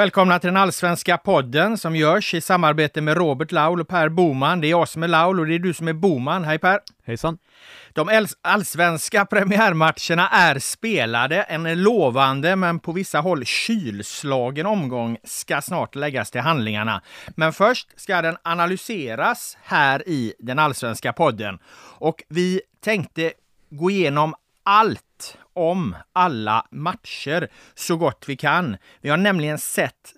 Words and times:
Välkomna 0.00 0.38
till 0.38 0.48
den 0.48 0.56
allsvenska 0.56 1.18
podden 1.18 1.78
som 1.78 1.96
görs 1.96 2.34
i 2.34 2.40
samarbete 2.40 3.00
med 3.00 3.16
Robert 3.16 3.52
Laul 3.52 3.80
och 3.80 3.88
Per 3.88 4.08
Boman. 4.08 4.60
Det 4.60 4.66
är 4.66 4.70
jag 4.70 4.88
som 4.88 5.02
är 5.02 5.08
Laul 5.08 5.40
och 5.40 5.46
det 5.46 5.54
är 5.54 5.58
du 5.58 5.74
som 5.74 5.88
är 5.88 5.92
Boman. 5.92 6.44
Hej 6.44 6.58
Per! 6.58 6.80
Hejsan! 7.04 7.38
De 7.92 8.26
allsvenska 8.42 9.26
premiärmatcherna 9.26 10.28
är 10.28 10.58
spelade. 10.58 11.42
En 11.42 11.82
lovande 11.82 12.56
men 12.56 12.78
på 12.78 12.92
vissa 12.92 13.20
håll 13.20 13.44
kylslagen 13.44 14.66
omgång 14.66 15.16
ska 15.24 15.62
snart 15.62 15.94
läggas 15.94 16.30
till 16.30 16.40
handlingarna. 16.40 17.02
Men 17.28 17.52
först 17.52 18.00
ska 18.00 18.22
den 18.22 18.36
analyseras 18.42 19.58
här 19.62 20.08
i 20.08 20.34
den 20.38 20.58
allsvenska 20.58 21.12
podden. 21.12 21.58
Och 21.98 22.22
vi 22.28 22.60
tänkte 22.84 23.32
gå 23.70 23.90
igenom 23.90 24.34
allt 24.62 25.04
om 25.60 25.96
alla 26.12 26.66
matcher 26.70 27.48
så 27.74 27.96
gott 27.96 28.24
vi 28.26 28.36
kan. 28.36 28.76
Vi 29.00 29.08
har 29.08 29.16
nämligen 29.16 29.58
sett 29.58 30.14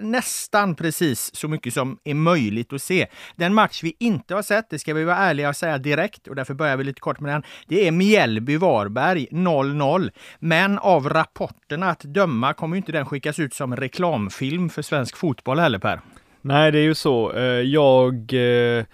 nästan 0.00 0.74
precis 0.74 1.34
så 1.34 1.48
mycket 1.48 1.74
som 1.74 1.98
är 2.04 2.14
möjligt 2.14 2.72
att 2.72 2.82
se. 2.82 3.06
Den 3.36 3.54
match 3.54 3.82
vi 3.82 3.96
inte 3.98 4.34
har 4.34 4.42
sett, 4.42 4.70
det 4.70 4.78
ska 4.78 4.94
vi 4.94 5.04
vara 5.04 5.16
ärliga 5.16 5.48
och 5.48 5.56
säga 5.56 5.78
direkt 5.78 6.28
och 6.28 6.34
därför 6.34 6.54
börjar 6.54 6.76
vi 6.76 6.84
lite 6.84 7.00
kort 7.00 7.20
med 7.20 7.32
den. 7.32 7.42
Det 7.66 7.88
är 7.88 7.92
Mjällby-Varberg 7.92 9.28
0-0. 9.30 10.10
Men 10.38 10.78
av 10.78 11.08
rapporterna 11.08 11.90
att 11.90 12.00
döma 12.00 12.54
kommer 12.54 12.76
inte 12.76 12.92
den 12.92 13.06
skickas 13.06 13.38
ut 13.38 13.54
som 13.54 13.76
reklamfilm 13.76 14.68
för 14.68 14.82
svensk 14.82 15.16
fotboll 15.16 15.58
heller 15.58 15.78
Per. 15.78 16.00
Nej, 16.42 16.72
det 16.72 16.78
är 16.78 16.82
ju 16.82 16.94
så. 16.94 17.32
Eh, 17.32 17.42
jag 17.44 18.32
eh, 18.32 18.84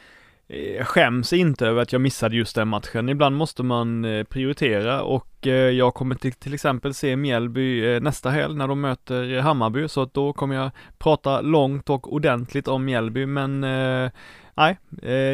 skäms 0.85 1.33
inte 1.33 1.67
över 1.67 1.83
att 1.83 1.93
jag 1.93 2.01
missade 2.01 2.37
just 2.37 2.55
den 2.55 2.69
matchen. 2.69 3.09
Ibland 3.09 3.37
måste 3.37 3.63
man 3.63 4.05
eh, 4.05 4.25
prioritera 4.25 5.03
och 5.03 5.36
jag 5.53 5.95
kommer 5.95 6.15
till, 6.15 6.33
till 6.33 6.55
exempel 6.55 6.95
se 6.95 7.17
Mjällby 7.17 7.95
eh, 7.95 8.01
nästa 8.01 8.31
helg 8.31 8.55
när 8.55 8.69
de 8.69 8.81
möter 8.81 9.41
Hammarby 9.41 9.89
så 9.89 10.03
att 10.03 10.15
då 10.15 10.33
kommer 10.33 10.55
jag 10.55 10.71
prata 10.99 11.41
långt 11.41 11.91
och 11.91 12.13
ordentligt 12.13 12.69
om 12.69 12.85
Mjällby 12.85 13.27
men 13.27 13.61
Nej, 14.59 14.79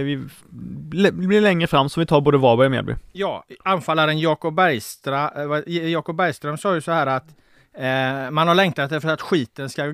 vi 0.04 0.28
blir 1.10 1.40
längre 1.40 1.66
fram 1.66 1.88
så 1.88 2.00
vi 2.00 2.06
tar 2.06 2.20
både 2.20 2.38
Varberg 2.38 2.66
och 2.66 2.70
Mjällby. 2.70 2.94
Ja, 3.12 3.44
anfallaren 3.64 4.18
Jakob 4.18 4.54
Bergstra, 4.54 5.30
Jakob 5.66 6.16
Bergström 6.16 6.58
sa 6.58 6.74
ju 6.74 6.80
så 6.80 6.92
här 6.92 7.06
att 7.06 7.26
Eh, 7.74 8.30
man 8.30 8.48
har 8.48 8.54
längtat 8.54 8.92
efter 8.92 9.08
att 9.08 9.20
skiten 9.20 9.70
ska 9.70 9.92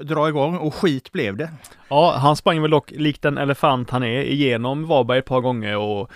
dra 0.00 0.28
igång 0.28 0.56
och 0.56 0.74
skit 0.74 1.12
blev 1.12 1.36
det. 1.36 1.50
Ja, 1.88 2.16
han 2.16 2.36
sprang 2.36 2.62
väl 2.62 2.70
dock 2.70 2.90
likt 2.90 3.24
en 3.24 3.38
elefant 3.38 3.90
han 3.90 4.02
är 4.02 4.22
igenom 4.22 4.86
Varberg 4.86 5.18
ett 5.18 5.24
par 5.24 5.40
gånger 5.40 5.76
och 5.76 6.10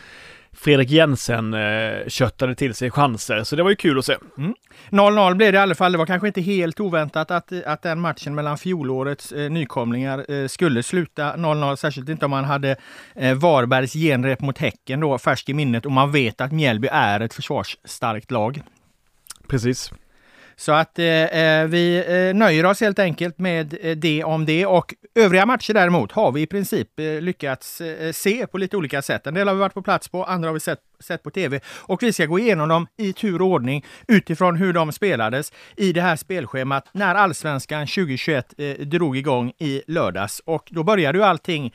Fredrik 0.57 0.91
Jensen 0.91 1.55
eh, 1.55 2.09
köttade 2.09 2.55
till 2.55 2.75
sig 2.75 2.91
chanser, 2.91 3.45
så 3.45 3.57
det 3.57 3.63
var 3.63 3.71
ju 3.71 3.77
kul 3.77 3.99
att 3.99 4.05
se. 4.05 4.17
0-0 4.91 5.27
mm. 5.27 5.37
blev 5.37 5.53
det 5.53 5.57
i 5.57 5.61
alla 5.61 5.75
fall. 5.75 5.93
Det 5.93 5.99
var 5.99 6.07
kanske 6.07 6.27
inte 6.27 6.41
helt 6.41 6.81
oväntat 6.81 7.31
att, 7.31 7.53
att 7.67 7.83
den 7.83 8.01
matchen 8.01 8.35
mellan 8.35 8.59
fjolårets 8.59 9.33
eh, 9.33 9.51
nykomlingar 9.51 10.31
eh, 10.31 10.47
skulle 10.47 10.83
sluta 10.83 11.37
0-0, 11.37 11.77
särskilt 11.77 12.09
inte 12.09 12.25
om 12.25 12.31
man 12.31 12.45
hade 12.45 12.77
eh, 13.15 13.35
Varbergs 13.35 13.93
genrep 13.93 14.41
mot 14.41 14.59
Häcken 14.59 15.01
då 15.01 15.19
färsk 15.19 15.49
i 15.49 15.55
minnet 15.55 15.87
och 15.87 15.93
man 15.93 16.13
vet 16.13 16.41
att 16.41 16.53
Mjällby 16.53 16.89
är 16.93 17.21
ett 17.21 17.35
försvarsstarkt 17.35 18.31
lag. 18.31 18.63
Precis. 19.49 19.93
Så 20.57 20.73
att 20.73 20.99
eh, 20.99 21.07
eh 21.07 21.67
vi 21.67 22.05
eh, 22.09 22.37
nöjer 22.37 22.67
oss 22.67 22.81
helt 22.81 22.99
enkelt 22.99 23.39
med 23.39 23.77
eh, 23.81 23.97
det 23.97 24.25
om 24.25 24.47
det. 24.47 24.67
Och 24.67 24.95
övriga 25.15 25.47
matcher 25.47 25.75
däremot 25.75 26.13
har 26.13 26.33
vi 26.33 26.41
i 26.43 26.47
princip 26.47 26.89
lyckats 27.21 27.83
se 28.13 28.47
på 28.47 28.59
lite 28.59 28.77
olika 28.77 29.03
sätt. 29.03 29.27
En 29.27 29.35
del 29.35 29.49
har 29.49 29.55
vi 29.55 29.61
varit 29.61 29.75
på 29.75 29.83
plats 29.83 30.09
på, 30.09 30.25
andra 30.25 30.49
har 30.49 30.55
vi 30.55 30.61
sett, 30.61 30.79
sett 31.01 31.23
på 31.23 31.31
tv. 31.31 31.61
Och 31.67 32.03
vi 32.03 32.13
ska 32.13 32.27
gå 32.27 32.39
igenom 32.39 32.69
dem 32.69 32.87
i 32.97 33.13
tur 33.13 33.43
och 33.43 33.49
ordning 33.49 33.85
utifrån 34.09 34.57
hur 34.57 34.73
de 34.73 34.93
spelades 34.93 35.53
i 35.77 35.93
det 35.93 36.01
här 36.01 36.17
spelschemat 36.17 36.89
när 36.93 37.15
Allsvenskan 37.15 37.87
2021 37.87 38.55
drog 38.79 39.17
igång 39.17 39.53
i 39.59 39.83
lördags. 39.87 40.43
Och 40.45 40.69
då 40.71 40.83
började 40.83 41.19
ju 41.19 41.25
allting 41.25 41.75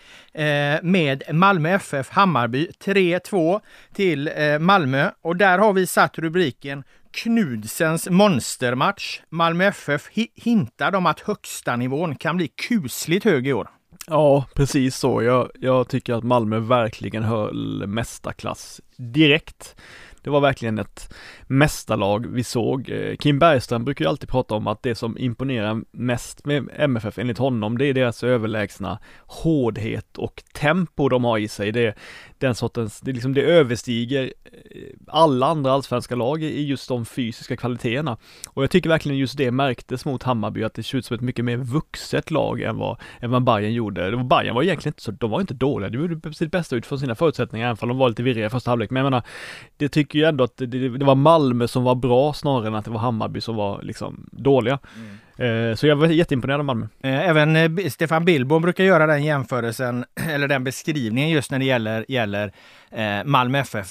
med 0.81 1.23
Malmö 1.31 1.69
FF 1.69 2.09
Hammarby 2.09 2.69
3-2 2.85 3.62
till 3.94 4.31
Malmö. 4.59 5.12
Och 5.22 5.35
där 5.35 5.57
har 5.57 5.73
vi 5.73 5.88
satt 5.88 6.18
rubriken 6.18 6.84
Knudsens 7.11 8.09
monstermatch. 8.09 9.19
Malmö 9.29 9.65
FF 9.65 10.09
hintar 10.35 10.95
om 10.95 11.05
att 11.05 11.19
högsta 11.19 11.75
nivån 11.75 12.15
kan 12.15 12.37
bli 12.37 12.47
kusligt 12.47 13.25
hög 13.25 13.47
i 13.47 13.53
år. 13.53 13.69
Ja, 14.07 14.45
precis 14.55 14.95
så. 14.95 15.23
Jag, 15.23 15.49
jag 15.59 15.87
tycker 15.87 16.13
att 16.13 16.23
Malmö 16.23 16.59
verkligen 16.59 17.23
höll 17.23 17.87
mästarklass 17.87 18.81
direkt. 18.97 19.75
Det 20.21 20.29
var 20.29 20.41
verkligen 20.41 20.79
ett 20.79 21.13
mästarlag 21.47 22.27
vi 22.27 22.43
såg. 22.43 22.89
Eh, 22.89 23.15
Kim 23.15 23.39
Bergström 23.39 23.85
brukar 23.85 24.05
ju 24.05 24.09
alltid 24.09 24.29
prata 24.29 24.55
om 24.55 24.67
att 24.67 24.83
det 24.83 24.95
som 24.95 25.17
imponerar 25.17 25.81
mest 25.91 26.45
med 26.45 26.69
MFF 26.75 27.17
enligt 27.17 27.37
honom, 27.37 27.77
det 27.77 27.85
är 27.85 27.93
deras 27.93 28.23
överlägsna 28.23 28.99
hårdhet 29.17 30.17
och 30.17 30.43
tempo 30.53 31.09
de 31.09 31.23
har 31.23 31.37
i 31.37 31.47
sig. 31.47 31.71
Det, 31.71 31.95
den 32.37 32.55
sortens, 32.55 32.99
det, 32.99 33.11
liksom, 33.11 33.33
det 33.33 33.41
överstiger 33.41 34.33
eh, 34.45 34.95
alla 35.11 35.45
andra 35.45 35.71
allsvenska 35.71 36.15
lag 36.15 36.43
i 36.43 36.65
just 36.65 36.87
de 36.87 37.05
fysiska 37.05 37.57
kvaliteterna. 37.57 38.17
Och 38.47 38.63
jag 38.63 38.71
tycker 38.71 38.89
verkligen 38.89 39.17
just 39.17 39.37
det 39.37 39.51
märktes 39.51 40.05
mot 40.05 40.23
Hammarby, 40.23 40.63
att 40.63 40.73
det 40.73 40.83
ser 40.83 40.97
ut 40.97 41.05
som 41.05 41.15
ett 41.15 41.21
mycket 41.21 41.45
mer 41.45 41.57
vuxet 41.57 42.31
lag 42.31 42.61
än 42.61 42.77
vad, 42.77 42.97
än 43.19 43.31
vad 43.31 43.43
Bayern 43.43 43.73
gjorde. 43.73 44.23
Bayern 44.23 44.55
var 44.55 44.63
egentligen 44.63 44.91
inte 44.91 45.03
så, 45.03 45.11
de 45.11 45.31
var 45.31 45.41
inte 45.41 45.53
dåliga, 45.53 45.89
de 45.89 45.97
gjorde 45.97 46.33
sitt 46.33 46.51
bästa 46.51 46.75
utifrån 46.75 46.99
sina 46.99 47.15
förutsättningar, 47.15 47.69
även 47.69 47.77
om 47.81 47.89
de 47.89 47.97
var 47.97 48.09
lite 48.09 48.23
virriga 48.23 48.45
i 48.45 48.49
första 48.49 48.71
halvlek. 48.71 48.89
Men 48.91 49.03
jag 49.03 49.11
menar, 49.11 49.23
det 49.77 49.89
tycker 49.89 50.19
jag 50.19 50.29
ändå 50.29 50.43
att 50.43 50.57
det, 50.57 50.65
det 50.89 51.05
var 51.05 51.15
Malmö 51.15 51.67
som 51.67 51.83
var 51.83 51.95
bra 51.95 52.33
snarare 52.33 52.67
än 52.67 52.75
att 52.75 52.85
det 52.85 52.91
var 52.91 52.99
Hammarby 52.99 53.41
som 53.41 53.55
var 53.55 53.81
liksom 53.81 54.29
dåliga. 54.31 54.79
Mm. 54.95 55.17
Eh, 55.39 55.75
så 55.75 55.88
jag 55.88 55.95
var 55.95 56.07
jätteimponerad 56.07 56.59
av 56.59 56.66
Malmö. 56.66 56.88
Eh, 57.03 57.29
även 57.29 57.55
eh, 57.55 57.89
Stefan 57.89 58.25
Billborn 58.25 58.61
brukar 58.61 58.83
göra 58.83 59.07
den 59.07 59.23
jämförelsen, 59.23 60.05
eller 60.29 60.47
den 60.47 60.63
beskrivningen 60.63 61.29
just 61.29 61.51
när 61.51 61.59
det 61.59 61.66
gäller, 61.66 62.05
gäller 62.07 62.51
Malmö 63.23 63.59
FF. 63.59 63.88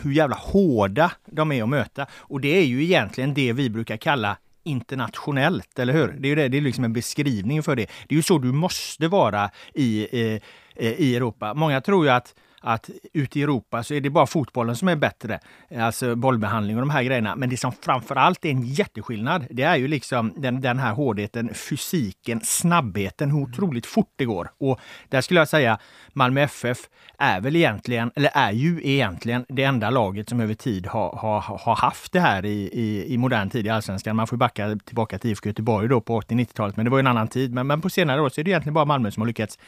Hur 0.00 0.12
jävla 0.12 0.36
hårda 0.36 1.12
de 1.26 1.52
är 1.52 1.62
att 1.62 1.68
möta. 1.68 2.06
Och 2.12 2.40
det 2.40 2.58
är 2.58 2.64
ju 2.64 2.84
egentligen 2.84 3.34
det 3.34 3.52
vi 3.52 3.70
brukar 3.70 3.96
kalla 3.96 4.36
internationellt, 4.64 5.78
eller 5.78 5.92
hur? 5.92 6.08
Det 6.08 6.26
är 6.26 6.30
ju 6.30 6.34
det, 6.34 6.48
det 6.48 6.56
är 6.56 6.62
liksom 6.62 6.84
en 6.84 6.92
beskrivning 6.92 7.62
för 7.62 7.76
det. 7.76 7.86
Det 8.08 8.14
är 8.14 8.16
ju 8.16 8.22
så 8.22 8.38
du 8.38 8.52
måste 8.52 9.08
vara 9.08 9.50
i, 9.74 10.02
i, 10.02 10.40
i 10.76 11.16
Europa. 11.16 11.54
Många 11.54 11.80
tror 11.80 12.04
ju 12.04 12.10
att 12.10 12.34
att 12.60 12.90
ute 13.12 13.38
i 13.38 13.42
Europa 13.42 13.82
så 13.82 13.94
är 13.94 14.00
det 14.00 14.10
bara 14.10 14.26
fotbollen 14.26 14.76
som 14.76 14.88
är 14.88 14.96
bättre. 14.96 15.40
Alltså 15.78 16.16
bollbehandling 16.16 16.76
och 16.76 16.82
de 16.82 16.90
här 16.90 17.02
grejerna. 17.02 17.36
Men 17.36 17.50
det 17.50 17.56
som 17.56 17.72
framför 17.72 18.16
allt 18.16 18.44
är 18.44 18.50
en 18.50 18.62
jätteskillnad, 18.62 19.46
det 19.50 19.62
är 19.62 19.76
ju 19.76 19.88
liksom 19.88 20.32
den, 20.36 20.60
den 20.60 20.78
här 20.78 20.92
hårdheten, 20.92 21.54
fysiken, 21.54 22.40
snabbheten, 22.44 23.30
hur 23.30 23.42
otroligt 23.42 23.86
fort 23.86 24.12
det 24.16 24.24
går. 24.24 24.50
Och 24.58 24.80
där 25.08 25.20
skulle 25.20 25.40
jag 25.40 25.48
säga 25.48 25.78
Malmö 26.12 26.40
FF 26.40 26.78
är 27.18 27.40
väl 27.40 27.56
egentligen, 27.56 28.10
eller 28.14 28.30
är 28.34 28.52
ju 28.52 28.80
egentligen 28.82 29.44
det 29.48 29.64
enda 29.64 29.90
laget 29.90 30.28
som 30.28 30.40
över 30.40 30.54
tid 30.54 30.86
har, 30.86 31.16
har, 31.16 31.40
har 31.40 31.76
haft 31.76 32.12
det 32.12 32.20
här 32.20 32.44
i, 32.44 32.70
i, 32.72 33.14
i 33.14 33.18
modern 33.18 33.50
tid 33.50 33.66
i 33.66 33.68
allsvenskan. 33.68 34.16
Man 34.16 34.26
får 34.26 34.36
backa 34.36 34.78
tillbaka 34.84 35.18
till 35.18 35.30
IFK 35.30 35.48
Göteborg 35.48 35.88
då 35.88 36.00
på 36.00 36.20
80-90-talet, 36.20 36.76
men 36.76 36.84
det 36.84 36.90
var 36.90 36.98
en 36.98 37.06
annan 37.06 37.28
tid. 37.28 37.54
Men, 37.54 37.66
men 37.66 37.80
på 37.80 37.90
senare 37.90 38.20
år 38.20 38.28
så 38.28 38.40
är 38.40 38.44
det 38.44 38.50
egentligen 38.50 38.74
bara 38.74 38.84
Malmö 38.84 39.10
som 39.10 39.20
har 39.20 39.26
lyckats 39.26 39.58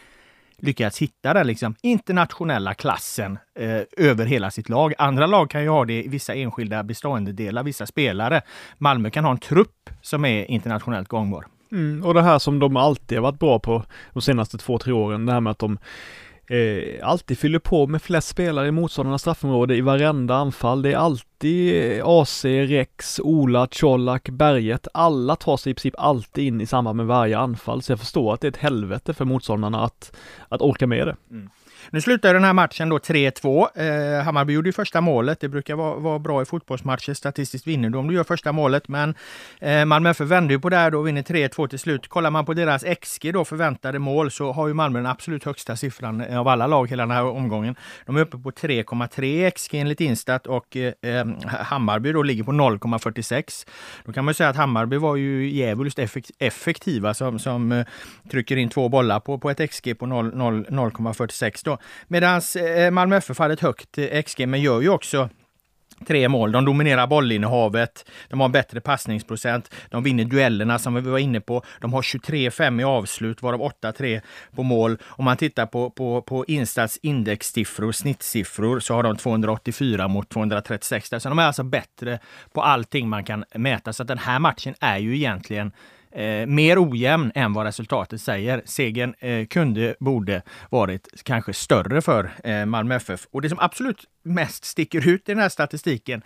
lyckats 0.63 0.99
hitta 0.99 1.35
den 1.35 1.47
liksom 1.47 1.75
internationella 1.83 2.75
klassen 2.75 3.39
eh, 3.59 3.81
över 3.97 4.27
hela 4.27 4.51
sitt 4.51 4.69
lag. 4.69 4.95
Andra 4.99 5.27
lag 5.27 5.51
kan 5.51 5.63
ju 5.63 5.69
ha 5.69 5.85
det 5.85 6.05
i 6.05 6.09
vissa 6.09 6.35
enskilda 6.35 6.83
beståndedelar, 6.83 7.63
vissa 7.63 7.87
spelare. 7.87 8.43
Malmö 8.79 9.11
kan 9.11 9.25
ha 9.25 9.31
en 9.31 9.39
trupp 9.39 9.91
som 10.03 10.25
är 10.25 10.51
internationellt 10.51 11.09
gångbar. 11.09 11.47
Mm, 11.73 12.05
och 12.05 12.15
det 12.15 12.23
här 12.23 12.39
som 12.39 12.59
de 12.59 12.77
alltid 12.77 13.19
har 13.19 13.23
varit 13.23 13.39
bra 13.39 13.59
på 13.59 13.85
de 14.13 14.23
senaste 14.23 14.59
två, 14.59 14.79
tre 14.79 14.93
åren, 14.93 15.27
det 15.27 15.33
här 15.33 15.41
med 15.41 15.51
att 15.51 15.59
de 15.59 15.79
eh, 16.47 17.09
alltid 17.09 17.39
fyller 17.39 17.59
på 17.59 17.87
med 17.87 18.03
flest 18.03 18.29
spelare 18.29 18.69
i 18.69 18.71
motståndarnas 18.71 19.21
straffområde 19.21 19.77
i 19.77 19.81
varenda 19.81 20.35
anfall. 20.35 20.83
Det 20.83 20.93
är 20.93 20.97
alltid 20.97 21.93
eh, 21.99 22.07
AC, 22.07 22.45
Rex, 22.45 23.21
Ola, 23.21 23.67
Colak, 23.67 24.29
Berget. 24.29 24.89
Alla 24.95 25.37
tar 25.37 25.57
sig 25.57 25.71
i 25.71 25.75
princip 25.75 25.95
alltid 25.99 26.45
in 26.45 26.61
i 26.61 26.67
samband 26.67 26.97
med 26.97 27.07
varje 27.07 27.39
anfall, 27.39 27.83
så 27.83 27.93
jag 27.93 27.99
förstår 27.99 28.35
att 28.35 28.41
det 28.41 28.47
är 28.47 28.51
ett 28.51 28.57
helvete 28.57 29.15
för 29.15 29.25
motståndarna 29.25 29.85
att, 29.85 30.17
att 30.49 30.63
orka 30.63 30.87
med 30.87 31.07
det. 31.07 31.17
Mm. 31.31 31.51
Nu 31.91 32.01
slutar 32.01 32.35
den 32.35 32.45
här 32.45 32.53
matchen 32.53 32.89
då 32.89 32.99
3-2. 32.99 34.19
Eh, 34.19 34.25
Hammarby 34.25 34.53
gjorde 34.53 34.69
ju 34.69 34.73
första 34.73 35.01
målet. 35.01 35.41
Det 35.41 35.49
brukar 35.49 35.75
vara, 35.75 35.97
vara 35.97 36.19
bra 36.19 36.43
i 36.43 36.45
fotbollsmatcher. 36.45 37.15
Statistiskt 37.15 37.67
vinner 37.67 37.91
du 37.91 37.99
om 37.99 38.09
du 38.09 38.15
gör 38.15 38.25
första 38.25 38.53
målet. 38.53 38.89
Men 38.89 39.15
eh, 39.61 39.85
Malmö 39.85 40.11
FF 40.11 40.29
vände 40.29 40.55
ju 40.55 40.61
på 40.61 40.69
det 40.69 40.77
här 40.77 40.91
då 40.91 40.99
och 40.99 41.07
vinner 41.07 41.23
3-2 41.23 41.69
till 41.69 41.79
slut. 41.79 42.09
Kollar 42.09 42.31
man 42.31 42.45
på 42.45 42.55
deras 42.55 42.85
XG 43.01 43.33
då, 43.33 43.45
förväntade 43.45 43.99
mål, 43.99 44.31
så 44.31 44.53
har 44.53 44.69
ju 44.69 44.75
Malmö 44.75 44.99
den 44.99 45.07
absolut 45.07 45.45
högsta 45.45 45.77
siffran 45.77 46.21
eh, 46.21 46.39
av 46.39 46.49
alla 46.49 46.67
lag 46.67 46.91
hela 46.91 47.03
den 47.03 47.11
här 47.11 47.25
omgången. 47.25 47.75
De 48.07 48.17
är 48.17 48.21
uppe 48.21 48.39
på 48.39 48.51
3,3 48.51 49.51
XG 49.51 49.75
enligt 49.75 50.01
Instat 50.01 50.47
och 50.47 50.77
eh, 50.77 50.93
eh, 51.03 51.27
Hammarby 51.47 52.13
då 52.13 52.23
ligger 52.23 52.45
på 52.45 52.53
0,46. 52.53 53.67
Då 54.05 54.13
kan 54.13 54.25
man 54.25 54.35
säga 54.35 54.49
att 54.49 54.57
Hammarby 54.57 54.97
var 54.97 55.17
ju 55.17 55.51
djävulskt 55.51 55.99
effektiva 56.39 57.15
som, 57.15 57.39
som 57.39 57.73
eh, 57.73 57.87
trycker 58.31 58.57
in 58.57 58.69
två 58.69 58.89
bollar 58.89 59.21
på, 59.21 59.39
på 59.39 59.51
ett 59.51 59.71
XG 59.71 59.99
på 59.99 60.07
0,46 60.07 61.72
Medan 62.09 62.41
eh, 62.77 62.91
Malmö 62.91 63.17
FF 63.17 63.39
hade 63.39 63.55
ett 63.55 63.61
högt 63.61 63.99
eh, 63.99 64.23
XG, 64.23 64.49
men 64.49 64.61
gör 64.61 64.81
ju 64.81 64.89
också 64.89 65.29
Tre 66.07 66.29
mål. 66.29 66.53
De 66.53 66.65
dominerar 66.65 67.07
bollinnehavet. 67.07 68.11
De 68.29 68.41
har 68.41 68.45
en 68.45 68.53
bättre 68.53 68.81
passningsprocent. 68.81 69.75
De 69.91 70.03
vinner 70.03 70.25
duellerna 70.25 70.79
som 70.79 70.95
vi 70.95 71.01
var 71.01 71.19
inne 71.19 71.41
på. 71.41 71.63
De 71.81 71.93
har 71.93 72.03
23-5 72.03 72.81
i 72.81 72.85
avslut, 72.85 73.43
varav 73.43 73.61
8-3 73.61 74.21
på 74.55 74.63
mål. 74.63 74.99
Om 75.05 75.25
man 75.25 75.37
tittar 75.37 75.67
på, 75.67 75.91
på, 75.91 76.23
på 76.23 76.45
Instats 76.49 76.99
indexsiffror, 77.03 77.93
snittsiffror, 77.93 78.81
så 78.81 78.95
har 78.95 79.03
de 79.03 79.17
284 79.17 80.09
mot 80.09 80.29
236. 80.29 81.09
Så 81.09 81.29
de 81.29 81.39
är 81.39 81.43
alltså 81.43 81.63
bättre 81.63 82.19
på 82.53 82.63
allting 82.63 83.09
man 83.09 83.25
kan 83.25 83.45
mäta. 83.55 83.93
Så 83.93 84.03
att 84.03 84.09
den 84.09 84.19
här 84.19 84.39
matchen 84.39 84.75
är 84.81 84.99
ju 84.99 85.17
egentligen 85.17 85.73
eh, 86.13 86.47
mer 86.47 86.91
ojämn 86.91 87.33
än 87.35 87.53
vad 87.53 87.67
resultatet 87.67 88.21
säger. 88.21 88.63
Segern 88.65 89.15
eh, 89.19 89.47
kunde, 89.47 89.95
borde 90.01 90.43
varit 90.71 91.09
kanske 91.23 91.53
större 91.53 92.03
för 92.03 92.31
eh, 92.45 92.67
Malmö 92.67 92.95
FF. 92.95 93.27
Och 93.31 93.43
det 93.43 93.49
som 93.49 93.59
absolut 93.59 94.05
mest 94.23 94.65
sticker 94.65 95.09
ut 95.09 95.29
i 95.29 95.33
den 95.33 95.39
här 95.39 95.49
statistiken 95.49 96.23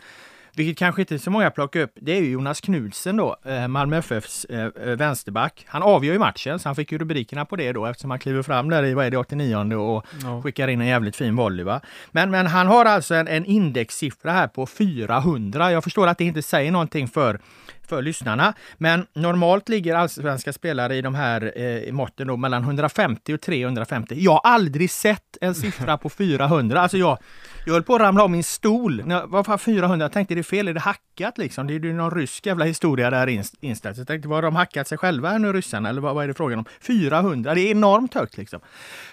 vilket 0.56 0.78
kanske 0.78 1.02
inte 1.02 1.18
så 1.18 1.30
många 1.30 1.50
plockar 1.50 1.80
upp, 1.80 1.92
det 1.94 2.12
är 2.12 2.20
ju 2.20 2.30
Jonas 2.30 2.60
Knudsen 2.60 3.16
då, 3.16 3.36
eh, 3.44 3.68
Malmö 3.68 3.98
FFs 3.98 4.44
eh, 4.44 4.60
eh, 4.60 4.96
vänsterback. 4.96 5.64
Han 5.68 5.82
avgör 5.82 6.12
ju 6.12 6.18
matchen, 6.18 6.58
så 6.58 6.68
han 6.68 6.76
fick 6.76 6.92
ju 6.92 6.98
rubrikerna 6.98 7.44
på 7.44 7.56
det 7.56 7.72
då 7.72 7.86
eftersom 7.86 8.10
han 8.10 8.18
kliver 8.18 8.42
fram 8.42 8.70
där 8.70 8.84
i, 8.84 8.94
vad 8.94 9.06
är 9.06 9.10
det, 9.10 9.16
89 9.16 9.76
och 9.76 10.06
ja. 10.22 10.42
skickar 10.42 10.68
in 10.68 10.80
en 10.80 10.86
jävligt 10.86 11.16
fin 11.16 11.36
volley 11.36 11.64
va. 11.64 11.80
Men, 12.10 12.30
men 12.30 12.46
han 12.46 12.66
har 12.66 12.84
alltså 12.84 13.14
en, 13.14 13.28
en 13.28 13.44
indexsiffra 13.44 14.32
här 14.32 14.48
på 14.48 14.66
400. 14.66 15.72
Jag 15.72 15.84
förstår 15.84 16.06
att 16.06 16.18
det 16.18 16.24
inte 16.24 16.42
säger 16.42 16.72
någonting 16.72 17.08
för 17.08 17.40
för 17.88 18.02
lyssnarna. 18.02 18.54
Men 18.76 19.06
normalt 19.12 19.68
ligger 19.68 19.94
allsvenska 19.94 20.52
spelare 20.52 20.96
i 20.96 21.02
de 21.02 21.14
här 21.14 21.52
eh, 21.56 21.92
måtten 21.92 22.26
då 22.26 22.36
mellan 22.36 22.62
150 22.62 23.34
och 23.34 23.40
350. 23.40 24.14
Jag 24.18 24.32
har 24.32 24.40
aldrig 24.44 24.90
sett 24.90 25.36
en 25.40 25.54
siffra 25.54 25.98
på 25.98 26.08
400. 26.16 26.80
Alltså 26.80 26.98
jag, 26.98 27.18
jag 27.66 27.72
höll 27.72 27.82
på 27.82 27.94
att 27.94 28.00
ramla 28.00 28.22
av 28.22 28.30
min 28.30 28.44
stol. 28.44 29.02
Vad 29.26 29.46
fan 29.46 29.58
400? 29.58 30.04
Jag 30.04 30.12
tänkte 30.12 30.34
det 30.34 30.40
är 30.40 30.42
fel, 30.42 30.68
är 30.68 30.74
det 30.74 30.80
hackat 30.80 31.38
liksom? 31.38 31.66
Det 31.66 31.74
är 31.74 31.80
ju 31.80 31.92
någon 31.92 32.10
rysk 32.10 32.46
jävla 32.46 32.64
historia 32.64 33.10
där 33.10 33.42
inställt. 33.60 33.98
Jag 33.98 34.06
tänkte, 34.06 34.28
var 34.28 34.42
de 34.42 34.56
hackat 34.56 34.88
sig 34.88 34.98
själva 34.98 35.30
här 35.30 35.38
nu 35.38 35.52
ryssarna? 35.52 35.88
Eller 35.88 36.00
vad, 36.00 36.14
vad 36.14 36.24
är 36.24 36.28
det 36.28 36.34
frågan 36.34 36.58
om? 36.58 36.64
400, 36.80 37.54
det 37.54 37.60
är 37.60 37.70
enormt 37.70 38.14
högt 38.14 38.36
liksom. 38.36 38.60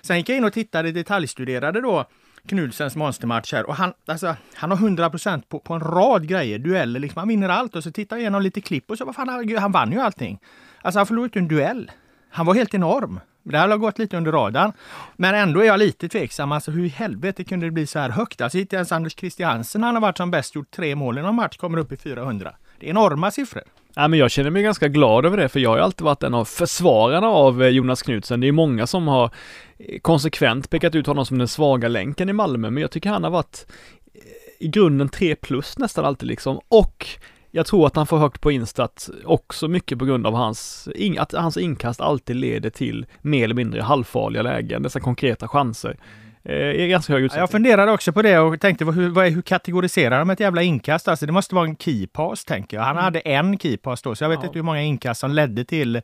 Sen 0.01 0.17
gick 0.17 0.29
jag 0.29 0.37
in 0.37 0.43
och 0.43 0.53
tittade, 0.53 0.91
detaljstuderade 0.91 1.81
då 1.81 2.05
Knudsens 2.47 2.95
monstermatch 2.95 3.53
här. 3.53 3.65
Och 3.65 3.75
han, 3.75 3.93
alltså, 4.05 4.35
han 4.55 4.71
har 4.71 4.77
100 4.77 5.11
på, 5.49 5.59
på 5.59 5.73
en 5.73 5.79
rad 5.79 6.27
grejer, 6.27 6.59
dueller, 6.59 6.99
liksom. 6.99 7.19
han 7.19 7.27
vinner 7.27 7.49
allt. 7.49 7.75
Och 7.75 7.83
så 7.83 7.91
tittar 7.91 8.15
jag 8.15 8.21
igenom 8.21 8.41
lite 8.41 8.61
klipp 8.61 8.91
och 8.91 8.97
så, 8.97 9.05
vad 9.05 9.15
fan, 9.15 9.29
han, 9.29 9.57
han 9.57 9.71
vann 9.71 9.91
ju 9.91 9.99
allting. 9.99 10.39
Alltså 10.81 10.99
han 10.99 11.07
förlorade 11.07 11.39
ju 11.39 11.41
en 11.41 11.47
duell. 11.47 11.91
Han 12.29 12.45
var 12.45 12.53
helt 12.53 12.73
enorm. 12.73 13.19
Det 13.43 13.57
här 13.57 13.69
har 13.69 13.77
gått 13.77 13.99
lite 13.99 14.17
under 14.17 14.31
radarn. 14.31 14.73
Men 15.15 15.35
ändå 15.35 15.59
är 15.59 15.65
jag 15.65 15.79
lite 15.79 16.09
tveksam. 16.09 16.51
Alltså 16.51 16.71
hur 16.71 16.85
i 16.85 16.87
helvete 16.87 17.43
kunde 17.43 17.65
det 17.65 17.71
bli 17.71 17.87
så 17.87 17.99
här 17.99 18.09
högt? 18.09 18.41
Alltså 18.41 18.57
inte 18.57 18.75
ens 18.75 18.91
Anders 18.91 19.15
Christiansen, 19.15 19.83
han 19.83 19.95
har 19.95 20.01
varit 20.01 20.17
som 20.17 20.31
bäst, 20.31 20.55
gjort 20.55 20.71
tre 20.71 20.95
mål 20.95 21.17
i 21.17 21.21
någon 21.21 21.35
match, 21.35 21.57
kommer 21.57 21.77
upp 21.77 21.91
i 21.91 21.97
400. 21.97 22.55
Det 22.79 22.85
är 22.85 22.89
enorma 22.89 23.31
siffror. 23.31 23.63
Ja, 23.95 24.07
men 24.07 24.19
jag 24.19 24.31
känner 24.31 24.49
mig 24.49 24.63
ganska 24.63 24.87
glad 24.87 25.25
över 25.25 25.37
det, 25.37 25.49
för 25.49 25.59
jag 25.59 25.69
har 25.69 25.77
ju 25.77 25.83
alltid 25.83 26.05
varit 26.05 26.23
en 26.23 26.33
av 26.33 26.45
försvararna 26.45 27.27
av 27.27 27.63
eh, 27.63 27.69
Jonas 27.69 28.01
Knutsen. 28.01 28.39
Det 28.39 28.47
är 28.47 28.51
många 28.51 28.87
som 28.87 29.07
har 29.07 29.29
eh, 29.77 29.99
konsekvent 29.99 30.69
pekat 30.69 30.95
ut 30.95 31.07
honom 31.07 31.25
som 31.25 31.37
den 31.37 31.47
svaga 31.47 31.87
länken 31.87 32.29
i 32.29 32.33
Malmö, 32.33 32.69
men 32.69 32.81
jag 32.81 32.91
tycker 32.91 33.09
han 33.09 33.23
har 33.23 33.31
varit 33.31 33.65
eh, 34.13 34.65
i 34.65 34.67
grunden 34.67 35.09
3 35.09 35.35
plus 35.35 35.77
nästan 35.77 36.05
alltid 36.05 36.27
liksom. 36.27 36.59
Och 36.67 37.07
jag 37.51 37.65
tror 37.65 37.87
att 37.87 37.95
han 37.95 38.07
får 38.07 38.17
högt 38.17 38.41
på 38.41 38.51
Instat 38.51 39.09
också 39.25 39.67
mycket 39.67 39.99
på 39.99 40.05
grund 40.05 40.27
av 40.27 40.33
hans, 40.33 40.89
att 41.17 41.31
hans 41.31 41.57
inkast 41.57 42.01
alltid 42.01 42.35
leder 42.35 42.69
till 42.69 43.05
mer 43.21 43.43
eller 43.43 43.55
mindre 43.55 43.81
halvfarliga 43.81 44.41
lägen, 44.41 44.83
dessa 44.83 44.99
konkreta 44.99 45.47
chanser. 45.47 45.97
Eh, 46.45 46.55
i 46.55 46.87
ganska 46.87 47.13
hög 47.13 47.23
utsträckning. 47.23 47.41
Jag 47.41 47.49
funderade 47.51 47.91
också 47.91 48.13
på 48.13 48.21
det 48.21 48.39
och 48.39 48.61
tänkte 48.61 48.85
hur, 48.85 49.29
hur 49.29 49.41
kategoriserar 49.41 50.19
de 50.19 50.29
ett 50.29 50.39
jävla 50.39 50.61
inkast? 50.61 51.07
Alltså 51.07 51.25
det 51.25 51.31
måste 51.31 51.55
vara 51.55 51.65
en 51.65 51.75
keypass 51.77 52.45
tänker 52.45 52.77
jag. 52.77 52.83
Han 52.83 52.91
mm. 52.91 53.03
hade 53.03 53.19
en 53.19 53.59
keypass 53.59 54.01
då, 54.01 54.15
så 54.15 54.23
jag 54.23 54.29
vet 54.29 54.39
ja. 54.39 54.45
inte 54.45 54.59
hur 54.59 54.63
många 54.63 54.81
inkast 54.81 55.21
som 55.21 55.31
ledde 55.31 55.65
till 55.65 56.01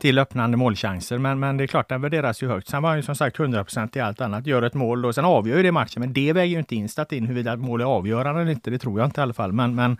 till 0.00 0.18
öppnande 0.18 0.56
målchanser. 0.56 1.18
Men, 1.18 1.38
men 1.38 1.56
det 1.56 1.64
är 1.64 1.66
klart, 1.66 1.88
den 1.88 2.00
värderas 2.00 2.42
ju 2.42 2.48
högt. 2.48 2.68
Sen 2.68 2.82
var 2.82 2.90
han 2.90 2.98
ju 2.98 3.02
som 3.02 3.14
sagt 3.14 3.36
100% 3.36 3.98
i 3.98 4.00
allt 4.00 4.20
annat. 4.20 4.46
Gör 4.46 4.62
ett 4.62 4.74
mål 4.74 5.06
och 5.06 5.14
sen 5.14 5.24
avgör 5.24 5.56
ju 5.56 5.62
det 5.62 5.72
matchen. 5.72 6.00
Men 6.00 6.12
det 6.12 6.32
väger 6.32 6.52
ju 6.52 6.58
inte 6.58 6.76
instat 6.76 7.12
in 7.12 7.26
huruvida 7.26 7.56
målet 7.56 7.84
är 7.84 7.88
avgörande 7.88 8.40
eller 8.40 8.50
inte. 8.50 8.70
Det 8.70 8.78
tror 8.78 9.00
jag 9.00 9.06
inte 9.06 9.20
i 9.20 9.22
alla 9.22 9.34
fall. 9.34 9.52
Men, 9.52 9.74
men 9.74 9.96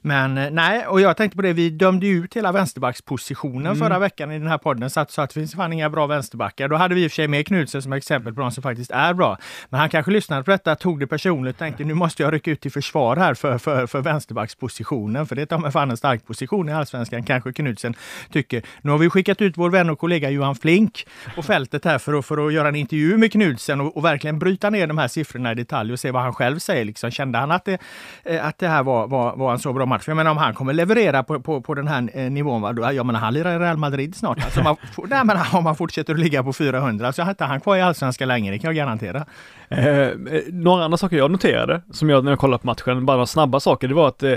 men 0.00 0.38
eh, 0.38 0.50
nej, 0.50 0.86
och 0.86 1.00
jag 1.00 1.16
tänkte 1.16 1.36
på 1.36 1.42
det, 1.42 1.52
vi 1.52 1.70
dömde 1.70 2.06
ut 2.06 2.36
hela 2.36 2.52
vänsterbackspositionen 2.52 3.66
mm. 3.66 3.78
förra 3.78 3.98
veckan 3.98 4.32
i 4.32 4.38
den 4.38 4.48
här 4.48 4.58
podden, 4.58 4.90
så 4.90 5.00
att, 5.00 5.10
så 5.10 5.22
att 5.22 5.30
det 5.30 5.34
finns 5.34 5.54
fan 5.54 5.72
inga 5.72 5.90
bra 5.90 6.06
vänsterbackar. 6.06 6.68
Då 6.68 6.76
hade 6.76 6.94
vi 6.94 7.04
i 7.04 7.06
och 7.06 7.10
för 7.10 7.14
sig 7.14 7.28
med 7.28 7.46
Knutsen 7.46 7.82
som 7.82 7.92
exempel 7.92 8.34
på 8.34 8.40
de 8.40 8.50
som 8.50 8.62
faktiskt 8.62 8.90
är 8.90 9.14
bra. 9.14 9.38
Men 9.68 9.80
han 9.80 9.88
kanske 9.88 10.12
lyssnade 10.12 10.42
på 10.42 10.50
detta, 10.50 10.76
tog 10.76 11.00
det 11.00 11.06
personligt 11.06 11.54
och 11.54 11.58
tänkte 11.58 11.84
nu 11.84 11.94
måste 11.94 12.22
jag 12.22 12.32
rycka 12.32 12.50
ut 12.50 12.60
till 12.60 12.72
försvar 12.72 13.16
här 13.16 13.34
för, 13.34 13.58
för, 13.58 13.86
för 13.86 14.00
vänsterbackspositionen, 14.00 15.26
för 15.26 15.36
det 15.36 15.42
är 15.42 15.46
ta 15.46 15.70
fan 15.70 15.90
en 15.90 15.96
stark 15.96 16.26
position 16.26 16.68
i 16.68 16.72
allsvenskan, 16.72 17.22
kanske 17.22 17.52
Knutsen 17.52 17.94
tycker. 18.32 18.62
Nu 18.82 18.90
har 18.90 18.98
vi 18.98 19.10
skickat 19.10 19.37
ut 19.40 19.56
vår 19.56 19.70
vän 19.70 19.90
och 19.90 19.98
kollega 19.98 20.30
Johan 20.30 20.54
Flink 20.54 21.06
på 21.34 21.42
fältet 21.42 21.84
här 21.84 21.98
för 21.98 22.14
att, 22.14 22.26
för 22.26 22.46
att 22.46 22.52
göra 22.52 22.68
en 22.68 22.76
intervju 22.76 23.16
med 23.16 23.32
Knudsen 23.32 23.80
och, 23.80 23.96
och 23.96 24.04
verkligen 24.04 24.38
bryta 24.38 24.70
ner 24.70 24.86
de 24.86 24.98
här 24.98 25.08
siffrorna 25.08 25.52
i 25.52 25.54
detalj 25.54 25.92
och 25.92 26.00
se 26.00 26.10
vad 26.10 26.22
han 26.22 26.34
själv 26.34 26.58
säger. 26.58 26.84
Liksom. 26.84 27.10
Kände 27.10 27.38
han 27.38 27.50
att 27.50 27.64
det, 27.64 27.78
eh, 28.24 28.46
att 28.46 28.58
det 28.58 28.68
här 28.68 28.82
var, 28.82 29.06
var, 29.06 29.36
var 29.36 29.52
en 29.52 29.58
så 29.58 29.72
bra 29.72 29.86
match. 29.86 30.04
För 30.04 30.12
jag 30.12 30.16
menar 30.16 30.30
om 30.30 30.36
han 30.36 30.54
kommer 30.54 30.72
leverera 30.72 31.22
på, 31.22 31.40
på, 31.40 31.60
på 31.60 31.74
den 31.74 31.88
här 31.88 32.10
eh, 32.14 32.30
nivån, 32.30 32.62
va? 32.62 32.72
Då, 32.72 32.92
jag 32.92 33.06
menar 33.06 33.20
han 33.20 33.34
lirar 33.34 33.56
i 33.56 33.58
Real 33.58 33.76
Madrid 33.76 34.14
snart. 34.14 34.44
Alltså, 34.44 34.62
man, 34.62 34.76
nej, 35.08 35.24
men 35.24 35.36
om 35.52 35.66
han 35.66 35.76
fortsätter 35.76 36.14
att 36.14 36.20
ligga 36.20 36.42
på 36.42 36.52
400 36.52 37.12
så 37.12 37.22
är 37.22 37.30
inte 37.30 37.44
han 37.44 37.60
kvar 37.60 37.76
i 37.76 37.80
Allsvenskan 37.80 38.28
länge, 38.28 38.50
det 38.50 38.58
kan 38.58 38.68
jag 38.68 38.76
garantera. 38.76 39.26
Eh, 39.68 39.98
eh, 39.98 40.12
några 40.52 40.84
andra 40.84 40.98
saker 40.98 41.16
jag 41.16 41.30
noterade, 41.30 41.82
som 41.90 42.10
jag 42.10 42.24
när 42.24 42.32
jag 42.32 42.38
kollade 42.38 42.60
på 42.60 42.66
matchen, 42.66 43.06
bara 43.06 43.16
några 43.16 43.26
snabba 43.26 43.60
saker, 43.60 43.88
det 43.88 43.94
var 43.94 44.08
att 44.08 44.22
eh, 44.22 44.34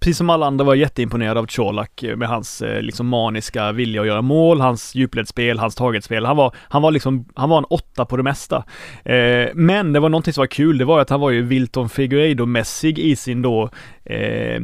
precis 0.00 0.18
som 0.18 0.30
alla 0.30 0.46
andra 0.46 0.64
var 0.64 0.74
jag 0.74 0.80
jätteimponerad 0.80 1.38
av 1.38 1.46
Colak 1.46 2.02
eh, 2.02 2.16
med 2.16 2.28
hans 2.28 2.62
eh, 2.62 2.82
liksom 2.82 3.06
maniska 3.06 3.72
vilja 3.72 4.00
att 4.00 4.06
göra 4.06 4.22
mål, 4.22 4.60
hans 4.60 4.94
djupledsspel, 4.94 5.58
hans 5.58 5.74
targetspel. 5.74 6.26
Han 6.26 6.36
var, 6.36 6.54
han 6.56 6.82
var 6.82 6.90
liksom, 6.90 7.28
han 7.34 7.48
var 7.48 7.58
en 7.58 7.64
åtta 7.64 8.04
på 8.04 8.16
det 8.16 8.22
mesta. 8.22 8.64
Eh, 9.04 9.48
men 9.54 9.92
det 9.92 10.00
var 10.00 10.08
någonting 10.08 10.32
som 10.32 10.42
var 10.42 10.46
kul, 10.46 10.78
det 10.78 10.84
var 10.84 11.00
att 11.00 11.10
han 11.10 11.20
var 11.20 11.30
ju 11.30 11.42
Wilton 11.42 11.88
Figueiredo-mässig 11.88 12.98
i 12.98 13.16
sin 13.16 13.42
då, 13.42 13.70
eh, 14.04 14.60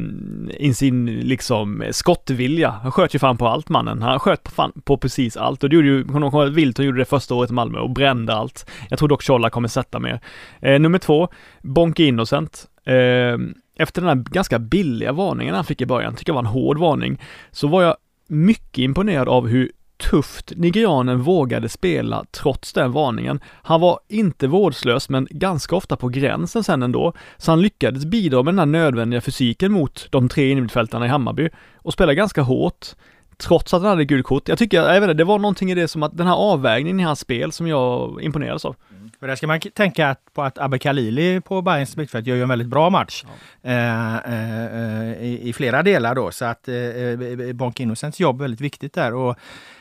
i 0.49 0.73
sin 0.73 1.05
liksom 1.05 1.83
skottvilja. 1.91 2.69
Han 2.69 2.91
sköt 2.91 3.15
ju 3.15 3.19
fan 3.19 3.37
på 3.37 3.47
allt 3.47 3.69
mannen. 3.69 4.01
Han 4.01 4.19
sköt 4.19 4.43
på, 4.43 4.51
fan, 4.51 4.71
på 4.83 4.97
precis 4.97 5.37
allt 5.37 5.63
och 5.63 5.69
det 5.69 5.75
gjorde 5.75 5.87
ju, 5.87 6.03
Wilton 6.51 6.85
gjorde 6.85 6.99
det 6.99 7.05
första 7.05 7.35
året 7.35 7.49
i 7.49 7.53
Malmö 7.53 7.79
och 7.79 7.89
brände 7.89 8.33
allt. 8.33 8.69
Jag 8.89 8.99
tror 8.99 9.09
dock 9.09 9.25
Colak 9.27 9.53
kommer 9.53 9.67
sätta 9.67 9.99
mer. 9.99 10.19
Eh, 10.61 10.79
nummer 10.79 10.99
två, 10.99 11.27
Bonke 11.61 12.03
Innocent. 12.03 12.67
Eh, 12.85 13.37
efter 13.75 14.01
den 14.01 14.09
här 14.09 14.25
ganska 14.29 14.59
billiga 14.59 15.11
varningen 15.11 15.55
han 15.55 15.65
fick 15.65 15.81
i 15.81 15.85
början, 15.85 16.15
tycker 16.15 16.29
jag 16.29 16.35
var 16.35 16.41
en 16.41 16.45
hård 16.45 16.77
varning, 16.77 17.21
så 17.51 17.67
var 17.67 17.83
jag 17.83 17.95
mycket 18.27 18.77
imponerad 18.77 19.29
av 19.29 19.47
hur 19.47 19.71
tufft 20.09 20.51
nigerianen 20.55 21.21
vågade 21.21 21.69
spela 21.69 22.25
trots 22.31 22.73
den 22.73 22.91
varningen. 22.91 23.39
Han 23.63 23.81
var 23.81 23.99
inte 24.07 24.47
vårdslös 24.47 25.09
men 25.09 25.27
ganska 25.29 25.75
ofta 25.75 25.95
på 25.97 26.07
gränsen 26.07 26.63
sen 26.63 26.83
ändå, 26.83 27.13
så 27.37 27.51
han 27.51 27.61
lyckades 27.61 28.05
bidra 28.05 28.43
med 28.43 28.53
den 28.53 28.59
här 28.59 28.65
nödvändiga 28.65 29.21
fysiken 29.21 29.71
mot 29.71 30.07
de 30.09 30.29
tre 30.29 30.49
innermittfältarna 30.49 31.05
i 31.05 31.09
Hammarby 31.09 31.49
och 31.75 31.93
spela 31.93 32.13
ganska 32.13 32.41
hårt 32.41 32.87
trots 33.37 33.73
att 33.73 33.81
han 33.81 33.89
hade 33.89 34.05
gult 34.05 34.25
kort. 34.25 34.47
Jag 34.47 34.57
tycker, 34.57 34.77
jag 34.77 34.93
vet 34.93 35.03
inte, 35.03 35.13
det 35.13 35.23
var 35.23 35.39
någonting 35.39 35.71
i 35.71 35.75
det 35.75 35.87
som 35.87 36.03
att 36.03 36.17
den 36.17 36.27
här 36.27 36.35
avvägningen 36.35 36.99
i 36.99 37.03
hans 37.03 37.19
spel 37.19 37.51
som 37.51 37.67
jag 37.67 38.21
imponerades 38.21 38.65
av. 38.65 38.75
För 39.19 39.27
där 39.27 39.35
ska 39.35 39.47
man 39.47 39.59
tänka 39.59 40.15
på 40.33 40.41
att 40.41 40.57
Abbe 40.57 40.79
Khalili 40.79 41.41
på 41.41 41.61
Bayerns 41.61 41.97
mittfält 41.97 42.27
gör 42.27 42.35
ju 42.35 42.41
en 42.41 42.49
väldigt 42.49 42.67
bra 42.67 42.89
match 42.89 43.23
ja. 43.61 43.69
eh, 43.69 44.15
eh, 44.15 45.23
i, 45.23 45.39
i, 45.43 45.53
flera 45.53 45.83
delar 45.83 46.15
då. 46.15 46.31
Så 46.31 46.45
att 46.45 46.67
eh, 46.67 47.53
Bonk 47.53 47.79
Innocents 47.79 48.19
jobb 48.19 48.39
är 48.39 48.43
väldigt 48.43 48.61
viktigt 48.61 48.93
där. 48.93 49.13
Och, 49.13 49.37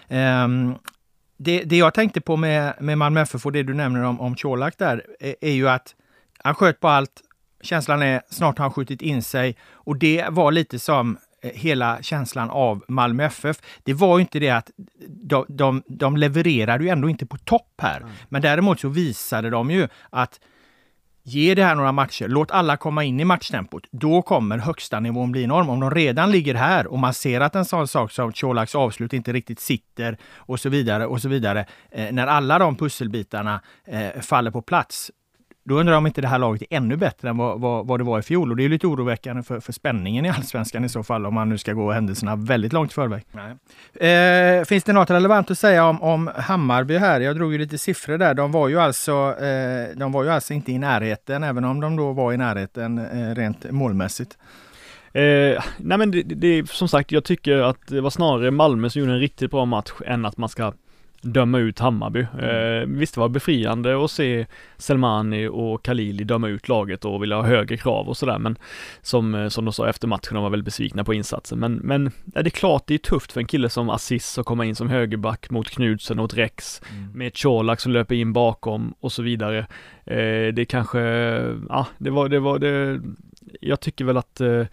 ehm, 0.09 0.75
det, 1.37 1.63
det, 1.63 1.77
jag 1.77 1.95
tänkte 1.95 2.21
på 2.21 2.37
med, 2.37 2.75
med 2.81 2.99
Malmö 2.99 3.21
FF 3.21 3.47
och 3.47 3.53
det 3.53 3.63
du 3.63 3.75
nämner 3.75 4.03
om, 4.03 4.21
om 4.21 4.35
Colak 4.35 4.79
där, 4.79 5.07
är, 5.21 5.35
är 5.41 5.53
ju 5.53 5.69
att 5.69 5.95
han 6.39 6.55
sköt 6.55 6.81
på 6.81 6.89
allt. 6.89 7.23
Känslan 7.63 8.03
är 8.03 8.23
snart 8.31 8.59
har 8.59 8.65
han 8.65 8.73
skjutit 8.73 9.03
in 9.03 9.23
sig 9.23 9.57
och 9.73 9.97
det 9.97 10.27
var 10.31 10.53
lite 10.53 10.79
som 10.79 11.17
Eh, 11.17 11.32
hela 11.43 12.03
känslan 12.03 12.51
av 12.51 12.85
Malmö 12.89 13.25
FF. 13.25 13.57
Det 13.83 13.95
var 13.95 14.19
ju 14.19 14.21
inte 14.21 14.39
det 14.39 14.51
att 14.51 14.71
de, 15.09 15.47
de, 15.49 15.83
de 15.87 16.17
levererade 16.17 16.85
ju 16.85 16.91
ändå 16.91 17.09
inte 17.09 17.27
på 17.27 17.39
topp 17.39 17.75
här. 17.79 18.01
Mm. 18.01 18.11
Men 18.29 18.43
däremot 18.43 18.81
så 18.81 18.89
visade 18.89 19.51
de 19.51 19.71
ju 19.71 19.89
att 20.11 20.41
Ge 21.25 21.55
det 21.55 21.65
här 21.65 21.75
några 21.75 21.93
matcher, 21.93 22.29
låt 22.29 22.51
alla 22.51 22.77
komma 22.77 23.05
in 23.05 23.21
i 23.21 23.25
matchtempot. 23.25 23.87
Då 23.91 24.23
kommer 24.23 24.59
högsta 24.59 25.01
nivån 25.01 25.33
bli 25.33 25.43
enorm. 25.43 25.69
Om 25.69 25.81
de 25.81 25.91
redan 25.91 26.31
ligger 26.31 26.55
här 26.55 26.87
och 26.87 26.99
man 26.99 27.15
ser 27.15 27.41
att 27.41 27.55
en 27.55 27.65
sån 27.65 27.89
sak 27.89 28.13
som 28.13 28.33
Colaks 28.33 28.75
avslut 28.75 29.13
inte 29.13 29.33
riktigt 29.33 29.61
sitter 29.61 30.19
och 30.37 30.61
så 30.61 30.69
vidare 30.69 31.07
och 31.07 31.23
så 31.23 31.29
vidare. 31.29 31.67
Eh, 31.91 32.13
när 32.13 32.27
alla 32.27 32.59
de 32.59 32.77
pusselbitarna 32.77 33.61
eh, 33.85 34.21
faller 34.21 34.51
på 34.51 34.63
plats, 34.63 35.11
Då 35.65 35.81
undrar 35.81 35.93
jag 35.93 35.99
om 35.99 36.07
inte 36.07 36.21
det 36.21 36.29
här 36.29 36.39
laget 36.39 36.63
är 36.63 36.77
ännu 36.77 36.97
bättre 36.97 37.29
än 37.29 37.37
vad, 37.37 37.61
vad, 37.61 37.87
vad 37.87 38.01
det 38.01 38.05
var 38.05 38.19
i 38.19 38.23
fjol. 38.23 38.51
Och 38.51 38.57
det 38.57 38.65
är 38.65 38.69
lite 38.69 38.87
oroväckande 38.87 39.43
för, 39.43 39.61
för 39.61 39.73
spänningen 39.73 40.25
i 40.25 40.29
allsvenskan 40.31 40.85
i 40.85 40.89
så 40.89 41.03
fall, 41.03 41.27
om 41.27 41.35
man 41.35 41.49
nu 41.49 41.59
ska 41.59 41.73
gå 41.73 41.93
händelserna 41.93 42.37
väldigt 42.37 42.73
långt 42.73 42.91
i 42.91 42.95
förväg. 42.95 43.25
Eh, 43.95 44.65
finns 44.65 44.85
det 44.85 44.93
något 44.93 45.11
relevant 45.11 45.51
att 45.51 45.59
säga 45.59 45.85
om, 45.87 46.03
om 46.03 46.31
Hammarby 46.37 46.97
här? 46.97 47.21
Jag 47.21 47.37
drog 47.37 47.53
ju 47.53 47.59
lite 47.59 47.79
siffror 47.79 48.19
där. 48.19 48.35
De 48.35 48.53
var 48.53 48.69
ju 48.69 48.81
alltså, 48.81 49.13
eh, 49.41 49.97
de 49.97 50.13
var 50.13 50.25
ju 50.25 50.31
alltså 50.31 50.55
inte 50.55 50.73
i 50.73 50.79
närheten, 50.79 51.43
även 51.43 51.65
om 51.65 51.81
de 51.81 51.97
då 51.97 52.13
var 52.13 52.33
i 52.33 52.37
närheten 52.37 52.99
eh, 52.99 53.35
rent 53.35 53.71
målmässigt. 53.71 54.39
Eh, 55.13 55.63
nej 55.77 55.99
men 55.99 56.11
det, 56.11 56.23
det, 56.23 56.69
som 56.69 56.89
sagt, 56.89 57.13
jag 57.13 57.25
tycker 57.25 57.59
att 57.59 57.87
det 57.87 58.01
var 58.01 58.11
snarare 58.11 58.51
Malmö 58.51 58.91
som 58.91 59.01
gjorde 59.01 59.13
en 59.13 59.21
riktigt 59.21 59.51
bra 59.51 59.65
match 59.65 59.93
än 60.07 60.25
att 60.25 60.37
man 60.37 60.49
ska 60.49 60.73
döma 61.23 61.59
ut 61.59 61.79
Hammarby. 61.79 62.27
Mm. 62.39 62.83
Eh, 62.83 62.99
visst 62.99 63.15
det 63.15 63.21
var 63.21 63.29
befriande 63.29 64.05
att 64.05 64.11
se 64.11 64.47
Selmani 64.77 65.49
och 65.49 65.85
Khalili 65.85 66.25
döma 66.25 66.49
ut 66.49 66.69
laget 66.69 67.05
och 67.05 67.23
vilja 67.23 67.37
ha 67.37 67.43
högre 67.43 67.77
krav 67.77 68.09
och 68.09 68.17
sådär 68.17 68.39
men 68.39 68.59
som, 69.03 69.35
eh, 69.35 69.49
som 69.49 69.65
de 69.65 69.73
sa 69.73 69.89
efter 69.89 70.09
matchen, 70.09 70.35
de 70.35 70.43
var 70.43 70.51
väldigt 70.51 70.65
besvikna 70.65 71.05
på 71.05 71.15
insatsen. 71.15 71.59
Men, 71.59 71.75
men 71.75 72.11
ja, 72.35 72.43
det 72.43 72.49
är 72.49 72.51
klart 72.51 72.87
det 72.87 72.95
är 72.95 72.99
tufft 72.99 73.33
för 73.33 73.41
en 73.41 73.47
kille 73.47 73.69
som 73.69 73.91
Assis 73.91 74.39
att 74.39 74.47
komma 74.47 74.65
in 74.65 74.75
som 74.75 74.89
högerback 74.89 75.51
mot 75.51 75.71
Knudsen 75.71 76.19
och 76.19 76.35
Rex 76.35 76.83
mm. 76.91 77.13
med 77.13 77.37
Colak 77.43 77.81
som 77.81 77.93
löper 77.93 78.15
in 78.15 78.33
bakom 78.33 78.95
och 79.01 79.13
så 79.13 79.23
vidare. 79.23 79.59
Eh, 80.07 80.55
det 80.55 80.67
kanske, 80.69 81.01
ja 81.69 81.87
det 81.99 82.11
var, 82.11 82.29
det 82.29 82.41
var, 82.41 82.59
det, 82.59 83.01
jag 83.61 83.81
tycker 83.81 84.05
väl 84.05 84.17
att 84.17 84.41
eh, 84.41 84.65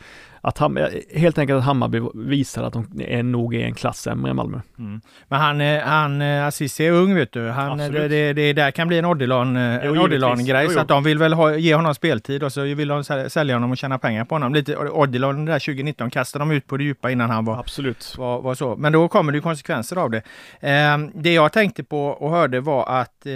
att 0.41 0.57
Ham 0.57 0.77
helt 1.15 1.37
enkelt 1.37 1.57
att 1.57 1.63
Hammarby 1.63 2.01
visar 2.13 2.63
att 2.63 2.73
de 2.73 2.87
är 2.99 3.23
nog 3.23 3.55
är 3.55 3.65
en 3.65 3.73
klass 3.73 3.99
sämre 3.99 4.29
än 4.29 4.35
Malmö. 4.35 4.61
Mm. 4.79 5.01
Men 5.27 5.39
han, 5.39 5.61
eh, 5.61 5.81
han 5.83 6.21
eh, 6.21 6.45
Aziz 6.45 6.79
är 6.79 6.91
ung 6.91 7.15
vet 7.15 7.31
du. 7.31 7.49
Han, 7.49 7.77
det, 7.77 8.07
det, 8.07 8.33
det 8.33 8.53
där 8.53 8.71
kan 8.71 8.87
bli 8.87 8.97
en 8.97 9.05
Odilon-grej. 9.05 10.69
Så 10.69 10.79
att 10.79 10.87
de 10.87 11.03
vill 11.03 11.17
väl 11.17 11.33
ha, 11.33 11.55
ge 11.55 11.75
honom 11.75 11.95
speltid 11.95 12.43
och 12.43 12.53
så 12.53 12.61
vill 12.61 12.87
de 12.87 13.03
sälja 13.29 13.55
honom 13.55 13.71
och 13.71 13.77
tjäna 13.77 13.99
pengar 13.99 14.25
på 14.25 14.35
honom. 14.35 14.53
Lite 14.53 14.77
Odilon 14.77 15.45
där 15.45 15.59
2019 15.59 16.09
kastade 16.09 16.41
de 16.41 16.51
ut 16.51 16.67
på 16.67 16.77
det 16.77 16.83
djupa 16.83 17.11
innan 17.11 17.29
han 17.29 17.45
var, 17.45 17.59
Absolut. 17.59 18.15
var, 18.17 18.41
var 18.41 18.55
så. 18.55 18.75
Men 18.75 18.93
då 18.93 19.07
kommer 19.07 19.31
det 19.31 19.39
konsekvenser 19.39 19.95
av 19.95 20.11
det. 20.11 20.21
Eh, 20.59 20.97
det 21.13 21.33
jag 21.33 21.53
tänkte 21.53 21.83
på 21.83 22.05
och 22.07 22.31
hörde 22.31 22.59
var 22.59 22.85
att 22.89 23.25
eh, 23.25 23.33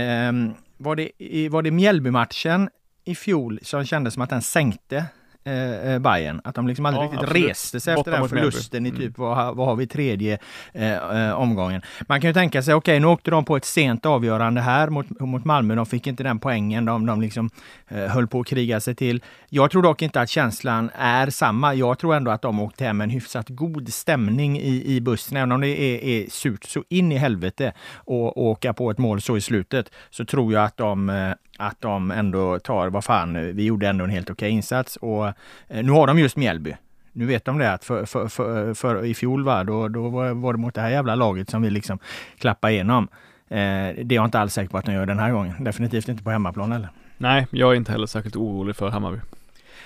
eh, 0.00 0.32
var 0.76 0.96
det, 0.96 1.10
var 1.50 1.62
det 1.62 1.70
Mjällby-matchen 1.70 2.68
i 3.04 3.14
fjol 3.14 3.58
som 3.62 3.84
kändes 3.84 4.14
som 4.14 4.22
att 4.22 4.30
den 4.30 4.42
sänkte 4.42 5.04
eh, 5.44 5.92
eh 5.92 5.98
Bayern. 5.98 6.40
Att 6.44 6.54
de 6.54 6.68
liksom 6.68 6.86
aldrig 6.86 7.02
ja, 7.02 7.06
riktigt 7.06 7.28
absolut. 7.28 7.48
reste 7.48 7.80
sig 7.80 7.94
efter 7.94 8.10
den 8.10 8.28
förlusten 8.28 8.86
i 8.86 8.90
typ, 8.90 8.98
mm. 8.98 9.12
vad, 9.16 9.56
vad 9.56 9.66
har 9.66 9.76
vi, 9.76 9.86
tredje 9.86 10.38
eh, 10.72 10.92
eh, 10.92 11.32
omgången. 11.32 11.82
Man 12.08 12.20
kan 12.20 12.30
ju 12.30 12.34
tänka 12.34 12.62
sig, 12.62 12.74
okej 12.74 12.92
okay, 12.92 13.00
nu 13.00 13.06
åkte 13.06 13.30
de 13.30 13.44
på 13.44 13.56
ett 13.56 13.64
sent 13.64 14.06
avgörande 14.06 14.60
här 14.60 14.88
mot, 14.88 15.20
mot 15.20 15.44
Malmö. 15.44 15.74
De 15.74 15.86
fick 15.86 16.06
inte 16.06 16.22
den 16.22 16.38
poängen. 16.38 16.84
De, 16.84 17.06
de 17.06 17.20
liksom 17.20 17.50
eh, 17.88 18.06
höll 18.06 18.26
på 18.26 18.40
att 18.40 18.46
kriga 18.46 18.80
sig 18.80 18.94
till. 18.94 19.22
Jag 19.48 19.70
tror 19.70 19.82
dock 19.82 20.02
inte 20.02 20.20
att 20.20 20.30
känslan 20.30 20.90
är 20.94 21.30
samma. 21.30 21.74
Jag 21.74 21.98
tror 21.98 22.14
ändå 22.14 22.30
att 22.30 22.42
de 22.42 22.60
åkte 22.60 22.84
hem 22.84 22.96
med 22.96 23.04
en 23.04 23.10
hyfsat 23.10 23.48
god 23.48 23.92
stämning 23.92 24.58
i, 24.58 24.96
i 24.96 25.00
bussen. 25.00 25.36
Även 25.36 25.52
om 25.52 25.60
det 25.60 25.68
är, 25.68 26.04
är 26.04 26.30
surt 26.30 26.64
så 26.64 26.84
in 26.88 27.12
i 27.12 27.16
helvete 27.16 27.72
och 27.94 28.42
åka 28.42 28.72
på 28.72 28.90
ett 28.90 28.98
mål 28.98 29.20
så 29.20 29.36
i 29.36 29.40
slutet, 29.40 29.90
så 30.10 30.24
tror 30.24 30.52
jag 30.52 30.64
att 30.64 30.76
de 30.76 31.10
eh, 31.10 31.32
att 31.60 31.80
de 31.80 32.10
ändå 32.10 32.58
tar, 32.58 32.88
vad 32.88 33.04
fan, 33.04 33.56
vi 33.56 33.64
gjorde 33.64 33.88
ändå 33.88 34.04
en 34.04 34.10
helt 34.10 34.30
okej 34.30 34.50
insats. 34.50 34.96
Och 34.96 35.29
eh, 35.68 35.84
nu 35.84 35.92
har 35.92 36.06
de 36.06 36.18
just 36.18 36.36
Mjällby. 36.36 36.76
Nu 37.12 37.26
vet 37.26 37.44
de 37.44 37.58
det 37.58 37.72
att 37.72 37.84
för, 37.84 38.04
för, 38.04 38.28
för, 38.28 38.74
för 38.74 39.04
i 39.04 39.14
fjol 39.14 39.44
va, 39.44 39.64
då, 39.64 39.88
då 39.88 40.08
var 40.08 40.52
det 40.52 40.58
mot 40.58 40.74
det 40.74 40.80
här 40.80 40.90
jävla 40.90 41.14
laget 41.14 41.50
som 41.50 41.62
vi 41.62 41.70
liksom 41.70 41.98
klappade 42.38 42.72
igenom. 42.72 43.08
Eh, 43.48 43.56
det 43.56 44.10
är 44.10 44.14
jag 44.14 44.24
inte 44.24 44.38
alls 44.38 44.54
säker 44.54 44.70
på 44.70 44.78
att 44.78 44.84
de 44.84 44.92
gör 44.92 45.06
den 45.06 45.18
här 45.18 45.32
gången. 45.32 45.64
Definitivt 45.64 46.08
inte 46.08 46.22
på 46.22 46.30
hemmaplan 46.30 46.72
heller. 46.72 46.88
Nej, 47.18 47.46
jag 47.50 47.72
är 47.72 47.76
inte 47.76 47.92
heller 47.92 48.06
särskilt 48.06 48.36
orolig 48.36 48.76
för 48.76 48.88
Hammarby. 48.88 49.20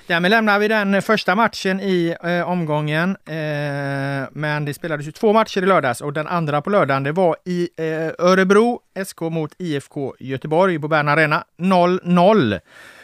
Därmed 0.06 0.30
lämnar 0.30 0.58
vi 0.58 0.68
den 0.68 1.02
första 1.02 1.34
matchen 1.34 1.80
i 1.80 2.16
eh, 2.22 2.48
omgången. 2.48 3.16
Eh, 3.26 4.28
men 4.32 4.64
det 4.64 4.74
spelades 4.74 5.06
ju 5.06 5.12
två 5.12 5.32
matcher 5.32 5.62
i 5.62 5.66
lördags 5.66 6.00
och 6.00 6.12
den 6.12 6.26
andra 6.26 6.62
på 6.62 6.70
lördagen 6.70 7.02
det 7.02 7.12
var 7.12 7.36
i 7.44 7.68
eh, 7.76 8.26
Örebro, 8.26 8.80
SK 9.06 9.20
mot 9.20 9.54
IFK 9.58 10.14
Göteborg 10.18 10.78
på 10.78 10.88
Bern 10.88 11.08
Arena. 11.08 11.44
0-0. 11.58 12.60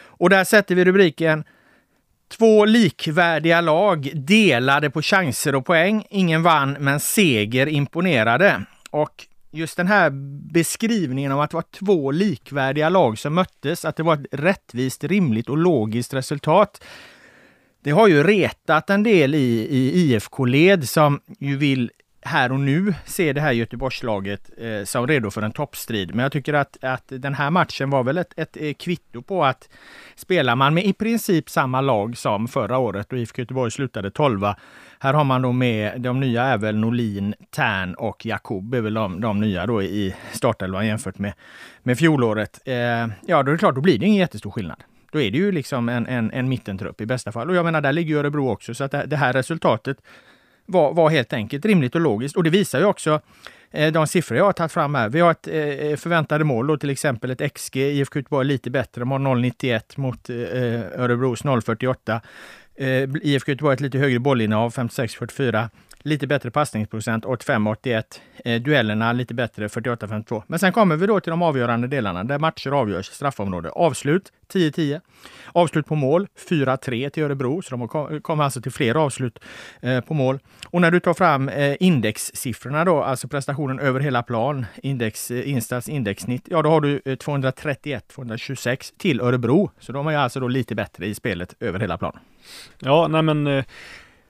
Och 0.07 0.31
där 0.31 0.45
sätter 0.45 0.75
vi 0.75 0.85
rubriken 0.85 1.45
Två 2.39 2.65
likvärdiga 2.65 3.61
lag 3.61 4.11
delade 4.15 4.91
på 4.91 5.03
chanser 5.03 5.55
och 5.55 5.67
poäng. 5.67 6.05
Ingen 6.11 6.43
vann, 6.43 6.77
men 6.81 7.01
seger 7.01 7.67
imponerade. 7.67 8.65
Och 8.91 9.27
just 9.51 9.77
den 9.77 9.87
här 9.87 10.11
beskrivningen 10.53 11.33
av 11.33 11.41
att 11.41 11.51
det 11.51 11.55
var 11.55 11.65
två 11.79 12.11
likvärdiga 12.11 12.89
lag 12.89 13.19
som 13.19 13.35
möttes, 13.35 13.85
att 13.85 13.97
det 13.97 14.03
var 14.03 14.15
ett 14.15 14.27
rättvist, 14.33 15.05
rimligt 15.05 15.49
och 15.49 15.59
logiskt 15.59 16.15
resultat. 16.15 16.85
Det 17.83 17.91
har 17.91 18.09
ju 18.09 18.23
retat 18.23 18.91
en 18.91 19.03
del 19.03 19.35
i, 19.35 19.67
i 19.71 19.93
IFK-led 19.95 20.89
som 20.89 21.21
ju 21.39 21.57
vill 21.57 21.91
här 22.23 22.53
och 22.53 22.61
nu 22.61 22.95
se 23.05 23.33
det 23.33 23.41
här 23.41 23.53
Göteborgslaget 23.53 24.51
eh, 24.59 24.85
som 24.85 25.07
redo 25.07 25.31
för 25.31 25.43
en 25.43 25.53
toppstrid. 25.53 26.15
Men 26.15 26.23
jag 26.23 26.33
tycker 26.33 26.55
att, 26.55 26.85
att 26.85 27.05
den 27.07 27.35
här 27.35 27.51
matchen 27.51 27.91
var 27.91 28.03
väl 28.03 28.19
ett, 28.19 28.33
ett, 28.37 28.57
ett 28.57 28.79
kvitto 28.79 29.23
på 29.23 29.45
att 29.45 29.69
spelar 30.15 30.57
man 30.57 30.75
med 30.75 30.85
i 30.85 30.93
princip 30.93 31.51
samma 31.51 31.81
lag 31.81 32.17
som 32.17 32.49
förra 32.49 32.79
året 32.79 33.13
och 33.13 33.19
IFK 33.19 33.43
Göteborg 33.43 33.71
slutade 33.71 34.11
12 34.11 34.45
här 35.03 35.15
har 35.15 35.25
man 35.25 35.43
då 35.43 35.53
med 35.53 36.01
de 36.01 36.21
nya 36.21 36.45
är 36.45 36.59
väl 36.59 36.77
Norlin, 36.77 37.35
Tern 37.51 37.95
och 37.95 38.27
Jakob 38.27 38.75
är 38.75 38.81
väl 38.81 38.95
de, 38.95 39.21
de 39.21 39.41
nya 39.41 39.67
då 39.67 39.83
i 39.83 40.15
startelvan 40.33 40.87
jämfört 40.87 41.19
med, 41.19 41.33
med 41.83 41.99
fjolåret. 41.99 42.61
Eh, 42.65 42.75
ja, 43.27 43.43
då 43.43 43.51
är 43.51 43.53
det 43.53 43.59
klart, 43.59 43.75
då 43.75 43.81
blir 43.81 43.99
det 43.99 44.07
ingen 44.07 44.19
jättestor 44.19 44.51
skillnad. 44.51 44.85
Då 45.13 45.21
är 45.21 45.31
det 45.31 45.39
ju 45.39 45.53
liksom 45.53 45.89
en, 45.89 46.07
en, 46.07 46.31
en 46.31 46.49
mittentrupp 46.49 47.01
i 47.01 47.07
bästa 47.07 47.33
fall. 47.33 47.51
Och 47.51 47.57
jag 47.57 47.65
menar, 47.65 47.81
där 47.81 47.93
ligger 47.93 48.17
Örebro 48.17 48.51
också, 48.51 48.75
så 48.75 48.85
att 48.85 48.91
det, 48.91 49.07
det 49.07 49.17
här 49.17 49.33
resultatet 49.33 49.97
var, 50.71 50.95
var 50.95 51.11
helt 51.11 51.33
enkelt 51.33 51.65
rimligt 51.65 51.95
och 51.95 52.01
logiskt. 52.01 52.37
Och 52.37 52.45
det 52.45 52.51
visar 52.51 52.79
ju 52.79 52.85
också 52.85 53.21
eh, 53.71 53.93
de 53.93 54.07
siffror 54.07 54.39
jag 54.39 54.45
har 54.45 54.53
tagit 54.53 54.73
fram 54.73 54.95
här. 54.95 55.09
Vi 55.09 55.21
har 55.21 55.31
ett 55.31 55.47
eh, 55.47 55.97
förväntade 55.97 56.45
mål 56.45 56.67
då, 56.67 56.77
till 56.77 56.91
exempel 56.91 57.31
ett 57.31 57.55
XG. 57.55 57.77
IFK 57.77 58.19
Göteborg 58.19 58.47
lite 58.47 58.71
bättre. 58.71 59.01
De 59.01 59.11
har 59.11 59.19
0,91 59.19 59.81
mot 59.97 60.31
eh, 60.31 61.03
Örebros 61.03 61.45
0,48. 61.45 62.21
Eh, 62.81 63.09
IFK 63.23 63.53
Göteborg 63.53 63.75
ett 63.75 63.81
lite 63.81 63.99
högre 63.99 64.19
bollinnehav, 64.19 64.73
56-44. 64.73 65.69
Lite 66.03 66.27
bättre 66.27 66.51
passningsprocent, 66.51 67.25
85-81. 67.25 68.21
Eh, 68.45 68.63
duellerna 68.63 69.13
lite 69.13 69.35
bättre, 69.35 69.69
48-52. 69.69 70.43
Men 70.47 70.59
sen 70.59 70.73
kommer 70.73 70.97
vi 70.97 71.07
då 71.07 71.21
till 71.21 71.31
de 71.31 71.43
avgörande 71.43 71.89
delarna 71.89 72.25
där 72.25 72.39
matcher 72.39 72.71
avgörs 72.71 73.11
i 73.11 73.15
straffområde. 73.15 73.71
Avslut 73.71 74.33
10-10. 74.53 75.01
Avslut 75.53 75.87
på 75.87 75.95
mål 75.95 76.27
4-3 76.49 77.11
till 77.11 77.23
Örebro, 77.23 77.63
så 77.63 77.77
de 77.77 77.89
kommer 78.21 78.45
alltså 78.45 78.61
till 78.61 78.73
fler 78.73 78.95
avslut 78.95 79.39
eh, 79.81 80.01
på 80.01 80.15
mål. 80.15 80.39
Och 80.67 80.81
när 80.81 80.91
du 80.91 81.01
tar 81.01 81.15
fram 81.15 81.49
eh, 81.49 81.77
indexsiffrorna 81.81 82.85
då, 82.85 83.03
alltså 83.03 83.29
prestationen 83.29 83.79
över 83.79 84.01
hela 84.01 84.23
plan, 84.23 84.67
index, 84.83 85.31
eh, 85.31 85.51
instats 85.51 85.89
indexsnitt, 85.89 86.49
ja 86.51 86.63
då 86.63 86.71
har 86.71 86.81
du 86.81 87.01
eh, 87.05 87.17
231-226 87.17 88.93
till 88.99 89.21
Örebro. 89.21 89.71
Så 89.79 89.93
de 89.93 90.07
är 90.07 90.17
alltså 90.17 90.41
då 90.41 90.49
lite 90.49 90.75
bättre 90.75 91.07
i 91.07 91.15
spelet 91.15 91.55
över 91.61 91.81
hela 91.81 91.99
plan. 91.99 92.19
Ja, 92.79 93.09
nej 93.09 93.23
men 93.23 93.47
eh, 93.47 93.65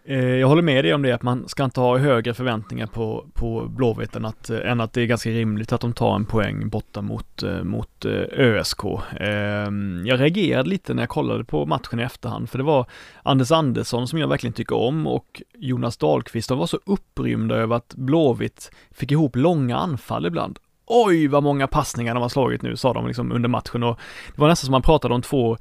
eh, 0.04 0.24
jag 0.24 0.48
håller 0.48 0.62
med 0.62 0.84
dig 0.84 0.94
om 0.94 1.02
det, 1.02 1.12
att 1.12 1.22
man 1.22 1.48
ska 1.48 1.64
inte 1.64 1.80
ha 1.80 1.98
högre 1.98 2.34
förväntningar 2.34 2.86
på, 2.86 3.26
på 3.34 3.66
Blåvitt 3.68 4.16
än 4.16 4.24
att, 4.24 4.50
eh, 4.50 4.70
än 4.70 4.80
att 4.80 4.92
det 4.92 5.02
är 5.02 5.06
ganska 5.06 5.30
rimligt 5.30 5.72
att 5.72 5.80
de 5.80 5.92
tar 5.92 6.14
en 6.14 6.24
poäng 6.24 6.68
borta 6.68 7.02
mot, 7.02 7.42
eh, 7.42 7.62
mot 7.62 8.04
eh, 8.04 8.12
ÖSK. 8.32 8.84
Eh, 9.16 9.70
jag 10.04 10.20
reagerade 10.20 10.68
lite 10.68 10.94
när 10.94 11.02
jag 11.02 11.10
kollade 11.10 11.44
på 11.44 11.66
matchen 11.66 12.00
i 12.00 12.02
efterhand, 12.02 12.50
för 12.50 12.58
det 12.58 12.64
var 12.64 12.86
Anders 13.22 13.52
Andersson 13.52 14.08
som 14.08 14.18
jag 14.18 14.28
verkligen 14.28 14.54
tycker 14.54 14.76
om 14.76 15.06
och 15.06 15.42
Jonas 15.54 15.96
Dahlqvist, 15.96 16.48
de 16.48 16.58
var 16.58 16.66
så 16.66 16.78
upprymda 16.86 17.54
över 17.54 17.76
att 17.76 17.94
Blåvitt 17.94 18.70
fick 18.90 19.12
ihop 19.12 19.36
långa 19.36 19.76
anfall 19.76 20.26
ibland. 20.26 20.58
Oj, 20.92 21.26
vad 21.28 21.42
många 21.42 21.66
passningar 21.66 22.14
de 22.14 22.22
har 22.22 22.28
slagit 22.28 22.62
nu, 22.62 22.76
sa 22.76 22.92
de 22.92 23.06
liksom 23.06 23.32
under 23.32 23.48
matchen 23.48 23.82
och 23.82 23.98
det 24.34 24.40
var 24.40 24.48
nästan 24.48 24.66
som 24.66 24.72
man 24.72 24.82
pratade 24.82 25.14
om 25.14 25.22
två 25.22 25.56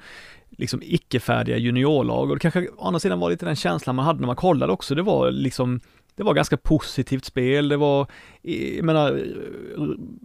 liksom 0.60 0.82
icke-färdiga 0.84 1.58
juniorlag. 1.58 2.30
Och 2.30 2.36
det 2.36 2.40
kanske 2.40 2.68
å 2.78 2.88
andra 2.88 3.00
sidan 3.00 3.20
var 3.20 3.30
lite 3.30 3.46
den 3.46 3.56
känslan 3.56 3.96
man 3.96 4.06
hade 4.06 4.20
när 4.20 4.28
man 4.28 4.36
kollade 4.36 4.74
också. 4.74 4.96
Det 4.96 5.02
var 5.02 5.32
liksom 5.32 5.80
det 6.20 6.24
var 6.24 6.34
ganska 6.34 6.58
positivt 6.58 7.26
spel, 7.26 7.70
det 7.70 7.78
var, 7.78 8.08
jag 8.42 8.86
menar, 8.86 9.22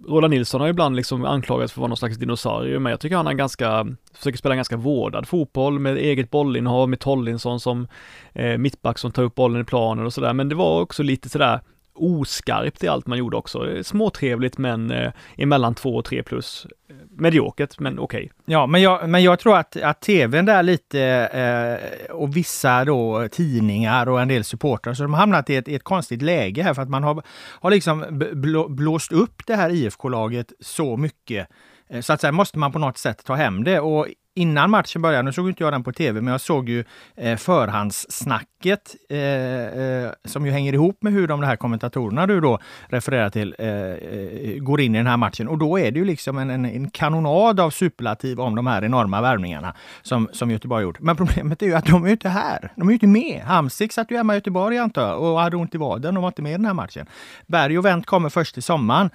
Roland 0.08 0.30
Nilsson 0.30 0.60
har 0.60 0.68
ibland 0.68 0.96
liksom 0.96 1.24
anklagats 1.24 1.72
för 1.72 1.78
att 1.78 1.80
vara 1.80 1.88
någon 1.88 1.96
slags 1.96 2.16
dinosaurie, 2.16 2.78
men 2.78 2.90
jag 2.90 3.00
tycker 3.00 3.16
han 3.16 3.26
har 3.26 3.32
ganska, 3.32 3.86
försöker 4.14 4.38
spela 4.38 4.56
ganska 4.56 4.76
vårdad 4.76 5.28
fotboll 5.28 5.78
med 5.78 5.96
eget 5.96 6.30
bollinnehav, 6.30 6.88
med 6.88 7.00
Tollinsson 7.00 7.60
som 7.60 7.88
eh, 8.32 8.58
mittback 8.58 8.98
som 8.98 9.12
tar 9.12 9.22
upp 9.22 9.34
bollen 9.34 9.60
i 9.60 9.64
planen 9.64 10.06
och 10.06 10.12
sådär, 10.12 10.32
men 10.32 10.48
det 10.48 10.54
var 10.54 10.80
också 10.80 11.02
lite 11.02 11.28
sådär 11.28 11.60
oskarpt 11.94 12.84
i 12.84 12.88
allt 12.88 13.06
man 13.06 13.18
gjorde 13.18 13.36
också. 13.36 13.84
Småtrevligt 13.84 14.58
men 14.58 14.90
eh, 14.90 15.12
emellan 15.36 15.74
två 15.74 15.96
och 15.96 16.04
tre 16.04 16.22
plus. 16.22 16.66
Eh, 16.88 16.96
mediokert, 17.10 17.78
men 17.78 17.98
okej. 17.98 18.18
Okay. 18.24 18.30
Ja, 18.44 18.66
men 18.66 18.82
jag, 18.82 19.08
men 19.08 19.22
jag 19.22 19.38
tror 19.38 19.56
att, 19.56 19.76
att 19.76 20.00
tvn 20.00 20.46
där 20.46 20.62
lite 20.62 21.00
eh, 21.00 22.14
och 22.14 22.36
vissa 22.36 22.84
då 22.84 23.28
tidningar 23.28 24.08
och 24.08 24.20
en 24.20 24.28
del 24.28 24.44
supportrar, 24.44 24.94
så 24.94 25.02
de 25.02 25.12
har 25.12 25.20
hamnat 25.20 25.50
i 25.50 25.56
ett, 25.56 25.68
i 25.68 25.74
ett 25.74 25.84
konstigt 25.84 26.22
läge 26.22 26.62
här 26.62 26.74
för 26.74 26.82
att 26.82 26.90
man 26.90 27.02
har, 27.02 27.22
har 27.60 27.70
liksom 27.70 28.24
blåst 28.68 29.12
upp 29.12 29.46
det 29.46 29.56
här 29.56 29.70
IFK-laget 29.70 30.52
så 30.60 30.96
mycket 30.96 31.48
eh, 31.90 32.00
så 32.00 32.12
att 32.12 32.20
sen 32.20 32.34
måste 32.34 32.58
man 32.58 32.72
på 32.72 32.78
något 32.78 32.98
sätt 32.98 33.24
ta 33.24 33.34
hem 33.34 33.64
det. 33.64 33.80
Och 33.80 34.06
innan 34.34 34.70
matchen 34.70 35.02
började, 35.02 35.22
nu 35.22 35.32
såg 35.32 35.48
inte 35.48 35.62
jag 35.62 35.72
den 35.72 35.84
på 35.84 35.92
tv, 35.92 36.20
men 36.20 36.32
jag 36.32 36.40
såg 36.40 36.68
ju 36.68 36.84
eh, 37.16 37.36
förhandssnacket 37.36 38.94
eh, 39.08 39.18
eh, 39.18 40.10
som 40.24 40.46
ju 40.46 40.52
hänger 40.52 40.72
ihop 40.72 41.02
med 41.02 41.12
hur 41.12 41.28
de 41.28 41.42
här 41.42 41.56
kommentatorerna 41.56 42.26
du 42.26 42.40
då 42.40 42.58
refererar 42.88 43.30
till 43.30 43.54
eh, 43.58 43.68
eh, 43.68 44.58
går 44.58 44.80
in 44.80 44.94
i 44.94 44.98
den 44.98 45.06
här 45.06 45.16
matchen. 45.16 45.48
Och 45.48 45.58
då 45.58 45.78
är 45.78 45.90
det 45.90 45.98
ju 45.98 46.04
liksom 46.04 46.38
en, 46.38 46.50
en, 46.50 46.64
en 46.64 46.90
kanonad 46.90 47.60
av 47.60 47.70
superlativ 47.70 48.40
om 48.40 48.54
de 48.54 48.66
här 48.66 48.84
enorma 48.84 49.20
värvningarna 49.20 49.74
som, 50.02 50.28
som 50.32 50.50
Göteborg 50.50 50.82
gjort. 50.82 51.00
Men 51.00 51.16
problemet 51.16 51.62
är 51.62 51.66
ju 51.66 51.74
att 51.74 51.86
de 51.86 52.02
är 52.02 52.06
ju 52.06 52.12
inte 52.12 52.28
här. 52.28 52.72
De 52.76 52.88
är 52.88 52.92
ju 52.92 52.94
inte 52.94 53.06
med. 53.06 53.42
Hamsik 53.44 53.92
satt 53.92 54.10
ju 54.10 54.16
hemma 54.16 54.34
i 54.34 54.36
Göteborg 54.36 54.78
antar 54.78 55.08
jag 55.08 55.22
och 55.22 55.40
hade 55.40 55.56
ont 55.56 55.74
i 55.74 55.78
vaden. 55.78 56.14
De 56.14 56.22
var 56.22 56.28
inte 56.28 56.42
med 56.42 56.50
i 56.50 56.56
den 56.56 56.66
här 56.66 56.74
matchen. 56.74 57.06
Berg 57.46 57.78
och 57.78 57.84
Wendt 57.84 58.06
kommer 58.06 58.28
först 58.28 58.58
i 58.58 58.62
sommaren. 58.62 59.10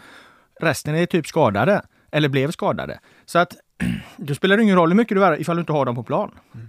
Resten 0.62 0.96
är 0.96 1.06
typ 1.06 1.28
skadade 1.28 1.82
eller 2.12 2.30
blev 2.30 2.52
skadade. 2.52 3.00
Så 3.26 3.40
att 3.40 3.54
då 4.18 4.36
spelar 4.36 4.58
det 4.58 4.64
ingen 4.64 4.76
roll 4.76 4.90
hur 4.90 4.96
mycket 4.96 5.18
du 5.18 5.26
är 5.26 5.42
ifall 5.42 5.56
du 5.56 5.60
inte 5.60 5.72
har 5.72 5.86
dem 5.86 5.96
på 5.96 6.04
plan. 6.04 6.32
Mm. 6.54 6.68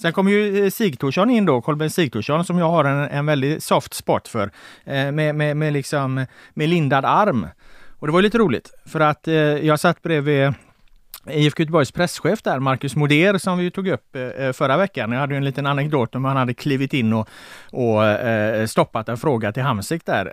Sen 0.00 0.12
kommer 0.12 0.30
ju 0.30 0.64
eh, 0.64 0.70
Sigthorsson 0.70 1.30
in 1.30 1.44
då, 1.44 1.60
Kolben 1.60 1.90
Sigthorsson 1.90 2.44
som 2.44 2.58
jag 2.58 2.70
har 2.70 2.84
en, 2.84 3.08
en 3.08 3.26
väldigt 3.26 3.62
soft 3.62 3.94
spot 3.94 4.28
för. 4.28 4.50
Eh, 4.84 5.12
med, 5.12 5.34
med, 5.34 5.56
med, 5.56 5.72
liksom, 5.72 6.26
med 6.54 6.68
lindad 6.68 7.04
arm. 7.04 7.46
Och 7.98 8.06
det 8.06 8.12
var 8.12 8.22
lite 8.22 8.38
roligt 8.38 8.70
för 8.86 9.00
att 9.00 9.28
eh, 9.28 9.34
jag 9.34 9.80
satt 9.80 10.02
bredvid 10.02 10.54
IFK 11.26 11.62
Göteborgs 11.62 11.92
presschef 11.92 12.42
där, 12.42 12.58
Marcus 12.58 12.96
Moder, 12.96 13.38
som 13.38 13.58
vi 13.58 13.70
tog 13.70 13.88
upp 13.88 14.16
eh, 14.16 14.22
eh, 14.22 14.52
förra 14.52 14.76
veckan. 14.76 15.12
Jag 15.12 15.20
hade 15.20 15.36
en 15.36 15.44
liten 15.44 15.66
anekdot 15.66 16.14
om 16.14 16.24
han 16.24 16.36
hade 16.36 16.54
klivit 16.54 16.94
in 16.94 17.12
och, 17.12 17.28
och 17.70 18.04
eh, 18.04 18.66
stoppat 18.66 19.08
en 19.08 19.16
fråga 19.16 19.52
till 19.52 19.62
Hamsik 19.62 20.06
där. 20.06 20.24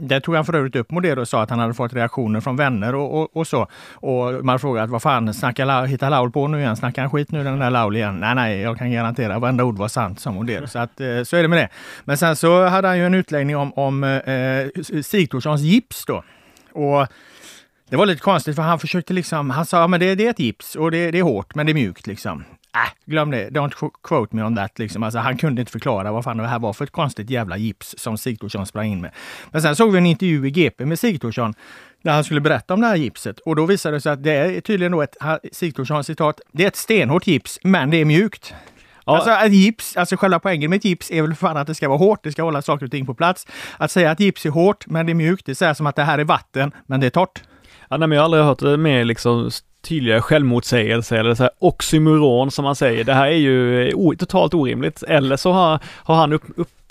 Där 0.00 0.20
tog 0.20 0.34
han 0.34 0.44
för 0.44 0.54
övrigt 0.54 0.76
upp 0.76 0.90
Moder 0.90 1.18
och 1.18 1.28
sa 1.28 1.42
att 1.42 1.50
han 1.50 1.58
hade 1.58 1.74
fått 1.74 1.92
reaktioner 1.92 2.40
från 2.40 2.56
vänner 2.56 2.94
och, 2.94 3.20
och, 3.20 3.36
och 3.36 3.46
så. 3.46 3.68
Och 3.92 4.44
man 4.44 4.58
frågade 4.58 4.92
vad 4.92 5.02
fan 5.02 5.34
snackar 5.34 5.86
hittar 5.86 6.10
Laul 6.10 6.30
på 6.30 6.48
nu 6.48 6.58
igen? 6.58 6.76
Snackar 6.76 7.02
han 7.02 7.10
skit 7.10 7.32
nu 7.32 7.44
den 7.44 7.58
där 7.58 7.70
Laul 7.70 7.96
igen? 7.96 8.20
Nej, 8.20 8.34
nej, 8.34 8.60
jag 8.60 8.78
kan 8.78 8.92
garantera 8.92 9.38
varenda 9.38 9.64
ord 9.64 9.78
var 9.78 9.88
sant 9.88 10.20
som 10.20 10.34
Moder. 10.34 10.66
Så 10.66 10.78
att 10.78 10.96
så 11.24 11.36
är 11.36 11.42
det 11.42 11.48
med 11.48 11.58
det. 11.58 11.68
Men 12.04 12.18
sen 12.18 12.36
så 12.36 12.64
hade 12.66 12.88
han 12.88 12.98
ju 12.98 13.06
en 13.06 13.14
utläggning 13.14 13.56
om, 13.56 13.72
om 13.72 14.04
eh, 14.04 15.02
Sigthorssons 15.02 15.60
gips 15.60 16.04
då. 16.06 16.24
Och 16.72 17.06
det 17.88 17.96
var 17.96 18.06
lite 18.06 18.20
konstigt 18.20 18.56
för 18.56 18.62
han 18.62 18.78
försökte 18.78 19.12
liksom, 19.12 19.50
han 19.50 19.66
sa 19.66 19.88
men 19.88 20.00
det, 20.00 20.14
det 20.14 20.26
är 20.26 20.30
ett 20.30 20.38
gips 20.38 20.74
och 20.76 20.90
det, 20.90 21.10
det 21.10 21.18
är 21.18 21.22
hårt 21.22 21.54
men 21.54 21.66
det 21.66 21.72
är 21.72 21.74
mjukt 21.74 22.06
liksom. 22.06 22.44
Äh, 22.76 22.92
glöm 23.04 23.30
det, 23.30 23.50
don't 23.50 23.90
quote 24.02 24.36
me 24.36 24.42
on 24.42 24.56
that. 24.56 24.78
Liksom. 24.78 25.02
Alltså, 25.02 25.18
han 25.18 25.36
kunde 25.36 25.60
inte 25.60 25.72
förklara 25.72 26.12
vad 26.12 26.24
fan 26.24 26.36
det 26.36 26.46
här 26.46 26.58
var 26.58 26.72
för 26.72 26.84
ett 26.84 26.90
konstigt 26.90 27.30
jävla 27.30 27.56
gips 27.56 27.94
som 27.98 28.18
Sigthorsson 28.18 28.66
sprang 28.66 28.86
in 28.86 29.00
med. 29.00 29.10
Men 29.50 29.62
sen 29.62 29.76
såg 29.76 29.92
vi 29.92 29.98
en 29.98 30.06
intervju 30.06 30.46
i 30.46 30.50
GP 30.50 30.86
med 30.86 30.98
Sigthorsson 30.98 31.54
där 32.02 32.12
han 32.12 32.24
skulle 32.24 32.40
berätta 32.40 32.74
om 32.74 32.80
det 32.80 32.86
här 32.86 32.96
gipset 32.96 33.38
och 33.38 33.56
då 33.56 33.66
visade 33.66 33.96
det 33.96 34.00
sig 34.00 34.12
att 34.12 34.22
det 34.22 34.32
är 34.32 34.60
tydligen 34.60 34.92
då 34.92 35.02
ett 35.02 35.16
Sigthorsson 35.52 36.04
citat. 36.04 36.40
Det 36.52 36.64
är 36.64 36.68
ett 36.68 36.76
stenhårt 36.76 37.26
gips, 37.26 37.58
men 37.62 37.90
det 37.90 37.96
är 37.96 38.04
mjukt. 38.04 38.54
Ja. 39.04 39.16
Alltså 39.16 39.30
ett 39.30 39.52
gips, 39.52 39.96
alltså 39.96 40.16
själva 40.16 40.38
poängen 40.38 40.70
med 40.70 40.76
ett 40.76 40.84
gips 40.84 41.10
är 41.10 41.22
väl 41.22 41.34
fan 41.34 41.56
att 41.56 41.66
det 41.66 41.74
ska 41.74 41.88
vara 41.88 41.98
hårt, 41.98 42.22
det 42.22 42.32
ska 42.32 42.42
hålla 42.42 42.62
saker 42.62 42.84
och 42.84 42.90
ting 42.90 43.06
på 43.06 43.14
plats. 43.14 43.46
Att 43.78 43.90
säga 43.90 44.10
att 44.10 44.20
gips 44.20 44.46
är 44.46 44.50
hårt, 44.50 44.86
men 44.86 45.06
det 45.06 45.12
är 45.12 45.14
mjukt, 45.14 45.46
det 45.46 45.62
är 45.62 45.74
som 45.74 45.86
att 45.86 45.96
det 45.96 46.02
här 46.02 46.18
är 46.18 46.24
vatten, 46.24 46.72
men 46.86 47.00
det 47.00 47.06
är 47.06 47.10
torrt. 47.10 47.42
Ja, 47.90 47.96
nej, 47.96 48.08
men 48.08 48.16
jag 48.16 48.20
har 48.20 48.24
aldrig 48.24 48.44
hört 48.44 48.58
det 48.58 48.76
mer 48.76 49.04
liksom 49.04 49.50
tydliga 49.88 50.22
självmotsägelser 50.22 51.16
eller 51.16 51.34
så 51.34 51.42
här 51.42 51.52
oxymoron 51.58 52.50
som 52.50 52.64
man 52.64 52.76
säger. 52.76 53.04
Det 53.04 53.14
här 53.14 53.26
är 53.26 53.36
ju 53.36 53.88
eh, 53.88 54.16
totalt 54.18 54.54
orimligt. 54.54 55.02
Eller 55.02 55.36
så 55.36 55.52
har, 55.52 55.80
har 55.84 56.14
han 56.14 56.32
upp, 56.32 56.42
upp 56.56 56.85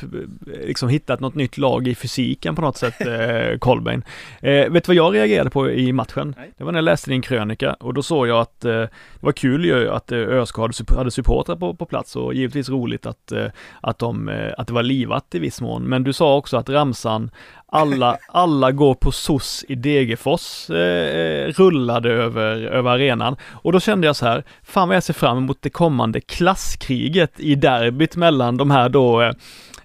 liksom 0.45 0.89
hittat 0.89 1.19
något 1.19 1.35
nytt 1.35 1.57
lag 1.57 1.87
i 1.87 1.95
fysiken 1.95 2.55
på 2.55 2.61
något 2.61 2.77
sätt, 2.77 3.01
eh, 3.01 3.57
Kolbein. 3.59 4.03
Eh, 4.41 4.69
vet 4.69 4.83
du 4.83 4.87
vad 4.87 4.95
jag 4.95 5.15
reagerade 5.15 5.49
på 5.49 5.71
i 5.71 5.93
matchen? 5.93 6.35
Nej. 6.37 6.51
Det 6.57 6.63
var 6.63 6.71
när 6.71 6.77
jag 6.77 6.85
läste 6.85 7.09
din 7.09 7.21
krönika 7.21 7.73
och 7.73 7.93
då 7.93 8.03
såg 8.03 8.27
jag 8.27 8.39
att 8.39 8.65
eh, 8.65 8.71
det 8.71 8.89
var 9.19 9.31
kul 9.31 9.65
ju 9.65 9.89
att 9.89 10.11
eh, 10.11 10.17
ÖSK 10.17 10.57
hade, 10.57 10.97
hade 10.97 11.11
supportrar 11.11 11.55
på, 11.55 11.73
på 11.73 11.85
plats 11.85 12.15
och 12.15 12.33
givetvis 12.33 12.69
roligt 12.69 13.05
att, 13.05 13.31
eh, 13.31 13.47
att, 13.81 13.99
de, 13.99 14.29
eh, 14.29 14.53
att 14.57 14.67
det 14.67 14.73
var 14.73 14.83
livat 14.83 15.35
i 15.35 15.39
viss 15.39 15.61
mån. 15.61 15.83
Men 15.83 16.03
du 16.03 16.13
sa 16.13 16.35
också 16.35 16.57
att 16.57 16.69
ramsan 16.69 17.31
alla, 17.75 18.17
alla 18.27 18.71
går 18.71 18.93
på 18.93 19.11
SOS 19.11 19.65
i 19.67 19.75
Degerfors 19.75 20.69
eh, 20.69 21.47
rullade 21.47 22.09
över, 22.11 22.61
över 22.61 22.91
arenan. 22.91 23.35
Och 23.51 23.71
då 23.71 23.79
kände 23.79 24.07
jag 24.07 24.15
så 24.15 24.25
här, 24.25 24.43
fan 24.63 24.87
vad 24.87 24.95
jag 24.95 25.03
ser 25.03 25.13
fram 25.13 25.37
emot 25.37 25.57
det 25.61 25.69
kommande 25.69 26.21
klasskriget 26.21 27.39
i 27.39 27.55
derbyt 27.55 28.15
mellan 28.15 28.57
de 28.57 28.71
här 28.71 28.89
då 28.89 29.21
eh, 29.21 29.33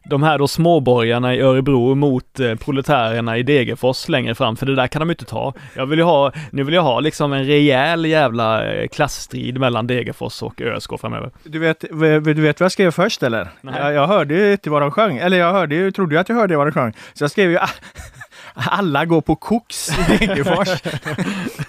de 0.05 0.23
här 0.23 0.39
då 0.39 0.49
småborgarna 0.49 1.35
i 1.35 1.41
Örebro 1.41 1.95
mot 1.95 2.41
eh, 2.41 2.55
proletärerna 2.55 3.39
i 3.39 3.43
Degerfors 3.43 4.09
längre 4.09 4.35
fram, 4.35 4.57
för 4.57 4.67
det 4.67 4.75
där 4.75 4.87
kan 4.87 5.01
de 5.01 5.11
inte 5.11 5.25
ta. 5.25 5.55
Jag 5.77 5.87
vill 5.87 5.99
ju 5.99 6.05
ha, 6.05 6.33
nu 6.53 6.63
vill 6.63 6.75
jag 6.75 6.83
ha 6.83 7.01
liksom 7.01 7.33
en 7.33 7.45
rejäl 7.45 8.05
jävla 8.05 8.73
eh, 8.73 8.89
klassstrid 8.89 9.61
mellan 9.61 9.87
Degerfors 9.87 10.43
och 10.43 10.61
ÖSK 10.61 11.01
framöver. 11.01 11.31
Du 11.45 11.59
vet, 11.59 11.81
du 12.25 12.35
vet 12.35 12.61
vad 12.61 12.65
jag 12.65 12.73
skrev 12.73 12.91
först 12.91 13.23
eller? 13.23 13.49
Jag, 13.61 13.93
jag, 13.93 14.07
hörde 14.07 14.35
ju 14.35 14.53
inte 14.53 14.71
vad 14.71 14.83
de 14.83 14.91
sjöng, 14.91 15.17
eller 15.17 15.39
jag 15.39 15.53
hörde 15.53 15.75
ju, 15.75 15.91
trodde 15.93 16.15
ju 16.15 16.21
att 16.21 16.29
jag 16.29 16.37
hörde 16.37 16.57
vad 16.57 16.67
de 16.67 16.73
sjöng. 16.73 16.93
Så 17.15 17.25
jag 17.25 17.31
skrev 17.31 17.51
ju 17.51 17.59
alla 18.67 19.05
går 19.05 19.21
på 19.21 19.37
koks 19.37 19.89
i 19.89 20.27
Degerfors. 20.27 20.69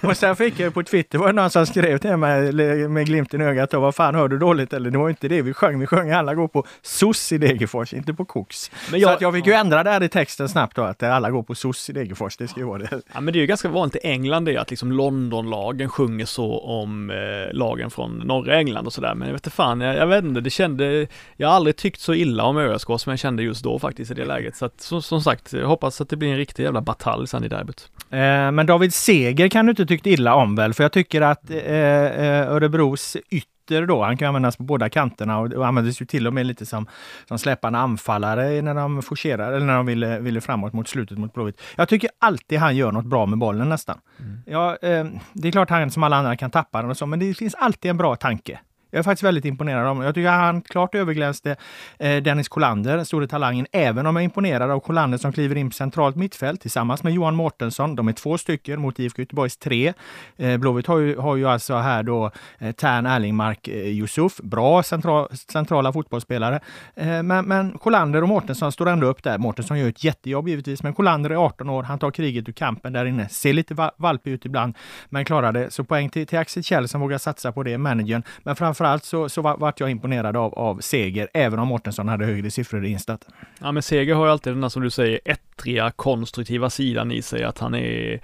och 0.00 0.16
sen 0.16 0.36
fick 0.36 0.60
jag 0.60 0.74
på 0.74 0.82
Twitter, 0.82 1.18
var 1.18 1.26
det 1.26 1.32
någon 1.32 1.50
som 1.50 1.66
skrev 1.66 1.98
till 1.98 2.16
mig 2.16 2.52
med 2.88 3.06
glimten 3.06 3.40
i 3.40 3.44
ögat, 3.44 3.74
vad 3.74 3.94
fan 3.94 4.14
hör 4.14 4.28
du 4.28 4.38
dåligt 4.38 4.72
eller? 4.72 4.90
Det 4.90 4.98
var 4.98 5.08
inte 5.08 5.28
det 5.28 5.42
vi 5.42 5.52
sjöng, 5.52 5.80
vi 5.80 5.86
sjöng 5.86 6.10
alla 6.10 6.34
går 6.34 6.48
på 6.48 6.66
SOS 6.82 7.32
i 7.32 7.38
Degerfors, 7.38 7.94
inte 7.94 8.14
på 8.14 8.24
koks. 8.24 8.70
Men 8.90 9.00
jag, 9.00 9.08
så 9.08 9.14
att 9.14 9.20
jag 9.20 9.34
fick 9.34 9.46
ju 9.46 9.52
ändra 9.52 9.82
det 9.82 9.90
här 9.90 10.02
i 10.02 10.08
texten 10.08 10.48
snabbt 10.48 10.76
då, 10.76 10.82
att 10.82 11.02
alla 11.02 11.30
går 11.30 11.42
på 11.42 11.54
SOS 11.54 11.90
i 11.90 11.92
Degerfors, 11.92 12.36
det 12.36 12.48
ska 12.48 12.60
ju 12.60 12.66
vara 12.66 12.78
det. 12.78 13.00
Ja 13.12 13.20
men 13.20 13.32
det 13.32 13.38
är 13.38 13.40
ju 13.40 13.46
ganska 13.46 13.68
vanligt 13.68 13.96
i 13.96 13.98
England 14.02 14.44
det, 14.44 14.56
att 14.56 14.70
liksom 14.70 14.92
Londonlagen 14.92 15.88
sjunger 15.88 16.26
så 16.26 16.58
om 16.58 17.10
eh, 17.10 17.16
lagen 17.52 17.90
från 17.90 18.18
norra 18.18 18.58
England 18.58 18.86
och 18.86 18.92
sådär, 18.92 19.14
men 19.14 19.28
jag 19.28 19.32
vet 19.32 19.46
inte 19.46 19.56
fan, 19.56 19.80
jag, 19.80 19.96
jag, 19.96 20.06
vet 20.06 20.24
inte, 20.24 20.40
det 20.40 20.50
kände, 20.50 21.06
jag 21.36 21.48
har 21.48 21.54
aldrig 21.54 21.76
tyckt 21.76 22.00
så 22.00 22.14
illa 22.14 22.44
om 22.44 22.56
ÖSK 22.56 22.86
som 22.86 23.10
jag 23.10 23.18
kände 23.18 23.42
just 23.42 23.64
då 23.64 23.78
faktiskt 23.78 24.10
i 24.10 24.14
det 24.14 24.24
läget, 24.24 24.56
så 24.56 24.64
att 24.64 24.80
som, 24.80 25.02
som 25.02 25.20
sagt, 25.20 25.52
jag 25.52 25.66
hoppas 25.66 26.00
att 26.00 26.08
det 26.08 26.16
blir 26.16 26.28
en 26.28 26.36
riktig 26.36 26.62
jävla 26.62 26.81
batalj 26.82 27.28
sen 27.28 27.44
i 27.44 27.48
derbyt. 27.48 27.90
Eh, 28.10 28.50
men 28.50 28.66
David 28.66 28.94
Seger 28.94 29.48
kan 29.48 29.66
du 29.66 29.70
inte 29.70 29.86
tyckt 29.86 30.06
illa 30.06 30.34
om 30.34 30.56
väl? 30.56 30.74
För 30.74 30.84
jag 30.84 30.92
tycker 30.92 31.20
att 31.20 31.50
eh, 31.50 31.56
eh 31.56 32.52
Örebros 32.52 33.16
ytter 33.30 33.86
då, 33.86 34.04
han 34.04 34.16
kan 34.16 34.28
användas 34.28 34.56
på 34.56 34.62
båda 34.62 34.88
kanterna 34.88 35.38
och, 35.38 35.52
och 35.52 35.66
användes 35.66 36.02
ju 36.02 36.06
till 36.06 36.26
och 36.26 36.34
med 36.34 36.46
lite 36.46 36.66
som, 36.66 36.86
som 37.28 37.38
släpande 37.38 37.78
anfallare 37.78 38.62
när 38.62 38.74
de 38.74 39.02
forcerar 39.02 39.52
eller 39.52 39.66
när 39.66 39.76
de 39.76 39.86
ville, 39.86 40.18
ville 40.18 40.40
framåt 40.40 40.72
mot 40.72 40.88
slutet 40.88 41.18
mot 41.18 41.34
Blåvitt. 41.34 41.60
Jag 41.76 41.88
tycker 41.88 42.10
alltid 42.18 42.58
han 42.58 42.76
gör 42.76 42.92
något 42.92 43.06
bra 43.06 43.26
med 43.26 43.38
bollen 43.38 43.68
nästan. 43.68 43.98
Mm. 44.18 44.38
Ja, 44.46 44.76
eh, 44.82 45.06
det 45.32 45.48
är 45.48 45.52
klart 45.52 45.70
han 45.70 45.90
som 45.90 46.02
alla 46.02 46.16
andra 46.16 46.36
kan 46.36 46.50
tappa 46.50 46.80
den 46.80 46.90
och 46.90 46.96
så, 46.96 47.06
men 47.06 47.18
det 47.18 47.34
finns 47.34 47.54
alltid 47.54 47.90
en 47.90 47.96
bra 47.96 48.16
tanke. 48.16 48.60
Jag 48.94 48.98
är 48.98 49.02
faktiskt 49.02 49.22
väldigt 49.22 49.44
imponerad 49.44 49.80
av 49.80 49.88
honom. 49.88 50.04
Jag 50.04 50.14
tycker 50.14 50.30
han 50.30 50.62
klart 50.62 50.94
överglänste 50.94 51.56
eh, 51.98 52.22
Dennis 52.22 52.48
Kolander, 52.48 52.96
den 52.96 53.06
store 53.06 53.26
talangen, 53.26 53.66
även 53.72 54.06
om 54.06 54.16
jag 54.16 54.22
är 54.22 54.24
imponerad 54.24 54.70
av 54.70 54.80
Kolander 54.80 55.18
som 55.18 55.32
kliver 55.32 55.56
in 55.56 55.70
på 55.70 55.74
centralt 55.74 56.16
mittfält 56.16 56.60
tillsammans 56.60 57.02
med 57.02 57.12
Johan 57.12 57.34
Mårtensson. 57.34 57.96
De 57.96 58.08
är 58.08 58.12
två 58.12 58.38
stycken 58.38 58.80
mot 58.80 58.98
IFK 58.98 59.22
Göteborgs 59.22 59.56
tre. 59.56 59.92
Eh, 60.36 60.56
Blåvitt 60.56 60.86
har 60.86 60.98
ju, 60.98 61.16
har 61.16 61.36
ju 61.36 61.48
alltså 61.48 61.74
här 61.74 62.02
då 62.02 62.30
eh, 62.58 62.72
Tern 62.72 63.06
Erlingmark 63.06 63.68
eh, 63.68 63.74
Yusuf, 63.74 64.36
bra 64.36 64.82
central, 64.82 65.28
centrala 65.48 65.92
fotbollsspelare. 65.92 66.60
Eh, 66.94 67.22
men, 67.22 67.44
men 67.44 67.78
Kolander 67.78 68.22
och 68.22 68.28
Mårtensson 68.28 68.72
står 68.72 68.88
ändå 68.88 69.06
upp 69.06 69.22
där. 69.22 69.38
Mårtensson 69.38 69.78
gör 69.78 69.88
ett 69.88 70.04
jättejobb 70.04 70.48
givetvis, 70.48 70.82
men 70.82 70.94
Kolander 70.94 71.30
är 71.30 71.36
18 71.36 71.70
år. 71.70 71.82
Han 71.82 71.98
tar 71.98 72.10
kriget 72.10 72.48
ur 72.48 72.52
kampen 72.52 72.92
där 72.92 73.04
inne. 73.04 73.28
Ser 73.28 73.52
lite 73.52 73.90
valpig 73.96 74.30
ut 74.30 74.46
ibland, 74.46 74.74
men 75.08 75.24
klarar 75.24 75.52
det. 75.52 75.70
Så 75.70 75.84
poäng 75.84 76.10
till, 76.10 76.26
till 76.26 76.38
Axel 76.38 76.62
Kjell 76.62 76.88
som 76.88 77.00
vågar 77.00 77.18
satsa 77.18 77.52
på 77.52 77.62
det, 77.62 77.78
managern. 77.78 78.22
Men 78.42 78.56
framför 78.56 78.81
framförallt 78.82 79.04
så, 79.04 79.28
så 79.28 79.42
vart 79.42 79.80
jag 79.80 79.90
imponerad 79.90 80.36
av, 80.36 80.54
av 80.54 80.80
Seger, 80.80 81.28
även 81.34 81.58
om 81.58 81.68
Mårtensson 81.68 82.08
hade 82.08 82.24
högre 82.24 82.50
siffror 82.50 82.84
i 82.84 82.88
Instat. 82.88 83.28
Ja 83.60 83.72
men 83.72 83.82
Seger 83.82 84.14
har 84.14 84.26
ju 84.26 84.32
alltid 84.32 84.52
den 84.52 84.62
här 84.62 84.68
som 84.68 84.82
du 84.82 84.90
säger 84.90 85.20
ettriga 85.24 85.90
konstruktiva 85.90 86.70
sidan 86.70 87.12
i 87.12 87.22
sig, 87.22 87.44
att 87.44 87.58
han 87.58 87.74
är 87.74 88.20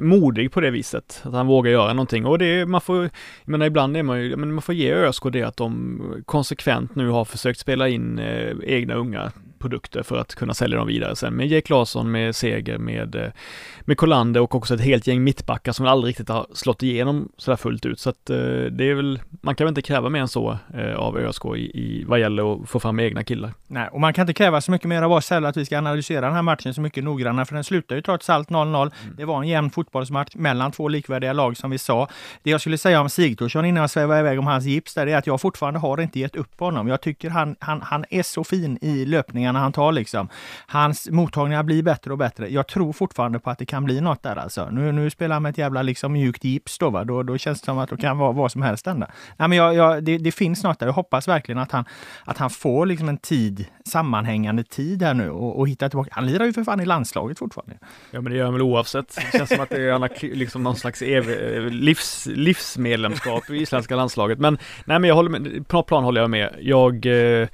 modig 0.00 0.52
på 0.52 0.60
det 0.60 0.70
viset, 0.70 1.22
att 1.24 1.32
han 1.32 1.46
vågar 1.46 1.70
göra 1.70 1.92
någonting 1.92 2.26
och 2.26 2.38
det, 2.38 2.66
man 2.66 2.80
får, 2.80 3.02
jag 3.04 3.10
menar 3.44 3.66
ibland 3.66 3.96
är 3.96 4.02
man 4.02 4.20
ju, 4.20 4.36
men 4.36 4.52
man 4.52 4.62
får 4.62 4.74
ge 4.74 4.92
ÖSK 4.92 5.22
det 5.32 5.42
att 5.42 5.56
de 5.56 6.00
konsekvent 6.26 6.94
nu 6.94 7.08
har 7.08 7.24
försökt 7.24 7.60
spela 7.60 7.88
in 7.88 8.18
eh, 8.18 8.52
egna 8.64 8.94
unga 8.94 9.32
produkter 9.62 10.02
för 10.02 10.16
att 10.16 10.34
kunna 10.34 10.54
sälja 10.54 10.78
dem 10.78 10.86
vidare 10.86 11.16
sen 11.16 11.34
med 11.34 11.46
Jake 11.46 11.72
Larsson, 11.72 12.10
med 12.10 12.36
Seger, 12.36 12.78
med, 12.78 13.14
eh, 13.14 13.30
med 13.80 13.96
Kolander 13.96 14.40
och 14.40 14.54
också 14.54 14.74
ett 14.74 14.80
helt 14.80 15.06
gäng 15.06 15.24
mittbackar 15.24 15.72
som 15.72 15.86
aldrig 15.86 16.08
riktigt 16.08 16.28
har 16.28 16.46
slått 16.54 16.82
igenom 16.82 17.28
sådär 17.36 17.56
fullt 17.56 17.86
ut. 17.86 18.00
Så 18.00 18.10
att 18.10 18.30
eh, 18.30 18.36
det 18.70 18.90
är 18.90 18.94
väl, 18.94 19.20
man 19.40 19.54
kan 19.54 19.64
väl 19.64 19.70
inte 19.70 19.82
kräva 19.82 20.08
mer 20.08 20.20
än 20.20 20.28
så 20.28 20.58
eh, 20.74 20.94
av 20.94 21.18
ÖSK 21.18 21.44
i, 21.44 21.58
i 21.58 22.04
vad 22.06 22.20
gäller 22.20 22.54
att 22.54 22.68
få 22.68 22.80
fram 22.80 23.00
egna 23.00 23.24
killar. 23.24 23.52
Nej, 23.66 23.88
och 23.92 24.00
man 24.00 24.12
kan 24.12 24.22
inte 24.22 24.32
kräva 24.32 24.60
så 24.60 24.70
mycket 24.70 24.88
mer 24.88 25.02
av 25.02 25.12
oss 25.12 25.30
heller 25.30 25.48
att 25.48 25.56
vi 25.56 25.64
ska 25.64 25.78
analysera 25.78 26.26
den 26.26 26.34
här 26.34 26.42
matchen 26.42 26.74
så 26.74 26.80
mycket 26.80 27.04
noggrannare, 27.04 27.46
för 27.46 27.54
den 27.54 27.64
slutar 27.64 27.96
ju 27.96 28.02
trots 28.02 28.30
allt 28.30 28.48
0-0. 28.48 28.80
Mm. 28.80 29.16
Det 29.16 29.24
var 29.24 29.42
en 29.42 29.48
jämn 29.48 29.70
fotbollsmatch 29.70 30.34
mellan 30.34 30.72
två 30.72 30.88
likvärdiga 30.88 31.32
lag 31.32 31.56
som 31.56 31.70
vi 31.70 31.78
sa. 31.78 32.08
Det 32.42 32.50
jag 32.50 32.60
skulle 32.60 32.78
säga 32.78 33.00
om 33.00 33.08
Sigthorsson 33.08 33.64
innan 33.64 33.80
jag 33.80 33.90
svävar 33.90 34.18
iväg 34.18 34.38
om 34.38 34.46
hans 34.46 34.64
gips 34.64 34.94
där, 34.94 35.06
är 35.06 35.16
att 35.16 35.26
jag 35.26 35.40
fortfarande 35.40 35.80
har 35.80 36.00
inte 36.00 36.20
gett 36.20 36.36
upp 36.36 36.56
på 36.56 36.64
honom. 36.64 36.88
Jag 36.88 37.00
tycker 37.00 37.30
han, 37.30 37.56
han, 37.60 37.82
han 37.82 38.04
är 38.10 38.22
så 38.22 38.44
fin 38.44 38.78
i 38.82 39.04
löpningen 39.04 39.51
passningarna 39.52 39.62
han 39.62 39.72
tar 39.72 39.92
liksom. 39.92 40.28
Hans 40.66 41.10
mottagningar 41.10 41.62
blir 41.62 41.82
bättre 41.82 42.12
och 42.12 42.18
bättre. 42.18 42.48
Jag 42.48 42.66
tror 42.66 42.92
fortfarande 42.92 43.38
på 43.38 43.50
att 43.50 43.58
det 43.58 43.66
kan 43.66 43.84
bli 43.84 44.00
något 44.00 44.22
där 44.22 44.36
alltså. 44.36 44.70
Nu, 44.70 44.92
nu 44.92 45.10
spelar 45.10 45.34
han 45.34 45.42
med 45.42 45.50
ett 45.50 45.58
jävla 45.58 45.82
liksom 45.82 46.12
mjukt 46.12 46.44
gips 46.44 46.78
då, 46.78 46.90
va? 46.90 47.04
Då, 47.04 47.22
då 47.22 47.38
känns 47.38 47.60
det 47.60 47.64
som 47.64 47.78
att 47.78 47.90
det 47.90 47.96
kan 47.96 48.18
vara 48.18 48.32
vad 48.32 48.50
som 48.50 48.62
helst 48.62 48.86
ända. 48.86 49.06
Nej, 49.38 49.48
men 49.48 49.58
jag, 49.58 49.74
jag, 49.74 50.04
det, 50.04 50.18
det, 50.18 50.32
finns 50.32 50.64
något 50.64 50.78
där. 50.78 50.86
Jag 50.86 50.94
hoppas 50.94 51.28
verkligen 51.28 51.58
att 51.58 51.72
han, 51.72 51.84
att 52.26 52.38
han 52.38 52.50
får 52.50 52.86
liksom 52.86 53.08
en 53.08 53.18
tid, 53.18 53.66
sammanhängande 53.84 54.64
tid 54.64 55.02
här 55.02 55.14
nu 55.14 55.30
och, 55.30 55.58
och 55.58 55.68
hitta 55.68 55.88
tillbaka. 55.88 56.10
Han 56.12 56.26
lirar 56.26 56.44
ju 56.44 56.52
för 56.52 56.64
fan 56.64 56.80
i 56.80 56.86
landslaget 56.86 57.38
fortfarande. 57.38 57.78
Ja 58.10 58.20
men 58.20 58.32
det 58.32 58.38
gör 58.38 58.44
han 58.44 58.54
väl 58.54 58.62
oavsett. 58.62 59.18
Det 59.32 59.38
känns 59.38 59.48
som 59.48 59.60
att 59.60 59.68
det 59.68 59.82
är 59.82 60.34
liksom 60.34 60.62
någon 60.62 60.76
slags 60.76 61.02
ev- 61.02 61.56
eh, 61.56 61.70
livs, 61.70 62.26
livsmedlemskap 62.26 63.50
i 63.50 63.56
isländska 63.56 63.96
landslaget. 63.96 64.38
Men 64.38 64.58
nej 64.84 64.98
men 64.98 65.08
jag 65.08 65.14
håller 65.14 65.30
med, 65.30 65.68
på 65.68 65.76
något 65.76 65.86
plan 65.86 66.04
håller 66.04 66.20
jag 66.20 66.30
med. 66.30 66.54
Jag 66.60 67.06
eh, 67.06 67.48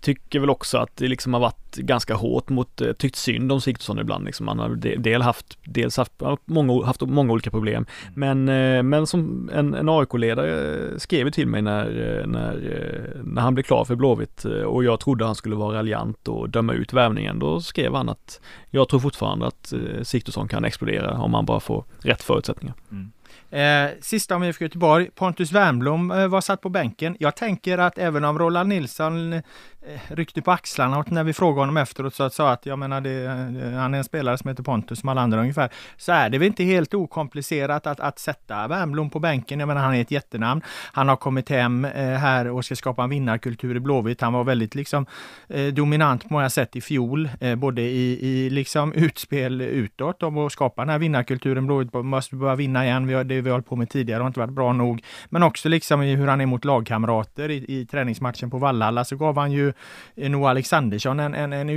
tycker 0.00 0.40
väl 0.40 0.50
också 0.50 0.78
att 0.78 0.96
det 0.96 1.08
liksom 1.08 1.34
har 1.34 1.40
varit 1.40 1.76
ganska 1.76 2.14
hårt 2.14 2.48
mot, 2.48 2.80
eh, 2.80 2.92
tyckt 2.92 3.16
synd 3.16 3.52
om 3.52 3.60
Sigthorsson 3.60 3.98
ibland 3.98 4.24
liksom. 4.24 4.48
Han 4.48 4.58
har 4.58 4.68
del 4.96 5.22
haft, 5.22 5.58
dels 5.64 5.96
haft 5.96 6.12
många, 6.44 6.86
haft 6.86 7.00
många 7.00 7.32
olika 7.32 7.50
problem. 7.50 7.86
Men, 8.14 8.48
eh, 8.48 8.82
men 8.82 9.06
som 9.06 9.50
en, 9.54 9.74
en 9.74 9.88
AIK-ledare 9.88 11.00
skrev 11.00 11.30
till 11.30 11.46
mig 11.46 11.62
när, 11.62 11.86
eh, 11.86 12.26
när, 12.26 13.20
när 13.24 13.42
han 13.42 13.54
blev 13.54 13.64
klar 13.64 13.84
för 13.84 13.94
Blåvitt 13.94 14.44
och 14.44 14.84
jag 14.84 15.00
trodde 15.00 15.24
han 15.24 15.34
skulle 15.34 15.56
vara 15.56 15.78
raljant 15.78 16.28
och 16.28 16.50
döma 16.50 16.72
ut 16.72 16.92
värvningen. 16.92 17.38
Då 17.38 17.60
skrev 17.60 17.94
han 17.94 18.08
att 18.08 18.40
jag 18.70 18.88
tror 18.88 19.00
fortfarande 19.00 19.46
att 19.46 19.72
Sigthorsson 20.02 20.48
kan 20.48 20.64
explodera 20.64 21.18
om 21.18 21.34
han 21.34 21.44
bara 21.44 21.60
får 21.60 21.84
rätt 22.02 22.22
förutsättningar. 22.22 22.74
Mm. 22.90 23.12
Eh, 23.50 23.90
sista 24.00 24.36
om 24.36 24.44
IFK 24.44 24.64
Göteborg. 24.64 25.10
Pontus 25.14 25.52
Wernbloom 25.52 26.10
eh, 26.10 26.28
var 26.28 26.40
satt 26.40 26.60
på 26.60 26.68
bänken. 26.68 27.16
Jag 27.20 27.36
tänker 27.36 27.78
att 27.78 27.98
även 27.98 28.24
om 28.24 28.38
Roland 28.38 28.68
Nilsson 28.68 29.42
Eh, 29.86 30.14
ryckte 30.14 30.42
på 30.42 30.50
axlarna 30.50 30.98
och 30.98 31.12
när 31.12 31.24
vi 31.24 31.32
frågade 31.32 31.60
honom 31.60 31.76
efteråt 31.76 32.14
så 32.14 32.30
sa 32.30 32.52
att 32.52 32.66
jag 32.66 32.78
menar 32.78 33.00
det, 33.00 33.24
eh, 33.24 33.80
han 33.80 33.94
är 33.94 33.98
en 33.98 34.04
spelare 34.04 34.38
som 34.38 34.48
heter 34.48 34.62
Pontus 34.62 35.00
som 35.00 35.08
alla 35.08 35.20
andra 35.20 35.40
ungefär. 35.40 35.70
Så 35.96 36.12
är 36.12 36.30
det 36.30 36.38
väl 36.38 36.46
inte 36.46 36.64
helt 36.64 36.94
okomplicerat 36.94 37.86
att, 37.86 38.00
att 38.00 38.18
sätta 38.18 38.68
Wernbloom 38.68 39.10
på 39.10 39.18
bänken. 39.18 39.60
Jag 39.60 39.66
menar 39.66 39.80
han 39.80 39.94
är 39.94 40.00
ett 40.00 40.10
jättenamn. 40.10 40.62
Han 40.92 41.08
har 41.08 41.16
kommit 41.16 41.48
hem 41.48 41.84
eh, 41.84 41.92
här 42.04 42.48
och 42.48 42.64
ska 42.64 42.76
skapa 42.76 43.04
en 43.04 43.10
vinnarkultur 43.10 43.76
i 43.76 43.80
Blåvitt. 43.80 44.20
Han 44.20 44.32
var 44.32 44.44
väldigt 44.44 44.74
liksom 44.74 45.06
eh, 45.48 45.66
dominant 45.66 46.28
på 46.28 46.32
många 46.32 46.50
sätt 46.50 46.76
i 46.76 46.80
fjol, 46.80 47.28
eh, 47.40 47.54
både 47.54 47.82
i, 47.82 48.28
i 48.28 48.50
liksom 48.50 48.92
utspel 48.94 49.60
utåt 49.60 50.22
om 50.22 50.38
att 50.38 50.52
skapa 50.52 50.82
den 50.82 50.88
här 50.88 50.98
vinnarkulturen. 50.98 51.66
Blåvitt 51.66 51.92
måste 51.92 52.36
börja 52.36 52.54
vinna 52.54 52.84
igen. 52.84 53.06
Vi 53.06 53.14
har, 53.14 53.24
det 53.24 53.40
vi 53.40 53.50
har 53.50 53.54
hållit 53.54 53.68
på 53.68 53.76
med 53.76 53.90
tidigare 53.90 54.20
har 54.20 54.26
inte 54.26 54.40
varit 54.40 54.52
bra 54.52 54.72
nog. 54.72 55.04
Men 55.28 55.42
också 55.42 55.68
liksom 55.68 56.02
i 56.02 56.14
hur 56.14 56.26
han 56.26 56.40
är 56.40 56.46
mot 56.46 56.64
lagkamrater 56.64 57.48
i, 57.48 57.80
i 57.80 57.86
träningsmatchen 57.86 58.50
på 58.50 58.58
Vallhalla 58.58 59.04
så 59.04 59.16
gav 59.16 59.38
han 59.38 59.52
ju 59.52 59.70
Eh, 60.16 60.30
Noah 60.30 60.50
Alexandersson 60.50 61.20
en, 61.20 61.34
en, 61.34 61.52
en, 61.52 61.68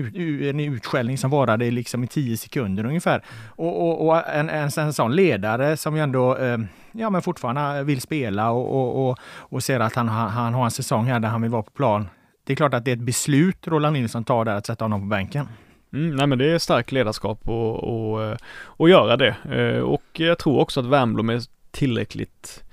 en 0.43 0.59
utskällning 0.59 1.17
som 1.17 1.29
varade 1.29 1.71
liksom 1.71 2.03
i 2.03 2.07
tio 2.07 2.37
sekunder 2.37 2.85
ungefär. 2.85 3.23
Och, 3.55 3.81
och, 3.81 4.07
och 4.07 4.29
en, 4.29 4.49
en, 4.49 4.69
en 4.77 4.93
sån 4.93 5.15
ledare 5.15 5.77
som 5.77 5.95
ju 5.95 6.01
ändå 6.01 6.37
eh, 6.37 6.57
ja, 6.91 7.09
men 7.09 7.21
fortfarande 7.21 7.83
vill 7.83 8.01
spela 8.01 8.51
och, 8.51 8.75
och, 8.75 9.09
och, 9.09 9.19
och 9.23 9.63
ser 9.63 9.79
att 9.79 9.95
han, 9.95 10.07
han, 10.07 10.29
han 10.29 10.53
har 10.53 10.65
en 10.65 10.71
säsong 10.71 11.05
här 11.05 11.19
där 11.19 11.29
han 11.29 11.41
vill 11.41 11.51
vara 11.51 11.63
på 11.63 11.71
plan. 11.71 12.07
Det 12.45 12.53
är 12.53 12.57
klart 12.57 12.73
att 12.73 12.85
det 12.85 12.91
är 12.91 12.95
ett 12.95 13.01
beslut 13.01 13.67
Roland 13.67 13.93
Nilsson 13.93 14.23
tar 14.23 14.45
där 14.45 14.55
att 14.55 14.65
sätta 14.65 14.85
honom 14.85 15.01
på 15.01 15.07
bänken. 15.07 15.47
Mm, 15.93 16.15
nej 16.15 16.27
men 16.27 16.37
det 16.37 16.51
är 16.51 16.59
starkt 16.59 16.91
ledarskap 16.91 17.49
och, 17.49 17.83
och, 17.83 18.23
eh, 18.23 18.37
och 18.53 18.89
göra 18.89 19.17
det. 19.17 19.35
Eh, 19.51 19.81
och 19.81 20.03
jag 20.13 20.37
tror 20.39 20.59
också 20.59 20.79
att 20.79 20.85
Wernbloom 20.85 21.29
är 21.29 21.41
tillräckligt 21.71 22.63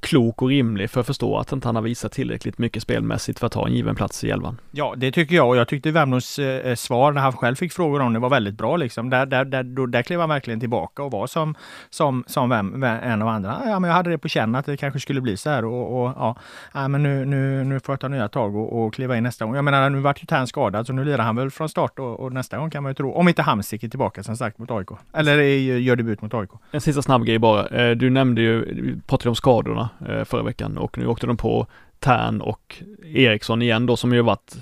klok 0.00 0.42
och 0.42 0.48
rimlig 0.48 0.90
för 0.90 1.00
att 1.00 1.06
förstå 1.06 1.38
att 1.38 1.52
inte 1.52 1.68
han 1.68 1.76
har 1.76 1.82
visat 1.82 2.12
tillräckligt 2.12 2.58
mycket 2.58 2.82
spelmässigt 2.82 3.38
för 3.38 3.46
att 3.46 3.52
ta 3.52 3.66
en 3.66 3.74
given 3.74 3.94
plats 3.94 4.24
i 4.24 4.30
elvan. 4.30 4.60
Ja, 4.70 4.94
det 4.96 5.12
tycker 5.12 5.36
jag 5.36 5.48
och 5.48 5.56
jag 5.56 5.68
tyckte 5.68 5.90
Värmlands 5.90 6.38
eh, 6.38 6.74
svar 6.74 7.12
när 7.12 7.20
han 7.20 7.32
själv 7.32 7.54
fick 7.54 7.72
frågor 7.72 8.00
om 8.00 8.12
det 8.12 8.18
var 8.18 8.30
väldigt 8.30 8.54
bra 8.54 8.76
liksom. 8.76 9.10
Där, 9.10 9.26
där, 9.26 9.44
där, 9.44 9.62
då, 9.62 9.86
där 9.86 10.02
klev 10.02 10.20
han 10.20 10.28
verkligen 10.28 10.60
tillbaka 10.60 11.02
och 11.02 11.10
var 11.10 11.26
som, 11.26 11.54
som, 11.90 12.24
som 12.26 12.48
vem, 12.48 12.82
en 12.82 13.22
av 13.22 13.28
andra. 13.28 13.60
Ja, 13.66 13.78
men 13.78 13.88
jag 13.88 13.96
hade 13.96 14.10
det 14.10 14.18
på 14.18 14.28
känn 14.28 14.54
att 14.54 14.66
det 14.66 14.76
kanske 14.76 15.00
skulle 15.00 15.20
bli 15.20 15.36
så 15.36 15.50
här 15.50 15.64
och, 15.64 16.02
och 16.02 16.12
ja, 16.16 16.36
ja, 16.74 16.88
men 16.88 17.02
nu, 17.02 17.24
nu, 17.24 17.64
nu 17.64 17.80
får 17.80 17.92
jag 17.92 18.00
ta 18.00 18.08
nya 18.08 18.28
tag 18.28 18.56
och, 18.56 18.86
och 18.86 18.94
kliva 18.94 19.16
in 19.16 19.22
nästa 19.22 19.44
gång. 19.44 19.54
Jag 19.54 19.64
menar, 19.64 19.90
nu 19.90 20.00
vart 20.00 20.22
ju 20.22 20.26
Tern 20.26 20.46
skadad 20.46 20.86
så 20.86 20.92
nu 20.92 21.04
lirar 21.04 21.24
han 21.24 21.36
väl 21.36 21.50
från 21.50 21.68
start 21.68 21.98
och, 21.98 22.20
och, 22.20 22.32
nästa 22.32 22.58
gång 22.58 22.70
kan 22.70 22.82
man 22.82 22.90
ju 22.90 22.94
tro, 22.94 23.12
om 23.12 23.28
inte 23.28 23.42
Hamsik 23.42 23.82
är 23.82 23.88
tillbaka 23.88 24.22
som 24.22 24.36
sagt 24.36 24.58
mot 24.58 24.70
AIK. 24.70 24.88
Eller 25.12 25.42
gör 25.78 25.96
debut 25.96 26.22
mot 26.22 26.34
AIK. 26.34 26.50
En 26.70 26.80
sista 26.80 27.02
snabb 27.02 27.24
grej 27.24 27.38
bara. 27.38 27.66
Eh, 27.66 27.96
du 27.96 28.10
nämnde 28.10 28.42
ju, 28.42 29.00
pratade 29.06 29.28
om 29.28 29.34
skadorna 29.34 29.87
eh, 30.08 30.24
förra 30.24 30.42
veckan 30.42 30.78
och 30.78 30.98
nu 30.98 31.06
åkte 31.06 31.26
de 31.26 31.36
på 31.36 31.66
Tern 31.98 32.40
och 32.40 32.82
Eriksson 33.04 33.62
igen 33.62 33.86
då 33.86 33.96
som 33.96 34.12
ju 34.12 34.22
varit 34.22 34.56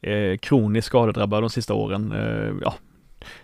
eh, 0.00 0.38
kroniskt 0.38 0.86
skadedrabbade 0.86 1.42
de 1.42 1.50
sista 1.50 1.74
åren. 1.74 2.12
Eh, 2.12 2.54
ja, 2.62 2.74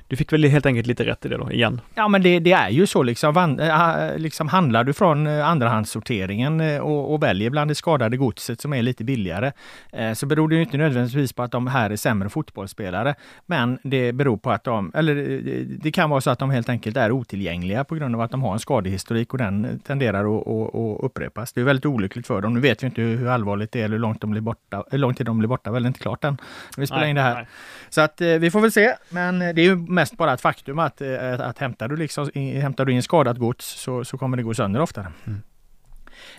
du 0.09 0.17
fick 0.17 0.33
väl 0.33 0.45
helt 0.45 0.67
enkelt 0.67 0.87
lite 0.87 1.05
rätt 1.05 1.27
i 1.27 1.29
det 1.29 1.37
då, 1.37 1.53
igen? 1.53 1.81
Ja, 1.95 2.09
men 2.09 2.23
det, 2.23 2.39
det 2.39 2.53
är 2.53 2.71
ju 2.71 2.87
så 2.87 3.03
liksom. 3.03 3.35
Van, 3.35 3.61
äh, 3.61 4.19
liksom 4.19 4.49
handlar 4.49 4.85
du 4.85 4.93
från 4.93 5.27
äh, 5.27 5.49
andrahandssorteringen 5.49 6.61
äh, 6.61 6.81
och, 6.81 7.13
och, 7.13 7.23
väljer 7.23 7.51
bland 7.51 7.71
det 7.71 7.75
skadade 7.75 8.17
godset 8.17 8.61
som 8.61 8.73
är 8.73 8.83
lite 8.83 9.05
billigare, 9.05 9.53
så 10.15 10.27
beror 10.27 10.49
det 10.49 10.61
inte 10.61 10.77
nödvändigtvis 10.77 11.33
på 11.33 11.43
att 11.43 11.51
de 11.51 11.67
här 11.67 11.91
är 11.91 11.97
sämre 11.97 12.29
fotbollsspelare. 12.29 13.15
Men 13.47 13.79
det 13.83 14.13
beror 14.13 14.37
på 14.37 14.51
att 14.51 14.65
de, 14.65 14.93
eller 14.95 15.15
det 15.83 15.93
kan 15.93 16.11
vara 16.11 16.21
så 16.21 16.31
att 16.31 16.39
de 16.39 16.51
helt 16.51 16.69
enkelt 16.69 16.97
är 16.97 17.13
otillgängliga 17.13 17.85
på 17.85 17.95
grund 17.95 18.15
av 18.15 18.21
att 18.21 18.31
de 18.31 18.43
har 18.43 18.53
en 18.53 18.59
skadehistorik 18.59 19.33
och 19.33 19.39
den 19.39 19.81
tenderar 19.87 20.37
att, 20.37 20.49
att, 20.49 20.75
att 20.75 21.05
upprepas. 21.05 21.53
Det 21.53 21.61
är 21.61 21.65
väldigt 21.65 21.87
olyckligt 21.87 22.27
för 22.27 22.41
dem. 22.41 22.55
Nu 22.55 22.61
vet 22.61 22.83
vi 22.83 22.87
inte 22.87 23.03
hur 23.03 23.29
allvarligt 23.29 23.73
det 23.73 23.81
är 23.81 23.85
eller 23.85 23.95
hur 23.95 24.01
långt 24.01 24.21
de 24.21 24.31
blir 24.31 24.41
borta. 24.41 24.85
Hur 24.91 24.99
lång 24.99 25.15
tid 25.15 25.27
de 25.27 25.39
blir 25.39 25.49
borta, 25.49 25.71
väl 25.71 25.87
inte 25.87 26.01
klart 26.01 26.25
än. 26.25 26.39
Vi 26.77 26.87
spelar 26.87 27.01
nej, 27.01 27.11
in 27.11 27.17
det 27.17 27.23
här. 27.23 27.35
Nej. 27.35 27.47
Så 27.89 28.01
att 28.01 28.21
vi 28.21 28.51
får 28.51 28.61
väl 28.61 28.73
se. 28.73 28.95
Men 29.11 29.39
det 29.39 29.47
är 29.47 29.65
ju 29.65 29.77
mest 29.95 30.17
bara 30.17 30.35
ett 30.35 30.41
faktum 30.41 30.79
att, 30.79 31.03
att, 31.03 31.41
att 31.41 31.59
hämtar, 31.59 31.89
du 31.89 31.97
liksom, 31.97 32.31
hämtar 32.35 32.85
du 32.85 32.93
in 32.93 33.03
skadat 33.03 33.39
gods 33.39 33.67
så, 33.67 34.05
så 34.05 34.19
kommer 34.19 34.37
det 34.37 34.43
gå 34.43 34.55
sönder 34.55 34.81
oftare. 34.81 35.13
Mm. 35.27 35.43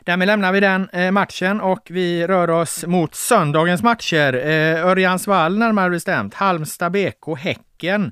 Därmed 0.03 0.27
lämnar 0.27 0.51
vi 0.51 0.59
den 0.59 0.89
eh, 0.89 1.11
matchen 1.11 1.61
och 1.61 1.87
vi 1.89 2.27
rör 2.27 2.49
oss 2.49 2.85
mot 2.85 3.15
söndagens 3.15 3.83
matcher. 3.83 4.33
Eh, 4.33 4.85
Örjansvall 4.85 5.57
närmare 5.57 5.89
bestämt, 5.89 6.33
Halmstad 6.33 6.91
BK, 6.91 7.37
Häcken. 7.37 8.11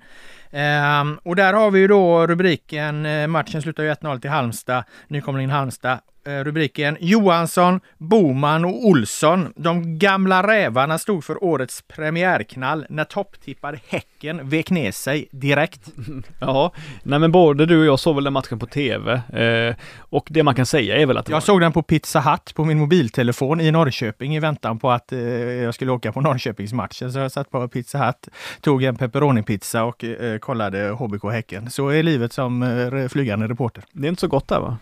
Eh, 0.51 1.03
och 1.23 1.35
där 1.35 1.53
har 1.53 1.71
vi 1.71 1.79
ju 1.79 1.87
då 1.87 2.27
rubriken, 2.27 3.05
eh, 3.05 3.27
matchen 3.27 3.61
slutar 3.61 3.83
ju 3.83 3.89
1-0 3.89 4.19
till 4.19 4.29
Halmstad, 4.29 4.83
nykomling 5.07 5.49
Halmstad. 5.49 5.99
Eh, 6.25 6.43
rubriken 6.43 6.97
Johansson, 6.99 7.79
Boman 7.97 8.65
och 8.65 8.85
Olsson. 8.85 9.53
De 9.55 9.99
gamla 9.99 10.47
rävarna 10.47 10.97
stod 10.97 11.23
för 11.23 11.43
årets 11.43 11.81
premiärknall 11.81 12.85
när 12.89 13.03
topptippade 13.03 13.79
Häcken 13.87 14.49
vek 14.49 14.69
ner 14.69 14.91
sig 14.91 15.27
direkt. 15.31 15.81
Ja, 16.39 16.71
nej 17.03 17.19
men 17.19 17.31
både 17.31 17.65
du 17.65 17.79
och 17.79 17.85
jag 17.85 17.99
såg 17.99 18.15
väl 18.15 18.23
den 18.23 18.33
matchen 18.33 18.59
på 18.59 18.65
tv 18.65 19.13
eh, 19.13 19.75
och 19.99 20.27
det 20.29 20.43
man 20.43 20.55
kan 20.55 20.65
säga 20.65 20.97
är 20.97 21.05
väl 21.05 21.17
att 21.17 21.29
Jag 21.29 21.35
var... 21.35 21.41
såg 21.41 21.61
den 21.61 21.71
på 21.71 21.83
Pizza 21.83 22.19
Hut 22.19 22.55
på 22.55 22.65
min 22.65 22.79
mobiltelefon 22.79 23.61
i 23.61 23.71
Norrköping 23.71 24.35
i 24.35 24.39
väntan 24.39 24.79
på 24.79 24.91
att 24.91 25.11
eh, 25.11 25.19
jag 25.19 25.73
skulle 25.73 25.91
åka 25.91 26.11
på 26.11 26.21
Norrköpingsmatchen. 26.21 27.11
Så 27.11 27.19
jag 27.19 27.31
satt 27.31 27.51
på 27.51 27.67
Pizza 27.67 28.05
Hut, 28.05 28.27
tog 28.61 28.83
en 28.83 28.95
pepperoni-pizza 28.95 29.83
och 29.83 30.03
eh, 30.03 30.37
kollade 30.37 30.89
HBK 30.89 31.31
Häcken. 31.31 31.69
Så 31.69 31.89
är 31.89 32.03
livet 32.03 32.33
som 32.33 32.63
eh, 32.63 33.07
flygande 33.07 33.47
reporter. 33.47 33.83
Det 33.91 34.07
är 34.07 34.09
inte 34.09 34.21
så 34.21 34.27
gott 34.27 34.47
där 34.47 34.59
va? 34.59 34.77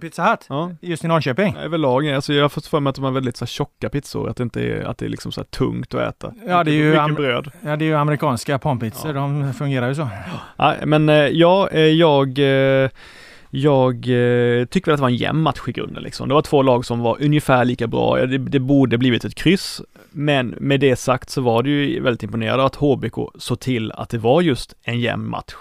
Pizza 0.00 0.30
Hut? 0.30 0.46
Ja. 0.48 0.70
Just 0.80 1.04
i 1.04 1.08
Norrköping? 1.08 1.56
Överlag, 1.56 2.08
alltså 2.08 2.32
jag 2.32 2.44
har 2.44 2.48
fått 2.48 2.66
för 2.66 2.80
mig 2.80 2.90
att 2.90 2.96
de 2.96 3.04
har 3.04 3.12
väldigt 3.12 3.36
så 3.36 3.46
tjocka 3.46 3.88
pizzor, 3.88 4.28
att 4.28 4.36
det 4.36 4.42
inte 4.42 4.62
är, 4.62 4.84
att 4.84 4.98
det 4.98 5.04
är 5.04 5.08
liksom 5.08 5.32
så 5.32 5.44
tungt 5.44 5.94
att 5.94 6.00
äta. 6.00 6.34
Ja, 6.46 6.64
det 6.64 6.70
är 6.70 6.74
ju, 6.74 6.90
mycket 6.90 7.16
bröd. 7.16 7.50
Ja, 7.60 7.76
det 7.76 7.84
är 7.84 7.86
ju 7.86 7.94
amerikanska 7.94 8.58
pompizzor, 8.58 9.16
ja. 9.16 9.20
de 9.20 9.54
fungerar 9.54 9.88
ju 9.88 9.94
så. 9.94 10.08
Ja, 10.56 10.74
men 10.84 11.08
eh, 11.08 11.14
ja, 11.14 11.68
eh, 11.68 11.80
jag 11.80 12.38
eh, 12.38 12.90
jag 13.52 14.02
tycker 14.70 14.84
väl 14.84 14.92
att 14.94 14.98
det 14.98 15.02
var 15.02 15.08
en 15.08 15.16
jämn 15.16 15.42
match 15.42 15.60
i 15.66 15.72
grunden 15.72 16.02
liksom. 16.02 16.28
Det 16.28 16.34
var 16.34 16.42
två 16.42 16.62
lag 16.62 16.84
som 16.84 17.00
var 17.00 17.22
ungefär 17.22 17.64
lika 17.64 17.86
bra. 17.86 18.26
Det, 18.26 18.38
det 18.38 18.60
borde 18.60 18.98
blivit 18.98 19.24
ett 19.24 19.34
kryss. 19.34 19.82
Men 20.10 20.48
med 20.48 20.80
det 20.80 20.96
sagt 20.96 21.30
så 21.30 21.40
var 21.40 21.62
det 21.62 21.70
ju 21.70 22.00
väldigt 22.00 22.22
imponerande 22.22 22.64
att 22.64 22.74
HBK 22.74 23.14
såg 23.38 23.60
till 23.60 23.92
att 23.92 24.08
det 24.08 24.18
var 24.18 24.42
just 24.42 24.74
en 24.82 25.00
jämn 25.00 25.30
match. 25.30 25.54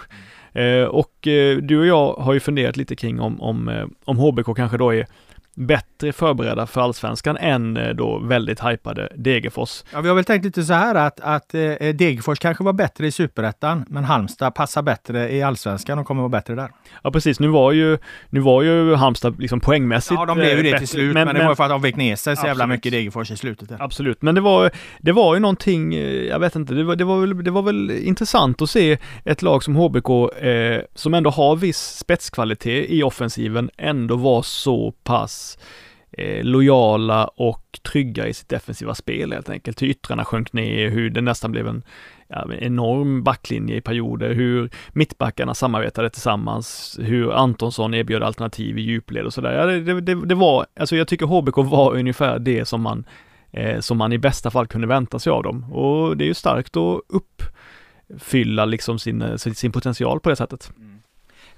Eh, 0.59 0.85
och 0.85 1.27
eh, 1.27 1.57
du 1.57 1.79
och 1.79 1.85
jag 1.85 2.13
har 2.13 2.33
ju 2.33 2.39
funderat 2.39 2.77
lite 2.77 2.95
kring 2.95 3.19
om, 3.19 3.41
om, 3.41 3.69
eh, 3.69 3.85
om 4.05 4.17
HBK 4.17 4.55
kanske 4.55 4.77
då 4.77 4.93
är 4.93 5.07
bättre 5.55 6.13
förberedda 6.13 6.67
för 6.67 6.81
allsvenskan 6.81 7.37
än 7.37 7.77
eh, 7.77 7.89
då 7.89 8.19
väldigt 8.19 8.59
hypade 8.59 9.13
Degerfors. 9.15 9.83
Ja, 9.93 10.01
vi 10.01 10.07
har 10.07 10.15
väl 10.15 10.25
tänkt 10.25 10.45
lite 10.45 10.63
så 10.63 10.73
här 10.73 10.95
att, 10.95 11.19
att 11.19 11.53
eh, 11.53 11.61
Degerfors 11.95 12.39
kanske 12.39 12.63
var 12.63 12.73
bättre 12.73 13.07
i 13.07 13.11
superettan, 13.11 13.85
men 13.87 14.03
Halmstad 14.03 14.55
passar 14.55 14.81
bättre 14.81 15.31
i 15.31 15.43
allsvenskan 15.43 15.99
och 15.99 16.07
kommer 16.07 16.21
vara 16.21 16.29
bättre 16.29 16.55
där. 16.55 16.69
Ja, 17.03 17.11
precis. 17.11 17.39
Nu 17.39 17.47
var 17.47 17.71
ju, 17.71 17.97
nu 18.29 18.39
var 18.39 18.61
ju 18.61 18.95
Halmstad 18.95 19.39
liksom 19.39 19.59
poängmässigt 19.59 20.19
Ja, 20.19 20.25
de 20.25 20.37
blev 20.37 20.49
ju 20.49 20.55
det 20.55 20.63
bättre, 20.63 20.77
till 20.77 20.87
slut, 20.87 21.13
men, 21.13 21.27
men 21.27 21.35
det 21.35 21.47
var 21.47 21.55
för 21.55 21.63
att 21.63 21.69
de 21.69 21.81
fick 21.81 21.95
ner 21.95 22.15
sig 22.15 22.35
så 22.35 22.47
jävla 22.47 22.67
mycket 22.67 22.91
Degerfors 22.91 23.31
i 23.31 23.37
slutet. 23.37 23.69
Där. 23.69 23.77
Absolut, 23.79 24.21
men 24.21 24.35
det 24.35 24.41
var, 24.41 24.71
det 24.99 25.11
var 25.11 25.33
ju 25.33 25.39
någonting, 25.39 25.93
jag 26.27 26.39
vet 26.39 26.55
inte, 26.55 26.73
det 26.73 26.83
var, 26.83 26.95
det 26.95 27.03
var, 27.03 27.19
väl, 27.19 27.43
det 27.43 27.51
var 27.51 27.61
väl 27.61 27.91
intressant 27.91 28.61
att 28.61 28.69
se 28.69 28.97
ett 29.25 29.41
lag 29.41 29.63
som 29.63 29.75
HBK, 29.75 30.09
eh, 30.43 30.81
som 30.95 31.13
ändå 31.13 31.29
har 31.29 31.55
viss 31.55 31.97
spetskvalitet 31.97 32.89
i 32.89 33.03
offensiven, 33.03 33.69
ändå 33.77 34.15
var 34.15 34.41
så 34.41 34.93
pass 35.03 35.48
eh, 36.11 36.43
lojala 36.43 37.25
och 37.25 37.79
trygga 37.91 38.27
i 38.27 38.33
sitt 38.33 38.49
defensiva 38.49 38.95
spel 38.95 39.33
helt 39.33 39.49
enkelt. 39.49 39.81
Hur 39.81 39.87
yttrarna 39.87 40.25
sjönk 40.25 40.53
ner, 40.53 40.89
hur 40.89 41.09
det 41.09 41.21
nästan 41.21 41.51
blev 41.51 41.67
en 41.67 41.83
ja, 42.27 42.53
enorm 42.53 43.23
backlinje 43.23 43.75
i 43.75 43.81
perioder, 43.81 44.33
hur 44.33 44.69
mittbackarna 44.89 45.53
samarbetade 45.53 46.09
tillsammans, 46.09 46.99
hur 47.01 47.31
Antonsson 47.31 47.93
erbjöd 47.93 48.23
alternativ 48.23 48.77
i 48.77 48.81
djupled 48.81 49.25
och 49.25 49.33
sådär. 49.33 49.51
Ja, 49.51 49.65
det, 49.65 50.01
det, 50.01 50.25
det, 50.25 50.35
var, 50.35 50.65
alltså 50.79 50.95
jag 50.95 51.07
tycker 51.07 51.25
HBK 51.25 51.57
var 51.57 51.95
ungefär 51.95 52.39
det 52.39 52.65
som 52.65 52.81
man, 52.81 53.05
eh, 53.51 53.79
som 53.79 53.97
man 53.97 54.13
i 54.13 54.17
bästa 54.17 54.51
fall 54.51 54.67
kunde 54.67 54.87
vänta 54.87 55.19
sig 55.19 55.31
av 55.31 55.43
dem. 55.43 55.73
Och 55.73 56.17
det 56.17 56.23
är 56.23 56.27
ju 56.27 56.33
starkt 56.33 56.77
att 56.77 57.01
uppfylla 57.07 58.65
liksom 58.65 58.99
sin, 58.99 59.21
eh, 59.21 59.35
sin 59.35 59.71
potential 59.71 60.19
på 60.19 60.29
det 60.29 60.35
sättet. 60.35 60.71
Mm. 60.77 60.88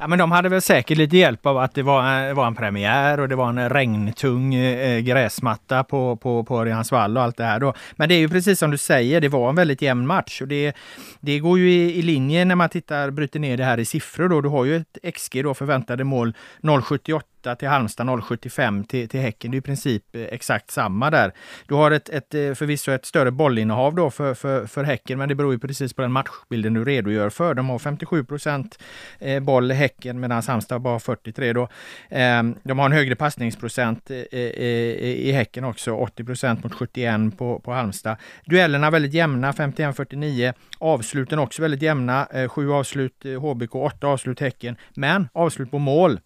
Ja, 0.02 0.08
men 0.08 0.20
de 0.20 0.32
hade 0.32 0.50
väl 0.50 0.62
säkert 0.62 0.98
lite 0.98 1.18
hjälp 1.18 1.46
av 1.46 1.58
att 1.58 1.74
det 1.74 1.84
var, 1.84 2.30
eh, 2.30 2.34
var 2.34 2.48
en 2.48 2.56
premiär 2.56 3.20
och 3.20 3.30
det 3.30 3.36
var 3.36 3.50
en 3.50 3.70
regntung 3.70 4.56
eh, 4.56 5.00
gräsmatta 5.00 5.84
på, 5.84 6.16
på, 6.16 6.44
på 6.44 6.62
Örjansvall 6.62 7.18
och 7.18 7.24
allt 7.24 7.38
det 7.38 7.44
här. 7.44 7.60
Då. 7.60 7.74
Men 7.96 8.10
det 8.10 8.16
är 8.16 8.20
ju 8.20 8.30
precis 8.30 8.60
som 8.60 8.72
du 8.72 8.78
säger, 8.78 9.22
det 9.22 9.28
var 9.28 9.50
en 9.50 9.56
väldigt 9.56 9.82
jämn 9.82 10.08
match 10.08 10.42
och 10.42 10.48
det, 10.48 10.76
det 11.20 11.40
går 11.40 11.60
ju 11.60 11.72
i, 11.72 12.00
i 12.00 12.02
linje 12.02 12.46
när 12.46 12.56
man 12.56 12.70
tittar, 12.70 13.10
bryter 13.10 13.40
ner 13.40 13.58
det 13.58 13.64
här 13.64 13.78
i 13.78 13.86
siffror. 13.86 14.30
Då. 14.30 14.42
Du 14.42 14.50
har 14.50 14.66
ju 14.66 14.76
ett 14.76 15.16
XG 15.16 15.44
då, 15.44 15.54
förväntade 15.54 16.04
mål 16.04 16.34
0,78 16.62 17.22
till 17.42 17.68
Halmstad, 17.68 18.08
0,75 18.08 18.86
till, 18.86 19.10
till 19.10 19.20
Häcken. 19.20 19.52
Det 19.52 19.56
är 19.56 19.60
i 19.60 19.62
princip 19.62 20.16
eh, 20.16 20.22
exakt 20.22 20.72
samma 20.72 21.10
där. 21.10 21.32
Du 21.68 21.76
har 21.76 21.92
ett, 21.92 22.10
ett, 22.10 22.34
eh, 22.34 22.54
förvisso 22.54 22.92
ett 22.92 23.06
större 23.06 23.32
bollinnehav 23.32 23.96
då 23.96 24.12
för, 24.12 24.34
för, 24.34 24.66
för 24.66 24.84
Häcken, 24.84 25.18
men 25.18 25.30
det 25.30 25.36
beror 25.36 25.54
ju 25.54 25.60
precis 25.60 25.94
på 25.94 26.02
den 26.02 26.12
matchbilden 26.12 26.74
du 26.74 26.86
redogör 26.86 27.30
för. 27.30 27.54
De 27.54 27.70
har 27.70 27.80
57 27.80 28.24
procent 28.24 28.80
eh, 29.20 29.40
boll 29.40 29.72
Häcken 29.72 30.20
medan 30.20 30.44
Halmstad 30.48 30.82
bara 30.82 30.94
har 30.94 31.00
43 31.00 31.54
då. 31.54 31.68
Ehm, 32.10 32.56
de 32.64 32.80
har 32.80 32.86
en 32.86 32.92
högre 32.92 33.16
passningsprocent 33.16 34.12
i 34.12 35.32
Häcken 35.32 35.64
också, 35.64 35.92
80 35.92 36.24
procent 36.24 36.64
mot 36.64 36.74
71 36.74 37.38
på, 37.38 37.60
på 37.60 37.72
Halmstad. 37.72 38.18
Duellerna 38.46 38.90
väldigt 38.90 39.14
jämna, 39.14 39.52
51-49. 39.52 40.54
Avsluten 40.80 41.40
också 41.40 41.62
väldigt 41.62 41.82
jämna, 41.82 42.28
sju 42.50 42.72
avslut 42.72 43.26
HBK, 43.40 43.76
åtta 43.76 44.08
avslut 44.08 44.40
Häcken. 44.40 44.76
Men 44.94 45.30
avslut 45.34 45.72
på 45.72 45.80
mål 45.80 46.20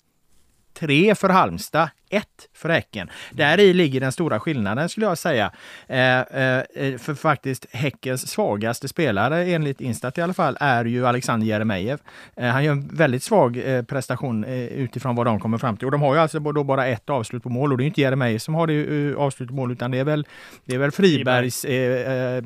tre 0.80 1.16
för 1.16 1.30
Halmstad, 1.30 1.90
ett 2.10 2.50
för 2.54 2.70
Häcken. 2.70 3.10
Där 3.32 3.60
i 3.60 3.74
ligger 3.74 4.00
den 4.00 4.12
stora 4.12 4.40
skillnaden 4.40 4.90
skulle 4.90 5.06
jag 5.06 5.18
säga. 5.18 5.52
Eh, 5.88 6.20
eh, 6.20 6.98
för 6.98 7.16
faktiskt 7.16 7.66
Häckens 7.72 8.28
svagaste 8.28 8.88
spelare, 8.88 9.46
enligt 9.46 9.82
Instat 9.82 10.18
i 10.18 10.22
alla 10.22 10.34
fall, 10.34 10.58
är 10.60 10.86
ju 10.86 11.08
Alexander 11.08 11.48
Jeremejeff. 11.48 12.00
Eh, 12.36 12.50
han 12.50 12.64
gör 12.64 12.72
en 12.72 12.88
väldigt 12.88 13.24
svag 13.24 13.58
eh, 13.66 13.84
prestation 13.84 14.44
eh, 14.44 14.66
utifrån 14.66 15.16
vad 15.16 15.26
de 15.26 15.40
kommer 15.40 15.58
fram 15.58 15.78
till. 15.78 15.86
Och 15.86 15.92
de 15.92 16.02
har 16.02 16.16
ju 16.16 16.22
alltså 16.22 16.40
då 16.40 16.64
bara 16.64 16.88
ett 16.88 17.10
avslut 17.10 17.44
på 17.44 17.50
mål 17.50 17.72
och 17.72 17.78
det 17.78 17.84
är 17.84 17.86
inte 17.86 18.02
Jeremejeff 18.02 18.42
som 18.42 18.56
har 18.56 18.68
det 18.68 19.16
avslut 19.16 19.50
på 19.50 19.56
mål 19.56 19.72
utan 19.72 19.92
det 19.92 20.00
är 20.00 20.04
väl, 20.04 20.28
det 20.66 20.76
är 20.76 20.80
väl 20.80 20.92
Fribergs 20.92 21.66
eh, 21.66 22.44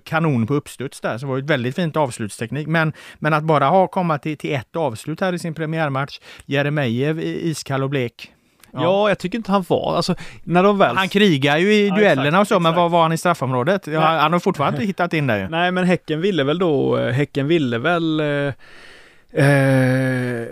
kanon 0.00 0.46
på 0.46 0.54
uppstuds 0.54 1.00
där. 1.00 1.18
Så 1.18 1.26
det 1.26 1.30
var 1.32 1.38
ett 1.38 1.50
väldigt 1.50 1.76
fint 1.76 1.96
avslutsteknik. 1.96 2.66
Men, 2.66 2.92
men 3.18 3.34
att 3.34 3.44
bara 3.44 3.66
ha 3.66 3.86
komma 3.86 4.18
till, 4.18 4.36
till 4.36 4.54
ett 4.54 4.76
avslut 4.76 5.20
här 5.20 5.32
i 5.32 5.38
sin 5.38 5.54
premiärmatch, 5.54 6.18
Jeremejeff 6.46 7.18
iskall 7.18 7.82
och 7.82 7.90
blek. 7.90 8.32
Ja. 8.72 8.82
ja. 8.82 9.08
jag 9.08 9.18
tycker 9.18 9.38
inte 9.38 9.52
han 9.52 9.64
var, 9.68 9.96
alltså 9.96 10.14
när 10.44 10.62
de 10.62 10.78
väl... 10.78 10.96
Han 10.96 11.08
krigar 11.08 11.58
ju 11.58 11.74
i 11.74 11.88
ja, 11.88 11.94
duellerna 11.94 12.28
exakt, 12.28 12.40
och 12.40 12.46
så, 12.46 12.54
exakt. 12.54 12.62
men 12.62 12.74
var 12.74 12.88
var 12.88 13.02
han 13.02 13.12
i 13.12 13.18
straffområdet? 13.18 13.86
Ja, 13.86 14.00
han 14.00 14.32
har 14.32 14.40
fortfarande 14.40 14.76
inte 14.76 14.86
hittat 14.86 15.12
in 15.12 15.26
där 15.26 15.38
ju. 15.38 15.48
Nej, 15.48 15.72
men 15.72 15.84
Häcken 15.84 16.20
ville 16.20 16.44
väl 16.44 16.58
då, 16.58 16.96
Häcken 16.96 17.48
ville 17.48 17.78
väl 17.78 18.20
eh, 18.20 18.54
Eh, 19.34 19.46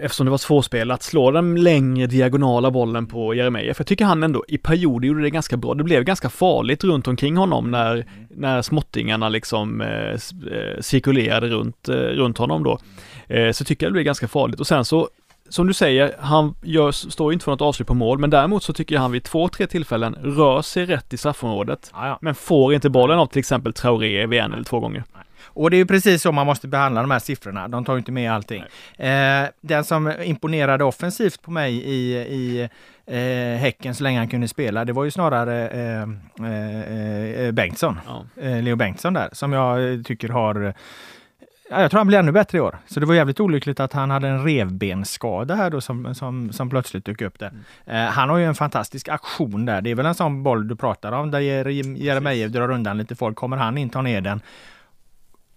eftersom 0.00 0.26
det 0.26 0.30
var 0.30 0.38
svårspelat, 0.38 1.02
slå 1.02 1.30
den 1.30 1.62
längre 1.62 2.06
diagonala 2.06 2.70
bollen 2.70 3.06
på 3.06 3.34
Jeremejeff. 3.34 3.78
Jag 3.78 3.86
tycker 3.86 4.04
han 4.04 4.22
ändå 4.22 4.44
i 4.48 4.58
perioder 4.58 5.08
gjorde 5.08 5.22
det 5.22 5.30
ganska 5.30 5.56
bra. 5.56 5.74
Det 5.74 5.84
blev 5.84 6.04
ganska 6.04 6.28
farligt 6.28 6.84
runt 6.84 7.08
omkring 7.08 7.36
honom 7.36 7.70
när, 7.70 8.06
när 8.30 8.62
småttingarna 8.62 9.28
liksom 9.28 9.80
eh, 9.80 9.88
eh 9.88 10.80
cirkulerade 10.80 11.48
runt, 11.48 11.88
eh, 11.88 11.94
runt 11.94 12.38
honom 12.38 12.64
då. 12.64 12.78
Eh, 13.28 13.52
så 13.52 13.64
tycker 13.64 13.86
jag 13.86 13.90
det 13.90 13.92
blev 13.92 14.04
ganska 14.04 14.28
farligt 14.28 14.60
och 14.60 14.66
sen 14.66 14.84
så 14.84 15.08
som 15.48 15.66
du 15.66 15.74
säger, 15.74 16.14
han 16.18 16.54
gör, 16.62 16.92
står 16.92 17.32
inte 17.32 17.44
för 17.44 17.52
något 17.52 17.60
avslut 17.60 17.88
på 17.88 17.94
mål, 17.94 18.18
men 18.18 18.30
däremot 18.30 18.62
så 18.62 18.72
tycker 18.72 18.94
jag 18.94 19.02
han 19.02 19.12
vid 19.12 19.24
två, 19.24 19.48
tre 19.48 19.66
tillfällen 19.66 20.14
rör 20.14 20.62
sig 20.62 20.86
rätt 20.86 21.12
i 21.12 21.16
straffområdet. 21.16 21.90
Ja, 21.94 22.06
ja. 22.06 22.18
Men 22.20 22.34
får 22.34 22.74
inte 22.74 22.90
bollen 22.90 23.18
av 23.18 23.26
till 23.26 23.38
exempel 23.38 23.72
Traoré 23.72 24.26
vid 24.26 24.40
en 24.40 24.52
eller 24.52 24.64
två 24.64 24.80
gånger. 24.80 25.04
Och 25.52 25.70
det 25.70 25.76
är 25.76 25.78
ju 25.78 25.86
precis 25.86 26.22
så 26.22 26.32
man 26.32 26.46
måste 26.46 26.68
behandla 26.68 27.00
de 27.00 27.10
här 27.10 27.18
siffrorna. 27.18 27.68
De 27.68 27.84
tar 27.84 27.94
ju 27.94 27.98
inte 27.98 28.12
med 28.12 28.32
allting. 28.32 28.64
Eh, 28.98 29.44
den 29.60 29.84
som 29.84 30.12
imponerade 30.22 30.84
offensivt 30.84 31.42
på 31.42 31.50
mig 31.50 31.74
i, 31.74 32.16
i 32.16 32.68
eh, 33.06 33.60
Häcken 33.60 33.94
så 33.94 34.02
länge 34.02 34.18
han 34.18 34.28
kunde 34.28 34.48
spela, 34.48 34.84
det 34.84 34.92
var 34.92 35.04
ju 35.04 35.10
snarare 35.10 35.68
eh, 35.68 36.02
eh, 36.46 37.46
eh 37.46 37.52
Bengtsson. 37.52 38.00
Ja. 38.06 38.42
Eh, 38.42 38.62
Leo 38.62 38.76
Bengtsson 38.76 39.14
där, 39.14 39.28
som 39.32 39.52
jag 39.52 40.04
tycker 40.04 40.28
har 40.28 40.74
jag 41.70 41.90
tror 41.90 41.98
han 41.98 42.06
blir 42.06 42.18
ännu 42.18 42.32
bättre 42.32 42.58
i 42.58 42.60
år. 42.60 42.78
Så 42.86 43.00
det 43.00 43.06
var 43.06 43.14
jävligt 43.14 43.40
olyckligt 43.40 43.80
att 43.80 43.92
han 43.92 44.10
hade 44.10 44.28
en 44.28 44.44
revbensskada 44.44 45.54
här 45.54 45.70
då 45.70 45.80
som, 45.80 46.14
som, 46.14 46.52
som 46.52 46.70
plötsligt 46.70 47.04
dök 47.04 47.22
upp 47.22 47.38
där. 47.38 47.48
Mm. 47.48 48.06
Eh, 48.06 48.12
han 48.12 48.28
har 48.28 48.38
ju 48.38 48.44
en 48.44 48.54
fantastisk 48.54 49.08
aktion 49.08 49.64
där. 49.64 49.80
Det 49.80 49.90
är 49.90 49.94
väl 49.94 50.06
en 50.06 50.14
sån 50.14 50.42
boll 50.42 50.68
du 50.68 50.76
pratar 50.76 51.12
om 51.12 51.30
där 51.30 51.40
Jeremejeff 51.40 52.52
drar 52.52 52.70
undan 52.70 52.98
lite 52.98 53.16
folk. 53.16 53.36
Kommer 53.36 53.56
han 53.56 53.78
in, 53.78 53.90
tar 53.90 54.02
ner 54.02 54.20
den 54.20 54.40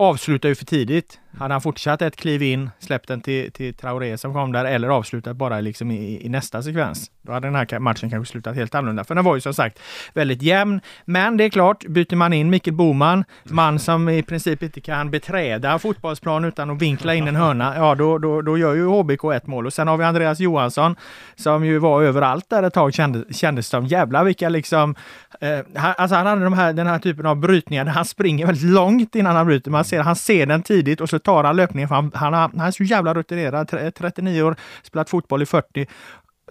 avslutar 0.04 0.50
ju 0.50 0.56
för 0.56 0.66
tidigt. 0.66 1.20
Hade 1.38 1.54
han 1.54 1.62
fortsatt 1.62 2.02
ett 2.02 2.16
kliv 2.16 2.42
in, 2.42 2.70
släppt 2.80 3.08
den 3.08 3.22
till, 3.22 3.52
till 3.52 3.74
Traoré 3.74 4.18
som 4.18 4.34
kom 4.34 4.52
där 4.52 4.66
eller 4.66 4.90
avslutat 4.90 5.36
bara 5.36 5.60
liksom 5.60 5.92
i, 5.92 6.26
i, 6.26 6.30
nästa 6.30 6.64
sekvens. 6.64 7.12
Då 7.22 7.32
hade 7.32 7.48
den 7.48 7.56
här 7.56 7.80
matchen 7.80 8.10
kanske 8.10 8.32
slutat 8.32 8.56
helt 8.56 8.76
annorlunda. 8.76 9.04
För 9.04 9.16
den 9.16 9.24
var 9.24 9.36
ju 9.36 9.42
som 9.42 9.54
sagt 9.54 9.80
väldigt 10.14 10.42
jämn. 10.42 10.82
Men 11.06 11.38
det 11.38 11.44
är 11.44 11.50
klart, 11.50 11.86
byter 11.88 12.16
man 12.16 12.34
in 12.34 12.50
Mikael 12.50 12.76
Boman, 12.76 13.24
man 13.44 13.80
som 13.80 14.10
i 14.10 14.24
princip 14.24 14.64
inte 14.64 14.82
kan 14.82 15.12
beträda 15.12 15.80
fotbollsplan 15.80 16.46
utan 16.46 16.70
att 16.70 16.82
vinkla 16.82 17.14
in 17.16 17.28
en 17.28 17.36
hörna, 17.36 17.76
ja 17.76 17.96
då, 17.96 18.18
då, 18.18 18.42
då 18.42 18.58
gör 18.58 18.74
ju 18.74 18.86
HBK 18.86 19.24
ett 19.24 19.48
mål. 19.48 19.66
Och 19.66 19.74
sen 19.74 19.88
har 19.88 19.98
vi 19.98 20.04
Andreas 20.04 20.40
Johansson 20.40 20.96
som 21.36 21.66
ju 21.66 21.78
var 21.78 22.04
överallt 22.04 22.50
där 22.50 22.64
ett 22.64 22.74
tag 22.74 22.94
kändes, 22.94 23.38
kändes 23.38 23.68
som. 23.68 23.86
Jävlar 23.86 24.24
vilka 24.24 24.50
liksom... 24.50 24.96
Eh, 25.44 25.86
alltså 25.98 26.16
han 26.16 26.26
hade 26.26 26.44
de 26.44 26.54
här, 26.54 26.74
den 26.74 26.88
här 26.88 27.00
typen 27.00 27.26
av 27.26 27.36
brytningar 27.36 27.86
där 27.86 27.92
han 27.92 28.06
springer 28.06 28.46
väldigt 28.46 28.70
långt 28.70 29.16
innan 29.16 29.36
han 29.36 29.46
bryter. 29.46 29.72
Man 29.72 29.86
ser, 29.86 30.02
han 30.02 30.16
ser 30.16 30.46
den 30.46 30.64
tidigt 30.64 31.02
och 31.02 31.10
så 31.10 31.20
tar 31.20 31.44
han 31.44 31.56
löpningen. 31.56 31.88
För 31.88 31.96
han, 31.96 32.12
han, 32.14 32.34
han 32.34 32.60
är 32.60 32.72
så 32.72 32.84
jävla 32.84 33.14
rutinerad, 33.14 33.94
39 33.98 34.44
år, 34.44 34.56
spelat 34.84 35.10
fotboll 35.10 35.42
i 35.42 35.46
40 35.46 35.88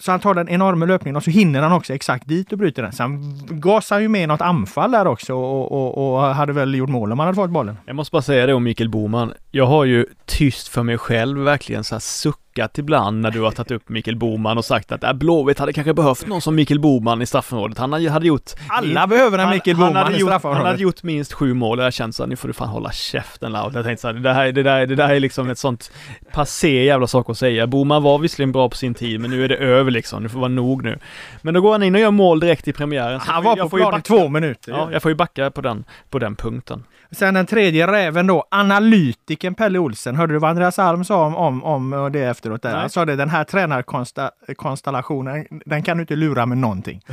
så 0.01 0.11
han 0.11 0.21
tar 0.21 0.35
den 0.35 0.49
enorma 0.49 0.87
löpningen 0.87 1.17
och 1.17 1.25
så 1.25 1.31
hinner 1.31 1.63
han 1.63 1.73
också 1.73 1.95
exakt 1.95 2.29
dit 2.29 2.53
och 2.53 2.59
bryter 2.59 2.83
den. 2.83 2.93
Sen 2.93 3.05
han 3.05 3.61
gasar 3.61 3.99
ju 3.99 4.09
med 4.09 4.29
något 4.29 4.41
anfall 4.41 4.91
där 4.91 5.07
också 5.07 5.35
och, 5.35 5.73
och, 5.73 6.15
och 6.15 6.23
hade 6.23 6.53
väl 6.53 6.75
gjort 6.75 6.91
mål 6.91 7.13
om 7.13 7.19
han 7.19 7.27
hade 7.27 7.37
fått 7.37 7.51
bollen. 7.51 7.77
Jag 7.87 7.97
måste 7.97 8.13
bara 8.13 8.23
säga 8.23 8.47
det 8.47 8.55
om 8.55 8.65
Mikael 8.65 8.89
Boman. 8.89 9.33
Jag 9.51 9.67
har 9.67 9.85
ju 9.85 10.07
tyst 10.27 10.69
för 10.69 10.83
mig 10.83 10.99
själv 10.99 11.39
verkligen 11.39 11.85
så 11.85 11.95
här 11.95 12.01
suck 12.01 12.39
suckat 12.53 12.79
ibland 12.79 13.21
när 13.21 13.31
du 13.31 13.41
har 13.41 13.51
tagit 13.51 13.71
upp 13.71 13.89
Mikael 13.89 14.17
Boman 14.17 14.59
och 14.59 14.65
sagt 14.65 14.93
att 14.93 15.05
äh, 15.05 15.13
Blåvitt 15.13 15.59
hade 15.59 15.73
kanske 15.73 15.95
behövt 15.95 16.27
någon 16.27 16.41
som 16.41 16.55
Mikael 16.55 16.81
Boman 16.81 17.23
i 17.23 17.27
straffområdet. 17.27 17.79
Han 17.79 17.93
hade 17.93 18.27
gjort... 18.27 18.51
Alla 18.69 19.07
behöver 19.07 19.39
en 19.39 19.51
Mikael 19.51 19.77
Boman 19.77 19.97
han 19.97 20.15
i 20.15 20.21
straffområdet. 20.21 20.59
Han 20.59 20.67
hade 20.67 20.83
gjort 20.83 21.03
minst 21.03 21.33
sju 21.33 21.55
mål 21.55 21.79
och 21.79 21.85
jag 21.85 21.93
kände 21.93 22.13
så 22.13 22.23
här, 22.23 22.29
nu 22.29 22.37
får 22.37 22.49
du 22.49 22.55
fan 22.55 22.69
hålla 22.69 22.93
käften 22.93 23.53
Laud. 23.53 23.77
Jag 23.77 23.85
tänkte 23.85 24.01
så 24.01 24.09
här, 24.09 24.15
det 24.15 24.33
här, 24.33 24.53
det, 24.53 24.63
där, 24.63 24.87
det 24.87 24.95
där 24.95 25.09
är 25.09 25.21
liksom 25.21 25.51
ett 25.51 25.59
sånt 25.59 25.93
passé 26.33 26.85
jävla 26.85 27.07
sak 27.07 27.31
att 27.31 27.39
säga. 27.39 27.67
Boman 27.67 28.03
var 28.03 28.19
visserligen 28.19 28.53
bra 28.53 28.69
på 28.69 28.77
sin 28.77 28.95
tid, 28.95 29.21
men 29.21 29.31
nu 29.31 29.45
är 29.45 29.49
det 29.49 29.57
över 29.57 29.91
liksom. 29.91 30.23
Nu 30.23 30.29
får 30.29 30.39
vara 30.39 30.49
nog 30.49 30.85
nu. 30.85 30.99
Men 31.43 31.55
då 31.55 31.61
går 31.61 31.73
han 31.73 31.83
in 31.83 31.95
och 31.95 32.01
gör 32.01 32.11
mål 32.11 32.41
direkt 32.41 32.69
i 32.69 32.73
premiären. 32.73 33.21
Han 33.21 33.45
var 33.45 33.57
på 33.57 33.69
plan 33.69 33.99
i 33.99 34.03
två 34.03 34.29
minuter. 34.29 34.73
Ja, 34.73 34.93
jag 34.93 35.03
får 35.03 35.11
ju 35.11 35.15
backa 35.15 35.51
på 35.51 35.61
den, 35.61 35.85
på 36.11 36.19
den 36.19 36.37
punkten. 36.37 36.85
Sen 37.11 37.35
den 37.35 37.47
tredje 37.47 37.87
räven 37.87 38.27
då, 38.27 38.45
analytiken 38.51 39.55
Pelle 39.55 39.79
Olsen. 39.79 40.17
Hörde 40.17 40.33
du 40.33 40.39
vad 40.39 40.51
Andreas 40.51 40.79
Alm 40.79 41.05
sa 41.05 41.27
om, 41.27 41.37
om, 41.37 41.63
om 41.63 42.11
det 42.13 42.39
efteråt? 42.43 42.63
Där? 42.63 42.77
Han 42.77 42.91
sa 42.91 43.05
det, 43.05 43.17
den 43.17 43.31
här 43.31 43.45
tränarkonstellationen, 43.45 45.47
den 45.67 45.83
kan 45.83 45.97
du 45.97 46.01
inte 46.01 46.17
lura 46.17 46.47
med 46.47 46.59
någonting. 46.59 47.01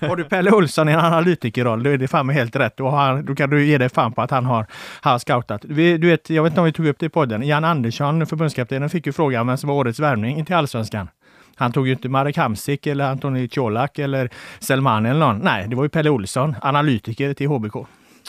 Har 0.00 0.16
du 0.16 0.24
Pelle 0.24 0.50
Olsson 0.50 0.88
i 0.88 0.92
en 0.92 0.98
analytikerroll, 0.98 1.82
då 1.82 1.90
är 1.90 1.98
det 1.98 2.08
fan 2.08 2.28
helt 2.28 2.56
rätt. 2.56 2.76
Då, 2.76 2.88
har, 2.88 3.22
då 3.22 3.34
kan 3.34 3.50
du 3.50 3.64
ge 3.64 3.78
dig 3.78 3.88
fan 3.88 4.12
på 4.12 4.22
att 4.22 4.30
han 4.30 4.44
har, 4.44 4.66
har 5.00 5.18
scoutat. 5.18 5.64
Vi, 5.64 5.98
du 5.98 6.06
vet, 6.06 6.30
jag 6.30 6.42
vet 6.42 6.50
inte 6.50 6.60
om 6.60 6.66
vi 6.66 6.72
tog 6.72 6.86
upp 6.86 6.98
det 6.98 7.06
i 7.06 7.08
podden. 7.08 7.42
Jan 7.42 7.64
Andersson, 7.64 8.26
förbundskaptenen, 8.26 8.90
fick 8.90 9.06
ju 9.06 9.12
frågan 9.12 9.46
vem 9.46 9.56
som 9.56 9.68
var 9.68 9.76
årets 9.76 10.00
värvning 10.00 10.44
till 10.44 10.54
allsvenskan. 10.54 11.08
Han 11.56 11.72
tog 11.72 11.86
ju 11.86 11.92
inte 11.92 12.08
Marek 12.08 12.36
Hamsik 12.36 12.86
eller 12.86 13.04
Antoni 13.04 13.48
Colak 13.48 13.98
eller 13.98 14.30
Selman 14.58 15.06
eller 15.06 15.20
någon. 15.20 15.38
Nej, 15.38 15.68
det 15.68 15.76
var 15.76 15.82
ju 15.82 15.88
Pelle 15.88 16.10
Olsson, 16.10 16.54
analytiker 16.62 17.34
till 17.34 17.48
HBK. 17.48 17.86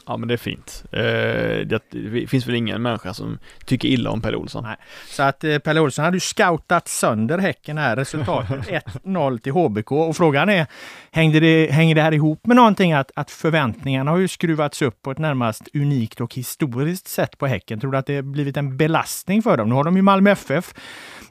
Ja 0.10 0.17
men 0.17 0.28
det 0.28 0.34
är 0.34 0.38
fint. 0.38 0.84
Eh, 0.91 1.67
det 1.67 2.28
finns 2.28 2.48
väl 2.48 2.56
ingen 2.56 2.82
människa 2.82 3.13
som 3.13 3.39
tycker 3.65 3.88
illa 3.88 4.10
om 4.10 4.22
Pelle 4.22 4.38
Olsson. 4.38 4.63
Nej. 4.63 4.76
Så 5.08 5.24
att 5.24 5.43
eh, 5.43 5.58
Pelle 5.58 5.80
Olsson 5.80 6.06
hade 6.06 6.17
ju 6.17 6.19
scoutat 6.19 6.88
sönder 6.88 7.38
Häcken 7.38 7.78
här. 7.78 7.95
Resultatet 7.95 8.60
1-0 9.04 9.39
till 9.39 9.52
HBK. 9.52 9.91
Och 9.91 10.17
frågan 10.17 10.50
är, 10.50 10.67
hängde 11.12 11.39
det, 11.39 11.72
hänger 11.72 11.95
det 11.95 12.02
här 12.02 12.12
ihop 12.12 12.48
med 12.48 12.56
någonting 12.56 12.93
att, 12.93 13.12
att 13.15 13.32
förväntningarna 13.32 14.12
har 14.12 14.17
ju 14.17 14.28
skruvats 14.28 14.82
upp 14.82 15.02
på 15.02 15.12
ett 15.12 15.17
närmast 15.17 15.67
unikt 15.74 16.22
och 16.22 16.36
historiskt 16.36 17.08
sätt 17.08 17.38
på 17.38 17.48
Häcken? 17.48 17.80
Tror 17.80 17.91
du 17.91 17.98
att 17.98 18.06
det 18.06 18.22
blivit 18.22 18.58
en 18.58 18.78
belastning 18.78 19.41
för 19.41 19.58
dem? 19.58 19.69
Nu 19.69 19.76
har 19.76 19.84
de 19.84 19.95
ju 19.95 20.02
Malmö 20.02 20.32
FF. 20.32 20.74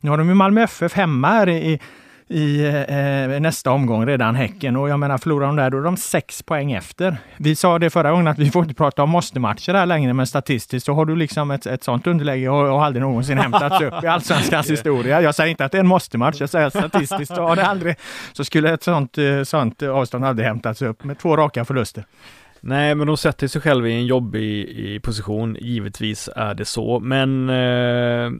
Nu 0.00 0.10
har 0.10 0.18
de 0.18 0.28
ju 0.28 0.34
Malmö 0.34 0.62
FF 0.62 0.94
hemma 0.94 1.28
här 1.28 1.48
i 1.48 1.80
i 2.28 2.66
eh, 2.88 3.40
nästa 3.40 3.70
omgång 3.70 4.06
redan 4.06 4.34
Häcken. 4.34 4.76
Och 4.76 4.88
jag 4.88 5.00
menar, 5.00 5.18
förlorar 5.18 5.46
de 5.46 5.56
där, 5.56 5.70
då 5.70 5.78
är 5.78 5.82
de 5.82 5.96
sex 5.96 6.42
poäng 6.42 6.72
efter. 6.72 7.16
Vi 7.36 7.56
sa 7.56 7.78
det 7.78 7.90
förra 7.90 8.10
gången 8.10 8.26
att 8.26 8.38
vi 8.38 8.50
får 8.50 8.62
inte 8.62 8.74
prata 8.74 9.02
om 9.02 9.10
måste-matcher 9.10 9.74
här 9.74 9.86
längre, 9.86 10.12
men 10.12 10.26
statistiskt 10.26 10.86
så 10.86 10.92
har 10.92 11.04
du 11.04 11.16
liksom 11.16 11.50
ett, 11.50 11.66
ett 11.66 11.84
sånt 11.84 12.06
underläge 12.06 12.48
och, 12.48 12.74
och 12.74 12.84
aldrig 12.84 13.02
någonsin 13.02 13.38
hämtats 13.38 13.80
upp 13.80 14.04
i 14.04 14.06
allsvenskans 14.06 14.70
historia. 14.70 15.22
Jag 15.22 15.34
säger 15.34 15.50
inte 15.50 15.64
att 15.64 15.72
det 15.72 15.78
är 15.78 15.80
en 15.80 15.86
måste-match, 15.86 16.36
jag 16.40 16.50
säger 16.50 16.70
statistiskt 16.70 17.34
så 17.34 17.42
har 17.42 17.56
det 17.56 17.66
aldrig, 17.66 17.96
så 18.32 18.44
skulle 18.44 18.72
ett 18.72 18.82
sånt, 18.82 19.18
eh, 19.18 19.42
sånt 19.42 19.82
avstånd 19.82 20.24
aldrig 20.24 20.48
hämtats 20.48 20.82
upp 20.82 21.04
med 21.04 21.18
två 21.18 21.36
raka 21.36 21.64
förluster. 21.64 22.04
Nej, 22.60 22.94
men 22.94 23.06
de 23.06 23.16
sätter 23.16 23.48
sig 23.48 23.60
själva 23.60 23.88
i 23.88 23.92
en 23.92 24.06
jobbig 24.06 24.64
i 24.64 25.00
position, 25.00 25.56
givetvis 25.60 26.28
är 26.36 26.54
det 26.54 26.64
så, 26.64 27.00
men 27.00 27.50
eh, 27.50 28.30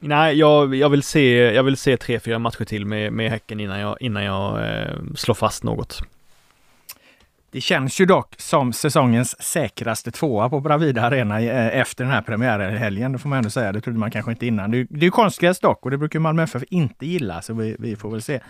Nej, 0.00 0.38
jag, 0.38 0.74
jag, 0.74 0.88
vill 0.88 1.02
se, 1.02 1.54
jag 1.54 1.62
vill 1.62 1.76
se 1.76 1.96
tre, 1.96 2.20
fyra 2.20 2.38
matcher 2.38 2.64
till 2.64 2.86
med, 2.86 3.12
med 3.12 3.30
Häcken 3.30 3.60
innan 3.60 3.80
jag, 3.80 3.96
innan 4.00 4.24
jag 4.24 4.68
eh, 4.68 4.94
slår 5.16 5.34
fast 5.34 5.64
något. 5.64 6.00
Det 7.50 7.60
känns 7.60 8.00
ju 8.00 8.06
dock 8.06 8.34
som 8.38 8.72
säsongens 8.72 9.42
säkraste 9.42 10.10
tvåa 10.10 10.48
på 10.48 10.60
Bravida 10.60 11.02
Arena 11.02 11.40
eh, 11.40 11.80
efter 11.80 12.04
den 12.04 12.12
här 12.12 12.22
premiärhelgen. 12.22 13.12
Det 13.12 13.18
får 13.18 13.28
man 13.28 13.38
ändå 13.38 13.50
säga. 13.50 13.72
Det 13.72 13.80
trodde 13.80 13.98
man 13.98 14.10
kanske 14.10 14.30
inte 14.30 14.46
innan. 14.46 14.70
Det, 14.70 14.78
är 14.78 15.04
är 15.04 15.10
konstgräs 15.10 15.60
dock 15.60 15.84
och 15.84 15.90
det 15.90 15.98
brukar 15.98 16.18
Malmö 16.18 16.42
FF 16.42 16.62
inte 16.70 17.06
gilla, 17.06 17.42
så 17.42 17.54
vi, 17.54 17.76
vi 17.78 17.96
får 17.96 18.10
väl 18.10 18.22
se. 18.22 18.40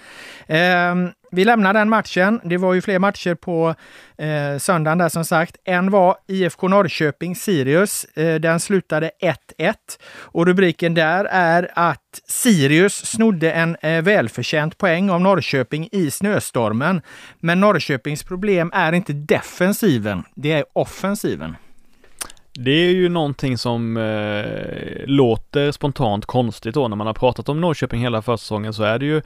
Um, 0.48 1.10
vi 1.30 1.44
lämnar 1.44 1.74
den 1.74 1.88
matchen. 1.88 2.40
Det 2.44 2.56
var 2.56 2.74
ju 2.74 2.80
fler 2.80 2.98
matcher 2.98 3.34
på 3.34 3.74
eh, 4.18 4.58
söndagen 4.58 4.98
där 4.98 5.08
som 5.08 5.24
sagt. 5.24 5.56
En 5.64 5.90
var 5.90 6.16
IFK 6.26 6.68
Norrköping-Sirius. 6.68 8.18
Eh, 8.18 8.34
den 8.40 8.60
slutade 8.60 9.10
1-1 9.58 9.74
och 10.10 10.46
rubriken 10.46 10.94
där 10.94 11.24
är 11.30 11.70
att 11.74 12.20
Sirius 12.26 13.06
snodde 13.06 13.52
en 13.52 13.76
eh, 13.80 14.02
välförtjänt 14.02 14.78
poäng 14.78 15.10
av 15.10 15.20
Norrköping 15.20 15.88
i 15.92 16.10
snöstormen. 16.10 17.02
Men 17.40 17.60
Norrköpings 17.60 18.22
problem 18.22 18.70
är 18.74 18.92
inte 18.92 19.12
defensiven, 19.12 20.22
det 20.34 20.52
är 20.52 20.64
offensiven. 20.72 21.56
Det 22.60 22.70
är 22.70 22.90
ju 22.90 23.08
någonting 23.08 23.58
som 23.58 23.96
eh, 23.96 25.06
låter 25.06 25.72
spontant 25.72 26.26
konstigt 26.26 26.74
då. 26.74 26.88
När 26.88 26.96
man 26.96 27.06
har 27.06 27.14
pratat 27.14 27.48
om 27.48 27.60
Norrköping 27.60 28.00
hela 28.00 28.22
försäsongen 28.22 28.74
så 28.74 28.82
är 28.82 28.98
det 28.98 29.06
ju 29.06 29.22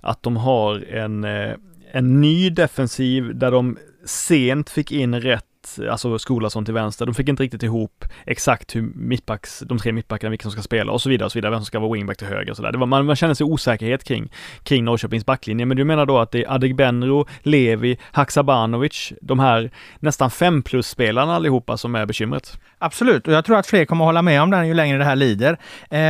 att 0.00 0.22
de 0.22 0.36
har 0.36 0.94
en, 0.94 1.24
eh, 1.24 1.52
en 1.92 2.20
ny 2.20 2.50
defensiv 2.50 3.36
där 3.36 3.50
de 3.50 3.78
sent 4.04 4.70
fick 4.70 4.92
in 4.92 5.20
rätt 5.20 5.44
alltså 5.90 6.18
Skolason 6.18 6.64
till 6.64 6.74
vänster. 6.74 7.06
De 7.06 7.14
fick 7.14 7.28
inte 7.28 7.42
riktigt 7.42 7.62
ihop 7.62 8.04
exakt 8.26 8.76
hur 8.76 8.82
mittbacks, 8.82 9.60
de 9.66 9.78
tre 9.78 9.92
mittbackarna, 9.92 10.30
vilka 10.30 10.42
som 10.42 10.52
ska 10.52 10.62
spela 10.62 10.92
och 10.92 11.02
så 11.02 11.08
vidare 11.08 11.26
och 11.26 11.32
så 11.32 11.38
vidare, 11.38 11.50
vem 11.50 11.60
som 11.60 11.66
ska 11.66 11.78
vara 11.78 11.92
wingback 11.92 12.16
till 12.16 12.26
höger 12.26 12.50
och 12.50 12.56
sådär. 12.56 12.72
man, 12.72 13.06
man 13.06 13.16
känner 13.16 13.34
sig 13.34 13.44
osäkerhet 13.44 14.04
kring, 14.04 14.32
kring 14.62 14.84
Norrköpings 14.84 15.26
backlinje. 15.26 15.66
Men 15.66 15.76
du 15.76 15.84
menar 15.84 16.06
då 16.06 16.18
att 16.18 16.30
det 16.30 16.44
är 16.44 16.54
Adegbenro, 16.54 17.26
Levi, 17.42 17.98
Haksabanovic, 18.12 19.12
de 19.20 19.38
här 19.38 19.70
nästan 19.98 20.30
fem 20.30 20.62
plus-spelarna 20.62 21.34
allihopa 21.34 21.76
som 21.76 21.94
är 21.94 22.06
bekymret? 22.06 22.58
Absolut, 22.78 23.28
och 23.28 23.34
jag 23.34 23.44
tror 23.44 23.58
att 23.58 23.66
fler 23.66 23.84
kommer 23.84 24.04
att 24.04 24.08
hålla 24.08 24.22
med 24.22 24.42
om 24.42 24.50
den 24.50 24.68
ju 24.68 24.74
längre 24.74 24.98
det 24.98 25.04
här 25.04 25.16
lider. 25.16 25.58
Eh, 25.90 26.00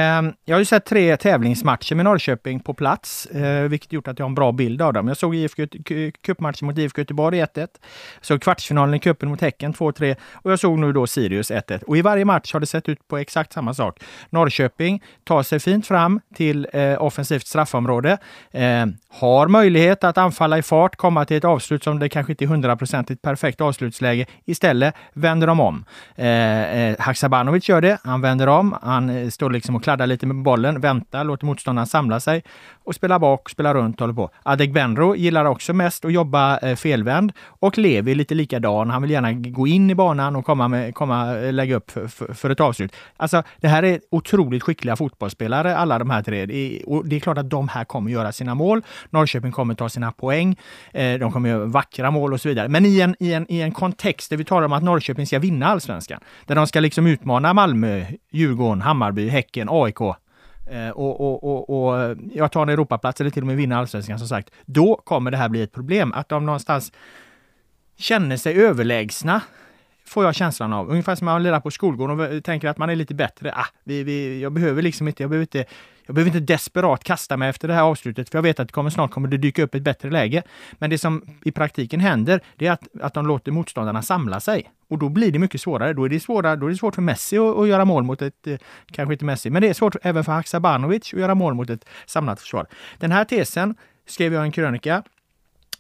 jag 0.45 0.55
har 0.55 0.59
ju 0.59 0.65
sett 0.65 0.85
tre 0.85 1.17
tävlingsmatcher 1.17 1.95
med 1.95 2.05
Norrköping 2.05 2.61
på 2.61 2.75
plats, 2.75 3.27
eh, 3.27 3.69
vilket 3.69 3.93
gjort 3.93 4.09
att 4.09 4.19
jag 4.19 4.25
har 4.25 4.29
en 4.31 4.35
bra 4.35 4.53
bild 4.53 4.83
av 4.83 4.93
dem. 4.93 5.09
Jag 5.09 5.17
såg 5.17 5.35
IFK, 5.35 5.63
cupmatchen 6.23 6.67
mot 6.67 6.79
IFK 6.79 7.01
Göteborg 7.01 7.41
1-1, 7.41 7.69
såg 8.21 8.43
kvartsfinalen 8.43 8.95
i 8.95 8.99
cupen 8.99 9.29
mot 9.29 9.43
Häcken 9.47 9.75
2-3 9.75 10.17
och 10.33 10.53
jag 10.53 10.59
såg 10.59 10.79
nu 10.79 10.93
då 10.93 11.07
Sirius 11.07 11.51
1-1. 11.51 11.83
Och 11.83 11.97
i 11.97 12.03
varje 12.03 12.25
match 12.25 12.53
har 12.53 12.61
det 12.61 12.67
sett 12.67 12.89
ut 12.89 13.09
på 13.09 13.19
exakt 13.19 13.53
samma 13.53 13.75
sak. 13.75 14.03
Norrköping 14.31 15.03
tar 15.25 15.43
sig 15.43 15.61
fint 15.61 15.87
fram 15.87 16.21
till 16.35 16.69
eh, 16.73 17.03
offensivt 17.03 17.47
straffområde, 17.47 18.19
eh, 18.51 18.87
har 19.09 19.49
möjlighet 19.49 20.05
att 20.05 20.19
anfalla 20.19 20.59
i 20.59 20.63
fart, 20.63 20.97
komma 20.97 21.25
till 21.25 21.37
ett 21.37 21.45
avslut 21.45 21.85
som 21.85 21.99
det 21.99 22.09
kanske 22.09 22.33
inte 22.33 22.45
är 22.45 22.47
hundraprocentigt 22.47 23.23
perfekt 23.23 23.61
avslutsläge. 23.61 24.27
Istället 24.45 24.95
vänder 25.13 25.47
de 25.47 25.61
om. 25.61 25.85
Eh, 26.15 26.27
eh 26.27 26.97
Haksabanovic 26.99 27.69
gör 27.69 27.81
det. 27.81 27.99
Han 28.05 28.21
vänder 28.21 28.47
om. 28.47 28.77
Han 28.83 29.11
eh, 29.11 29.29
står 29.29 29.51
liksom 29.51 29.77
och 29.77 29.83
kladdar 29.83 30.07
lite 30.07 30.27
med 30.27 30.43
bollen, 30.43 30.81
väntar, 30.81 31.25
låter 31.25 31.47
motståndaren 31.47 31.87
samla 31.87 32.21
sig 32.21 32.43
och 32.85 32.95
spelar 32.95 33.19
bak, 33.19 33.51
spelar 33.51 33.75
runt, 33.75 34.01
håller 34.01 34.15
på. 34.15 34.31
Adegbenro 34.43 35.15
gillar 35.15 35.45
också 35.45 35.73
mest 35.73 36.05
att 36.05 36.13
jobba 36.13 36.59
eh, 36.59 36.77
felvänd 36.77 37.33
och 37.61 37.79
Levi 37.79 38.15
lite 38.15 38.35
likadan. 38.35 38.91
Han 38.91 39.03
vill 39.03 39.11
gärna 39.11 39.33
gå 39.43 39.67
in 39.67 39.91
i 39.91 39.95
banan 39.95 40.37
och 40.37 40.45
komma 40.45 40.69
med, 40.69 40.95
komma, 40.95 41.37
eh, 41.37 41.53
lägga 41.53 41.77
upp 41.77 41.91
för, 41.91 42.09
för, 42.09 42.35
för 42.35 42.51
ett 42.51 42.61
avslut. 42.61 42.97
Alltså, 43.17 43.43
det 43.61 43.69
här 43.69 43.83
är 43.83 44.01
otroligt 44.11 44.63
skickliga 44.63 44.97
fotbollsspelare, 44.97 45.77
alla 45.77 45.99
de 45.99 46.11
här 46.11 46.23
tre. 46.23 46.47
Det 46.47 46.57
är, 46.57 46.89
och 46.89 47.09
det 47.09 47.17
är 47.17 47.21
klart 47.21 47.39
att 47.39 47.51
de 47.51 47.69
här 47.69 47.85
kommer 47.85 48.11
göra 48.11 48.33
sina 48.33 48.55
mål. 48.55 48.83
Norrköping 49.11 49.53
kommer 49.53 49.75
ta 49.75 49.89
sina 49.89 50.13
poäng. 50.13 50.57
Eh, 50.93 51.19
de 51.19 51.33
kommer 51.33 51.49
göra 51.49 51.65
vackra 51.65 52.11
mål 52.11 52.33
och 52.33 52.41
så 52.41 52.49
vidare. 52.49 52.69
Men 52.69 52.87
i 52.87 53.01
en, 53.01 53.17
i 53.21 53.33
en, 53.33 53.47
i 53.53 53.61
en 53.61 53.73
kontext 53.73 54.31
där 54.31 54.37
vi 54.37 54.45
talar 54.45 54.67
om 54.67 54.73
att 54.73 54.83
Norrköping 54.83 55.27
ska 55.27 55.39
vinna 55.39 55.67
allsvenskan, 55.67 56.21
där 56.47 56.55
de 56.55 56.67
ska 56.67 56.81
liksom 56.81 57.07
utmana 57.07 57.55
Malmö, 57.55 58.05
Djurgården, 58.31 58.81
Hammarby, 58.81 59.29
Häcken, 59.29 59.69
AIK, 59.71 60.01
eh, 60.01 60.91
och, 60.91 61.21
och, 61.21 61.45
och, 61.45 61.71
och, 61.71 62.17
jag 62.35 62.53
tar 62.53 62.63
en 62.63 62.69
Europaplats 62.69 63.21
eller 63.21 63.31
till 63.31 63.43
och 63.43 63.47
med 63.47 63.57
vinna 63.57 63.79
allsvenskan 63.79 64.19
som 64.19 64.29
sagt, 64.29 64.51
då 64.65 64.97
kommer 65.05 65.31
det 65.31 65.37
här 65.37 65.49
bli 65.49 65.63
ett 65.63 65.73
problem. 65.73 66.13
Att 66.13 66.29
de 66.29 66.47
någonstans 66.47 66.93
känner 67.97 68.37
sig 68.37 68.55
överlägsna, 68.55 69.41
får 70.05 70.25
jag 70.25 70.35
känslan 70.35 70.73
av. 70.73 70.91
Ungefär 70.91 71.15
som 71.15 71.25
man 71.25 71.43
lirar 71.43 71.61
på 71.61 71.71
skolgården 71.71 72.21
och 72.21 72.45
tänker 72.45 72.69
att 72.69 72.79
man 72.79 72.91
är 72.91 72.97
lite 72.97 73.15
bättre. 73.15 73.53
Ah, 73.57 73.67
vi, 73.85 74.03
vi, 74.03 74.41
jag 74.41 74.53
behöver 74.53 74.83
liksom 74.83 75.09
inte, 75.09 75.23
jag 75.23 75.31
behöver 75.31 75.43
inte 75.43 75.65
jag 76.07 76.15
behöver 76.15 76.37
inte 76.37 76.53
desperat 76.53 77.05
kasta 77.05 77.37
mig 77.37 77.49
efter 77.49 77.69
det 77.69 77.75
här 77.75 77.83
avslutet, 77.83 78.29
för 78.31 78.39
jag 78.39 78.43
vet 78.43 78.61
att 78.61 78.69
det 78.69 78.73
kommer, 78.73 78.91
snart 78.91 79.11
kommer 79.11 79.29
det 79.29 79.37
dyka 79.37 79.63
upp 79.63 79.75
ett 79.75 79.83
bättre 79.83 80.11
läge. 80.11 80.43
Men 80.73 80.91
det 80.91 80.99
som 80.99 81.39
i 81.45 81.53
praktiken 81.53 82.01
händer, 82.01 82.41
det 82.57 82.67
är 82.67 82.73
att, 82.73 82.83
att 83.01 83.15
de 83.15 83.27
låter 83.27 83.53
motståndarna 83.53 84.03
samla 84.03 84.41
sig. 84.41 84.71
Och 84.89 84.99
då 84.99 85.09
blir 85.09 85.33
det 85.33 85.39
mycket 85.39 85.61
svårare. 85.61 85.93
Då 85.93 86.05
är 86.05 86.09
det, 86.09 86.21
svåra, 86.21 86.57
då 86.57 86.67
är 86.67 86.71
det 86.71 86.77
svårt 86.77 86.95
för 86.95 87.03
Messi 87.03 87.39
att, 87.39 87.57
att 87.57 87.69
göra 87.69 87.85
mål 87.85 88.03
mot 88.03 88.23
ett, 88.23 88.47
eh, 88.47 88.59
kanske 88.87 89.13
inte 89.13 89.25
Messi, 89.25 89.51
men 89.51 89.63
det 89.63 89.69
är 89.69 89.75
svårt 89.75 89.97
även 90.03 90.25
för 90.25 90.33
Haksabanovic 90.33 91.15
att 91.15 91.21
göra 91.21 91.35
mål 91.35 91.55
mot 91.55 91.71
ett 91.71 91.85
samlat 92.07 92.41
försvar. 92.41 92.67
Den 92.99 93.13
här 93.13 93.25
tesen 93.25 93.75
skrev 94.07 94.33
jag 94.33 94.43
i 94.43 94.47
en 94.47 94.53
krönika 94.53 95.03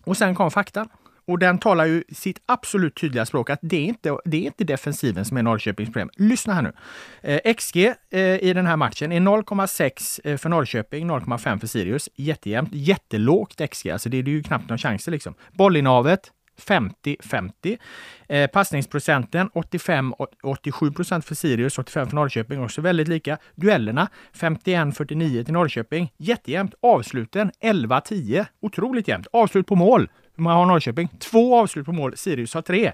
och 0.05 0.17
sen 0.17 0.35
kom 0.35 0.51
faktan. 0.51 0.89
Och 1.27 1.39
den 1.39 1.59
talar 1.59 1.85
ju 1.85 2.05
sitt 2.13 2.43
absolut 2.47 3.01
tydliga 3.01 3.27
språk 3.27 3.51
att 3.51 3.59
det 3.63 3.77
är 3.77 3.85
inte 3.85 4.19
det 4.25 4.37
är 4.37 4.47
inte 4.47 4.65
defensiven 4.65 5.25
som 5.25 5.37
är 5.37 5.43
Norrköpings 5.43 5.89
problem. 5.89 6.11
Lyssna 6.17 6.55
här 6.55 6.63
nu. 6.63 6.73
Eh, 7.23 7.55
XG 7.55 7.77
eh, 8.11 8.21
i 8.21 8.53
den 8.55 8.67
här 8.67 8.77
matchen 8.77 9.13
är 9.13 9.21
0,6 9.21 10.21
eh, 10.25 10.37
för 10.37 10.49
Norrköping, 10.49 11.11
0,5 11.11 11.59
för 11.59 11.67
Sirius. 11.67 12.09
Jättejämnt. 12.15 12.71
Jättelågt 12.73 13.61
XG, 13.71 13.89
alltså 13.91 14.09
det 14.09 14.19
är 14.19 14.23
ju 14.23 14.43
knappt 14.43 14.69
några 14.69 14.79
chanser 14.79 15.13
liksom. 15.13 15.35
Bollinnehavet 15.53 16.33
50-50. 16.61 17.79
Eh, 18.29 18.47
passningsprocenten 18.47 19.51
85-87 19.51 20.95
procent 20.95 21.25
för 21.25 21.35
Sirius, 21.35 21.79
85 21.79 22.09
för 22.09 22.15
Norrköping, 22.15 22.65
också 22.65 22.81
väldigt 22.81 23.09
lika. 23.09 23.39
Duellerna 23.55 24.09
51-49 24.35 25.45
till 25.45 25.55
Norrköping. 25.55 26.13
Jättejämnt. 26.17 26.75
Avsluten 26.83 27.51
11-10. 27.61 28.47
Otroligt 28.61 29.09
jämnt. 29.09 29.27
Avslut 29.33 29.67
på 29.67 29.75
mål 29.75 30.09
hur 30.37 30.43
många 30.43 30.55
har 30.55 30.67
Norrköping? 30.67 31.09
Två 31.19 31.57
avslut 31.57 31.87
på 31.87 31.93
mål. 31.93 32.17
Sirius 32.17 32.55
har 32.55 32.63
tre. 32.63 32.93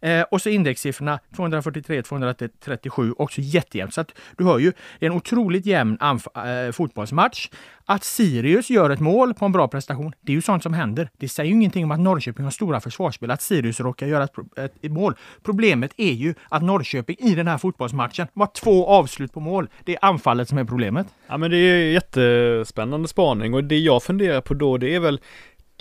Eh, 0.00 0.22
och 0.22 0.42
så 0.42 0.48
indexsiffrorna 0.48 1.18
243, 1.36 2.02
237, 2.02 3.14
också 3.18 3.40
jättejämnt. 3.40 3.94
Så 3.94 4.00
att 4.00 4.14
du 4.36 4.44
hör 4.44 4.58
ju, 4.58 4.72
det 4.98 5.06
är 5.06 5.10
en 5.10 5.16
otroligt 5.16 5.66
jämn 5.66 5.98
äh, 6.00 6.72
fotbollsmatch. 6.72 7.48
Att 7.84 8.04
Sirius 8.04 8.70
gör 8.70 8.90
ett 8.90 9.00
mål 9.00 9.34
på 9.34 9.44
en 9.44 9.52
bra 9.52 9.68
prestation, 9.68 10.12
det 10.20 10.32
är 10.32 10.34
ju 10.34 10.42
sånt 10.42 10.62
som 10.62 10.74
händer. 10.74 11.10
Det 11.16 11.28
säger 11.28 11.48
ju 11.48 11.54
ingenting 11.54 11.84
om 11.84 11.90
att 11.90 12.00
Norrköping 12.00 12.44
har 12.44 12.50
stora 12.50 12.80
försvarsspel, 12.80 13.30
att 13.30 13.42
Sirius 13.42 13.80
råkar 13.80 14.06
göra 14.06 14.24
ett, 14.24 14.34
ett, 14.56 14.92
mål. 14.92 15.14
Problemet 15.42 15.92
är 15.96 16.12
ju 16.12 16.34
att 16.48 16.62
Norrköping 16.62 17.16
i 17.18 17.34
den 17.34 17.48
här 17.48 17.58
fotbollsmatchen 17.58 18.26
var 18.32 18.46
två 18.46 18.86
avslut 18.86 19.32
på 19.32 19.40
mål. 19.40 19.68
Det 19.84 19.92
är 19.92 20.04
anfallet 20.04 20.48
som 20.48 20.58
är 20.58 20.64
problemet. 20.64 21.06
Ja 21.26 21.36
men 21.36 21.50
det 21.50 21.56
är 21.56 21.92
jättespännande 21.92 23.08
spaning 23.08 23.54
och 23.54 23.64
det 23.64 23.78
jag 23.78 24.02
funderar 24.02 24.40
på 24.40 24.54
då 24.54 24.78
det 24.78 24.94
är 24.94 25.00
väl 25.00 25.20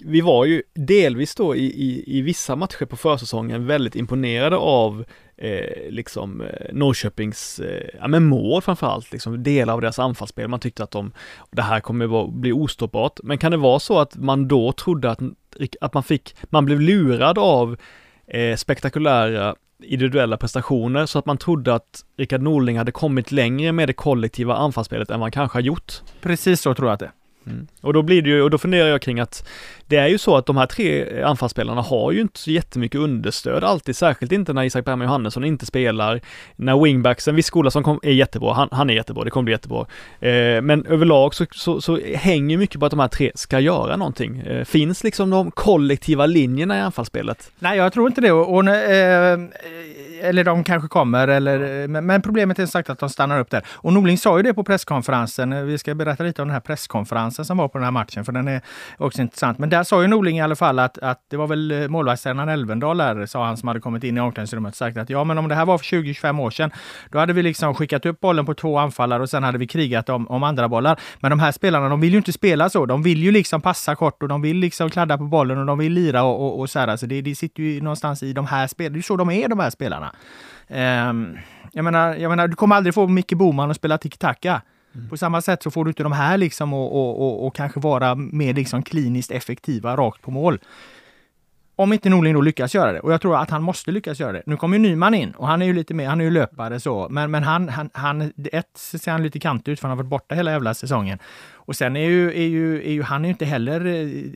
vi 0.03 0.21
var 0.21 0.45
ju 0.45 0.63
delvis 0.73 1.35
då 1.35 1.55
i, 1.55 1.65
i, 1.65 2.03
i 2.17 2.21
vissa 2.21 2.55
matcher 2.55 2.85
på 2.85 2.95
försäsongen 2.95 3.67
väldigt 3.67 3.95
imponerade 3.95 4.57
av 4.57 5.05
eh, 5.37 5.89
liksom 5.89 6.41
eh, 6.41 6.73
Norrköpings, 6.73 7.59
eh, 7.59 7.89
ja 7.99 8.07
men 8.07 8.25
mål 8.25 8.61
framförallt, 8.61 9.11
liksom 9.11 9.43
delar 9.43 9.73
av 9.73 9.81
deras 9.81 9.99
anfallsspel. 9.99 10.47
Man 10.47 10.59
tyckte 10.59 10.83
att 10.83 10.91
de, 10.91 11.11
det 11.51 11.61
här 11.61 11.79
kommer 11.79 12.27
bli 12.27 12.51
ostoppbart. 12.51 13.19
Men 13.23 13.37
kan 13.37 13.51
det 13.51 13.57
vara 13.57 13.79
så 13.79 13.99
att 13.99 14.15
man 14.15 14.47
då 14.47 14.71
trodde 14.71 15.11
att, 15.11 15.19
att 15.81 15.93
man 15.93 16.03
fick, 16.03 16.35
man 16.49 16.65
blev 16.65 16.81
lurad 16.81 17.37
av 17.37 17.77
eh, 18.27 18.55
spektakulära 18.55 19.55
individuella 19.83 20.37
prestationer 20.37 21.05
så 21.05 21.19
att 21.19 21.25
man 21.25 21.37
trodde 21.37 21.73
att 21.73 22.05
Rickard 22.17 22.41
Norling 22.41 22.77
hade 22.77 22.91
kommit 22.91 23.31
längre 23.31 23.71
med 23.71 23.89
det 23.89 23.93
kollektiva 23.93 24.55
anfallsspelet 24.55 25.09
än 25.09 25.19
vad 25.19 25.25
han 25.25 25.31
kanske 25.31 25.55
har 25.55 25.61
gjort. 25.61 25.93
Precis 26.21 26.61
så 26.61 26.73
tror 26.73 26.87
jag 26.87 26.93
att 26.93 26.99
det 26.99 27.05
är. 27.05 27.11
Mm. 27.49 27.67
Och 27.81 27.93
då 27.93 28.01
blir 28.01 28.21
det 28.21 28.29
ju, 28.29 28.41
och 28.41 28.49
då 28.49 28.57
funderar 28.57 28.87
jag 28.87 29.01
kring 29.01 29.19
att 29.19 29.47
det 29.87 29.97
är 29.97 30.07
ju 30.07 30.17
så 30.17 30.37
att 30.37 30.45
de 30.45 30.57
här 30.57 30.65
tre 30.65 31.21
anfallsspelarna 31.23 31.81
har 31.81 32.11
ju 32.11 32.21
inte 32.21 32.39
så 32.39 32.51
jättemycket 32.51 33.01
understöd 33.01 33.63
alltid, 33.63 33.95
särskilt 33.95 34.31
inte 34.31 34.53
när 34.53 34.63
Isak 34.63 34.85
Bergman 34.85 35.07
Johannesson 35.07 35.45
inte 35.45 35.65
spelar, 35.65 36.21
när 36.55 36.83
wingbacksen, 36.83 37.35
viss 37.35 37.45
skola 37.45 37.71
som 37.71 37.99
är 38.03 38.11
jättebra, 38.11 38.53
han, 38.53 38.69
han, 38.71 38.89
är 38.89 38.93
jättebra, 38.93 39.23
det 39.23 39.29
kommer 39.29 39.43
bli 39.43 39.53
jättebra. 39.53 39.85
Eh, 40.19 40.61
men 40.61 40.85
överlag 40.85 41.33
så, 41.33 41.45
så, 41.51 41.81
så, 41.81 41.99
hänger 42.15 42.57
mycket 42.57 42.79
på 42.79 42.85
att 42.85 42.91
de 42.91 42.99
här 42.99 43.07
tre 43.07 43.31
ska 43.35 43.59
göra 43.59 43.95
någonting. 43.95 44.39
Eh, 44.39 44.65
finns 44.65 45.03
liksom 45.03 45.29
de 45.29 45.51
kollektiva 45.51 46.25
linjerna 46.25 46.77
i 46.77 46.81
anfallsspelet? 46.81 47.51
Nej, 47.59 47.77
jag 47.77 47.93
tror 47.93 48.07
inte 48.07 48.21
det. 48.21 48.31
Och, 48.31 48.55
och 48.55 48.67
eh, 48.67 49.31
eh 49.33 49.39
eller 50.21 50.43
de 50.43 50.63
kanske 50.63 50.87
kommer, 50.87 51.27
eller, 51.27 51.81
eh, 51.81 51.87
men, 51.87 52.05
men 52.05 52.21
problemet 52.21 52.59
är 52.59 52.65
sagt 52.65 52.89
att 52.89 52.99
de 52.99 53.09
stannar 53.09 53.39
upp 53.39 53.49
där. 53.49 53.65
Och 53.67 53.93
Norling 53.93 54.17
sa 54.17 54.37
ju 54.37 54.43
det 54.43 54.53
på 54.53 54.63
presskonferensen. 54.63 55.53
Eh, 55.53 55.61
vi 55.61 55.77
ska 55.77 55.95
berätta 55.95 56.23
lite 56.23 56.41
om 56.41 56.47
den 56.47 56.53
här 56.53 56.61
presskonferensen 56.61 57.36
som 57.45 57.57
var 57.57 57.67
på 57.67 57.77
den 57.77 57.85
här 57.85 57.91
matchen, 57.91 58.25
för 58.25 58.31
den 58.31 58.47
är 58.47 58.61
också 58.97 59.21
intressant. 59.21 59.59
Men 59.59 59.69
där 59.69 59.83
sa 59.83 60.01
ju 60.01 60.07
Norling 60.07 60.37
i 60.37 60.41
alla 60.41 60.55
fall 60.55 60.79
att, 60.79 60.97
att 60.97 61.21
det 61.29 61.37
var 61.37 61.47
väl 61.47 61.71
eh, 61.71 61.87
målvaktstränaren 61.87 62.49
Elvendal 62.49 62.97
där, 62.97 63.25
sa 63.25 63.45
han, 63.45 63.57
som 63.57 63.67
hade 63.67 63.79
kommit 63.79 64.03
in 64.03 64.17
i 64.17 64.19
omklädningsrummet 64.19 64.73
och 64.73 64.77
sagt 64.77 64.97
att 64.97 65.09
ja, 65.09 65.23
men 65.23 65.37
om 65.37 65.47
det 65.47 65.55
här 65.55 65.65
var 65.65 65.77
för 65.77 65.85
20-25 65.85 66.41
år 66.41 66.49
sedan, 66.49 66.71
då 67.11 67.19
hade 67.19 67.33
vi 67.33 67.43
liksom 67.43 67.75
skickat 67.75 68.05
upp 68.05 68.19
bollen 68.19 68.45
på 68.45 68.53
två 68.53 68.77
anfallare 68.77 69.23
och 69.23 69.29
sen 69.29 69.43
hade 69.43 69.57
vi 69.57 69.67
krigat 69.67 70.09
om, 70.09 70.27
om 70.27 70.43
andra 70.43 70.69
bollar. 70.69 70.99
Men 71.19 71.29
de 71.29 71.39
här 71.39 71.51
spelarna, 71.51 71.89
de 71.89 72.01
vill 72.01 72.11
ju 72.11 72.17
inte 72.17 72.33
spela 72.33 72.69
så. 72.69 72.85
De 72.85 73.03
vill 73.03 73.23
ju 73.23 73.31
liksom 73.31 73.61
passa 73.61 73.95
kort 73.95 74.23
och 74.23 74.29
de 74.29 74.41
vill 74.41 74.57
liksom 74.57 74.89
kladda 74.89 75.17
på 75.17 75.23
bollen 75.23 75.57
och 75.57 75.65
de 75.65 75.77
vill 75.77 75.93
lira 75.93 76.23
och, 76.23 76.45
och, 76.45 76.59
och 76.59 76.69
så 76.69 76.79
här. 76.79 76.87
Alltså 76.87 77.07
det, 77.07 77.21
det 77.21 77.35
sitter 77.35 77.63
ju 77.63 77.81
någonstans 77.81 78.23
i 78.23 78.33
de 78.33 78.45
här 78.45 78.67
spelarna. 78.67 78.93
Det 78.93 78.95
är 78.95 78.99
ju 78.99 79.03
så 79.03 79.15
de 79.15 79.29
är, 79.29 79.47
de 79.47 79.59
här 79.59 79.69
spelarna. 79.69 80.15
Um, 81.09 81.37
jag, 81.73 81.83
menar, 81.83 82.15
jag 82.15 82.29
menar, 82.29 82.47
du 82.47 82.55
kommer 82.55 82.75
aldrig 82.75 82.93
få 82.93 83.07
Micke 83.07 83.33
Boman 83.33 83.71
att 83.71 83.77
spela 83.77 83.97
tiki-taka. 83.97 84.61
Mm. 84.97 85.09
På 85.09 85.17
samma 85.17 85.41
sätt 85.41 85.63
så 85.63 85.71
får 85.71 85.85
du 85.85 85.89
inte 85.89 86.03
de 86.03 86.11
här 86.11 86.37
liksom 86.37 86.73
och, 86.73 86.91
och, 86.91 87.21
och, 87.21 87.47
och 87.47 87.55
kanske 87.55 87.79
vara 87.79 88.15
mer 88.15 88.53
liksom 88.53 88.83
kliniskt 88.83 89.31
effektiva 89.31 89.97
rakt 89.97 90.21
på 90.21 90.31
mål. 90.31 90.59
Om 91.79 91.93
inte 91.93 92.09
Norling 92.09 92.33
då 92.33 92.41
lyckas 92.41 92.75
göra 92.75 92.91
det. 92.91 92.99
Och 92.99 93.13
jag 93.13 93.21
tror 93.21 93.37
att 93.37 93.49
han 93.49 93.63
måste 93.63 93.91
lyckas 93.91 94.19
göra 94.19 94.31
det. 94.31 94.43
Nu 94.45 94.57
kommer 94.57 94.77
ju 94.77 94.83
Nyman 94.83 95.13
in 95.13 95.31
och 95.31 95.47
han 95.47 95.61
är 95.61 95.65
ju 95.65 95.73
lite 95.73 95.93
mer, 95.93 96.07
han 96.07 96.21
är 96.21 96.25
ju 96.25 96.31
löpare 96.31 96.79
så. 96.79 97.07
Men, 97.09 97.31
men 97.31 97.43
han, 97.43 97.69
han, 97.69 97.89
han, 97.93 98.33
ett 98.51 98.77
ser 98.77 99.11
han 99.11 99.23
lite 99.23 99.39
kantig 99.39 99.71
ut 99.71 99.79
för 99.79 99.87
han 99.87 99.97
har 99.97 100.03
varit 100.03 100.09
borta 100.09 100.35
hela 100.35 100.51
jävla 100.51 100.73
säsongen. 100.73 101.19
Och 101.53 101.75
sen 101.75 101.95
är 101.95 102.09
ju, 102.09 102.29
är 102.29 102.47
ju, 102.47 102.87
är 102.87 102.91
ju 102.91 103.03
han 103.03 103.21
är 103.25 103.29
ju 103.29 103.31
inte 103.31 103.45
heller 103.45 103.85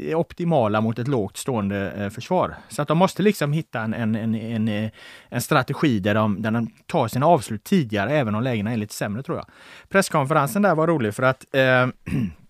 eh, 0.10 0.20
optimala 0.20 0.82
mot 0.82 1.00
ett 1.00 1.08
lågt 1.08 1.38
stående 1.38 1.92
eh, 1.92 2.10
försvar. 2.10 2.56
Så 2.70 2.82
att 2.82 2.88
de 2.88 2.98
måste 2.98 3.24
liksom 3.24 3.54
hitta 3.54 3.82
en, 3.82 3.94
en, 3.94 4.16
en, 4.16 4.36
en, 4.36 4.68
eh, 4.68 4.92
en 5.30 5.42
strategi 5.42 6.00
där 6.00 6.16
de, 6.16 6.42
där 6.42 6.52
de 6.52 6.68
tar 6.86 7.08
sina 7.08 7.26
avslut 7.26 7.64
tidigare, 7.64 8.12
även 8.12 8.36
om 8.36 8.44
lägena 8.44 8.74
är 8.74 8.78
lite 8.78 8.94
sämre 8.94 9.24
tror 9.24 9.38
jag. 9.38 9.46
Presskonferensen 9.90 10.62
där 10.62 10.76
var 10.76 10.88
rolig 10.88 11.16
för 11.16 11.24
att 11.24 11.46
eh, 11.56 11.88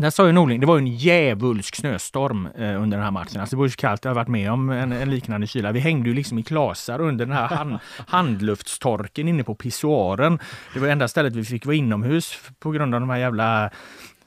Där 0.00 0.10
sa 0.10 0.26
ju 0.26 0.32
Norling, 0.32 0.60
det 0.60 0.66
var 0.66 0.78
ju 0.78 0.78
en 0.78 0.96
djävulsk 0.96 1.76
snöstorm 1.76 2.46
eh, 2.46 2.82
under 2.82 2.96
den 2.96 3.04
här 3.04 3.10
matchen. 3.10 3.40
Alltså 3.40 3.56
det 3.56 3.58
var 3.58 3.66
ju 3.66 3.70
så 3.70 3.76
kallt, 3.76 4.04
jag 4.04 4.10
har 4.10 4.14
varit 4.14 4.28
med 4.28 4.52
om 4.52 4.70
en, 4.70 4.92
en, 4.92 5.10
liknande 5.10 5.46
kyla. 5.46 5.72
Vi 5.72 5.80
hängde 5.80 6.08
ju 6.08 6.14
liksom 6.14 6.38
i 6.38 6.42
klasar 6.42 7.00
under 7.00 7.26
den 7.26 7.36
här 7.36 7.48
hand, 7.48 7.78
handluftstorken 8.06 9.28
inne 9.28 9.44
på 9.44 9.54
pissoaren. 9.54 10.38
Det 10.74 10.80
var 10.80 10.88
enda 10.88 11.08
stället 11.08 11.36
vi 11.36 11.44
fick 11.44 11.66
vara 11.66 11.76
inomhus 11.76 12.38
på 12.58 12.70
grund 12.70 12.94
av 12.94 13.00
de 13.00 13.10
här 13.10 13.18
jävla 13.18 13.70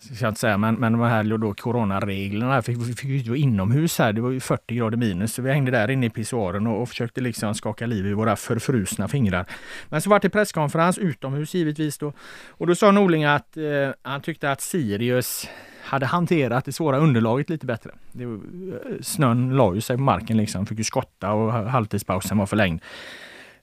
ska 0.02 0.26
jag 0.26 0.32
inte 0.32 0.40
säga, 0.40 0.58
men, 0.58 0.76
men 0.76 0.92
de 0.92 1.02
här 1.02 1.38
då 1.38 1.54
coronareglerna, 1.54 2.62
vi 2.62 2.94
fick 2.94 3.04
ju 3.04 3.18
inte 3.18 3.30
vara 3.30 3.40
inomhus 3.40 4.00
här, 4.00 4.14
det 4.14 4.22
var 4.22 4.32
ju 4.32 4.40
40 4.40 4.76
grader 4.76 4.98
minus, 4.98 5.34
så 5.34 5.42
vi 5.42 5.52
hängde 5.52 5.72
där 5.72 5.92
inne 5.92 6.06
i 6.06 6.10
pissoaren 6.10 6.68
och, 6.68 6.82
och 6.82 6.90
försökte 6.90 7.22
liksom 7.22 7.56
skaka 7.56 7.86
liv 7.86 8.08
i 8.08 8.14
våra 8.14 8.36
förfrusna 8.36 9.08
fingrar. 9.08 9.46
Men 9.90 10.02
så 10.02 10.10
var 10.10 10.20
det 10.20 10.30
presskonferens 10.30 10.98
utomhus 10.98 11.54
givetvis 11.54 11.98
då, 11.98 12.14
och 12.50 12.68
då 12.68 12.76
sa 12.76 12.92
Norling 12.92 13.24
att 13.24 13.58
eh, 13.58 13.64
han 14.02 14.22
tyckte 14.22 14.52
att 14.52 14.62
Sirius 14.62 15.48
hade 15.84 16.06
hanterat 16.06 16.66
det 16.66 16.74
svåra 16.74 16.98
underlaget 16.98 17.50
lite 17.50 17.66
bättre. 17.66 17.92
Det, 18.12 18.24
eh, 18.24 18.30
snön 19.02 19.50
la 19.50 19.76
ju 19.76 19.82
sig 19.82 19.98
på 19.98 20.04
marken 20.04 20.38
liksom, 20.38 20.66
fick 20.66 20.78
ju 20.78 20.84
skotta 20.84 21.32
och 21.32 21.54
halvtidspausen 21.54 22.38
var 22.38 22.46
förlängd. 22.46 22.82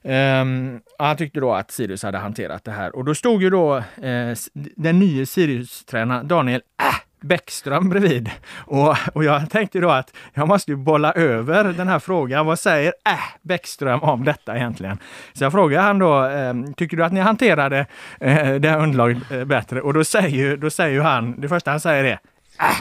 Um, 0.01 0.81
han 0.99 1.17
tyckte 1.17 1.39
då 1.39 1.53
att 1.53 1.71
Sirius 1.71 2.03
hade 2.03 2.17
hanterat 2.17 2.63
det 2.63 2.71
här 2.71 2.95
och 2.95 3.05
då 3.05 3.15
stod 3.15 3.43
ju 3.43 3.49
då 3.49 3.77
eh, 3.77 4.35
den 4.53 4.99
nya 4.99 5.25
Sirius-tränaren 5.25 6.27
Daniel 6.27 6.61
äh, 6.81 6.99
Bäckström 7.21 7.89
bredvid. 7.89 8.29
Och, 8.57 8.95
och 9.13 9.23
jag 9.23 9.49
tänkte 9.49 9.79
då 9.79 9.89
att 9.89 10.13
jag 10.33 10.47
måste 10.47 10.71
ju 10.71 10.77
bolla 10.77 11.13
över 11.13 11.63
den 11.63 11.87
här 11.87 11.99
frågan. 11.99 12.45
Vad 12.45 12.59
säger 12.59 12.93
äh, 13.05 13.19
Bäckström 13.41 14.03
om 14.03 14.23
detta 14.23 14.57
egentligen? 14.57 14.97
Så 15.33 15.43
jag 15.43 15.51
frågade 15.51 15.83
han 15.83 15.99
då, 15.99 16.25
eh, 16.25 16.53
tycker 16.77 16.97
du 16.97 17.03
att 17.03 17.13
ni 17.13 17.19
hanterade 17.19 17.85
eh, 18.19 18.53
det 18.53 18.69
här 18.69 18.79
underlaget 18.79 19.31
eh, 19.31 19.45
bättre? 19.45 19.81
Och 19.81 19.93
då 19.93 20.03
säger, 20.03 20.57
då 20.57 20.69
säger 20.69 21.01
han, 21.01 21.41
det 21.41 21.49
första 21.49 21.71
han 21.71 21.79
säger 21.79 22.03
är 22.03 22.19
äh, 22.59 22.77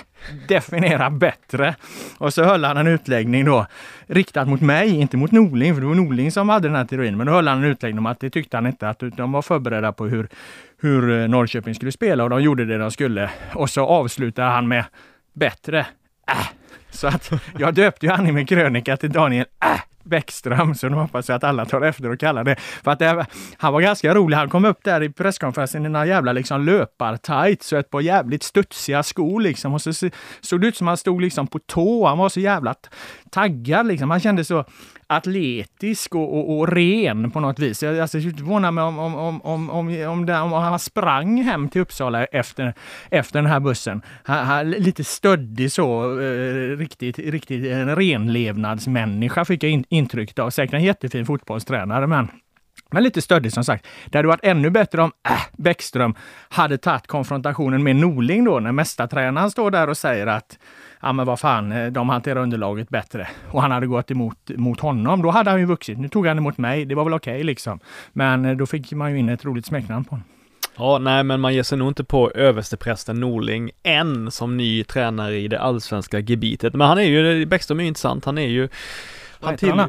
definiera 0.48 1.10
bättre. 1.10 1.74
Och 2.18 2.34
så 2.34 2.44
höll 2.44 2.64
han 2.64 2.76
en 2.76 2.86
utläggning 2.86 3.44
då 3.44 3.66
riktad 4.06 4.44
mot 4.44 4.60
mig, 4.60 5.00
inte 5.00 5.16
mot 5.16 5.32
Norling, 5.32 5.74
för 5.74 5.80
det 5.80 5.86
var 5.86 5.94
Norling 5.94 6.32
som 6.32 6.48
hade 6.48 6.68
den 6.68 6.76
här 6.76 6.84
teorin. 6.84 7.16
Men 7.16 7.26
då 7.26 7.32
höll 7.32 7.48
han 7.48 7.58
en 7.58 7.64
utläggning 7.64 7.98
om 7.98 8.06
att 8.06 8.20
det 8.20 8.30
tyckte 8.30 8.56
han 8.56 8.66
inte, 8.66 8.88
att 8.88 9.02
de 9.16 9.32
var 9.32 9.42
förberedda 9.42 9.92
på 9.92 10.06
hur, 10.06 10.28
hur 10.80 11.20
eh, 11.20 11.28
Norrköping 11.28 11.74
skulle 11.74 11.92
spela 11.92 12.24
och 12.24 12.30
de 12.30 12.42
gjorde 12.42 12.64
det 12.64 12.78
de 12.78 12.90
skulle. 12.90 13.30
Och 13.54 13.70
så 13.70 13.86
avslutade 13.86 14.48
han 14.48 14.68
med 14.68 14.84
bättre. 15.32 15.86
Äh. 16.28 16.48
Så 16.90 17.06
att 17.06 17.32
jag 17.58 17.74
döpte 17.74 18.06
ju 18.06 18.12
han 18.12 18.26
i 18.26 18.32
min 18.32 18.46
krönika 18.46 18.96
till 18.96 19.12
Daniel 19.12 19.46
äh. 19.64 19.80
Bäckström, 20.08 20.74
så 20.74 20.88
nu 20.88 20.96
hoppas 20.96 21.28
jag 21.28 21.36
att 21.36 21.44
alla 21.44 21.64
tar 21.64 21.82
efter 21.82 22.10
och 22.10 22.20
kallar 22.20 22.44
det. 22.44 22.56
För 22.58 22.90
att 22.90 22.98
det, 22.98 23.26
han 23.56 23.72
var 23.72 23.80
ganska 23.80 24.14
rolig. 24.14 24.36
Han 24.36 24.48
kom 24.48 24.64
upp 24.64 24.84
där 24.84 25.02
i 25.02 25.12
presskonferensen 25.12 25.86
i 25.86 25.88
några 25.88 26.06
jävla 26.06 26.32
liksom 26.32 26.64
löpartights 26.64 27.72
och 27.72 27.78
ett 27.78 27.90
par 27.90 28.00
jävligt 28.00 28.42
studsiga 28.42 29.02
skor 29.02 29.40
liksom. 29.40 29.74
Och 29.74 29.82
så 29.82 29.92
såg 30.40 30.60
det 30.60 30.66
ut 30.66 30.76
som 30.76 30.86
han 30.86 30.96
stod 30.96 31.20
liksom 31.20 31.46
på 31.46 31.58
tå. 31.58 32.06
Han 32.06 32.18
var 32.18 32.28
så 32.28 32.40
jävla 32.40 32.74
taggad 33.30 33.86
liksom. 33.86 34.10
Han 34.10 34.20
kände 34.20 34.44
så 34.44 34.64
atletisk 35.08 36.14
och, 36.14 36.38
och, 36.38 36.58
och, 36.58 36.68
ren 36.68 37.30
på 37.30 37.40
något 37.40 37.58
vis. 37.58 37.82
Jag 37.82 37.98
alltså, 37.98 38.20
förvånar 38.20 38.70
mig 38.70 38.84
om, 38.84 38.98
om, 38.98 39.14
om, 39.14 39.42
om, 39.42 39.70
om, 39.70 40.06
om, 40.06 40.26
det, 40.26 40.38
om 40.38 40.52
han 40.52 40.78
sprang 40.78 41.42
hem 41.42 41.68
till 41.68 41.80
Uppsala 41.80 42.24
efter, 42.24 42.74
efter 43.10 43.38
den 43.38 43.50
här 43.50 43.60
bussen. 43.60 44.02
Han, 44.24 44.46
han, 44.46 44.70
lite 44.70 45.04
stöddig 45.04 45.72
så, 45.72 46.20
eh, 46.20 46.76
riktigt, 46.76 47.18
riktigt 47.18 47.66
en 47.66 47.96
renlevnadsmänniska 47.96 49.44
fick 49.44 49.62
jag 49.62 49.70
in, 49.70 49.84
intrycket 49.88 50.38
av. 50.38 50.50
Säkert 50.50 50.74
en 50.74 50.84
jättefin 50.84 51.26
fotbollstränare, 51.26 52.06
men 52.06 52.28
men 52.90 53.02
lite 53.02 53.22
stöddig 53.22 53.52
som 53.52 53.64
sagt. 53.64 53.86
Det 54.06 54.18
hade 54.18 54.28
varit 54.28 54.44
ännu 54.44 54.70
bättre 54.70 55.02
om 55.02 55.12
äh, 55.28 55.40
Bäckström 55.52 56.14
hade 56.48 56.78
tagit 56.78 57.06
konfrontationen 57.06 57.82
med 57.82 57.96
Norling 57.96 58.44
då, 58.44 58.60
när 58.60 58.72
mästartränaren 58.72 59.50
står 59.50 59.70
där 59.70 59.88
och 59.88 59.96
säger 59.96 60.26
att 60.26 60.58
ja 61.00 61.12
men 61.12 61.26
vad 61.26 61.40
fan, 61.40 61.72
eh, 61.72 61.86
de 61.86 62.08
hanterar 62.08 62.40
underlaget 62.40 62.88
bättre. 62.88 63.28
Och 63.50 63.62
han 63.62 63.70
hade 63.70 63.86
gått 63.86 64.10
emot 64.10 64.50
mot 64.56 64.80
honom. 64.80 65.22
Då 65.22 65.30
hade 65.30 65.50
han 65.50 65.60
ju 65.60 65.66
vuxit. 65.66 65.98
Nu 65.98 66.08
tog 66.08 66.26
han 66.26 66.38
emot 66.38 66.58
mig. 66.58 66.84
Det 66.84 66.94
var 66.94 67.04
väl 67.04 67.14
okej 67.14 67.34
okay, 67.34 67.44
liksom. 67.44 67.80
Men 68.12 68.44
eh, 68.44 68.56
då 68.56 68.66
fick 68.66 68.92
man 68.92 69.12
ju 69.12 69.18
in 69.18 69.28
ett 69.28 69.44
roligt 69.44 69.66
smeknamn 69.66 70.04
på 70.04 70.10
honom. 70.10 70.24
Ja, 70.76 70.98
nej 70.98 71.24
men 71.24 71.40
man 71.40 71.54
ger 71.54 71.62
sig 71.62 71.78
nog 71.78 71.88
inte 71.88 72.04
på 72.04 72.30
översteprästen 72.30 73.20
Norling 73.20 73.70
än 73.82 74.30
som 74.30 74.56
ny 74.56 74.84
tränare 74.84 75.36
i 75.36 75.48
det 75.48 75.60
allsvenska 75.60 76.18
gebitet. 76.18 76.74
Men 76.74 76.88
han 76.88 76.98
är 76.98 77.02
ju, 77.02 77.46
Bäckström 77.46 77.78
är 77.78 77.82
ju 77.82 77.88
intressant, 77.88 78.24
han 78.24 78.38
är 78.38 78.46
ju 78.46 78.68
han 79.40 79.56
till, 79.56 79.84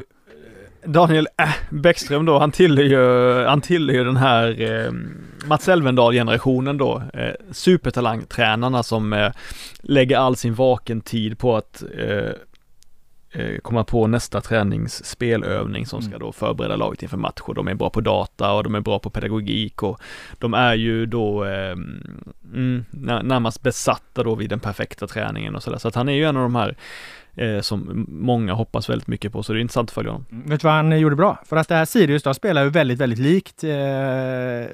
Daniel 0.84 1.28
äh, 1.38 1.48
Bäckström 1.70 2.26
då, 2.26 2.38
han 2.38 2.52
tillhör 2.52 2.84
ju, 2.84 3.44
han 3.44 3.60
tillhör 3.60 3.96
ju 3.96 4.04
den 4.04 4.16
här 4.16 4.60
eh, 4.60 4.92
Mats 5.46 5.68
Elvendal-generationen 5.68 6.78
då, 6.78 7.02
eh, 7.14 7.34
supertalangtränarna 7.50 8.82
som 8.82 9.12
eh, 9.12 9.32
lägger 9.80 10.16
all 10.16 10.36
sin 10.36 10.54
vaken 10.54 11.00
tid 11.00 11.38
på 11.38 11.56
att 11.56 11.82
eh, 11.98 12.32
eh 13.32 13.58
komma 13.62 13.84
på 13.84 14.06
nästa 14.06 14.40
träningsspelövning 14.40 15.86
som 15.86 16.02
ska 16.02 16.10
mm. 16.10 16.20
då 16.20 16.32
förbereda 16.32 16.76
laget 16.76 17.02
inför 17.02 17.16
match 17.16 17.40
och 17.40 17.54
de 17.54 17.68
är 17.68 17.74
bra 17.74 17.90
på 17.90 18.00
data 18.00 18.52
och 18.52 18.64
de 18.64 18.74
är 18.74 18.80
bra 18.80 18.98
på 18.98 19.10
pedagogik 19.10 19.82
och 19.82 20.00
de 20.38 20.54
är 20.54 20.74
ju 20.74 21.06
då 21.06 21.44
eh, 21.44 21.76
mm, 22.52 22.84
närmast 23.22 23.62
besatta 23.62 24.22
då 24.22 24.34
vid 24.34 24.50
den 24.50 24.60
perfekta 24.60 25.06
träningen 25.06 25.56
och 25.56 25.62
sådär. 25.62 25.78
Så 25.78 25.88
att 25.88 25.94
han 25.94 26.08
är 26.08 26.12
ju 26.12 26.24
en 26.24 26.36
av 26.36 26.42
de 26.42 26.54
här 26.54 26.76
eh, 27.40 27.60
som 27.60 28.06
många 28.08 28.52
hoppas 28.52 28.90
väldigt 28.90 29.08
mycket 29.08 29.32
på, 29.32 29.42
så 29.42 29.52
det 29.52 29.58
är 29.58 29.60
intressant 29.60 29.88
att 29.88 29.94
följa 29.94 30.10
honom. 30.10 30.26
Mm. 30.32 30.48
Vet 30.48 30.60
du 30.60 30.64
vad 30.64 30.74
han 30.74 30.92
eh, 30.92 30.98
gjorde 30.98 31.16
bra? 31.16 31.38
För 31.44 31.56
att 31.56 31.68
det 31.68 31.74
här 31.74 31.84
Sirius 31.84 32.22
då 32.22 32.34
spelar 32.34 32.64
ju 32.64 32.70
väldigt, 32.70 32.98
väldigt 32.98 33.18
likt 33.18 33.64
eh, 33.64 33.70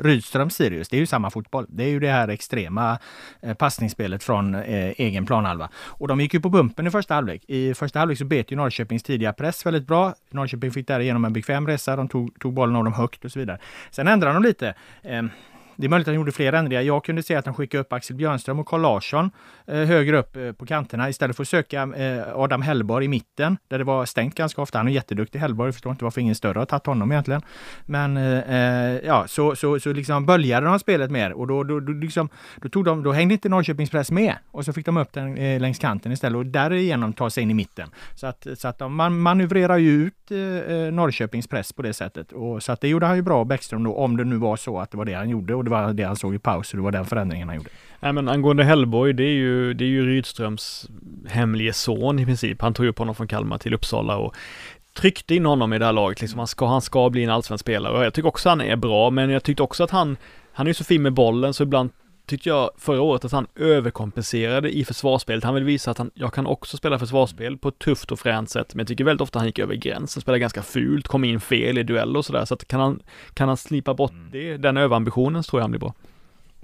Rydströms 0.01 0.55
Sirius. 0.55 0.89
Det 0.89 0.97
är 0.97 1.01
ju 1.01 1.07
samma 1.07 1.31
fotboll. 1.31 1.67
Det 1.69 1.85
är 1.85 1.89
ju 1.89 2.01
det 2.01 2.11
här 2.11 2.29
extrema 2.29 2.99
eh, 3.43 3.55
passningsspelet 3.55 4.23
från 4.25 4.55
eh, 4.55 4.93
egen 4.97 5.27
planhalva. 5.27 5.69
Och 5.77 6.09
de 6.09 6.21
gick 6.21 6.35
ju 6.35 6.41
på 6.41 6.49
bumpen 6.49 6.87
i 6.87 6.91
första 6.91 7.15
halvlek. 7.15 7.45
I 7.49 7.75
första 7.75 7.99
halvlek 7.99 8.19
så 8.19 8.25
bet 8.25 8.53
ju 8.53 8.57
Norrköpings 8.57 9.03
tidiga 9.03 9.33
press 9.33 9.67
väldigt 9.67 9.87
bra. 9.87 10.15
Norrköping 10.31 10.71
fick 10.71 10.89
därigenom 10.89 11.25
en 11.25 11.33
bekväm 11.33 11.67
resa. 11.67 11.97
De 11.97 12.09
tog, 12.09 12.41
tog 12.41 12.55
bollen 12.55 12.77
av 12.77 12.85
dem 12.85 12.93
högt 12.93 13.25
och 13.25 13.33
så 13.33 13.39
vidare. 13.39 13.59
Sen 13.91 14.09
ändrade 14.09 14.35
de 14.35 14.43
lite. 14.43 14.75
Ehm, 15.03 15.31
det 15.77 15.87
är 15.87 15.89
möjligt 15.89 16.09
att 16.09 16.13
han 16.13 16.15
gjorde 16.15 16.33
fler 16.33 16.53
ändringar. 16.53 16.83
Jag 16.83 17.05
kunde 17.05 17.23
se 17.23 17.35
att 17.35 17.47
han 17.47 17.55
skickade 17.55 17.81
upp 17.81 17.93
Axel 17.93 18.17
Björnström 18.17 18.59
och 18.59 18.67
Carl 18.67 18.81
Larsson 18.81 19.31
eh, 19.67 19.75
högre 19.77 20.19
upp 20.19 20.37
eh, 20.37 20.53
på 20.53 20.67
kanterna 20.67 21.09
istället 21.09 21.37
för 21.37 21.43
att 21.43 21.49
söka 21.49 21.83
eh, 21.83 22.39
Adam 22.39 22.63
Hellborg 22.63 23.05
i 23.05 23.09
mitten 23.09 23.57
där 23.69 23.79
det 23.79 23.85
var 23.85 24.05
stängt 24.05 24.35
ganska 24.35 24.63
ofta. 24.63 24.79
Han 24.79 24.89
är 24.89 24.93
jätteduktig 24.93 25.39
Hellborg, 25.39 25.69
jag 25.69 25.75
förstår 25.75 25.93
inte 25.93 26.05
varför 26.05 26.21
ingen 26.21 26.35
större 26.35 26.59
har 26.59 26.67
tagit 26.67 26.87
honom 26.87 27.13
egentligen. 27.13 27.43
Men 27.87 28.17
eh, 28.17 28.39
eh, 28.39 29.01
ja, 29.05 29.25
så, 29.29 29.57
så, 29.57 29.81
så 29.81 29.93
liksom 29.93 30.27
böljade 30.27 30.67
de 30.67 30.79
spelet 30.79 31.11
mer 31.11 31.33
och 31.33 31.47
då, 31.47 31.65
då, 31.65 31.81
då, 31.81 31.93
liksom, 31.93 32.29
då, 32.57 32.69
tog 32.69 32.85
de, 32.85 33.03
då 33.03 33.13
hängde 33.13 33.35
inte 33.35 33.49
Norrköpings 33.49 33.91
press 33.91 34.11
med 34.11 34.35
och 34.51 34.65
så 34.65 34.73
fick 34.73 34.87
de 34.87 34.97
upp 34.97 35.13
den 35.13 35.37
eh, 35.37 35.61
längs 35.61 35.79
kanten 35.79 36.13
istället 36.13 36.37
och 36.37 36.47
därigenom 36.47 37.13
ta 37.13 37.31
sig 37.31 37.43
in 37.43 37.51
i 37.51 37.55
mitten. 37.55 37.89
Så 38.15 38.27
att, 38.27 38.47
så 38.57 38.69
att 38.69 38.79
de, 38.79 38.97
man 38.97 39.19
manövrerar 39.21 39.79
ju 39.79 39.91
ut 39.91 40.31
eh, 40.31 40.39
eh 40.39 40.93
Norrköpings 40.93 41.49
press 41.49 41.73
på 41.73 41.83
det 41.83 41.93
sättet. 41.93 42.33
Och, 42.33 42.63
så 42.63 42.73
att 42.73 42.81
det 42.81 42.89
gjorde 42.89 43.07
han 43.07 43.17
ju 43.17 43.23
bra, 43.23 43.45
Bäckström, 43.45 43.85
då, 43.85 43.95
om 43.95 44.17
det 44.17 44.25
nu 44.25 44.37
var 44.37 44.57
så 44.57 44.79
att 44.79 44.91
det 44.91 44.97
var 44.97 45.05
det 45.05 45.15
han 45.15 45.29
gjorde 45.31 45.55
och 45.55 45.66
det 45.67 45.71
var 45.71 45.93
det 45.93 46.03
han 46.03 46.17
såg 46.17 46.35
i 46.35 46.39
paus 46.39 46.73
och 46.73 46.77
det 46.77 46.83
var 46.83 46.93
den 46.93 47.05
förändringen 47.05 47.49
han 47.49 47.57
gjorde. 47.57 47.71
Nej 48.01 48.13
men 48.13 48.29
angående 48.29 48.65
Hellborg, 48.65 49.13
det 49.13 49.23
är 49.25 49.35
ju, 49.35 49.75
det 49.75 49.85
är 49.85 49.89
ju 49.89 50.07
Rydströms 50.07 50.89
hemlige 51.29 51.73
son 51.73 52.19
i 52.19 52.25
princip. 52.25 52.63
Han 52.63 52.75
tog 52.75 52.87
upp 52.87 52.99
honom 52.99 53.15
från 53.15 53.29
Kalmar 53.29 53.59
till 53.59 53.75
Uppsala 53.75 54.17
och 54.17 54.35
tryckte 54.97 55.35
in 55.35 55.47
honom 55.47 55.73
i 55.73 55.79
det 55.79 55.85
här 55.85 55.93
laget. 55.93 56.21
Liksom, 56.21 56.39
han, 56.39 56.47
ska, 56.47 56.67
han 56.67 56.83
ska 56.83 57.11
bli 57.11 57.25
en 57.25 57.31
allsvensk 57.31 57.63
spelare 57.63 57.99
och 57.99 58.05
jag 58.05 58.15
tycker 58.15 58.29
också 58.29 58.49
han 58.49 58.61
är 58.61 58.77
bra, 58.77 59.11
men 59.11 59.31
jag 59.31 59.43
tyckte 59.43 59.63
också 59.63 59.85
att 59.85 59.91
han, 59.91 60.17
han 60.53 60.67
är 60.67 60.71
ju 60.71 60.75
så 60.75 60.85
fin 60.85 61.03
med 61.03 61.13
bollen 61.13 61.55
så 61.55 61.63
ibland 61.63 61.91
tyckte 62.27 62.49
jag 62.49 62.71
förra 62.79 63.01
året 63.01 63.25
att 63.25 63.33
han 63.33 63.47
överkompenserade 63.55 64.77
i 64.77 64.85
försvarsspelet. 64.85 65.45
Han 65.45 65.55
vill 65.55 65.65
visa 65.65 65.91
att 65.91 65.99
han, 65.99 66.11
jag 66.15 66.35
kan 66.35 66.47
också 66.47 66.77
spela 66.77 66.99
försvarsspel 66.99 67.59
på 67.59 67.69
ett 67.69 67.79
tufft 67.79 68.13
och 68.13 68.19
fränt 68.19 68.51
sätt, 68.51 68.75
men 68.75 68.79
jag 68.79 68.89
tycker 68.89 69.05
väldigt 69.05 69.23
ofta 69.23 69.39
han 69.39 69.47
gick 69.47 69.59
över 69.59 69.75
gränsen, 69.75 70.23
spelade 70.23 70.39
ganska 70.39 70.63
fult, 70.63 71.09
kom 71.09 71.25
in 71.25 71.41
fel 71.41 71.79
i 71.79 71.83
dueller 71.83 72.19
och 72.19 72.25
sådär, 72.25 72.45
så 72.45 72.55
att 72.55 72.69
kan 72.69 72.81
han, 72.81 73.03
kan 73.35 73.49
han 73.49 73.57
slipa 73.57 73.95
bort 73.95 74.13
mm. 74.13 74.29
det, 74.33 74.57
den 74.57 74.77
överambitionen 74.77 75.43
så 75.43 75.51
tror 75.51 75.61
jag 75.61 75.65
han 75.65 75.71
blir 75.71 75.81
bra. 75.81 75.95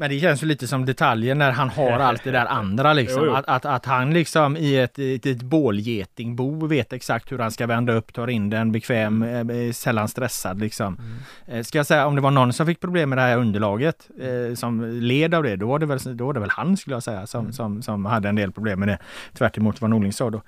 Men 0.02 0.10
det 0.10 0.20
känns 0.20 0.42
ju 0.42 0.46
lite 0.46 0.68
som 0.68 0.86
detaljer 0.86 1.34
när 1.34 1.50
han 1.50 1.68
har 1.68 1.98
allt 1.98 2.24
det 2.24 2.30
där 2.30 2.46
andra 2.46 2.92
liksom. 2.92 3.34
Att, 3.34 3.48
att, 3.48 3.64
att 3.64 3.86
han 3.86 4.12
liksom 4.12 4.56
i 4.56 4.78
ett, 4.78 4.98
ett, 4.98 5.26
ett 5.26 5.42
bålgetingbo 5.42 6.66
vet 6.66 6.92
exakt 6.92 7.32
hur 7.32 7.38
han 7.38 7.50
ska 7.50 7.66
vända 7.66 7.92
upp, 7.92 8.12
tar 8.12 8.30
in 8.30 8.50
den 8.50 8.72
bekväm, 8.72 9.22
eh, 9.22 9.72
sällan 9.72 10.08
stressad 10.08 10.60
liksom. 10.60 10.98
Mm. 10.98 11.58
Eh, 11.58 11.62
ska 11.64 11.78
jag 11.78 11.86
säga 11.86 12.06
om 12.06 12.14
det 12.14 12.20
var 12.20 12.30
någon 12.30 12.52
som 12.52 12.66
fick 12.66 12.80
problem 12.80 13.08
med 13.08 13.18
det 13.18 13.22
här 13.22 13.36
underlaget 13.36 14.10
eh, 14.20 14.54
som 14.54 14.84
led 14.84 15.34
av 15.34 15.42
det, 15.42 15.56
då 15.56 15.66
var 15.66 15.78
det 15.78 15.86
väl, 15.86 16.16
då 16.16 16.26
var 16.26 16.32
det 16.34 16.40
väl 16.40 16.50
han 16.50 16.76
skulle 16.76 16.96
jag 16.96 17.02
säga 17.02 17.26
som, 17.26 17.40
mm. 17.40 17.52
som, 17.52 17.82
som 17.82 18.04
hade 18.04 18.28
en 18.28 18.36
del 18.36 18.52
problem 18.52 18.80
med 18.80 18.88
det. 18.88 18.98
Tvärt 19.38 19.58
vad 19.58 19.90
Norling 19.90 20.12
sa 20.12 20.30
då. 20.30 20.42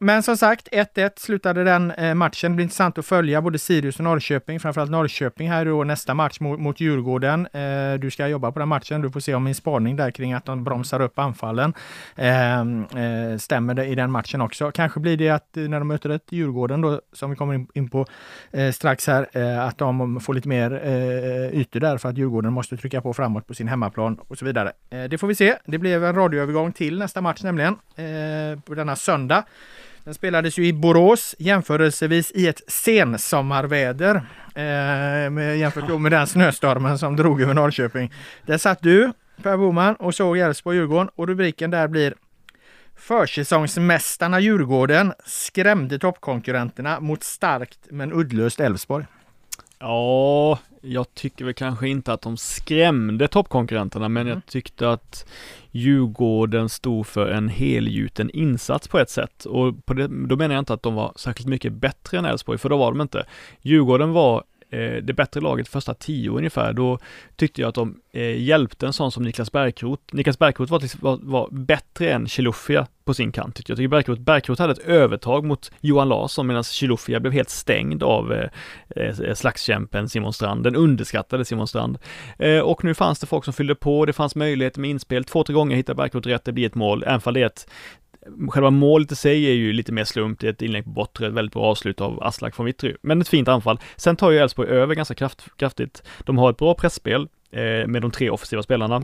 Men 0.00 0.22
som 0.22 0.36
sagt, 0.36 0.68
1-1 0.72 1.10
slutade 1.16 1.64
den 1.64 1.90
eh, 1.90 2.14
matchen. 2.14 2.50
Det 2.50 2.54
blir 2.56 2.62
intressant 2.62 2.98
att 2.98 3.06
följa 3.06 3.42
både 3.42 3.58
Sirius 3.58 3.98
och 3.98 4.04
Norrköping, 4.04 4.60
framförallt 4.60 4.90
Norrköping 4.90 5.50
här 5.50 5.64
då 5.64 5.84
nästa 5.84 6.14
match 6.14 6.40
mot, 6.40 6.60
mot 6.60 6.80
Djurgården. 6.80 7.46
Eh, 7.46 7.94
du 8.00 8.10
ska 8.10 8.28
jobba 8.28 8.52
på 8.52 8.58
den 8.58 8.68
matchen. 8.68 9.00
Du 9.00 9.10
får 9.10 9.20
se 9.20 9.34
om 9.34 9.44
min 9.44 9.54
spaning 9.54 9.96
där 9.96 10.10
kring 10.10 10.32
att 10.32 10.44
de 10.44 10.64
bromsar 10.64 11.00
upp 11.00 11.18
anfallen 11.18 11.74
ehm, 12.16 12.84
eh, 12.84 13.38
stämmer 13.38 13.74
det 13.74 13.86
i 13.86 13.94
den 13.94 14.10
matchen 14.10 14.40
också. 14.40 14.70
Kanske 14.70 15.00
blir 15.00 15.16
det 15.16 15.30
att 15.30 15.56
eh, 15.56 15.62
när 15.62 15.78
de 15.78 15.88
möter 15.88 16.10
ett 16.10 16.32
Djurgården 16.32 16.80
då, 16.80 17.00
som 17.12 17.30
vi 17.30 17.36
kommer 17.36 17.66
in, 17.74 17.88
på 17.88 18.06
eh, 18.50 18.72
strax 18.72 19.06
här, 19.06 19.38
att 19.58 19.78
de 19.78 20.20
får 20.20 20.34
lite 20.34 20.48
mer 20.48 20.70
ytor 21.52 21.80
där 21.80 21.98
för 21.98 22.08
att 22.08 22.18
Djurgården 22.18 22.52
måste 22.52 22.76
trycka 22.76 23.00
på 23.00 23.14
framåt 23.14 23.46
på 23.46 23.54
sin 23.54 23.68
hemmaplan 23.68 24.20
och 24.28 24.38
så 24.38 24.44
vidare. 24.44 24.72
det 25.10 25.18
får 25.18 25.26
vi 25.26 25.34
se. 25.34 25.56
Det 25.64 25.78
blev 25.78 26.04
en 26.04 26.14
radioövergång 26.14 26.72
till 26.72 26.98
nästa 26.98 27.20
match 27.20 27.42
nämligen 27.42 27.76
på 28.64 28.74
denna 28.74 28.96
söndag. 28.96 29.44
Den 30.06 30.14
spelades 30.14 30.58
ju 30.58 30.66
i 30.66 30.72
Borås 30.72 31.34
jämförelsevis 31.38 32.32
i 32.34 32.46
ett 32.46 32.60
sensommarväder 32.70 34.26
eh, 34.54 35.56
jämfört 35.58 36.00
med 36.00 36.12
den 36.12 36.26
snöstormen 36.26 36.98
som 36.98 37.16
drog 37.16 37.42
över 37.42 37.54
Norrköping. 37.54 38.12
Där 38.42 38.58
satt 38.58 38.82
du 38.82 39.12
Per 39.42 39.56
Boman 39.56 39.94
och 39.94 40.14
såg 40.14 40.38
Elfsborg-Djurgården 40.38 41.08
och 41.16 41.28
rubriken 41.28 41.70
där 41.70 41.88
blir 41.88 42.14
Försäsongsmästarna 42.96 44.40
Djurgården 44.40 45.12
skrämde 45.24 45.98
toppkonkurrenterna 45.98 47.00
mot 47.00 47.22
starkt 47.22 47.78
men 47.90 48.12
uddlöst 48.12 48.60
Elfsborg. 48.60 49.04
Ja, 49.78 50.58
jag 50.86 51.14
tycker 51.14 51.44
väl 51.44 51.54
kanske 51.54 51.88
inte 51.88 52.12
att 52.12 52.22
de 52.22 52.36
skrämde 52.36 53.28
toppkonkurrenterna, 53.28 54.08
men 54.08 54.22
mm. 54.22 54.34
jag 54.34 54.46
tyckte 54.46 54.90
att 54.90 55.26
Djurgården 55.70 56.68
stod 56.68 57.06
för 57.06 57.30
en 57.30 57.48
helgjuten 57.48 58.30
insats 58.30 58.88
på 58.88 58.98
ett 58.98 59.10
sätt. 59.10 59.44
Och 59.44 59.86
på 59.86 59.94
det, 59.94 60.08
då 60.08 60.36
menar 60.36 60.54
jag 60.54 60.62
inte 60.62 60.74
att 60.74 60.82
de 60.82 60.94
var 60.94 61.12
särskilt 61.16 61.48
mycket 61.48 61.72
bättre 61.72 62.18
än 62.18 62.24
Elfsborg, 62.24 62.58
för 62.58 62.68
då 62.68 62.76
var 62.76 62.92
de 62.92 63.00
inte. 63.00 63.26
Djurgården 63.62 64.12
var 64.12 64.44
Eh, 64.70 65.02
det 65.02 65.12
bättre 65.12 65.40
laget 65.40 65.68
första 65.68 65.94
tio 65.94 66.30
ungefär, 66.30 66.72
då 66.72 66.98
tyckte 67.36 67.60
jag 67.60 67.68
att 67.68 67.74
de 67.74 68.00
eh, 68.12 68.42
hjälpte 68.42 68.86
en 68.86 68.92
sån 68.92 69.12
som 69.12 69.22
Niklas 69.22 69.52
Bergkrot. 69.52 70.12
Niklas 70.12 70.38
Bergkrot 70.38 70.70
var, 70.70 70.80
liksom, 70.80 71.00
var, 71.02 71.18
var 71.22 71.48
bättre 71.50 72.12
än 72.12 72.28
Chilufya 72.28 72.86
på 73.04 73.14
sin 73.14 73.32
kant 73.32 73.54
tyckte 73.54 73.72
jag. 73.72 73.78
Jag 73.78 74.04
tycker 74.04 74.16
Bergkrot, 74.16 74.58
hade 74.58 74.72
ett 74.72 74.78
övertag 74.78 75.44
mot 75.44 75.70
Johan 75.80 76.08
Larsson 76.08 76.46
medan 76.46 76.64
Chilufya 76.64 77.20
blev 77.20 77.32
helt 77.32 77.50
stängd 77.50 78.02
av 78.02 78.32
eh, 78.32 78.48
eh 78.96 79.34
slagskämpen 79.34 80.08
Simon 80.08 80.32
Strand. 80.32 80.64
Den 80.64 80.76
underskattade 80.76 81.44
Simon 81.44 81.68
Strand. 81.68 81.98
Eh, 82.38 82.58
och 82.58 82.84
nu 82.84 82.94
fanns 82.94 83.18
det 83.18 83.26
folk 83.26 83.44
som 83.44 83.54
fyllde 83.54 83.74
på, 83.74 84.06
det 84.06 84.12
fanns 84.12 84.34
möjligheter 84.34 84.80
med 84.80 84.90
inspel. 84.90 85.24
Två, 85.24 85.44
tre 85.44 85.54
gånger 85.54 85.76
hittade 85.76 85.96
Bergkrot 85.96 86.26
rätt, 86.26 86.44
det 86.44 86.52
blir 86.52 86.66
ett 86.66 86.74
mål, 86.74 87.04
även 87.06 87.20
fall 87.20 87.34
det 87.34 87.42
är 87.42 87.46
ett 87.46 87.66
Själva 88.48 88.70
målet 88.70 89.12
i 89.12 89.16
sig 89.16 89.46
är 89.46 89.52
ju 89.52 89.72
lite 89.72 89.92
mer 89.92 90.04
slump, 90.04 90.40
det 90.40 90.46
är 90.46 90.52
ett 90.52 90.62
inlägg 90.62 90.84
på 90.84 90.90
bortre, 90.90 91.26
ett 91.26 91.32
väldigt 91.32 91.52
bra 91.52 91.62
avslut 91.62 92.00
av 92.00 92.22
Aslak 92.22 92.56
från 92.56 92.66
Vittry. 92.66 92.94
Men 93.02 93.20
ett 93.20 93.28
fint 93.28 93.48
anfall. 93.48 93.80
Sen 93.96 94.16
tar 94.16 94.30
ju 94.30 94.38
Elfsborg 94.38 94.68
över 94.68 94.94
ganska 94.94 95.14
kraft, 95.14 95.48
kraftigt. 95.56 96.02
De 96.24 96.38
har 96.38 96.50
ett 96.50 96.56
bra 96.56 96.74
pressspel 96.74 97.28
eh, 97.50 97.86
med 97.86 98.02
de 98.02 98.10
tre 98.10 98.30
offensiva 98.30 98.62
spelarna. 98.62 99.02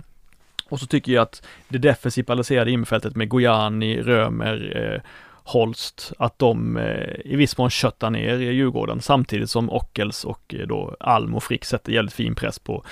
Och 0.69 0.81
så 0.81 0.87
tycker 0.87 1.13
jag 1.13 1.23
att 1.23 1.43
det 1.69 1.79
defensivt 1.79 2.27
balanserade 2.27 2.71
innerfältet 2.71 3.17
med 3.17 3.29
Gojani, 3.29 4.03
Römer, 4.03 4.73
eh, 4.77 5.01
Holst, 5.45 6.13
att 6.19 6.39
de 6.39 6.77
eh, 6.77 7.15
i 7.25 7.37
viss 7.37 7.59
mån 7.59 7.71
köttar 7.71 8.11
ner 8.11 8.37
Djurgården 8.39 9.01
samtidigt 9.01 9.51
som 9.51 9.71
Ockels 9.71 10.25
och 10.25 10.55
eh, 10.55 10.67
då 10.67 10.97
Alm 11.01 11.35
och 11.35 11.43
Frick 11.43 11.65
sätter 11.65 11.93
jävligt 11.93 12.15
fin 12.15 12.35
press 12.35 12.59
på, 12.59 12.85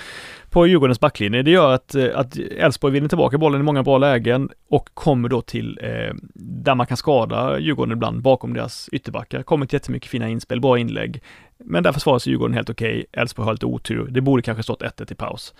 på 0.49 0.67
Djurgårdens 0.67 0.99
backlinje. 0.99 1.41
Det 1.41 1.51
gör 1.51 1.73
att, 1.73 1.95
eh, 1.95 2.05
att 2.15 2.37
Elfsborg 2.37 2.93
vinner 2.93 3.07
tillbaka 3.07 3.37
bollen 3.37 3.61
i 3.61 3.63
många 3.63 3.83
bra 3.83 3.97
lägen 3.97 4.49
och 4.69 4.89
kommer 4.93 5.29
då 5.29 5.41
till 5.41 5.79
eh, 5.81 6.13
där 6.33 6.75
man 6.75 6.87
kan 6.87 6.97
skada 6.97 7.59
Djurgården 7.59 7.91
ibland 7.91 8.21
bakom 8.21 8.53
deras 8.53 8.89
ytterbackar. 8.91 9.43
Kommer 9.43 9.65
till 9.65 9.75
jättemycket 9.75 10.09
fina 10.09 10.29
inspel, 10.29 10.61
bra 10.61 10.77
inlägg. 10.79 11.21
Men 11.65 11.83
där 11.83 11.91
försvarar 11.91 12.19
sig 12.19 12.31
Djurgården 12.31 12.53
helt 12.53 12.69
okej. 12.69 12.91
Okay. 12.91 13.21
Elfsborg 13.21 13.45
har 13.45 13.53
lite 13.53 13.65
otur. 13.65 14.07
Det 14.09 14.21
borde 14.21 14.41
kanske 14.41 14.63
stått 14.63 14.81
1-1 14.81 15.11
i 15.11 15.15
paus. 15.15 15.53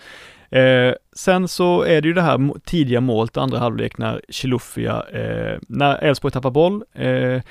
Eh, 0.49 0.93
sen 1.15 1.47
så 1.47 1.83
är 1.83 2.01
det 2.01 2.07
ju 2.07 2.13
det 2.13 2.21
här 2.21 2.59
tidiga 2.65 3.01
målet, 3.01 3.37
andra 3.37 3.59
halvlek 3.59 3.97
när 3.97 4.21
Chilufya, 4.29 5.03
eh, 5.13 5.59
när 5.67 6.03
Elfsborg 6.03 6.31
tappar 6.31 6.51
boll, 6.51 6.83
eh, 6.93 7.41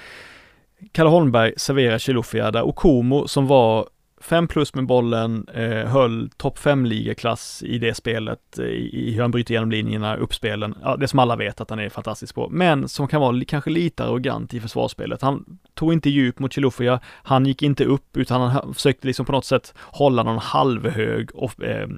Kalle 0.92 1.11
Holmberg 1.11 1.53
serverar 1.57 1.98
Chilufya 1.98 2.51
där 2.51 2.62
Okomo 2.62 3.28
som 3.28 3.46
var 3.46 3.88
fem 4.20 4.48
plus 4.48 4.74
med 4.74 4.86
bollen, 4.86 5.46
eh, 5.54 5.86
höll 5.86 6.30
topp 6.36 6.58
fem-ligaklass 6.58 7.62
i 7.62 7.78
det 7.78 7.94
spelet, 7.94 8.58
eh, 8.58 8.64
i, 8.64 9.08
i, 9.08 9.12
hur 9.12 9.22
han 9.22 9.30
bryter 9.30 9.52
igenom 9.52 9.70
linjerna, 9.70 10.16
uppspelen, 10.16 10.74
ja, 10.82 10.96
det 10.96 11.08
som 11.08 11.18
alla 11.18 11.36
vet 11.36 11.60
att 11.60 11.70
han 11.70 11.78
är 11.78 11.88
fantastisk 11.88 12.34
på, 12.34 12.48
men 12.50 12.88
som 12.88 13.08
kan 13.08 13.20
vara 13.20 13.44
kanske 13.44 13.70
lite 13.70 14.04
arrogant 14.04 14.54
i 14.54 14.60
försvarsspelet. 14.60 15.22
Han 15.22 15.58
tog 15.74 15.92
inte 15.92 16.10
djup 16.10 16.38
mot 16.38 16.52
Chilufya, 16.52 17.00
han 17.04 17.46
gick 17.46 17.62
inte 17.62 17.84
upp 17.84 18.16
utan 18.16 18.40
han 18.40 18.74
försökte 18.74 19.06
liksom 19.06 19.26
på 19.26 19.32
något 19.32 19.44
sätt 19.44 19.74
hålla 19.76 20.22
någon 20.22 20.38
halvhög 20.38 21.30
och 21.34 21.64
eh, 21.64 21.88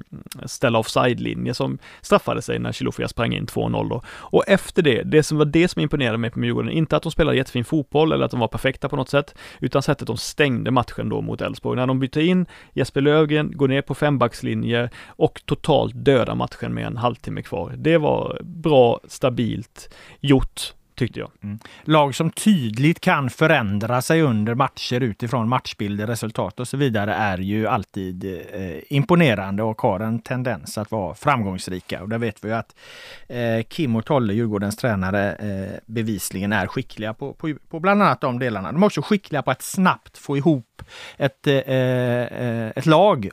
ställa 0.46 0.78
offside-linje 0.78 1.54
som 1.54 1.78
straffade 2.00 2.42
sig 2.42 2.58
när 2.58 2.72
Chilufya 2.72 3.08
sprang 3.08 3.32
in 3.32 3.46
2-0 3.46 3.88
då. 3.88 4.02
Och 4.08 4.44
efter 4.48 4.82
det, 4.82 5.02
det 5.02 5.22
som 5.22 5.38
var 5.38 5.44
det 5.44 5.68
som 5.68 5.82
imponerade 5.82 6.18
mig 6.18 6.30
på 6.30 6.40
Djurgården, 6.40 6.70
inte 6.70 6.96
att 6.96 7.02
de 7.02 7.12
spelade 7.12 7.36
jättefin 7.36 7.64
fotboll 7.64 8.12
eller 8.12 8.24
att 8.24 8.30
de 8.30 8.40
var 8.40 8.48
perfekta 8.48 8.88
på 8.88 8.96
något 8.96 9.08
sätt, 9.08 9.34
utan 9.60 9.82
sättet 9.82 10.06
de 10.06 10.16
stängde 10.16 10.70
matchen 10.70 11.08
då 11.08 11.20
mot 11.20 11.40
Elfsborg. 11.40 11.76
När 11.76 11.86
de 11.86 11.98
bytte 11.98 12.11
in 12.20 12.46
Jesper 12.72 13.00
Lövgren, 13.00 13.52
går 13.56 13.68
ner 13.68 13.82
på 13.82 13.94
fembackslinje 13.94 14.90
och 15.06 15.42
totalt 15.44 15.94
döda 15.96 16.34
matchen 16.34 16.74
med 16.74 16.86
en 16.86 16.96
halvtimme 16.96 17.42
kvar. 17.42 17.74
Det 17.76 17.98
var 17.98 18.40
bra, 18.42 19.00
stabilt 19.08 19.94
gjort 20.20 20.74
tyckte 21.02 21.20
jag. 21.20 21.30
Mm. 21.42 21.58
Lag 21.84 22.14
som 22.14 22.30
tydligt 22.30 23.00
kan 23.00 23.30
förändra 23.30 24.02
sig 24.02 24.22
under 24.22 24.54
matcher 24.54 25.00
utifrån 25.00 25.48
matchbilder, 25.48 26.06
resultat 26.06 26.60
och 26.60 26.68
så 26.68 26.76
vidare 26.76 27.14
är 27.14 27.38
ju 27.38 27.66
alltid 27.66 28.24
eh, 28.52 28.78
imponerande 28.88 29.62
och 29.62 29.82
har 29.82 30.00
en 30.00 30.18
tendens 30.18 30.78
att 30.78 30.90
vara 30.90 31.14
framgångsrika. 31.14 32.02
Och 32.02 32.08
där 32.08 32.18
vet 32.18 32.44
vi 32.44 32.48
ju 32.48 32.54
att 32.54 32.76
eh, 33.28 33.62
Kim 33.68 33.96
och 33.96 34.04
Tolle, 34.04 34.34
Djurgårdens 34.34 34.76
tränare, 34.76 35.34
eh, 35.34 35.78
bevisligen 35.86 36.52
är 36.52 36.66
skickliga 36.66 37.14
på, 37.14 37.32
på, 37.32 37.54
på, 37.68 37.80
bland 37.80 38.02
annat 38.02 38.20
de 38.20 38.38
delarna. 38.38 38.72
De 38.72 38.82
är 38.82 38.86
också 38.86 39.02
skickliga 39.02 39.42
på 39.42 39.50
att 39.50 39.62
snabbt 39.62 40.18
få 40.18 40.36
ihop 40.36 40.82
ett, 41.16 41.46
eh, 41.46 41.56
eh, 41.56 42.72
ett 42.76 42.86
lag 42.86 43.30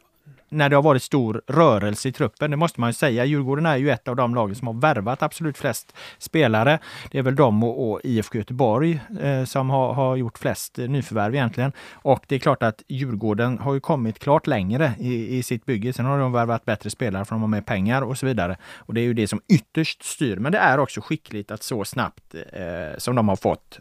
när 0.50 0.70
det 0.70 0.76
har 0.76 0.84
varit 0.84 1.04
stor 1.04 1.42
rörelse 1.48 2.10
i 2.10 2.12
truppen. 2.12 2.52
Det 2.52 2.58
måste 2.58 2.80
man 2.80 2.90
ju 2.90 2.94
säga. 2.94 3.26
Djurgården 3.26 3.66
är 3.66 3.78
ju 3.78 3.92
ett 3.92 4.08
av 4.08 4.16
de 4.16 4.36
lagen 4.36 4.56
som 4.56 4.68
har 4.68 4.74
värvat 4.74 5.24
absolut 5.24 5.58
flest 5.58 5.96
spelare. 6.18 6.80
Det 7.12 7.18
är 7.18 7.22
väl 7.22 7.36
de 7.36 7.64
och, 7.64 7.92
och 7.92 8.02
IFK 8.04 8.38
Göteborg 8.38 9.00
eh, 9.22 9.44
som 9.44 9.70
har, 9.70 9.94
har 9.94 10.16
gjort 10.16 10.38
flest 10.38 10.80
eh, 10.80 10.90
nyförvärv 10.90 11.36
egentligen. 11.36 11.72
Och 11.92 12.24
det 12.28 12.36
är 12.36 12.40
klart 12.40 12.64
att 12.64 12.84
Djurgården 12.88 13.60
har 13.60 13.74
ju 13.74 13.80
kommit 13.80 14.20
klart 14.20 14.48
längre 14.48 14.94
i, 15.00 15.38
i 15.38 15.44
sitt 15.44 15.66
bygge. 15.66 15.94
Sen 15.94 16.06
har 16.06 16.20
de 16.20 16.32
värvat 16.32 16.66
bättre 16.66 16.90
spelare 16.90 17.26
för 17.26 17.36
de 17.36 17.42
har 17.42 17.48
mer 17.48 17.62
pengar 17.62 18.02
och 18.02 18.18
så 18.18 18.26
vidare. 18.26 18.58
Och 18.76 18.94
det 18.94 19.02
är 19.02 19.06
ju 19.06 19.14
det 19.14 19.28
som 19.28 19.42
ytterst 19.48 20.04
styr. 20.04 20.38
Men 20.38 20.52
det 20.52 20.58
är 20.58 20.78
också 20.78 21.02
skickligt 21.02 21.52
att 21.52 21.64
så 21.64 21.86
snabbt 21.86 22.36
eh, 22.36 22.98
som 22.98 23.16
de 23.16 23.30
har 23.30 23.36
fått 23.36 23.80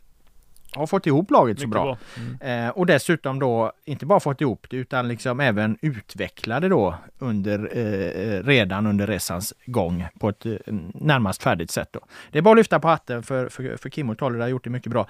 har 0.72 0.86
fått 0.86 1.06
ihop 1.06 1.30
laget 1.30 1.60
så 1.60 1.66
bra. 1.66 1.84
bra. 1.84 1.98
Mm. 2.16 2.66
Eh, 2.66 2.70
och 2.70 2.86
dessutom 2.86 3.38
då 3.38 3.72
inte 3.84 4.06
bara 4.06 4.20
fått 4.20 4.40
ihop 4.40 4.66
det 4.70 4.76
utan 4.76 5.08
liksom 5.08 5.40
även 5.40 5.78
utvecklade 5.80 6.68
då 6.68 6.94
under 7.18 7.70
eh, 7.72 8.34
eh, 8.34 8.42
redan 8.42 8.86
under 8.86 9.06
resans 9.06 9.54
gång 9.66 10.06
på 10.20 10.28
ett 10.28 10.46
eh, 10.46 10.52
närmast 10.94 11.42
färdigt 11.42 11.70
sätt. 11.70 11.88
Då. 11.92 12.00
Det 12.30 12.38
är 12.38 12.42
bara 12.42 12.52
att 12.52 12.58
lyfta 12.58 12.80
på 12.80 12.88
hatten 12.88 13.22
för, 13.22 13.48
för, 13.48 13.76
för 13.76 13.88
Kim 13.88 14.10
och 14.10 14.18
Tolle, 14.18 14.42
har 14.42 14.48
gjort 14.48 14.64
det 14.64 14.70
mycket 14.70 14.92
bra. 14.92 15.06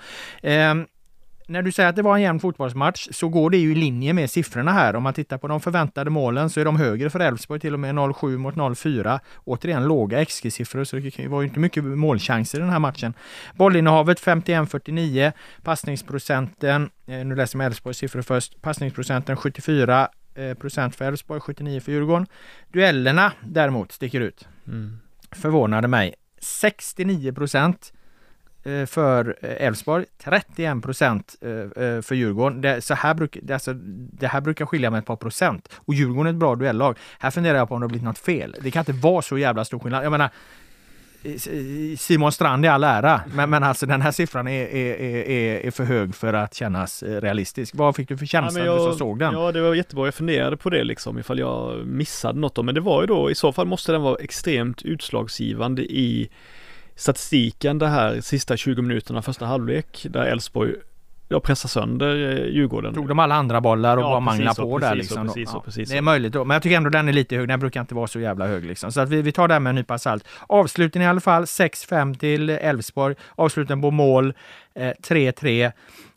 När 1.50 1.62
du 1.62 1.72
säger 1.72 1.88
att 1.88 1.96
det 1.96 2.02
var 2.02 2.16
en 2.16 2.22
jämn 2.22 2.40
fotbollsmatch 2.40 3.08
så 3.10 3.28
går 3.28 3.50
det 3.50 3.56
ju 3.56 3.72
i 3.72 3.74
linje 3.74 4.12
med 4.12 4.30
siffrorna 4.30 4.72
här. 4.72 4.96
Om 4.96 5.02
man 5.02 5.14
tittar 5.14 5.38
på 5.38 5.48
de 5.48 5.60
förväntade 5.60 6.10
målen 6.10 6.50
så 6.50 6.60
är 6.60 6.64
de 6.64 6.76
högre 6.76 7.10
för 7.10 7.20
Elfsborg, 7.20 7.60
till 7.60 7.74
och 7.74 7.80
med 7.80 7.94
0-7 7.94 8.36
mot 8.36 8.54
0-4. 8.54 9.20
Återigen 9.44 9.88
låga 9.88 10.24
XG-siffror 10.24 10.84
så 10.84 10.96
det 10.96 11.28
var 11.28 11.40
ju 11.40 11.48
inte 11.48 11.60
mycket 11.60 11.84
målchanser 11.84 12.58
i 12.58 12.60
den 12.60 12.70
här 12.70 12.78
matchen. 12.78 13.14
Bollinnehavet 13.54 14.20
51-49, 14.20 15.32
passningsprocenten, 15.62 16.90
eh, 17.06 17.24
nu 17.24 17.34
läser 17.34 17.58
jag 17.58 17.66
Elfsborgs 17.66 17.98
siffror 17.98 18.22
först, 18.22 18.62
passningsprocenten 18.62 19.36
74 19.36 20.08
eh, 20.34 20.54
procent 20.54 20.96
för 20.96 21.04
Elfsborg, 21.04 21.40
79 21.40 21.80
för 21.80 21.92
Djurgården. 21.92 22.26
Duellerna 22.72 23.32
däremot 23.40 23.92
sticker 23.92 24.20
ut. 24.20 24.48
Mm. 24.66 24.98
Förvånade 25.32 25.88
mig. 25.88 26.14
69 26.40 27.32
procent 27.32 27.92
för 28.86 29.36
eh, 29.42 29.66
Elfsborg, 29.66 30.04
31 30.24 30.82
procent 30.82 31.36
eh, 31.40 32.00
för 32.02 32.14
Djurgården. 32.14 32.60
Det, 32.60 32.80
så 32.80 32.94
här 32.94 33.14
bruk, 33.14 33.36
det, 33.42 33.54
alltså, 33.54 33.72
det 34.12 34.26
här 34.26 34.40
brukar 34.40 34.66
skilja 34.66 34.90
med 34.90 34.98
ett 34.98 35.06
par 35.06 35.16
procent. 35.16 35.68
Och 35.76 35.94
Djurgården 35.94 36.26
är 36.26 36.30
ett 36.30 36.36
bra 36.36 36.54
duellag. 36.54 36.98
Här 37.18 37.30
funderar 37.30 37.58
jag 37.58 37.68
på 37.68 37.74
om 37.74 37.80
det 37.80 37.84
har 37.84 37.88
blivit 37.88 38.04
något 38.04 38.18
fel. 38.18 38.56
Det 38.60 38.70
kan 38.70 38.80
inte 38.80 38.92
vara 38.92 39.22
så 39.22 39.38
jävla 39.38 39.64
stor 39.64 39.78
skillnad. 39.78 40.04
Jag 40.04 40.10
menar, 40.10 40.30
Simon 41.96 42.32
Strand 42.32 42.64
i 42.64 42.68
all 42.68 42.84
ära, 42.84 43.20
men, 43.34 43.50
men 43.50 43.62
alltså 43.64 43.86
den 43.86 44.02
här 44.02 44.10
siffran 44.10 44.48
är, 44.48 44.66
är, 44.66 44.94
är, 45.00 45.66
är 45.66 45.70
för 45.70 45.84
hög 45.84 46.14
för 46.14 46.34
att 46.34 46.54
kännas 46.54 47.02
realistisk. 47.02 47.74
Vad 47.76 47.96
fick 47.96 48.08
du 48.08 48.16
för 48.16 48.26
känsla 48.26 48.64
ja, 48.64 48.76
när 48.76 48.90
du 48.90 48.96
såg 48.96 49.18
den? 49.18 49.32
Ja, 49.34 49.52
det 49.52 49.60
var 49.60 49.74
jättebra. 49.74 50.06
Jag 50.06 50.14
funderade 50.14 50.56
på 50.56 50.70
det 50.70 50.84
liksom 50.84 51.18
ifall 51.18 51.38
jag 51.38 51.86
missade 51.86 52.40
något 52.40 52.54
då, 52.54 52.62
men 52.62 52.74
det 52.74 52.80
var 52.80 53.00
ju 53.00 53.06
då 53.06 53.30
i 53.30 53.34
så 53.34 53.52
fall 53.52 53.66
måste 53.66 53.92
den 53.92 54.02
vara 54.02 54.16
extremt 54.16 54.82
utslagsgivande 54.82 55.82
i 55.82 56.30
statistiken 56.98 57.78
det 57.78 57.88
här 57.88 58.20
sista 58.20 58.56
20 58.56 58.82
minuterna 58.82 59.22
första 59.22 59.46
halvlek 59.46 60.06
där 60.10 60.24
Elfsborg 60.24 60.74
ja, 61.28 61.40
pressar 61.40 61.68
sönder 61.68 62.38
eh, 62.38 62.46
Djurgården. 62.46 62.94
Tog 62.94 63.08
de 63.08 63.18
alla 63.18 63.34
andra 63.34 63.60
bollar 63.60 63.96
och 63.96 64.02
ja, 64.02 64.08
bara 64.08 64.20
manglade 64.20 64.62
på 64.62 64.78
precis, 64.78 64.88
där 64.88 64.94
liksom. 64.96 65.26
Precis, 65.26 65.50
ja, 65.52 65.62
precis, 65.64 65.90
det 65.90 65.96
är 65.96 66.02
möjligt 66.02 66.32
då. 66.32 66.44
Men 66.44 66.54
jag 66.54 66.62
tycker 66.62 66.76
ändå 66.76 66.90
den 66.90 67.08
är 67.08 67.12
lite 67.12 67.36
hög. 67.36 67.48
Den 67.48 67.60
brukar 67.60 67.80
inte 67.80 67.94
vara 67.94 68.06
så 68.06 68.20
jävla 68.20 68.46
hög 68.46 68.64
liksom. 68.64 68.92
Så 68.92 69.00
att 69.00 69.08
vi, 69.08 69.22
vi 69.22 69.32
tar 69.32 69.48
det 69.48 69.60
med 69.60 69.70
en 69.70 69.74
nypa 69.74 69.98
salt. 69.98 70.28
Avslutningen 70.46 71.06
i 71.06 71.10
alla 71.10 71.20
fall 71.20 71.44
6-5 71.44 72.18
till 72.18 72.50
Elfsborg. 72.50 73.14
Avsluten 73.34 73.82
på 73.82 73.90
mål 73.90 74.34
3-3. 74.78 75.64
Eh, 75.64 75.72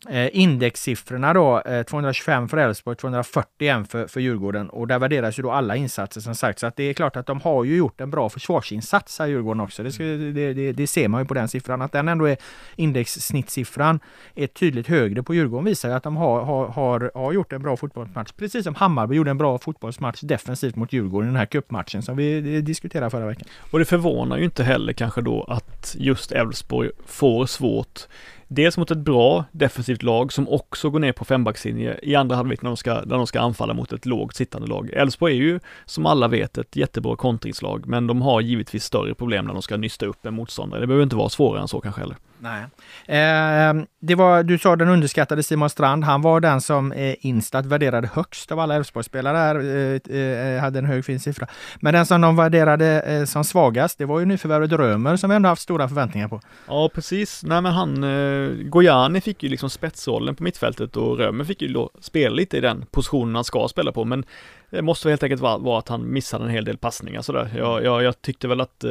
Eh, 0.08 0.28
indexsiffrorna 0.32 1.32
då, 1.32 1.60
eh, 1.60 1.82
225 1.82 2.48
för 2.48 2.56
Elfsborg, 2.56 2.96
241 2.96 3.90
för, 3.90 4.06
för 4.06 4.20
Djurgården 4.20 4.70
och 4.70 4.88
där 4.88 4.98
värderas 4.98 5.38
ju 5.38 5.42
då 5.42 5.50
alla 5.50 5.76
insatser 5.76 6.20
som 6.20 6.34
sagt. 6.34 6.58
Så 6.58 6.66
att 6.66 6.76
det 6.76 6.84
är 6.84 6.94
klart 6.94 7.16
att 7.16 7.26
de 7.26 7.40
har 7.40 7.64
ju 7.64 7.76
gjort 7.76 8.00
en 8.00 8.10
bra 8.10 8.28
försvarsinsats 8.28 9.18
här 9.18 9.26
Djurgården 9.26 9.60
också. 9.60 9.82
Det, 9.82 9.92
ska, 9.92 10.04
det, 10.04 10.52
det, 10.52 10.72
det, 10.72 10.86
ser 10.86 11.08
man 11.08 11.22
ju 11.22 11.26
på 11.26 11.34
den 11.34 11.48
siffran. 11.48 11.82
Att 11.82 11.92
den 11.92 12.08
ändå 12.08 12.24
är 12.24 12.36
indexsnittsiffran 12.76 14.00
är 14.34 14.46
tydligt 14.46 14.86
högre 14.86 15.22
på 15.22 15.34
Djurgården 15.34 15.64
visar 15.64 15.88
ju 15.88 15.94
att 15.94 16.02
de 16.02 16.16
har, 16.16 16.44
har, 16.44 16.68
har, 16.68 17.10
har 17.14 17.32
gjort 17.32 17.52
en 17.52 17.62
bra 17.62 17.76
fotbollsmatch. 17.76 18.32
Precis 18.32 18.64
som 18.64 18.74
Hammarby 18.74 19.16
gjorde 19.16 19.30
en 19.30 19.38
bra 19.38 19.58
fotbollsmatch 19.58 20.20
defensivt 20.20 20.76
mot 20.76 20.92
Djurgården 20.92 21.28
i 21.28 21.32
den 21.32 21.38
här 21.38 21.46
cupmatchen 21.46 22.02
som 22.02 22.16
vi 22.16 22.60
diskuterade 22.60 23.10
förra 23.10 23.26
veckan. 23.26 23.48
Och 23.70 23.78
det 23.78 23.84
förvånar 23.84 24.38
ju 24.38 24.44
inte 24.44 24.64
heller 24.64 24.92
kanske 24.92 25.20
då 25.20 25.44
att 25.44 25.96
just 25.98 26.32
Elfsborg 26.32 26.90
får 27.06 27.46
svårt 27.46 28.06
Dels 28.54 28.76
mot 28.76 28.90
ett 28.90 28.98
bra 28.98 29.44
defensivt 29.52 30.02
lag 30.02 30.32
som 30.32 30.48
också 30.48 30.90
går 30.90 30.98
ner 30.98 31.12
på 31.12 31.24
fembackslinje 31.24 31.98
i 32.02 32.14
andra 32.14 32.36
halvlek 32.36 32.62
när 32.62 32.70
de 32.70 32.76
ska, 32.76 32.94
när 32.94 33.16
de 33.16 33.26
ska 33.26 33.40
anfalla 33.40 33.74
mot 33.74 33.92
ett 33.92 34.06
lågt 34.06 34.36
sittande 34.36 34.68
lag. 34.68 34.90
Elfsborg 34.92 35.32
är 35.32 35.36
ju 35.36 35.60
som 35.84 36.06
alla 36.06 36.28
vet 36.28 36.58
ett 36.58 36.76
jättebra 36.76 37.16
kontringslag, 37.16 37.86
men 37.86 38.06
de 38.06 38.22
har 38.22 38.40
givetvis 38.40 38.84
större 38.84 39.14
problem 39.14 39.44
när 39.44 39.52
de 39.52 39.62
ska 39.62 39.76
nysta 39.76 40.06
upp 40.06 40.26
en 40.26 40.34
motståndare. 40.34 40.80
Det 40.80 40.86
behöver 40.86 41.02
inte 41.02 41.16
vara 41.16 41.28
svårare 41.28 41.62
än 41.62 41.68
så 41.68 41.80
kanske 41.80 42.00
heller. 42.00 42.16
Nej. 42.42 42.62
Eh, 43.06 43.74
det 44.00 44.14
var, 44.14 44.42
du 44.42 44.58
sa 44.58 44.76
den 44.76 44.88
underskattade 44.88 45.42
Simon 45.42 45.70
Strand. 45.70 46.04
Han 46.04 46.22
var 46.22 46.40
den 46.40 46.60
som 46.60 46.92
eh, 46.92 47.14
Instat 47.20 47.66
värderade 47.66 48.10
högst 48.14 48.52
av 48.52 48.58
alla 48.58 48.74
Elfsborgsspelare 48.74 49.36
här. 49.36 49.56
Eh, 49.56 50.18
eh, 50.18 50.60
hade 50.60 50.78
en 50.78 50.84
hög 50.84 51.04
fin 51.04 51.20
siffra. 51.20 51.46
Men 51.80 51.94
den 51.94 52.06
som 52.06 52.20
de 52.20 52.36
värderade 52.36 53.00
eh, 53.00 53.24
som 53.24 53.44
svagast, 53.44 53.98
det 53.98 54.04
var 54.04 54.20
ju 54.20 54.26
nyförvärvet 54.26 54.72
Römer 54.72 55.16
som 55.16 55.30
vi 55.30 55.36
ändå 55.36 55.48
haft 55.48 55.62
stora 55.62 55.88
förväntningar 55.88 56.28
på. 56.28 56.40
Ja, 56.66 56.90
precis. 56.94 57.42
Nej, 57.44 57.60
men 57.60 57.72
han, 57.72 58.04
eh, 58.04 58.41
Eh, 58.44 58.50
Gojani 58.50 59.20
fick 59.20 59.42
ju 59.42 59.48
liksom 59.48 59.70
spetsrollen 59.70 60.34
på 60.34 60.42
mittfältet 60.42 60.96
och 60.96 61.18
Römer 61.18 61.44
fick 61.44 61.62
ju 61.62 61.68
då 61.68 61.90
spela 62.00 62.34
lite 62.34 62.56
i 62.56 62.60
den 62.60 62.86
positionen 62.90 63.34
han 63.34 63.44
ska 63.44 63.68
spela 63.68 63.92
på. 63.92 64.04
Men 64.04 64.24
det 64.70 64.82
måste 64.82 65.08
helt 65.08 65.22
enkelt 65.22 65.42
vara, 65.42 65.58
vara 65.58 65.78
att 65.78 65.88
han 65.88 66.12
missade 66.12 66.44
en 66.44 66.50
hel 66.50 66.64
del 66.64 66.76
passningar 66.76 67.22
sådär. 67.22 67.50
Jag, 67.56 67.84
jag, 67.84 68.02
jag 68.02 68.22
tyckte 68.22 68.48
väl 68.48 68.60
att, 68.60 68.84
eh, 68.84 68.90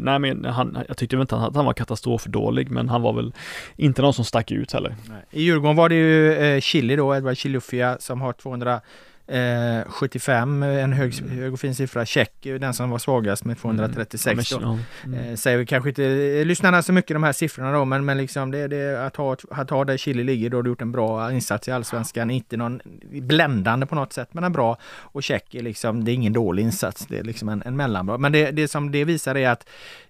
nej 0.00 0.18
men 0.18 0.44
han, 0.44 0.78
jag 0.88 0.96
tyckte 0.96 1.16
väl 1.16 1.20
inte 1.20 1.36
att 1.36 1.54
han 1.54 1.64
var 1.64 1.72
katastrofdålig, 1.72 2.70
men 2.70 2.88
han 2.88 3.02
var 3.02 3.12
väl 3.12 3.32
inte 3.76 4.02
någon 4.02 4.14
som 4.14 4.24
stack 4.24 4.50
ut 4.50 4.72
heller. 4.72 4.96
Nej. 5.08 5.22
I 5.30 5.42
Djurgården 5.42 5.76
var 5.76 5.88
det 5.88 5.94
ju 5.94 6.32
eh, 6.32 6.60
Chili 6.60 6.96
då, 6.96 7.16
Edward 7.16 7.36
Chilufya 7.36 7.96
som 8.00 8.20
har 8.20 8.32
200 8.32 8.80
Eh, 9.28 9.84
75, 9.88 10.62
en 10.62 10.92
hög, 10.92 11.14
hög 11.14 11.52
och 11.52 11.60
fin 11.60 11.74
siffra. 11.74 12.06
Tjeck 12.06 12.32
den 12.42 12.74
som 12.74 12.90
var 12.90 12.98
svagast 12.98 13.44
med 13.44 13.58
236. 13.58 14.52
Mm. 14.52 14.78
Mm. 15.04 15.18
Eh, 15.20 15.34
säger 15.34 15.64
kanske 15.64 15.88
inte 15.88 16.04
eh, 16.04 16.44
lyssnarna 16.44 16.82
så 16.82 16.92
mycket 16.92 17.14
de 17.14 17.22
här 17.22 17.32
siffrorna 17.32 17.72
då, 17.72 17.84
men, 17.84 18.04
men 18.04 18.18
liksom 18.18 18.50
det, 18.50 18.68
det, 18.68 19.06
att, 19.06 19.16
ha, 19.16 19.36
att 19.50 19.70
ha 19.70 19.84
där 19.84 19.96
Chile 19.96 20.24
ligger, 20.24 20.50
då 20.50 20.56
har 20.56 20.62
du 20.62 20.70
gjort 20.70 20.82
en 20.82 20.92
bra 20.92 21.32
insats 21.32 21.68
i 21.68 21.70
Allsvenskan. 21.70 22.30
Inte 22.30 22.56
någon 22.56 22.80
bländande 23.10 23.86
på 23.86 23.94
något 23.94 24.12
sätt, 24.12 24.28
men 24.32 24.44
en 24.44 24.52
bra. 24.52 24.78
Och 24.86 25.22
Tjeck 25.22 25.54
är 25.54 25.62
liksom, 25.62 26.04
det 26.04 26.12
är 26.12 26.14
ingen 26.14 26.32
dålig 26.32 26.62
insats, 26.62 27.06
det 27.06 27.18
är 27.18 27.24
liksom 27.24 27.48
en, 27.48 27.62
en 27.66 27.76
mellanbra. 27.76 28.18
Men 28.18 28.32
det, 28.32 28.50
det 28.50 28.68
som 28.68 28.92
det 28.92 29.04
visar 29.04 29.34
är 29.34 29.50
att 29.50 29.68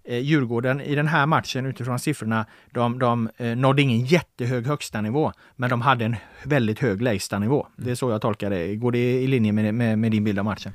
eh, 0.08 0.18
Djurgården 0.18 0.80
i 0.80 0.94
den 0.94 1.06
här 1.06 1.26
matchen 1.26 1.66
utifrån 1.66 1.98
siffrorna, 1.98 2.46
de, 2.70 2.98
de 2.98 3.28
eh, 3.36 3.56
nådde 3.56 3.82
ingen 3.82 4.04
jättehög 4.04 4.66
högsta 4.66 5.00
nivå, 5.00 5.32
men 5.56 5.70
de 5.70 5.80
hade 5.80 6.04
en 6.04 6.16
väldigt 6.44 6.78
hög 6.78 7.02
lägsta 7.02 7.38
nivå. 7.38 7.66
Det 7.76 7.90
är 7.90 7.94
så 7.94 8.10
jag 8.10 8.22
tolkar 8.22 8.50
det. 8.50 8.76
Går 8.76 8.92
det 8.92 9.22
i 9.22 9.26
linje 9.26 9.52
med, 9.52 9.74
med, 9.74 9.98
med 9.98 10.10
din 10.10 10.24
bild 10.24 10.38
av 10.38 10.44
matchen? 10.44 10.72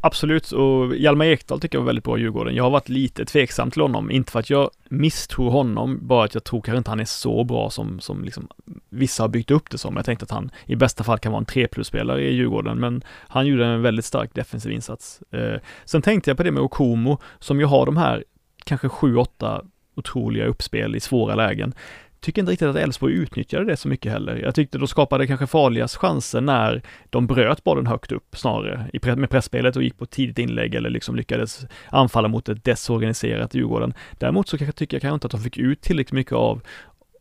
Absolut, 0.00 0.52
och 0.52 0.96
Hjalmar 0.96 1.24
Ekdal 1.24 1.60
tycker 1.60 1.78
jag 1.78 1.82
var 1.82 1.86
väldigt 1.86 2.04
bra 2.04 2.18
i 2.18 2.20
Djurgården. 2.20 2.54
Jag 2.54 2.64
har 2.64 2.70
varit 2.70 2.88
lite 2.88 3.24
tveksam 3.24 3.70
till 3.70 3.82
honom, 3.82 4.10
inte 4.10 4.32
för 4.32 4.40
att 4.40 4.50
jag 4.50 4.70
misstror 4.88 5.50
honom, 5.50 5.98
bara 6.02 6.24
att 6.24 6.34
jag 6.34 6.44
tror 6.44 6.60
kanske 6.60 6.78
inte 6.78 6.90
han 6.90 7.00
är 7.00 7.04
så 7.04 7.44
bra 7.44 7.70
som, 7.70 8.00
som 8.00 8.24
liksom 8.24 8.48
vissa 8.88 9.22
har 9.22 9.28
byggt 9.28 9.50
upp 9.50 9.70
det 9.70 9.78
som. 9.78 9.96
Jag 9.96 10.04
tänkte 10.04 10.24
att 10.24 10.30
han 10.30 10.50
i 10.66 10.76
bästa 10.76 11.04
fall 11.04 11.18
kan 11.18 11.32
vara 11.32 11.40
en 11.40 11.46
3 11.46 11.68
plus-spelare 11.68 12.28
i 12.28 12.34
Djurgården, 12.34 12.80
men 12.80 13.04
han 13.28 13.46
gjorde 13.46 13.66
en 13.66 13.82
väldigt 13.82 14.04
stark 14.04 14.34
defensiv 14.34 14.72
insats. 14.72 15.22
Eh, 15.30 15.60
sen 15.84 16.02
tänkte 16.02 16.30
jag 16.30 16.36
på 16.36 16.42
det 16.42 16.50
med 16.50 16.62
Okomo, 16.62 17.18
som 17.38 17.60
ju 17.60 17.66
har 17.66 17.86
de 17.86 17.96
här 17.96 18.24
kanske 18.66 18.88
7-8 18.88 19.66
otroliga 19.94 20.46
uppspel 20.46 20.96
i 20.96 21.00
svåra 21.00 21.34
lägen 21.34 21.74
tycker 22.20 22.42
inte 22.42 22.52
riktigt 22.52 22.68
att 22.68 22.76
Elfsborg 22.76 23.14
utnyttjade 23.14 23.64
det 23.64 23.76
så 23.76 23.88
mycket 23.88 24.12
heller. 24.12 24.36
Jag 24.36 24.54
tyckte 24.54 24.78
de 24.78 24.88
skapade 24.88 25.26
kanske 25.26 25.46
farligast 25.46 25.96
chanser 25.96 26.40
när 26.40 26.82
de 27.10 27.26
bröt 27.26 27.64
bollen 27.64 27.86
högt 27.86 28.12
upp 28.12 28.36
snarare 28.36 29.16
med 29.16 29.30
pressspelet 29.30 29.76
och 29.76 29.82
gick 29.82 29.98
på 29.98 30.04
ett 30.04 30.10
tidigt 30.10 30.38
inlägg 30.38 30.74
eller 30.74 30.90
liksom 30.90 31.16
lyckades 31.16 31.66
anfalla 31.90 32.28
mot 32.28 32.48
ett 32.48 32.64
desorganiserat 32.64 33.54
Djurgården. 33.54 33.94
Däremot 34.18 34.48
så 34.48 34.58
kanske 34.58 34.78
tycker 34.78 34.96
jag 34.96 35.02
kanske 35.02 35.14
inte 35.14 35.26
att 35.26 35.32
de 35.32 35.40
fick 35.40 35.58
ut 35.58 35.80
tillräckligt 35.80 36.12
mycket 36.12 36.32
av 36.32 36.62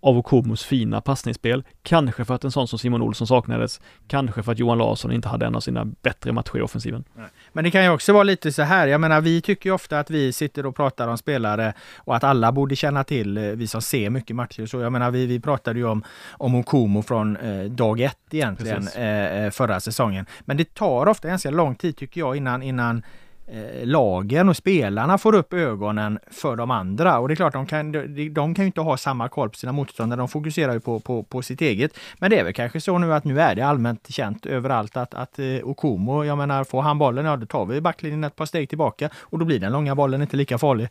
av 0.05 0.17
Okomos 0.17 0.63
fina 0.63 1.01
passningsspel. 1.01 1.63
Kanske 1.83 2.25
för 2.25 2.33
att 2.33 2.43
en 2.43 2.51
sån 2.51 2.67
som 2.67 2.79
Simon 2.79 3.01
Olsson 3.01 3.27
saknades. 3.27 3.81
Kanske 4.07 4.43
för 4.43 4.51
att 4.51 4.59
Johan 4.59 4.77
Larsson 4.77 5.11
inte 5.11 5.27
hade 5.27 5.45
en 5.45 5.55
av 5.55 5.59
sina 5.59 5.85
bättre 5.85 6.31
matcher 6.31 6.57
i 6.57 6.61
offensiven. 6.61 7.03
Men 7.53 7.63
det 7.63 7.71
kan 7.71 7.83
ju 7.83 7.89
också 7.89 8.13
vara 8.13 8.23
lite 8.23 8.51
så 8.51 8.61
här. 8.61 8.87
Jag 8.87 9.01
menar, 9.01 9.21
vi 9.21 9.41
tycker 9.41 9.69
ju 9.69 9.73
ofta 9.73 9.99
att 9.99 10.09
vi 10.09 10.33
sitter 10.33 10.65
och 10.65 10.75
pratar 10.75 11.07
om 11.07 11.17
spelare 11.17 11.73
och 11.97 12.15
att 12.15 12.23
alla 12.23 12.51
borde 12.51 12.75
känna 12.75 13.03
till, 13.03 13.37
eh, 13.37 13.43
vi 13.43 13.67
som 13.67 13.81
ser 13.81 14.09
mycket 14.09 14.35
matcher. 14.35 14.65
Så 14.65 14.79
jag 14.79 14.91
menar, 14.91 15.11
vi, 15.11 15.25
vi 15.25 15.39
pratade 15.39 15.79
ju 15.79 15.85
om, 15.85 16.03
om 16.31 16.55
Okomo 16.55 17.01
från 17.01 17.37
eh, 17.37 17.63
dag 17.63 18.01
ett 18.01 18.17
egentligen 18.31 18.87
eh, 18.95 19.45
eh, 19.45 19.51
förra 19.51 19.79
säsongen. 19.79 20.25
Men 20.41 20.57
det 20.57 20.73
tar 20.73 21.07
ofta 21.07 21.27
ganska 21.27 21.49
lång 21.49 21.75
tid 21.75 21.97
tycker 21.97 22.21
jag 22.21 22.35
innan, 22.35 22.63
innan 22.63 23.03
eh, 23.47 23.85
lagen 23.85 24.49
och 24.49 24.57
spelarna 24.57 25.17
får 25.17 25.35
upp 25.35 25.53
ögonen 25.53 26.19
för 26.31 26.55
de 26.55 26.71
andra. 26.71 27.19
Och 27.19 27.27
det 27.27 27.33
är 27.33 27.35
klart, 27.35 27.53
de 27.53 27.65
kan, 27.65 27.91
de, 27.91 28.29
de 28.29 28.55
kan 28.55 28.63
ju 28.63 28.67
inte 28.67 28.81
ha 28.81 28.97
samma 28.97 29.29
koll 29.29 29.49
på 29.49 29.55
sina 29.55 29.71
motståndare. 29.71 30.17
De 30.17 30.27
fokuserar 30.27 30.73
ju 30.73 30.79
på, 30.79 30.99
på, 30.99 31.23
på 31.23 31.41
sitt 31.41 31.61
eget. 31.61 31.97
Men 32.19 32.29
det 32.29 32.39
är 32.39 32.43
väl 32.43 32.53
kanske 32.53 32.81
så 32.81 32.97
nu 32.97 33.13
att 33.13 33.23
nu 33.23 33.41
är 33.41 33.55
det 33.55 33.61
allmänt 33.61 34.07
känt 34.09 34.45
överallt 34.45 34.97
att, 34.97 35.13
att 35.13 35.39
eh, 35.39 35.45
Okomo, 35.63 36.23
jag 36.23 36.37
menar, 36.37 36.63
får 36.63 36.81
han 36.81 36.97
bollen, 36.97 37.25
ja 37.25 37.37
då 37.37 37.45
tar 37.45 37.65
vi 37.65 37.81
backlinjen 37.81 38.23
ett 38.23 38.35
par 38.35 38.45
steg 38.45 38.69
tillbaka 38.69 39.09
och 39.19 39.39
då 39.39 39.45
blir 39.45 39.59
den 39.59 39.71
långa 39.71 39.95
bollen 39.95 40.21
inte 40.21 40.37
lika 40.37 40.57
farlig. 40.57 40.87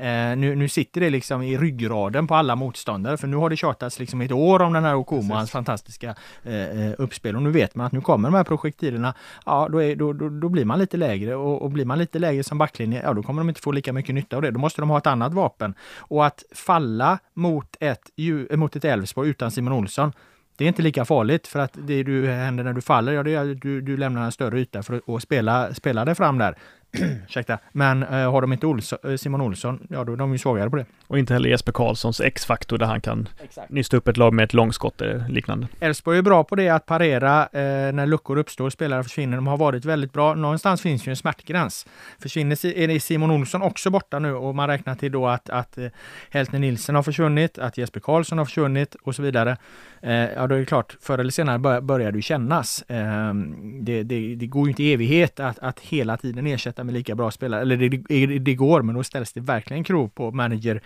Mm. 0.00 0.32
Eh, 0.32 0.38
nu, 0.38 0.54
nu 0.56 0.68
sitter 0.68 1.00
det 1.00 1.10
liksom 1.10 1.42
i 1.42 1.58
ryggraden 1.58 2.26
på 2.26 2.34
alla 2.34 2.56
motståndare, 2.56 3.16
för 3.16 3.26
nu 3.26 3.36
har 3.36 3.50
det 3.50 3.56
tjatats 3.56 3.98
liksom 3.98 4.20
ett 4.20 4.32
år 4.32 4.62
om 4.62 4.72
den 4.72 4.84
här 4.84 4.94
Okomo, 4.94 5.34
hans 5.34 5.50
fantastiska 5.50 6.14
eh, 6.44 6.54
eh, 6.54 6.92
uppspel. 6.98 7.36
Och 7.36 7.42
nu 7.42 7.50
vet 7.50 7.74
man 7.74 7.86
att 7.86 7.92
nu 7.92 8.00
kommer 8.00 8.30
de 8.30 8.36
här 8.36 8.44
projektilerna, 8.44 9.14
ja 9.46 9.68
då, 9.72 9.82
är, 9.82 9.96
då, 9.96 10.12
då, 10.12 10.28
då 10.28 10.48
blir 10.48 10.64
man 10.64 10.78
lite 10.78 10.96
lägre 10.96 11.34
och, 11.34 11.62
och 11.62 11.70
blir 11.70 11.84
man 11.84 11.97
lite 11.98 12.18
lägre 12.18 12.44
som 12.44 12.58
backlinje, 12.58 13.02
ja 13.02 13.14
då 13.14 13.22
kommer 13.22 13.40
de 13.40 13.48
inte 13.48 13.60
få 13.60 13.72
lika 13.72 13.92
mycket 13.92 14.14
nytta 14.14 14.36
av 14.36 14.42
det. 14.42 14.50
Då 14.50 14.60
måste 14.60 14.82
de 14.82 14.90
ha 14.90 14.98
ett 14.98 15.06
annat 15.06 15.34
vapen. 15.34 15.74
Och 15.98 16.26
att 16.26 16.44
falla 16.54 17.18
mot 17.34 17.76
ett, 17.80 18.10
mot 18.50 18.76
ett 18.76 18.84
Elfsborg 18.84 19.30
utan 19.30 19.50
Simon 19.50 19.72
Olsson, 19.72 20.12
det 20.58 20.64
är 20.64 20.68
inte 20.68 20.82
lika 20.82 21.04
farligt 21.04 21.46
för 21.46 21.58
att 21.58 21.72
det 21.74 22.02
du 22.02 22.26
händer 22.26 22.64
när 22.64 22.72
du 22.72 22.80
faller, 22.80 23.12
ja, 23.12 23.22
det 23.22 23.34
är 23.34 23.50
att 23.50 23.60
du, 23.60 23.80
du 23.80 23.96
lämnar 23.96 24.24
en 24.24 24.32
större 24.32 24.60
yta 24.60 24.82
för 24.82 25.16
att 25.16 25.22
spela, 25.22 25.74
spela 25.74 26.04
dig 26.04 26.14
fram 26.14 26.38
där. 26.38 26.58
Ursäkta. 27.26 27.58
Men 27.72 28.02
eh, 28.02 28.32
har 28.32 28.40
de 28.40 28.52
inte 28.52 28.66
Olsson, 28.66 28.98
eh, 29.04 29.16
Simon 29.16 29.40
Olsson, 29.40 29.86
ja 29.90 30.04
då 30.04 30.12
är 30.12 30.16
de 30.16 30.32
ju 30.32 30.38
svagare 30.38 30.70
på 30.70 30.76
det. 30.76 30.86
Och 31.06 31.18
inte 31.18 31.32
heller 31.32 31.48
Jesper 31.48 31.72
Karlssons 31.72 32.20
X-faktor 32.20 32.78
där 32.78 32.86
han 32.86 33.00
kan 33.00 33.28
Exakt. 33.42 33.70
nysta 33.70 33.96
upp 33.96 34.08
ett 34.08 34.16
lag 34.16 34.32
med 34.32 34.44
ett 34.44 34.54
långskott 34.54 35.00
eller 35.00 35.28
liknande. 35.28 35.68
Elfsborg 35.80 36.18
är 36.18 36.22
bra 36.22 36.44
på 36.44 36.54
det, 36.54 36.68
att 36.68 36.86
parera 36.86 37.42
eh, 37.42 37.92
när 37.92 38.06
luckor 38.06 38.36
uppstår, 38.36 38.70
spelare 38.70 39.02
försvinner. 39.02 39.36
De 39.36 39.46
har 39.46 39.56
varit 39.56 39.84
väldigt 39.84 40.12
bra. 40.12 40.34
Någonstans 40.34 40.82
finns 40.82 41.06
ju 41.08 41.10
en 41.10 41.16
smärtgräns. 41.16 41.86
Försvinner 42.18 42.66
är 42.66 42.98
Simon 42.98 43.30
Olsson 43.30 43.62
också 43.62 43.90
borta 43.90 44.18
nu 44.18 44.34
och 44.34 44.54
man 44.54 44.68
räknar 44.68 44.94
till 44.94 45.12
då 45.12 45.26
att, 45.26 45.50
att 45.50 45.78
eh, 45.78 45.86
Heltner 46.30 46.58
Nilsen 46.58 46.94
har 46.94 47.02
försvunnit, 47.02 47.58
att 47.58 47.78
Jesper 47.78 48.00
Karlsson 48.00 48.38
har 48.38 48.44
försvunnit 48.44 48.94
och 48.94 49.14
så 49.14 49.22
vidare. 49.22 49.56
Eh, 50.02 50.12
ja, 50.12 50.46
då 50.46 50.54
är 50.54 50.58
det 50.58 50.64
klart, 50.64 50.96
förr 51.00 51.18
eller 51.18 51.30
senare 51.30 51.58
bör, 51.58 51.80
börjar 51.80 52.12
det 52.12 52.18
ju 52.18 52.22
kännas. 52.22 52.82
Eh, 52.82 53.34
det, 53.80 54.02
det, 54.02 54.34
det, 54.34 54.46
går 54.46 54.66
ju 54.66 54.70
inte 54.70 54.82
i 54.82 54.92
evighet 54.92 55.40
att, 55.40 55.58
att 55.58 55.80
hela 55.80 56.16
tiden 56.16 56.46
ersätta 56.46 56.77
med 56.84 56.94
lika 56.94 57.14
bra 57.14 57.30
spelare. 57.30 57.60
Eller 57.60 57.76
det, 57.76 58.38
det 58.38 58.54
går, 58.54 58.82
men 58.82 58.94
då 58.94 59.04
ställs 59.04 59.32
det 59.32 59.40
verkligen 59.40 59.84
krov 59.84 60.08
på 60.08 60.30
manager 60.30 60.80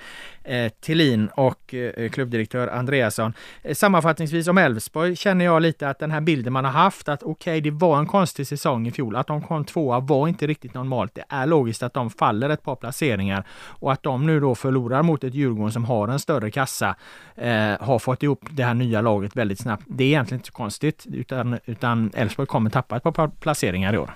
eh, 0.45 0.73
Tillin 0.81 1.29
och 1.29 1.75
eh, 1.75 2.11
klubbdirektör 2.11 2.69
Andreasson. 2.69 3.33
Eh, 3.63 3.75
sammanfattningsvis 3.75 4.49
om 4.49 4.59
Elfsborg 4.59 5.17
känner 5.17 5.45
jag 5.45 5.63
lite 5.63 5.89
att 5.89 5.99
den 5.99 6.11
här 6.11 6.21
bilden 6.21 6.53
man 6.53 6.65
har 6.65 6.73
haft 6.73 7.09
att 7.09 7.23
okej, 7.23 7.33
okay, 7.33 7.61
det 7.61 7.71
var 7.71 7.99
en 7.99 8.07
konstig 8.07 8.47
säsong 8.47 8.87
i 8.87 8.91
fjol. 8.91 9.17
Att 9.17 9.27
de 9.27 9.43
kom 9.43 9.65
tvåa 9.65 10.01
var 10.01 10.29
inte 10.29 10.47
riktigt 10.47 10.75
normalt. 10.75 11.15
Det 11.15 11.25
är 11.29 11.47
logiskt 11.47 11.83
att 11.83 11.95
de 11.95 12.11
faller 12.11 12.51
ett 12.51 12.63
par 12.63 12.77
placeringar 12.77 13.45
och 13.51 13.93
att 13.93 14.03
de 14.03 14.27
nu 14.27 14.41
då 14.41 14.55
förlorar 14.55 15.03
mot 15.03 15.25
ett 15.25 15.35
Djurgården 15.35 15.73
som 15.73 15.85
har 15.85 16.09
en 16.09 16.19
större 16.19 16.51
kassa, 16.51 16.97
eh, 17.35 17.53
har 17.81 17.99
fått 17.99 18.23
ihop 18.23 18.45
det 18.51 18.65
här 18.65 18.75
nya 18.75 19.01
laget 19.01 19.37
väldigt 19.37 19.59
snabbt. 19.61 19.85
Det 19.87 20.05
är 20.05 20.09
egentligen 20.09 20.39
inte 20.39 20.47
så 20.47 20.53
konstigt 20.53 21.07
utan, 21.13 21.59
utan 21.65 22.11
Elfsborg 22.15 22.47
kommer 22.47 22.71
tappa 22.71 22.97
ett 22.97 23.03
par 23.03 23.29
placeringar 23.29 23.95
i 23.95 23.99
år. 23.99 24.11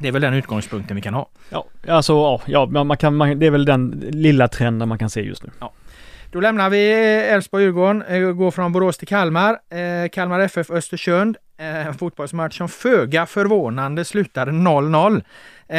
Det 0.00 0.08
är 0.08 0.12
väl 0.12 0.22
den 0.22 0.34
utgångspunkten 0.34 0.96
vi 0.96 1.02
kan 1.02 1.14
ha. 1.14 1.28
Ja, 1.50 1.66
alltså 1.88 2.40
ja, 2.46 2.66
man 2.66 2.96
kan, 2.96 3.16
man, 3.16 3.38
det 3.38 3.46
är 3.46 3.50
väl 3.50 3.64
den 3.64 4.04
lilla 4.10 4.48
trenden 4.48 4.88
man 4.88 4.98
kan 4.98 5.10
se 5.10 5.20
just 5.20 5.42
nu. 5.42 5.50
Ja. 5.60 5.72
Då 6.32 6.40
lämnar 6.40 6.70
vi 6.70 6.92
Elfsborg-Djurgården, 7.30 8.02
eh, 8.02 8.20
går 8.20 8.50
från 8.50 8.72
Borås 8.72 8.98
till 8.98 9.08
Kalmar. 9.08 9.52
Eh, 9.52 10.08
Kalmar 10.12 10.40
FF 10.40 10.70
Östersund, 10.70 11.36
eh, 11.58 11.92
fotbollsmatch 11.92 12.58
som 12.58 12.68
föga 12.68 13.26
förvånande 13.26 14.04
slutade 14.04 14.52
0-0. 14.52 15.22
Eh, 15.68 15.78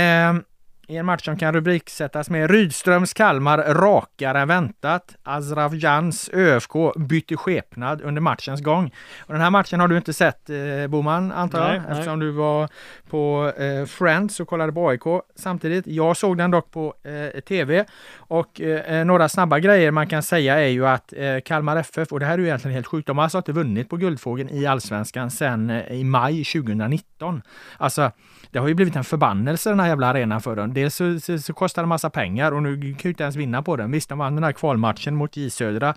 i 0.92 0.98
en 0.98 1.06
match 1.06 1.26
som 1.26 1.38
kan 1.38 1.54
rubriksättas 1.54 2.30
med 2.30 2.52
Rydströms 2.52 3.14
Kalmar 3.14 3.58
rakare 3.58 4.40
än 4.40 4.48
väntat. 4.48 5.16
Azraf 5.24 5.74
Jans 5.74 6.30
ÖFK 6.34 6.74
bytte 6.96 7.38
skepnad 7.38 8.02
under 8.02 8.22
matchens 8.22 8.62
gång. 8.62 8.94
Och 9.20 9.34
den 9.34 9.42
här 9.42 9.50
matchen 9.50 9.80
har 9.80 9.88
du 9.88 9.98
inte 9.98 10.14
sett 10.14 10.50
eh, 10.50 10.88
Boman 10.88 11.32
antar 11.32 11.60
jag, 11.60 11.82
nej, 11.82 11.92
eftersom 11.92 12.20
nej. 12.20 12.28
du 12.28 12.32
var 12.32 12.70
på 13.10 13.52
eh, 13.58 13.86
Friends 13.86 14.40
och 14.40 14.48
kollade 14.48 14.72
på 14.72 14.90
AIK 14.90 15.04
samtidigt. 15.36 15.88
Jag 15.88 16.18
såg 16.18 16.38
den 16.38 16.52
dock 16.52 16.72
på 16.72 16.94
eh, 17.04 17.40
TV 17.40 17.86
och 18.18 18.62
eh, 18.62 19.06
några 19.06 19.30
snabba 19.30 19.60
grejer 19.60 19.92
man 19.92 20.08
kan 20.08 20.24
säga 20.24 20.60
är 20.60 20.68
ju 20.68 20.88
att 20.88 21.14
eh, 21.18 21.40
Kalmar 21.46 21.78
FF, 21.78 22.12
och 22.12 22.20
det 22.20 22.26
här 22.26 22.34
är 22.34 22.38
ju 22.38 22.46
egentligen 22.46 22.76
helt 22.76 22.88
sjukt, 22.88 23.08
de 23.08 23.18
har 23.18 23.24
alltså 23.24 23.38
inte 23.38 23.52
vunnit 23.52 23.90
på 23.90 23.98
Guldfågeln 23.98 24.50
i 24.50 24.66
Allsvenskan 24.66 25.32
sedan 25.32 25.70
eh, 25.70 25.92
i 25.92 26.04
maj 26.04 26.44
2019. 26.44 27.42
Alltså 27.78 28.12
det 28.52 28.60
har 28.60 28.68
ju 28.68 28.74
blivit 28.74 28.96
en 28.96 29.04
förbannelse 29.04 29.70
den 29.70 29.80
här 29.80 29.88
jävla 29.88 30.08
arenan 30.08 30.42
för 30.42 30.56
dem. 30.56 30.74
Dels 30.74 30.96
så, 30.96 31.20
så, 31.20 31.40
så 31.40 31.54
kostar 31.54 31.82
det 31.82 31.88
massa 31.88 32.10
pengar 32.10 32.52
och 32.52 32.64
nu 32.64 32.82
kan 32.82 33.00
ju 33.02 33.10
inte 33.10 33.24
ens 33.24 33.36
vinna 33.36 33.62
på 33.62 33.76
den. 33.76 33.92
Visst, 33.92 34.10
de 34.10 34.18
vann 34.18 34.36
den 34.36 34.44
här 34.44 34.52
kvalmatchen 34.52 35.16
mot 35.16 35.38
J 35.38 35.50
Södra 35.50 35.96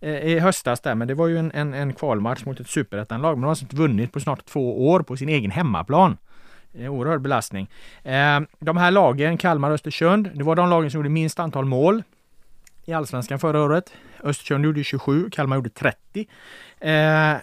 eh, 0.00 0.10
i 0.10 0.38
höstas 0.38 0.80
där, 0.80 0.94
men 0.94 1.08
det 1.08 1.14
var 1.14 1.26
ju 1.26 1.38
en, 1.38 1.52
en, 1.54 1.74
en 1.74 1.92
kvalmatch 1.92 2.44
mot 2.44 2.60
ett 2.60 2.68
superettanlag. 2.68 3.30
Men 3.30 3.40
de 3.40 3.44
har 3.44 3.50
alltså 3.50 3.64
inte 3.64 3.76
vunnit 3.76 4.12
på 4.12 4.20
snart 4.20 4.44
två 4.44 4.88
år 4.88 5.00
på 5.00 5.16
sin 5.16 5.28
egen 5.28 5.50
hemmaplan. 5.50 6.16
En 6.78 6.88
oerhörd 6.88 7.20
belastning. 7.20 7.70
Eh, 8.02 8.40
de 8.58 8.76
här 8.76 8.90
lagen, 8.90 9.38
Kalmar 9.38 9.68
och 9.68 9.74
Östersund, 9.74 10.30
det 10.34 10.44
var 10.44 10.56
de 10.56 10.70
lagen 10.70 10.90
som 10.90 10.98
gjorde 10.98 11.08
minst 11.08 11.38
antal 11.38 11.64
mål 11.64 12.02
i 12.84 12.92
Allsvenskan 12.92 13.38
förra 13.38 13.62
året. 13.62 13.92
Östersund 14.22 14.64
gjorde 14.64 14.84
27, 14.84 15.30
Kalmar 15.30 15.56
gjorde 15.56 15.70
30. 15.70 16.28
Eh, 16.80 17.36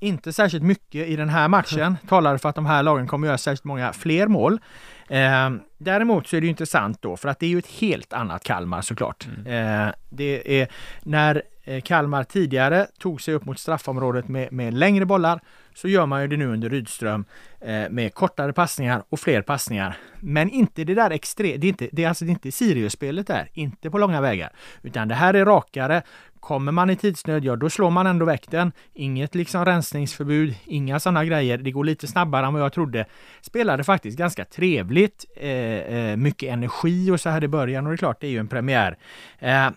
inte 0.00 0.32
särskilt 0.32 0.64
mycket 0.64 1.08
i 1.08 1.16
den 1.16 1.28
här 1.28 1.48
matchen 1.48 1.96
talar 2.08 2.36
för 2.38 2.48
att 2.48 2.54
de 2.54 2.66
här 2.66 2.82
lagen 2.82 3.06
kommer 3.06 3.26
göra 3.26 3.38
särskilt 3.38 3.64
många 3.64 3.92
fler 3.92 4.26
mål. 4.26 4.60
Eh, 5.08 5.50
däremot 5.78 6.26
så 6.26 6.36
är 6.36 6.40
det 6.40 6.46
intressant 6.46 7.02
då 7.02 7.16
för 7.16 7.28
att 7.28 7.38
det 7.38 7.46
är 7.46 7.50
ju 7.50 7.58
ett 7.58 7.70
helt 7.80 8.12
annat 8.12 8.44
Kalmar 8.44 8.82
såklart. 8.82 9.26
Mm. 9.26 9.86
Eh, 9.86 9.94
det 10.08 10.60
är 10.60 10.68
när 11.02 11.42
eh, 11.64 11.80
Kalmar 11.80 12.24
tidigare 12.24 12.86
tog 12.98 13.20
sig 13.20 13.34
upp 13.34 13.44
mot 13.44 13.58
straffområdet 13.58 14.28
med, 14.28 14.52
med 14.52 14.74
längre 14.74 15.04
bollar 15.04 15.40
så 15.78 15.88
gör 15.88 16.06
man 16.06 16.22
ju 16.22 16.28
det 16.28 16.36
nu 16.36 16.46
under 16.46 16.70
Rydström 16.70 17.24
eh, 17.60 17.90
med 17.90 18.14
kortare 18.14 18.52
passningar 18.52 19.02
och 19.08 19.20
fler 19.20 19.42
passningar. 19.42 19.96
Men 20.20 20.50
inte 20.50 20.84
det 20.84 20.94
där 20.94 21.10
extremt, 21.10 21.60
det 21.60 21.66
är 21.66 21.68
inte, 21.68 21.88
det 21.92 22.04
är 22.04 22.08
alltså 22.08 22.24
inte 22.24 22.52
Sirius-spelet 22.52 23.26
där, 23.26 23.50
inte 23.52 23.90
på 23.90 23.98
långa 23.98 24.20
vägar. 24.20 24.52
Utan 24.82 25.08
det 25.08 25.14
här 25.14 25.34
är 25.34 25.44
rakare, 25.44 26.02
Kommer 26.40 26.72
man 26.72 26.90
i 26.90 26.96
tidsnöd, 26.96 27.44
ja 27.44 27.56
då 27.56 27.70
slår 27.70 27.90
man 27.90 28.06
ändå 28.06 28.24
väck 28.24 28.50
den. 28.50 28.72
Inget 28.94 29.34
liksom 29.34 29.64
rensningsförbud, 29.64 30.54
inga 30.64 31.00
sådana 31.00 31.24
grejer. 31.24 31.58
Det 31.58 31.70
går 31.70 31.84
lite 31.84 32.06
snabbare 32.06 32.46
än 32.46 32.52
vad 32.52 32.62
jag 32.62 32.72
trodde. 32.72 33.06
Spelade 33.40 33.84
faktiskt 33.84 34.18
ganska 34.18 34.44
trevligt. 34.44 35.24
Eh, 35.36 35.50
eh, 35.50 36.16
mycket 36.16 36.52
energi 36.52 37.10
och 37.10 37.20
så 37.20 37.30
här 37.30 37.44
i 37.44 37.48
början 37.48 37.86
och 37.86 37.92
det 37.92 37.94
är 37.94 37.98
klart, 37.98 38.20
det 38.20 38.26
är 38.26 38.30
ju 38.30 38.38
en 38.38 38.48
premiär. 38.48 38.98
Eh, 39.38 39.68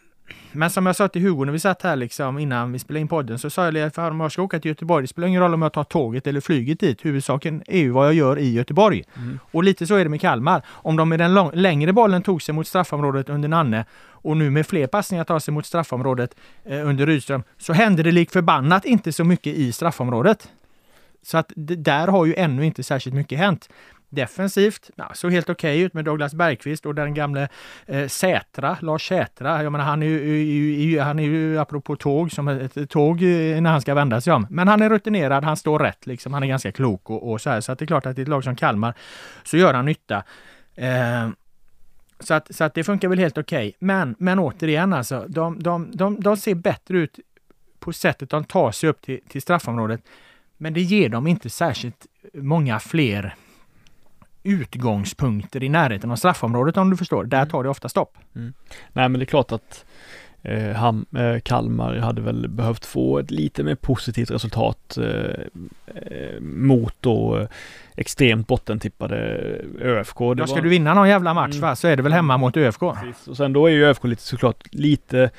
men 0.51 0.69
som 0.69 0.85
jag 0.85 0.95
sa 0.95 1.07
till 1.07 1.21
Hugo 1.21 1.45
när 1.45 1.51
vi 1.51 1.59
satt 1.59 1.81
här 1.81 1.95
liksom 1.95 2.39
innan 2.39 2.71
vi 2.71 2.79
spelade 2.79 3.01
in 3.01 3.07
podden 3.07 3.39
så 3.39 3.49
sa 3.49 3.65
jag 3.65 3.77
att 3.77 3.97
om 3.97 4.19
jag 4.19 4.31
ska 4.31 4.41
åka 4.41 4.59
till 4.59 4.69
Göteborg, 4.69 5.03
det 5.03 5.07
spelar 5.07 5.27
ingen 5.27 5.41
roll 5.41 5.53
om 5.53 5.61
jag 5.61 5.73
tar 5.73 5.83
tåget 5.83 6.27
eller 6.27 6.41
flyget 6.41 6.79
dit. 6.79 7.05
Huvudsaken 7.05 7.63
är 7.67 7.79
ju 7.79 7.89
vad 7.89 8.07
jag 8.07 8.13
gör 8.13 8.39
i 8.39 8.53
Göteborg. 8.53 9.03
Mm. 9.17 9.39
Och 9.51 9.63
lite 9.63 9.87
så 9.87 9.95
är 9.95 10.03
det 10.03 10.09
med 10.09 10.21
Kalmar. 10.21 10.65
Om 10.67 10.95
de 10.95 11.09
med 11.09 11.19
den 11.19 11.33
lång, 11.33 11.51
längre 11.53 11.93
bollen 11.93 12.21
tog 12.21 12.41
sig 12.41 12.55
mot 12.55 12.67
straffområdet 12.67 13.29
under 13.29 13.49
Nanne 13.49 13.85
och 14.23 14.37
nu 14.37 14.49
med 14.49 14.67
fler 14.67 14.87
passningar 14.87 15.23
tar 15.23 15.39
sig 15.39 15.53
mot 15.53 15.65
straffområdet 15.65 16.35
eh, 16.65 16.87
under 16.87 17.05
Rydström 17.05 17.43
så 17.57 17.73
händer 17.73 18.03
det 18.03 18.11
lik 18.11 18.31
förbannat 18.31 18.85
inte 18.85 19.11
så 19.11 19.23
mycket 19.23 19.55
i 19.55 19.71
straffområdet. 19.71 20.49
Så 21.23 21.37
att 21.37 21.51
där 21.55 22.07
har 22.07 22.25
ju 22.25 22.35
ännu 22.35 22.65
inte 22.65 22.83
särskilt 22.83 23.15
mycket 23.15 23.37
hänt. 23.37 23.69
Defensivt 24.13 24.89
ja, 24.95 25.11
såg 25.13 25.31
helt 25.31 25.49
okej 25.49 25.75
okay 25.75 25.85
ut 25.85 25.93
med 25.93 26.05
Douglas 26.05 26.33
Bergqvist 26.33 26.85
och 26.85 26.95
den 26.95 27.13
gamle 27.13 27.47
eh, 27.85 28.07
Sätra, 28.07 28.77
Lars 28.81 29.07
Sätra. 29.07 29.63
Jag 29.63 29.71
menar, 29.71 29.85
han 29.85 30.03
är 30.03 30.07
ju, 30.07 30.99
han 30.99 31.19
är 31.19 31.23
ju 31.23 31.59
apropå 31.59 31.95
tåg 31.95 32.31
som 32.31 32.47
ett 32.47 32.89
tåg 32.89 33.21
eh, 33.23 33.61
när 33.61 33.69
han 33.69 33.81
ska 33.81 33.93
vända 33.93 34.21
sig 34.21 34.33
om. 34.33 34.47
Men 34.49 34.67
han 34.67 34.81
är 34.81 34.89
rutinerad, 34.89 35.43
han 35.43 35.57
står 35.57 35.79
rätt 35.79 36.07
liksom. 36.07 36.33
Han 36.33 36.43
är 36.43 36.47
ganska 36.47 36.71
klok 36.71 37.09
och, 37.09 37.31
och 37.31 37.41
så 37.41 37.49
här. 37.49 37.61
Så 37.61 37.71
att 37.71 37.79
det 37.79 37.85
är 37.85 37.87
klart 37.87 38.05
att 38.05 38.17
i 38.17 38.21
ett 38.21 38.27
lag 38.27 38.43
som 38.43 38.55
Kalmar 38.55 38.93
så 39.43 39.57
gör 39.57 39.73
han 39.73 39.85
nytta. 39.85 40.23
Eh, 40.75 41.29
så 42.19 42.33
att, 42.33 42.55
så 42.55 42.63
att 42.63 42.73
det 42.73 42.83
funkar 42.83 43.07
väl 43.07 43.19
helt 43.19 43.37
okej. 43.37 43.67
Okay. 43.67 43.73
Men, 43.79 44.15
men 44.19 44.39
återigen 44.39 44.93
alltså, 44.93 45.25
de, 45.27 45.63
de, 45.63 45.91
de, 45.93 46.19
de 46.19 46.37
ser 46.37 46.55
bättre 46.55 46.97
ut 46.97 47.19
på 47.79 47.93
sättet 47.93 48.29
de 48.29 48.43
tar 48.43 48.71
sig 48.71 48.89
upp 48.89 49.01
till, 49.01 49.19
till 49.27 49.41
straffområdet. 49.41 50.01
Men 50.57 50.73
det 50.73 50.81
ger 50.81 51.09
dem 51.09 51.27
inte 51.27 51.49
särskilt 51.49 52.07
många 52.33 52.79
fler 52.79 53.35
utgångspunkter 54.43 55.63
i 55.63 55.69
närheten 55.69 56.11
av 56.11 56.15
straffområdet 56.15 56.77
om 56.77 56.89
du 56.89 56.97
förstår. 56.97 57.23
Där 57.23 57.37
mm. 57.37 57.49
tar 57.49 57.63
det 57.63 57.69
ofta 57.69 57.89
stopp. 57.89 58.17
Mm. 58.35 58.53
Nej 58.93 59.09
men 59.09 59.19
det 59.19 59.23
är 59.23 59.25
klart 59.25 59.51
att 59.51 59.85
eh, 60.41 60.75
ham, 60.75 61.05
eh, 61.17 61.39
Kalmar 61.39 61.95
hade 61.95 62.21
väl 62.21 62.49
behövt 62.49 62.85
få 62.85 63.19
ett 63.19 63.31
lite 63.31 63.63
mer 63.63 63.75
positivt 63.75 64.31
resultat 64.31 64.97
eh, 64.97 65.05
eh 65.95 66.39
mot 66.41 66.95
då 66.99 67.37
eh, 67.37 67.47
extremt 67.95 68.47
bottentippade 68.47 69.17
ÖFK. 69.81 70.17
Det 70.19 70.35
ja, 70.37 70.47
ska 70.47 70.55
var... 70.55 70.61
du 70.61 70.69
vinna 70.69 70.93
någon 70.93 71.09
jävla 71.09 71.33
match 71.33 71.55
mm. 71.55 71.61
va, 71.61 71.75
så 71.75 71.87
är 71.87 71.97
det 71.97 72.03
väl 72.03 72.13
hemma 72.13 72.37
mot 72.37 72.57
ÖFK. 72.57 72.79
Precis. 72.79 73.27
Och 73.27 73.37
sen 73.37 73.53
då 73.53 73.65
är 73.65 73.71
ju 73.71 73.85
ÖFK 73.85 74.03
lite 74.03 74.23
såklart 74.23 74.63
lite 74.71 75.29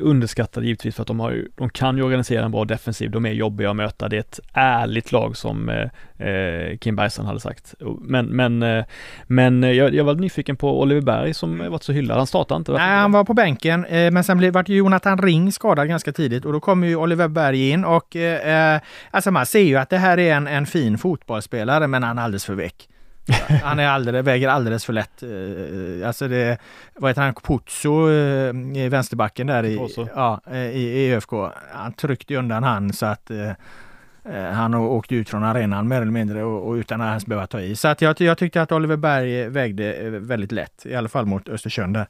underskattade 0.00 0.66
givetvis 0.66 0.94
för 0.94 1.02
att 1.02 1.06
de 1.06 1.20
har 1.20 1.44
de 1.54 1.70
kan 1.70 1.96
ju 1.96 2.02
organisera 2.02 2.44
en 2.44 2.50
bra 2.50 2.64
defensiv, 2.64 3.10
de 3.10 3.26
är 3.26 3.32
jobbiga 3.32 3.70
att 3.70 3.76
möta, 3.76 4.08
det 4.08 4.16
är 4.16 4.20
ett 4.20 4.40
ärligt 4.52 5.12
lag 5.12 5.36
som 5.36 5.68
eh, 5.68 6.28
eh 6.28 6.76
Kim 6.78 6.96
Bergstrand 6.96 7.28
hade 7.28 7.40
sagt. 7.40 7.74
Men, 8.00 8.26
men, 8.26 8.62
eh, 8.62 8.84
men 9.26 9.62
jag, 9.62 9.94
jag 9.94 10.04
var 10.04 10.14
nyfiken 10.14 10.56
på 10.56 10.80
Oliver 10.80 11.00
Berg 11.00 11.34
som 11.34 11.58
varit 11.58 11.82
så 11.82 11.92
hyllad, 11.92 12.16
han 12.16 12.26
startade 12.26 12.58
inte? 12.58 12.72
Nej, 12.72 12.96
han 12.96 13.12
var 13.12 13.24
på 13.24 13.34
bänken, 13.34 13.84
eh, 13.84 14.10
men 14.10 14.24
sen 14.24 14.38
blev, 14.38 14.52
vart 14.52 14.68
Jonathan 14.68 15.18
Ring 15.18 15.52
skadad 15.52 15.88
ganska 15.88 16.12
tidigt 16.12 16.44
och 16.44 16.52
då 16.52 16.60
kom 16.60 16.84
ju 16.84 16.96
Oliver 16.96 17.28
Berg 17.28 17.70
in 17.70 17.84
och 17.84 18.16
eh, 18.16 18.80
alltså 19.10 19.30
man 19.30 19.46
ser 19.46 19.62
ju 19.62 19.76
att 19.76 19.90
det 19.90 19.98
här 19.98 20.18
är 20.18 20.34
en, 20.34 20.46
en 20.46 20.66
fin 20.66 20.98
fotbollsspelare, 20.98 21.86
men 21.86 22.02
han 22.02 22.18
är 22.18 22.22
alldeles 22.22 22.44
för 22.44 22.54
väck. 22.54 22.88
Han 23.62 23.78
är 23.78 23.88
alldeles, 23.88 24.26
väger 24.26 24.48
alldeles 24.48 24.84
för 24.84 24.92
lätt. 24.92 25.22
Eh, 25.22 26.08
alltså 26.08 26.28
det, 26.28 26.58
vad 26.94 27.10
heter 27.10 27.22
han, 27.22 27.34
Puzzo 27.34 28.10
eh, 28.10 28.84
i 28.84 28.88
vänsterbacken 28.88 29.46
där 29.46 29.64
i, 29.64 29.88
ja, 30.14 30.40
eh, 30.50 30.58
i, 30.58 31.14
ÖFK. 31.14 31.32
Han 31.72 31.92
tryckte 31.92 32.36
undan 32.36 32.62
han 32.62 32.92
så 32.92 33.06
att 33.06 33.30
han 34.52 34.74
åkte 34.74 35.14
ut 35.14 35.28
från 35.28 35.44
arenan 35.44 35.88
mer 35.88 36.02
eller 36.02 36.12
mindre 36.12 36.44
och, 36.44 36.68
och 36.68 36.72
utan 36.72 37.00
att 37.00 37.08
ens 37.08 37.26
behöva 37.26 37.46
ta 37.46 37.60
i. 37.60 37.76
Så 37.76 37.88
att 37.88 38.02
jag, 38.02 38.20
jag 38.20 38.38
tyckte 38.38 38.62
att 38.62 38.72
Oliver 38.72 38.96
Berg 38.96 39.48
vägde 39.48 40.10
väldigt 40.10 40.52
lätt, 40.52 40.86
i 40.86 40.94
alla 40.94 41.08
fall 41.08 41.26
mot 41.26 41.48
Östersund 41.48 41.94
där. 41.94 42.06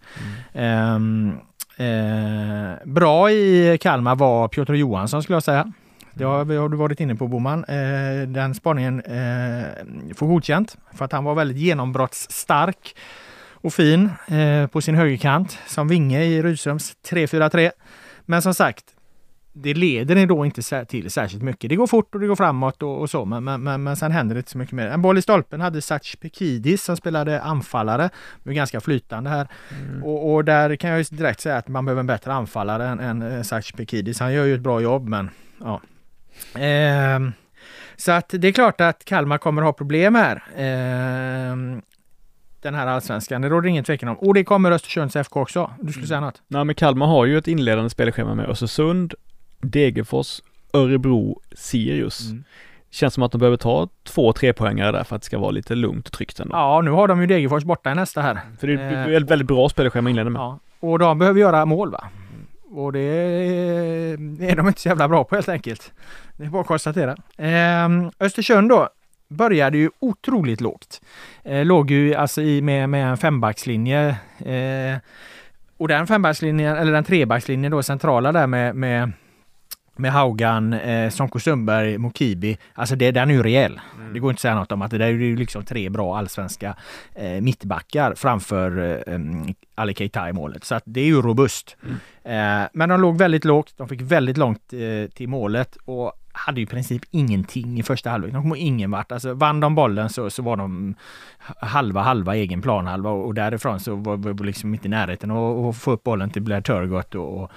Mm. 0.53 0.95
Um, 0.95 1.39
uh, 1.81 2.75
bra 2.85 3.31
i 3.31 3.79
Kalmar 3.81 4.17
var 4.17 4.49
Piotr 4.49 4.75
Johansson 4.75 5.23
skulle 5.23 5.37
jag 5.37 5.43
säga. 5.43 5.73
Det 6.19 6.25
har, 6.25 6.69
du 6.69 6.77
varit 6.77 7.01
inne 7.01 7.15
på 7.15 7.29
Boman. 7.29 7.65
Eh, 7.65 8.29
den 8.29 8.55
spaningen 8.55 9.01
eh, 9.01 10.15
får 10.15 10.27
godkänt 10.27 10.77
för 10.93 11.05
att 11.05 11.13
han 11.13 11.25
var 11.25 11.35
väldigt 11.35 11.59
genombrottsstark 11.59 12.97
och 13.53 13.73
fin 13.73 14.11
eh, 14.27 14.67
på 14.67 14.81
sin 14.81 14.95
högerkant 14.95 15.59
som 15.67 15.89
vinge 15.89 16.25
i 16.25 16.43
Rydströms 16.43 16.97
3-4-3. 17.09 17.71
Men 18.25 18.43
som 18.43 18.55
sagt, 18.55 18.85
det 19.53 19.75
leder 19.75 20.27
då 20.27 20.45
inte 20.47 20.85
till 20.85 21.11
särskilt 21.11 21.43
mycket. 21.43 21.71
Det 21.71 21.77
går 21.77 21.87
fort 21.87 22.15
och 22.15 22.21
det 22.21 22.27
går 22.27 22.37
framåt 22.37 22.83
och, 22.83 23.01
och 23.01 23.11
så, 23.11 23.25
men, 23.25 23.45
men, 23.45 23.63
men, 23.63 23.83
men 23.83 23.97
sen 23.97 24.13
händer 24.13 24.35
det 24.35 24.39
inte 24.39 24.51
så 24.51 24.59
mycket 24.59 24.75
mer. 24.75 24.87
En 24.87 25.03
boll 25.03 25.19
i 25.19 25.23
stolpen 25.23 25.61
hade 25.61 25.83
Sach 25.83 26.17
Pekidis 26.17 26.83
som 26.83 26.97
spelade 26.97 27.43
anfallare. 27.43 28.11
De 28.43 28.51
är 28.51 28.55
ganska 28.55 28.81
flytande 28.81 29.31
här. 29.31 29.49
Mm. 29.81 30.05
Och, 30.05 30.35
och, 30.35 30.45
där 30.45 30.77
kan 30.77 30.91
jag 30.91 31.07
direkt 31.11 31.41
säga 31.41 31.57
att 31.57 31.69
man 31.69 31.85
behöver 31.85 32.01
en 32.01 32.07
bättre 32.07 32.33
anfallare 32.33 32.89
än, 32.89 33.23
än 33.23 33.45
Sach 33.45 33.73
Pekidis. 33.73 34.21
Han 34.21 34.33
gör 34.33 34.45
ju 34.45 34.55
ett 34.55 34.61
bra 34.61 34.81
jobb, 34.81 35.09
men 35.09 35.31
ja, 35.61 35.81
så 37.97 38.13
att 38.13 38.29
det 38.29 38.49
är 38.49 38.53
klart 38.53 38.81
att 38.81 39.05
Kalmar 39.05 39.39
kommer 39.39 39.63
ha 39.63 39.73
problem 39.73 40.15
här. 40.15 40.43
Eh, 40.57 41.57
den 42.63 42.75
här 42.75 42.87
allsvenskan. 42.87 43.43
Det 43.43 43.49
råder 43.49 43.69
ingen 43.69 43.85
tvekan 43.85 44.09
om. 44.09 44.17
Och 44.17 44.35
det 44.35 44.45
kommer 44.45 44.71
Östersunds 44.71 45.17
FK 45.17 45.41
också. 45.41 45.71
Du 45.81 45.93
skulle 45.93 46.07
säga 46.07 46.21
något? 46.21 46.43
Nej 46.49 46.65
men 46.65 46.75
Kalmar 46.75 47.07
har 47.07 47.25
ju 47.25 47.39
ett 47.39 47.49
inledande 47.49 47.91
spelschema 47.91 48.35
med 48.35 48.49
Östersund, 48.49 49.15
Degerfors, 49.61 50.41
Örebro, 50.73 51.41
Sirius. 51.53 52.31
Mm. 52.31 52.45
Känns 52.91 53.15
som 53.15 53.23
att 53.23 53.33
de 53.33 53.39
behöver 53.39 53.57
ta 53.57 53.89
två, 54.05 54.33
tre 54.33 54.53
poängare 54.53 54.93
där 54.93 55.05
för 55.05 55.17
att 55.17 55.23
det 55.23 55.27
ska 55.27 55.39
vara 55.39 55.51
lite 55.51 55.75
lugnt 55.75 56.07
och 56.07 56.13
tryggt 56.13 56.41
ändå. 56.41 56.57
Ja, 56.57 56.81
nu 56.81 56.91
har 56.91 57.09
de 57.09 57.21
ju 57.21 57.27
Degerfors 57.27 57.65
borta 57.65 57.93
i 57.93 57.95
nästa 57.95 58.23
här. 58.23 58.41
För 58.61 58.67
det 58.67 58.73
är 58.73 59.23
ett 59.23 59.31
väldigt 59.31 59.49
bra 59.49 59.69
spelschema 59.69 60.11
inleder 60.11 60.31
med. 60.31 60.41
Ja. 60.41 60.59
Och 60.81 60.99
de 60.99 61.19
behöver 61.19 61.41
göra 61.41 61.65
mål 61.65 61.91
va? 61.91 62.09
Och 62.71 62.93
det 62.93 63.01
är 63.01 64.57
de 64.57 64.69
inte 64.69 64.81
så 64.81 64.89
jävla 64.89 65.09
bra 65.09 65.25
på 65.25 65.35
helt 65.35 65.49
enkelt. 65.49 65.93
Det 66.37 66.45
är 66.45 66.49
bara 66.49 66.61
att 66.61 66.67
konstatera. 66.67 67.17
Eh, 67.37 68.11
Östersund 68.21 68.69
då 68.69 68.89
började 69.29 69.79
ju 69.79 69.91
otroligt 69.99 70.61
lågt. 70.61 71.01
Eh, 71.45 71.65
låg 71.65 71.91
ju 71.91 72.15
alltså 72.15 72.43
i 72.43 72.63
med, 72.63 72.89
med 72.89 73.11
en 73.11 73.17
fembackslinje. 73.17 74.09
Eh, 74.39 74.99
och 75.77 75.89
den 75.89 76.07
fembackslinjen, 76.07 76.77
eller 76.77 76.93
den 76.93 77.05
trebackslinjen 77.05 77.73
då 77.73 77.83
centrala 77.83 78.33
där 78.33 78.47
med, 78.47 78.77
med 78.77 79.13
med 79.99 80.13
Haugan, 80.13 80.73
eh, 80.73 81.11
Sonko 81.11 81.39
Sundberg, 81.39 81.99
Mokibi. 81.99 82.59
Alltså 82.75 82.97
det, 82.97 83.11
den 83.11 83.31
är 83.31 83.35
ju 83.35 83.43
rejäl. 83.43 83.81
Mm. 83.99 84.13
Det 84.13 84.19
går 84.19 84.31
inte 84.31 84.39
att 84.39 84.41
säga 84.41 84.55
något 84.55 84.73
om 84.73 84.83
att 84.83 84.91
det 84.91 84.99
där 84.99 85.07
är 85.07 85.11
ju 85.11 85.37
liksom 85.37 85.65
tre 85.65 85.89
bra 85.89 86.19
allsvenska 86.19 86.77
eh, 87.15 87.41
mittbackar 87.41 88.15
framför 88.15 89.03
eh, 89.07 89.19
Ali 89.75 89.95
Keita 89.95 90.29
i 90.29 90.33
målet. 90.33 90.65
Så 90.65 90.75
att 90.75 90.83
det 90.87 91.01
är 91.01 91.07
ju 91.07 91.23
robust. 91.23 91.77
Mm. 91.83 92.63
Eh, 92.63 92.69
men 92.73 92.89
de 92.89 93.01
låg 93.01 93.19
väldigt 93.19 93.45
lågt. 93.45 93.75
De 93.77 93.89
fick 93.89 94.01
väldigt 94.01 94.37
långt 94.37 94.73
eh, 94.73 95.11
till 95.11 95.29
målet 95.29 95.77
och 95.85 96.13
hade 96.33 96.61
ju 96.61 96.65
i 96.65 96.67
princip 96.67 97.03
ingenting 97.11 97.81
i 97.81 97.83
första 97.83 98.11
halvlek. 98.11 98.33
De 98.33 98.43
kom 98.43 98.55
ingen 98.57 98.91
vart. 98.91 99.13
Alltså 99.13 99.35
vann 99.35 99.61
de 99.61 99.75
bollen 99.75 100.09
så, 100.09 100.31
så 100.31 100.43
var 100.43 100.57
de 100.57 100.95
halva 101.61 102.03
halva 102.03 102.37
egen 102.37 102.63
planhalva 102.63 103.11
och, 103.11 103.27
och 103.27 103.35
därifrån 103.35 103.81
så 103.81 103.95
var 103.95 104.17
vi 104.17 104.47
liksom 104.47 104.75
inte 104.75 104.87
i 104.87 104.91
närheten 104.91 105.31
att 105.31 105.77
få 105.77 105.91
upp 105.91 106.03
bollen 106.03 106.31
till 106.31 106.43
Blair 106.43 106.61
Turgott 106.61 107.15
och, 107.15 107.43
och 107.43 107.51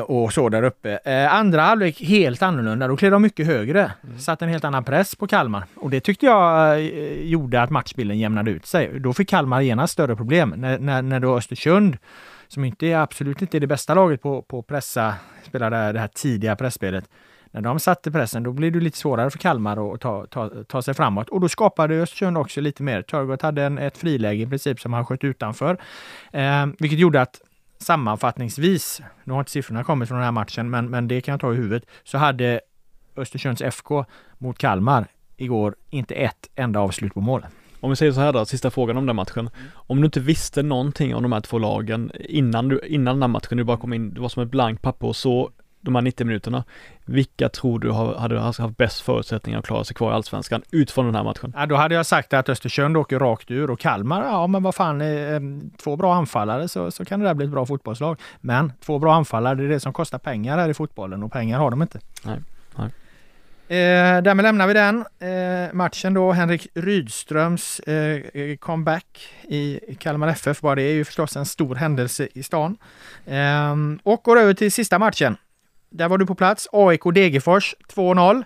och 0.00 0.32
så 0.32 0.48
där 0.48 0.62
uppe. 0.62 0.98
Uh, 1.06 1.34
andra 1.34 1.62
halvlek 1.62 2.00
helt 2.00 2.42
annorlunda. 2.42 2.88
Då 2.88 2.96
klev 2.96 3.10
de 3.10 3.22
mycket 3.22 3.46
högre. 3.46 3.92
Mm. 4.04 4.18
Satte 4.18 4.44
en 4.44 4.50
helt 4.50 4.64
annan 4.64 4.84
press 4.84 5.14
på 5.14 5.26
Kalmar. 5.26 5.64
Och 5.76 5.90
det 5.90 6.00
tyckte 6.00 6.26
jag 6.26 6.78
uh, 6.78 6.84
gjorde 7.22 7.62
att 7.62 7.70
matchbilden 7.70 8.18
jämnade 8.18 8.50
ut 8.50 8.66
sig. 8.66 9.00
Då 9.00 9.12
fick 9.12 9.28
Kalmar 9.28 9.60
genast 9.60 9.92
större 9.92 10.16
problem. 10.16 10.54
När, 10.56 10.78
när, 10.78 11.02
när 11.02 11.20
då 11.20 11.36
Östersund, 11.36 11.96
som 12.48 12.64
inte 12.64 12.86
är, 12.86 12.96
absolut 12.96 13.42
inte 13.42 13.58
är 13.58 13.60
det 13.60 13.66
bästa 13.66 13.94
laget 13.94 14.22
på, 14.22 14.42
på 14.42 14.62
pressa, 14.62 15.14
spela 15.44 15.70
det, 15.70 15.92
det 15.92 16.00
här 16.00 16.08
tidiga 16.14 16.56
pressspelet. 16.56 17.04
När 17.52 17.60
de 17.60 17.80
satte 17.80 18.10
pressen, 18.10 18.42
då 18.42 18.52
blev 18.52 18.72
det 18.72 18.80
lite 18.80 18.98
svårare 18.98 19.30
för 19.30 19.38
Kalmar 19.38 19.94
att 19.94 20.00
ta, 20.00 20.26
ta, 20.26 20.50
ta 20.68 20.82
sig 20.82 20.94
framåt. 20.94 21.28
Och 21.28 21.40
då 21.40 21.48
skapade 21.48 21.94
Östersund 21.94 22.38
också 22.38 22.60
lite 22.60 22.82
mer. 22.82 23.02
Törgård 23.02 23.42
hade 23.42 23.62
en, 23.62 23.78
ett 23.78 23.98
friläge 23.98 24.42
i 24.42 24.46
princip 24.46 24.80
som 24.80 24.92
han 24.92 25.06
sköt 25.06 25.24
utanför. 25.24 25.76
Eh, 26.32 26.66
vilket 26.78 26.98
gjorde 26.98 27.20
att 27.20 27.40
sammanfattningsvis, 27.80 29.02
nu 29.24 29.32
har 29.32 29.40
inte 29.40 29.50
siffrorna 29.50 29.84
kommit 29.84 30.08
från 30.08 30.18
den 30.18 30.24
här 30.24 30.32
matchen, 30.32 30.70
men, 30.70 30.90
men 30.90 31.08
det 31.08 31.20
kan 31.20 31.32
jag 31.32 31.40
ta 31.40 31.52
i 31.52 31.56
huvudet, 31.56 31.88
så 32.04 32.18
hade 32.18 32.60
Östersunds 33.16 33.62
FK 33.62 34.04
mot 34.38 34.58
Kalmar 34.58 35.06
igår 35.36 35.74
inte 35.90 36.14
ett 36.14 36.50
enda 36.54 36.80
avslut 36.80 37.14
på 37.14 37.20
mål. 37.20 37.46
Om 37.80 37.90
vi 37.90 37.96
säger 37.96 38.12
så 38.12 38.20
här 38.20 38.32
då, 38.32 38.44
sista 38.44 38.70
frågan 38.70 38.96
om 38.96 39.06
den 39.06 39.16
matchen. 39.16 39.50
Om 39.74 40.00
du 40.00 40.04
inte 40.04 40.20
visste 40.20 40.62
någonting 40.62 41.14
om 41.14 41.22
de 41.22 41.32
här 41.32 41.40
två 41.40 41.58
lagen 41.58 42.12
innan, 42.28 42.68
du, 42.68 42.80
innan 42.86 43.14
den 43.14 43.22
här 43.22 43.28
matchen, 43.28 43.58
du 43.58 43.64
bara 43.64 43.76
kom 43.76 43.92
in, 43.92 44.14
det 44.14 44.20
var 44.20 44.28
som 44.28 44.42
ett 44.42 44.50
blankt 44.50 44.82
papper 44.82 45.06
och 45.06 45.16
så 45.16 45.50
de 45.80 45.94
här 45.94 46.02
90 46.02 46.26
minuterna. 46.26 46.64
Vilka 47.04 47.48
tror 47.48 47.78
du 47.78 47.92
hade 47.92 48.40
haft 48.40 48.76
bäst 48.76 49.00
förutsättningar 49.00 49.58
att 49.58 49.66
klara 49.66 49.84
sig 49.84 49.96
kvar 49.96 50.10
i 50.10 50.14
Allsvenskan 50.14 50.62
utifrån 50.70 51.06
den 51.06 51.14
här 51.14 51.24
matchen? 51.24 51.54
Ja, 51.56 51.66
då 51.66 51.76
hade 51.76 51.94
jag 51.94 52.06
sagt 52.06 52.32
att 52.32 52.48
Östersund 52.48 52.96
åker 52.96 53.18
rakt 53.18 53.50
ur 53.50 53.70
och 53.70 53.80
Kalmar, 53.80 54.22
ja 54.22 54.46
men 54.46 54.62
vad 54.62 54.74
fan, 54.74 55.00
eh, 55.00 55.40
två 55.82 55.96
bra 55.96 56.14
anfallare 56.14 56.68
så, 56.68 56.90
så 56.90 57.04
kan 57.04 57.20
det 57.20 57.26
där 57.26 57.34
bli 57.34 57.44
ett 57.44 57.52
bra 57.52 57.66
fotbollslag. 57.66 58.20
Men 58.40 58.72
två 58.84 58.98
bra 58.98 59.14
anfallare, 59.14 59.54
det 59.54 59.64
är 59.64 59.68
det 59.68 59.80
som 59.80 59.92
kostar 59.92 60.18
pengar 60.18 60.58
här 60.58 60.68
i 60.68 60.74
fotbollen 60.74 61.22
och 61.22 61.32
pengar 61.32 61.58
har 61.58 61.70
de 61.70 61.82
inte. 61.82 62.00
Nej, 62.24 62.38
nej. 62.76 62.90
Eh, 63.70 64.22
därmed 64.22 64.42
lämnar 64.42 64.66
vi 64.66 64.74
den 64.74 65.04
eh, 65.18 65.72
matchen 65.72 66.14
då. 66.14 66.32
Henrik 66.32 66.66
Rydströms 66.74 67.80
eh, 67.80 68.56
comeback 68.56 69.28
i 69.42 69.80
Kalmar 69.98 70.28
FF. 70.28 70.60
Bara 70.60 70.74
det 70.74 70.82
är 70.82 70.92
ju 70.92 71.04
förstås 71.04 71.36
en 71.36 71.46
stor 71.46 71.74
händelse 71.74 72.28
i 72.34 72.42
stan. 72.42 72.76
Eh, 73.26 73.76
och 74.02 74.22
går 74.22 74.38
över 74.38 74.54
till 74.54 74.72
sista 74.72 74.98
matchen. 74.98 75.36
Där 75.90 76.08
var 76.08 76.18
du 76.18 76.26
på 76.26 76.34
plats. 76.34 76.68
AIK 76.72 77.02
Degerfors 77.14 77.74
2-0. 77.94 78.44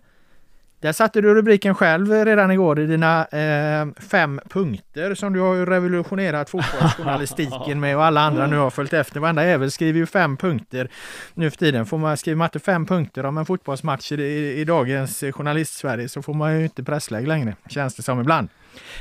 Där 0.80 0.92
satte 0.92 1.20
du 1.20 1.34
rubriken 1.34 1.74
själv 1.74 2.12
redan 2.12 2.50
igår 2.50 2.80
i 2.80 2.86
dina 2.86 3.26
eh, 3.26 3.86
fem 4.10 4.40
punkter 4.48 5.14
som 5.14 5.32
du 5.32 5.40
har 5.40 5.66
revolutionerat 5.66 6.50
fotbollsjournalistiken 6.50 7.80
med 7.80 7.96
och 7.96 8.04
alla 8.04 8.20
andra 8.20 8.46
nu 8.46 8.56
har 8.56 8.70
följt 8.70 8.92
efter. 8.92 9.20
Varenda 9.20 9.46
jävel 9.46 9.70
skriver 9.70 9.98
ju 9.98 10.06
fem 10.06 10.36
punkter 10.36 10.88
nu 11.34 11.50
för 11.50 11.58
tiden. 11.58 11.86
Får 11.86 11.98
man 11.98 12.16
skriva 12.16 12.38
matte 12.38 12.58
fem 12.58 12.86
punkter 12.86 13.26
om 13.26 13.38
en 13.38 13.46
fotbollsmatch 13.46 14.12
i, 14.12 14.60
i 14.60 14.64
dagens 14.64 15.24
journalist-Sverige 15.32 16.08
så 16.08 16.22
får 16.22 16.34
man 16.34 16.58
ju 16.58 16.64
inte 16.64 16.84
presslägg 16.84 17.28
längre, 17.28 17.56
känns 17.68 17.94
det 17.94 18.02
som 18.02 18.20
ibland. 18.20 18.48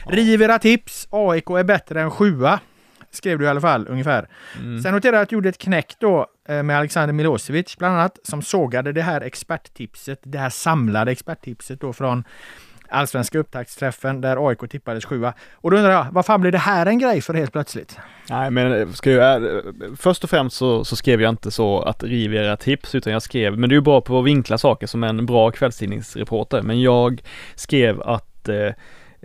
Riv 0.06 0.42
era 0.42 0.60
tips! 0.60 1.08
AIK 1.12 1.50
är 1.50 1.64
bättre 1.64 2.02
än 2.02 2.12
sjua 2.12 2.60
skrev 3.16 3.40
du 3.40 3.46
i 3.46 3.48
alla 3.48 3.62
fall 3.62 3.88
ungefär. 3.90 4.28
Mm. 4.60 4.82
Sen 4.82 4.94
noterade 4.94 5.18
jag 5.18 5.24
att 5.24 5.30
du 5.30 5.36
gjorde 5.36 5.50
ett 5.50 5.58
knäck 5.58 5.96
då 6.00 6.28
eh, 6.50 6.64
med 6.64 6.78
Alexander 6.78 7.14
Milosevic 7.14 7.78
bland 7.78 7.96
annat 7.96 8.20
som 8.24 8.42
sågade 8.42 8.92
det 8.92 9.02
här 9.02 9.22
experttipset, 9.22 10.20
det 10.24 10.38
här 10.38 10.50
samlade 10.50 11.12
experttipset 11.12 11.82
då 11.82 11.94
från 11.94 12.24
allsvenska 12.90 13.40
upptaktsträffen 13.40 14.22
där 14.22 14.48
AIK 14.50 14.70
tippades 14.70 15.06
sjua. 15.06 15.34
Och 15.54 15.72
då 15.72 15.78
undrar 15.78 15.92
jag, 15.92 16.08
vad 16.12 16.26
fan 16.26 16.42
blir 16.42 16.52
det 16.52 16.58
här 16.58 16.86
en 16.86 17.00
grej 17.00 17.22
för 17.22 17.34
helt 17.34 17.52
plötsligt? 17.52 17.98
Nej 18.30 18.52
men 18.52 18.74
eh, 18.74 18.90
ska 18.90 19.12
jag, 19.12 19.44
eh, 19.44 19.62
först 19.98 20.24
och 20.24 20.30
främst 20.30 20.58
så, 20.58 20.86
så 20.86 20.96
skrev 20.96 21.22
jag 21.22 21.30
inte 21.30 21.52
så 21.52 21.82
att 21.82 22.04
riv 22.04 22.36
era 22.36 22.58
tips 22.58 22.96
utan 22.96 23.14
jag 23.14 23.22
skrev, 23.22 23.58
men 23.58 23.70
du 23.70 23.78
är 23.78 23.82
bra 23.82 24.02
på 24.02 24.20
att 24.20 24.26
vinkla 24.26 24.58
saker 24.58 24.88
som 24.88 25.04
en 25.04 25.26
bra 25.26 25.52
kvällstidningsreporter, 25.52 26.62
men 26.62 26.82
jag 26.82 27.22
skrev 27.56 28.02
att 28.02 28.30
Eh, 28.50 28.74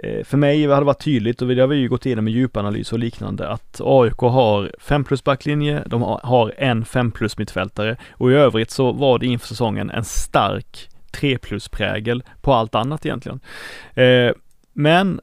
Eh, 0.03 0.25
för 0.25 0.37
mig 0.37 0.67
hade 0.67 0.81
det 0.81 0.85
varit 0.85 1.05
tydligt 1.05 1.43
och 1.43 1.49
det 1.49 1.61
har 1.61 1.69
vi 1.69 1.77
ju 1.77 1.89
gått 1.89 2.07
igenom 2.07 2.25
med 2.25 2.35
djupanalys 2.35 2.93
och 2.93 2.99
liknande 2.99 3.49
att 3.49 3.81
AIK 3.85 4.19
har 4.19 4.73
5 4.79 5.05
plus 5.05 5.25
backlinje, 5.25 5.83
de 5.87 6.03
har 6.23 6.55
en 6.59 6.85
5 6.85 7.11
plus 7.11 7.39
mittfältare 7.39 7.97
och 8.11 8.31
i 8.31 8.35
övrigt 8.35 8.71
så 8.71 8.93
var 8.93 9.19
det 9.19 9.27
inför 9.27 9.47
säsongen 9.47 9.91
en 9.91 10.05
stark 10.05 10.89
3 11.13 11.39
plus 11.39 11.69
prägel 11.69 12.23
på 12.41 12.55
allt 12.55 12.75
annat 12.75 13.07
egentligen. 13.07 13.41
Eh, 13.95 14.33
men 14.73 15.21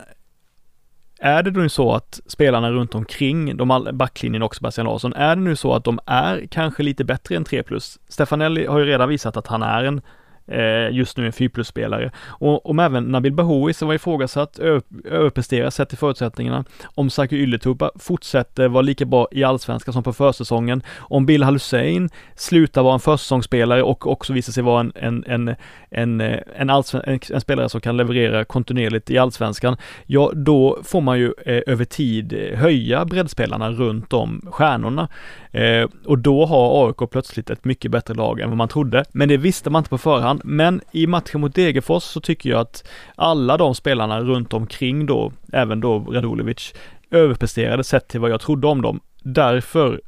är 1.20 1.44
det 1.44 1.52
nu 1.52 1.70
så 1.70 1.94
att 1.94 2.20
spelarna 2.28 2.72
runt 2.72 2.96
omkring 2.96 3.58
de 3.58 3.90
backlinjen 3.94 4.44
och 4.44 4.56
Sebastian 4.56 4.88
Larsson, 4.88 5.14
är 5.14 5.36
det 5.36 5.42
nu 5.42 5.56
så 5.56 5.74
att 5.74 5.84
de 5.84 6.00
är 6.06 6.48
kanske 6.52 6.84
lite 6.84 7.04
bättre 7.04 7.36
än 7.36 7.44
3 7.44 7.64
plus? 7.64 8.00
Stefanelli 8.08 8.66
har 8.66 8.80
ju 8.80 8.86
redan 8.86 9.10
visat 9.10 9.38
att 9.38 9.48
han 9.48 9.64
är 9.64 9.84
en 9.84 10.02
Eh, 10.48 10.90
just 10.92 11.18
nu 11.18 11.26
en 11.26 11.34
4 11.34 11.50
plus-spelare. 11.50 12.12
Och 12.26 12.70
om 12.70 12.80
även 12.80 13.04
Nabil 13.04 13.34
Bahoui 13.34 13.74
som 13.74 13.88
var 13.88 13.96
ifrågasatt 13.96 14.60
överpresterar 15.06 15.70
sett 15.70 15.90
till 15.90 15.98
förutsättningarna, 15.98 16.66
om 16.96 17.10
Saku 17.10 17.36
Ylätupa 17.36 17.92
fortsätter 17.96 18.68
vara 18.68 18.82
lika 18.82 19.06
bra 19.06 19.28
i 19.32 19.44
allsvenskan 19.44 19.94
som 19.94 20.04
på 20.04 20.14
försäsongen, 20.14 20.84
om 20.98 21.26
Bill 21.26 21.44
Hussein 21.44 22.10
slutar 22.36 22.84
vara 22.84 22.94
en 22.94 23.00
försäsongsspelare 23.00 23.84
och 23.84 24.08
också 24.12 24.34
visar 24.34 24.54
sig 24.54 24.64
vara 24.64 24.80
en, 24.80 24.92
en, 24.96 25.24
en, 25.28 25.56
en, 25.90 26.22
eh, 26.22 26.40
en, 26.56 26.70
en, 26.70 27.20
en 27.30 27.42
spelare 27.42 27.70
som 27.70 27.82
kan 27.82 27.98
leverera 27.98 28.46
kontinuerligt 28.46 29.10
i 29.12 29.18
allsvenskan, 29.18 29.78
ja 30.06 30.32
då 30.36 30.80
får 30.84 31.02
man 31.02 31.20
ju 31.20 31.34
eh, 31.46 31.62
över 31.68 31.86
tid 31.86 32.34
eh, 32.34 32.60
höja 32.60 33.06
breddspelarna 33.06 33.72
runt 33.72 34.14
om 34.14 34.42
stjärnorna. 34.52 35.10
Eh, 35.56 35.90
och 36.06 36.20
då 36.20 36.46
har 36.46 36.88
AIK 36.88 37.12
plötsligt 37.12 37.50
ett 37.50 37.66
mycket 37.66 37.92
bättre 37.92 38.14
lag 38.14 38.40
än 38.40 38.50
vad 38.50 38.58
man 38.58 38.68
trodde. 38.68 39.06
Men 39.12 39.30
det 39.30 39.38
visste 39.38 39.70
man 39.70 39.80
inte 39.80 39.90
på 39.90 39.98
förhand. 39.98 40.35
Men 40.44 40.82
i 40.92 41.08
matchen 41.08 41.42
mot 41.42 41.56
Degerfors 41.56 42.04
så 42.04 42.22
tycker 42.22 42.50
jag 42.50 42.60
att 42.60 42.88
alla 43.16 43.58
de 43.58 43.76
spelarna 43.76 44.22
runt 44.22 44.54
omkring 44.54 45.06
då, 45.06 45.32
även 45.54 45.80
då 45.80 46.00
Radulovic, 46.00 46.74
överpresterade 47.12 47.84
sett 47.84 48.08
till 48.08 48.20
vad 48.20 48.32
jag 48.32 48.42
trodde 48.42 48.68
om 48.68 48.82
dem. 48.82 49.00
Därför, 49.24 50.02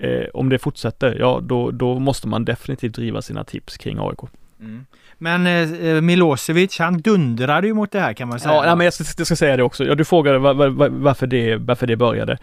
eh, 0.00 0.24
om 0.34 0.48
det 0.48 0.58
fortsätter, 0.58 1.16
ja 1.18 1.40
då, 1.42 1.70
då 1.70 1.98
måste 1.98 2.28
man 2.28 2.44
definitivt 2.44 2.94
driva 2.94 3.22
sina 3.22 3.44
tips 3.44 3.76
kring 3.76 3.98
AIK. 3.98 4.18
Mm. 4.60 4.86
Men 5.18 5.46
eh, 5.46 6.00
Milosevic, 6.00 6.78
han 6.78 7.00
dundrade 7.00 7.66
ju 7.66 7.74
mot 7.74 7.92
det 7.92 8.00
här 8.00 8.12
kan 8.12 8.28
man 8.28 8.40
säga. 8.40 8.54
Ja, 8.54 8.74
men 8.74 8.84
jag 8.84 8.94
ska, 8.94 9.04
jag 9.18 9.26
ska 9.26 9.36
säga 9.36 9.56
det 9.56 9.62
också. 9.62 9.84
Ja, 9.84 9.94
du 9.94 10.04
frågade 10.04 10.38
var, 10.38 10.54
var, 10.54 10.88
varför, 10.88 11.26
det, 11.26 11.56
varför 11.56 11.86
det 11.86 11.96
började 11.96 12.38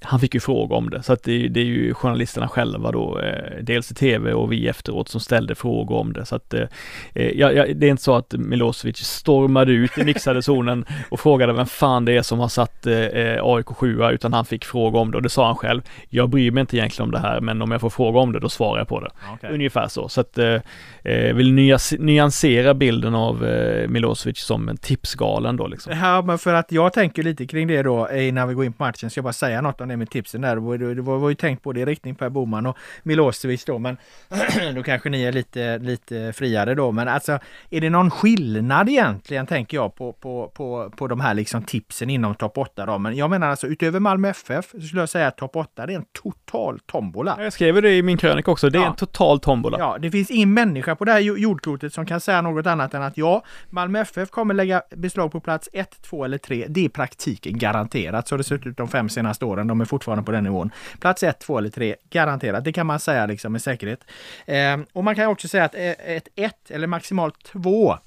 han 0.00 0.20
fick 0.20 0.34
ju 0.34 0.40
fråga 0.40 0.76
om 0.76 0.90
det, 0.90 1.02
så 1.02 1.12
att 1.12 1.22
det, 1.22 1.48
det 1.48 1.60
är 1.60 1.64
ju 1.64 1.94
journalisterna 1.94 2.48
själva 2.48 2.90
då, 2.90 3.20
eh, 3.20 3.62
dels 3.62 3.90
i 3.90 3.94
tv 3.94 4.32
och 4.32 4.52
vi 4.52 4.68
efteråt 4.68 5.08
som 5.08 5.20
ställde 5.20 5.54
frågor 5.54 5.96
om 5.96 6.12
det. 6.12 6.26
Så 6.26 6.36
att 6.36 6.54
eh, 6.54 6.66
eh 7.14 7.30
ja, 7.30 7.52
ja, 7.52 7.66
det 7.74 7.86
är 7.86 7.90
inte 7.90 8.02
så 8.02 8.14
att 8.14 8.32
Milosevic 8.32 8.96
stormade 8.96 9.72
ut 9.72 9.98
i 9.98 10.04
mixade 10.04 10.42
zonen 10.42 10.84
och 11.10 11.20
frågade 11.20 11.52
vem 11.52 11.66
fan 11.66 12.04
det 12.04 12.16
är 12.16 12.22
som 12.22 12.38
har 12.38 12.48
satt 12.48 12.86
eh, 12.86 12.94
eh 12.94 13.44
AIK 13.44 13.66
7 13.66 14.02
utan 14.04 14.32
han 14.32 14.44
fick 14.44 14.64
fråga 14.64 14.98
om 14.98 15.10
det 15.10 15.16
och 15.16 15.22
det 15.22 15.28
sa 15.28 15.46
han 15.46 15.56
själv. 15.56 15.82
Jag 16.08 16.28
bryr 16.28 16.50
mig 16.50 16.60
inte 16.60 16.76
egentligen 16.76 17.04
om 17.04 17.10
det 17.10 17.18
här, 17.18 17.40
men 17.40 17.62
om 17.62 17.70
jag 17.70 17.80
får 17.80 17.90
fråga 17.90 18.20
om 18.20 18.32
det, 18.32 18.40
då 18.40 18.48
svarar 18.48 18.78
jag 18.78 18.88
på 18.88 19.00
det. 19.00 19.10
Okay. 19.34 19.54
Ungefär 19.54 19.88
så. 19.88 20.08
Så 20.08 20.20
att 20.20 20.38
eh, 20.38 20.60
eh 21.04 21.34
vill 21.34 21.52
nyansera 21.98 22.74
bilden 22.74 23.14
av 23.14 23.46
eh, 23.46 23.88
Milosevic 23.88 24.38
som 24.38 24.68
en 24.68 24.76
tipsgalen 24.76 25.56
då 25.56 25.66
liksom. 25.66 25.98
Ja, 25.98 26.22
men 26.22 26.38
för 26.38 26.54
att 26.54 26.72
jag 26.72 26.92
tänker 26.92 27.22
lite 27.22 27.46
kring 27.46 27.66
det 27.66 27.82
då 27.82 28.08
innan 28.12 28.48
vi 28.48 28.54
går 28.54 28.64
in 28.64 28.72
på 28.72 28.84
matchen, 28.84 29.10
så 29.10 29.18
jag 29.18 29.24
bara 29.24 29.32
säga 29.32 29.61
något 29.62 29.80
om 29.80 29.88
det 29.88 29.96
med 29.96 30.10
tipsen 30.10 30.40
där. 30.40 30.78
Det 30.94 31.02
var, 31.02 31.18
var 31.18 31.28
ju 31.28 31.34
tänkt 31.34 31.62
både 31.62 31.80
i 31.80 31.84
riktning 31.84 32.14
Per 32.14 32.28
Boman 32.28 32.66
och 32.66 32.76
Milosevic 33.02 33.64
då, 33.64 33.78
men 33.78 33.96
då 34.74 34.82
kanske 34.82 35.10
ni 35.10 35.22
är 35.22 35.32
lite, 35.32 35.78
lite 35.78 36.32
friare 36.32 36.74
då. 36.74 36.92
Men 36.92 37.08
alltså, 37.08 37.38
är 37.70 37.80
det 37.80 37.90
någon 37.90 38.10
skillnad 38.10 38.88
egentligen, 38.88 39.46
tänker 39.46 39.76
jag, 39.76 39.94
på, 39.94 40.12
på, 40.12 40.52
på, 40.54 40.92
på 40.96 41.08
de 41.08 41.20
här 41.20 41.34
liksom 41.34 41.62
tipsen 41.62 42.10
inom 42.10 42.34
topp 42.34 42.58
8 42.58 42.86
då? 42.86 42.98
Men 42.98 43.16
jag 43.16 43.30
menar 43.30 43.48
alltså 43.48 43.66
utöver 43.66 44.00
Malmö 44.00 44.28
FF 44.28 44.70
så 44.70 44.80
skulle 44.80 45.02
jag 45.02 45.08
säga 45.08 45.26
att 45.26 45.36
topp 45.36 45.56
8 45.56 45.86
det 45.86 45.92
är 45.92 45.96
en 45.96 46.04
total 46.12 46.80
tombola. 46.86 47.36
Jag 47.40 47.52
skrev 47.52 47.82
det 47.82 47.96
i 47.96 48.02
min 48.02 48.16
krönika 48.16 48.50
också, 48.50 48.70
det 48.70 48.78
är 48.78 48.82
ja. 48.82 48.88
en 48.88 48.96
total 48.96 49.40
tombola. 49.40 49.78
Ja, 49.78 49.98
det 50.00 50.10
finns 50.10 50.30
ingen 50.30 50.54
människa 50.54 50.94
på 50.96 51.04
det 51.04 51.12
här 51.12 51.20
jordklotet 51.20 51.94
som 51.94 52.06
kan 52.06 52.20
säga 52.20 52.42
något 52.42 52.66
annat 52.66 52.94
än 52.94 53.02
att 53.02 53.16
ja, 53.16 53.44
Malmö 53.70 54.00
FF 54.00 54.30
kommer 54.30 54.54
lägga 54.54 54.82
beslag 54.96 55.32
på 55.32 55.40
plats 55.40 55.68
1, 55.72 56.02
2 56.02 56.24
eller 56.24 56.38
3. 56.38 56.66
Det 56.68 56.84
är 56.84 56.88
praktiken 56.88 57.58
garanterat. 57.58 58.28
Så 58.28 58.36
det 58.36 58.44
sett 58.44 58.66
ut 58.66 58.76
de 58.76 58.88
fem 58.88 59.08
senaste 59.08 59.44
åren. 59.44 59.51
De 59.56 59.80
är 59.80 59.84
fortfarande 59.84 60.24
på 60.24 60.32
den 60.32 60.44
nivån. 60.44 60.70
Plats 61.00 61.22
1, 61.22 61.38
2 61.38 61.58
eller 61.58 61.70
3, 61.70 61.96
garanterat. 62.10 62.64
Det 62.64 62.72
kan 62.72 62.86
man 62.86 63.00
säga 63.00 63.26
liksom 63.26 63.52
med 63.52 63.62
säkerhet. 63.62 64.00
Eh, 64.46 64.78
och 64.92 65.04
man 65.04 65.14
kan 65.14 65.26
också 65.26 65.48
säga 65.48 65.64
att 65.64 65.74
eh, 65.74 65.90
ett 65.90 66.28
1 66.34 66.70
eller 66.70 66.86
maximalt 66.86 67.44
2 67.44 67.98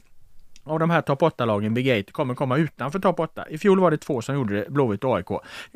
av 0.66 0.80
de 0.80 0.90
här 0.90 1.02
topp 1.02 1.22
8-lagen, 1.22 1.74
Big 1.74 2.06
8, 2.06 2.12
kommer 2.12 2.36
komma 2.36 2.58
utanför 2.58 3.00
topp 3.00 3.20
8. 3.20 3.46
I 3.50 3.58
fjol 3.58 3.80
var 3.80 3.92
det 3.92 3.98
två 3.98 4.22
som 4.22 4.36
gjorde 4.36 4.56
det, 4.56 4.70
Blåvitt 4.70 5.04
och 5.04 5.16
AIK. 5.16 5.28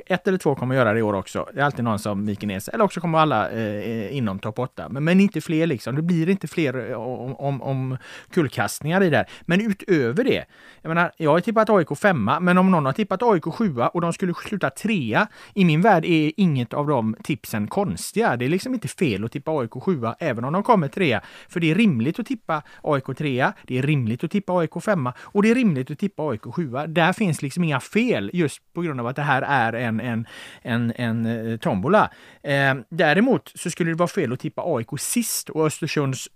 Ett 0.06 0.28
eller 0.28 0.38
två 0.38 0.56
kommer 0.56 0.76
göra 0.76 0.94
det 0.94 1.00
i 1.00 1.02
år 1.02 1.14
också. 1.14 1.48
Det 1.54 1.60
är 1.60 1.66
alltid 1.66 1.84
någon 1.84 2.00
som 2.00 2.26
viker 2.26 2.48
ner 2.48 2.60
sig. 2.60 2.74
Eller 2.74 2.84
också 2.84 3.02
kommer 3.02 3.20
alla 3.20 3.50
eh, 3.50 4.18
inom 4.18 4.40
topp 4.40 4.60
8. 4.60 4.90
Men, 4.90 5.04
men, 5.04 5.20
inte 5.20 5.42
fler 5.42 5.68
liksom. 5.68 5.96
Det 5.96 6.02
blir 6.02 6.30
inte 6.30 6.48
fler 6.48 6.90
eh, 6.90 6.98
om, 6.98 7.36
om, 7.36 7.62
om 7.62 7.98
kullkastningar 8.32 9.04
i 9.04 9.10
det. 9.10 9.26
Men 9.42 9.62
utöver 9.62 10.24
det. 10.24 10.46
Jag 10.82 10.90
menar, 10.90 11.12
jag 11.18 11.32
har 11.32 11.40
tippat 11.40 11.70
AIK 11.70 11.98
femma, 11.98 12.40
men 12.40 12.58
om 12.58 12.72
någon 12.72 12.86
har 12.86 12.94
tippat 12.94 13.24
AIK 13.24 13.44
sjua 13.44 13.88
och 13.88 14.02
de 14.02 14.14
skulle 14.14 14.34
sluta 14.34 14.70
trea. 14.70 15.28
I 15.54 15.66
min 15.66 15.82
värld 15.82 16.06
är 16.06 16.32
inget 16.38 16.74
av 16.74 16.88
de 16.88 17.16
tipsen 17.24 17.68
konstiga. 17.68 18.38
Det 18.38 18.46
är 18.46 18.50
liksom 18.50 18.74
inte 18.74 18.88
fel 18.88 19.26
att 19.26 19.32
tippa 19.32 19.52
AIK 19.52 19.72
sjua, 19.72 20.16
även 20.20 20.46
om 20.46 20.54
de 20.54 20.64
kommer 20.64 20.88
trea. 20.88 21.22
För 21.50 21.60
det 21.60 21.72
är 21.72 21.76
rimligt 21.76 22.20
att 22.20 22.26
tippa 22.26 22.62
AIK 22.84 23.18
trea. 23.18 23.54
Det 23.64 23.78
är 23.78 23.82
rimligt 23.82 24.24
att 24.24 24.32
tippa 24.32 24.54
AIK 24.54 24.79
femma 24.82 25.14
och 25.22 25.44
det 25.44 25.50
är 25.50 25.56
rimligt 25.56 25.92
att 25.92 26.00
tippa 26.00 26.30
AIK 26.30 26.42
sjua. 26.42 26.88
Där 26.88 27.14
finns 27.14 27.42
liksom 27.42 27.64
inga 27.64 27.80
fel 27.80 28.32
just 28.34 28.74
på 28.74 28.82
grund 28.82 29.00
av 29.00 29.08
att 29.08 29.16
det 29.16 29.22
här 29.22 29.42
är 29.42 29.74
en, 29.74 30.00
en, 30.00 30.28
en, 30.62 30.94
en 30.96 31.26
eh, 31.26 31.58
tombola. 31.58 32.12
Eh, 32.44 32.76
däremot 32.90 33.52
så 33.56 33.70
skulle 33.70 33.92
det 33.92 33.98
vara 33.98 34.08
fel 34.08 34.34
att 34.34 34.40
tippa 34.40 34.62
AIK 34.66 34.88
sist 35.00 35.50
och 35.50 35.66
Östersunds 35.66 36.30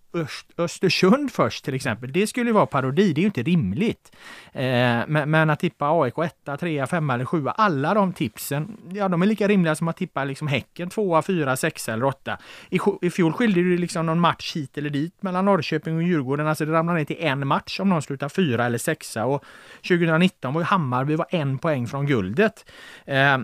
Östersund 0.57 1.31
först 1.31 1.65
till 1.65 1.73
exempel. 1.73 2.11
Det 2.11 2.27
skulle 2.27 2.51
vara 2.51 2.65
parodi, 2.65 3.13
det 3.13 3.19
är 3.19 3.23
ju 3.23 3.27
inte 3.27 3.43
rimligt. 3.43 4.15
Eh, 4.51 4.63
men, 5.07 5.31
men, 5.31 5.49
att 5.49 5.59
tippa 5.59 6.01
AIK 6.01 6.17
1, 6.17 6.59
3, 6.59 6.87
5 6.87 7.09
eller 7.09 7.25
7, 7.25 7.47
alla 7.55 7.93
de 7.93 8.13
tipsen, 8.13 8.77
ja 8.93 9.09
de 9.09 9.21
är 9.21 9.25
lika 9.25 9.47
rimliga 9.47 9.75
som 9.75 9.87
att 9.87 9.97
tippa 9.97 10.23
liksom 10.23 10.47
Häcken 10.47 10.89
2, 10.89 11.21
4, 11.21 11.57
6 11.57 11.89
eller 11.89 12.05
8. 12.05 12.37
I, 12.69 12.79
I 13.01 13.09
fjol 13.09 13.33
skilde 13.33 13.61
det 13.61 13.77
liksom 13.77 14.05
någon 14.05 14.19
match 14.19 14.55
hit 14.55 14.77
eller 14.77 14.89
dit 14.89 15.23
mellan 15.23 15.45
Norrköping 15.45 15.95
och 15.95 16.03
Djurgården, 16.03 16.47
alltså 16.47 16.65
det 16.65 16.71
ramlade 16.71 16.99
ner 16.99 17.05
till 17.05 17.17
en 17.19 17.47
match 17.47 17.79
om 17.79 17.89
någon 17.89 18.01
slutar 18.01 18.29
4 18.29 18.65
eller 18.65 18.77
6 18.77 19.15
och 19.15 19.45
2019 19.87 20.53
var 20.53 20.61
ju 20.61 20.65
Hammarby 20.65 21.15
var 21.15 21.27
en 21.29 21.57
poäng 21.57 21.87
från 21.87 22.05
guldet. 22.05 22.65
Eh, 23.05 23.37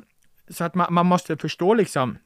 så 0.49 0.63
att 0.63 0.75
man, 0.75 0.93
man 0.93 1.05
måste 1.05 1.37
förstå 1.37 1.73
liksom 1.73 2.17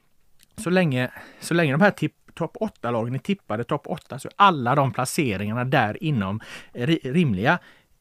så 0.57 0.69
länge, 0.69 1.11
så 1.39 1.53
länge 1.53 1.71
de 1.71 1.81
här 1.81 1.91
tipp 1.91 2.13
topp 2.35 2.57
8-lagen 2.59 3.15
är 3.15 3.19
tippade 3.19 3.63
topp 3.63 3.81
8 3.85 4.19
så 4.19 4.27
är 4.27 4.33
alla 4.35 4.75
de 4.75 4.93
placeringarna 4.93 5.63
där 5.63 6.03
inom 6.03 6.41
eh, 6.73 6.87
rimliga. 7.03 7.59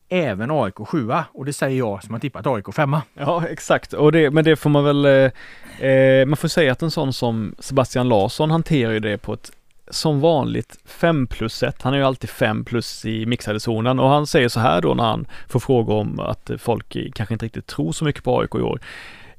Även 0.09 0.51
AIK 0.51 0.75
7 0.87 1.11
och 1.33 1.45
det 1.45 1.53
säger 1.53 1.79
jag 1.79 2.05
som 2.05 2.15
har 2.15 2.21
tippat 2.21 2.47
AIK 2.47 2.75
5 2.75 2.97
Ja 3.15 3.47
exakt, 3.49 3.93
och 3.93 4.13
det, 4.13 4.31
men 4.31 4.45
det 4.45 4.57
får 4.57 4.71
man 4.71 4.85
väl, 4.85 5.05
eh, 5.05 5.89
eh, 5.89 6.27
man 6.27 6.37
får 6.37 6.49
säga 6.49 6.73
att 6.73 6.83
en 6.83 6.91
sån 6.91 7.13
som 7.13 7.55
Sebastian 7.59 8.09
Larsson 8.09 8.51
hanterar 8.51 8.93
ju 8.93 9.01
det 9.01 9.19
på 9.19 9.33
ett 9.33 9.53
som 9.91 10.21
vanligt 10.21 10.79
5 10.85 11.27
plus 11.27 11.63
1. 11.63 11.83
Han 11.83 11.95
är 11.95 11.99
ju 11.99 12.05
alltid 12.05 12.31
5 12.31 12.65
plus 12.65 13.05
i 13.05 13.27
mixade 13.27 13.61
zonen 13.61 14.01
och 14.01 14.09
han 14.09 14.27
säger 14.27 14.49
så 14.49 14.61
här 14.61 14.81
då 14.81 14.95
när 14.95 15.05
han 15.05 15.27
får 15.49 15.61
frågor 15.61 15.95
om 15.95 16.21
att 16.21 16.51
folk 16.59 16.97
kanske 17.15 17.35
inte 17.35 17.45
riktigt 17.45 17.67
tror 17.67 17.93
så 17.93 18.05
mycket 18.05 18.25
på 18.25 18.41
AIK 18.41 18.55
i 18.55 18.59
år. 18.59 18.81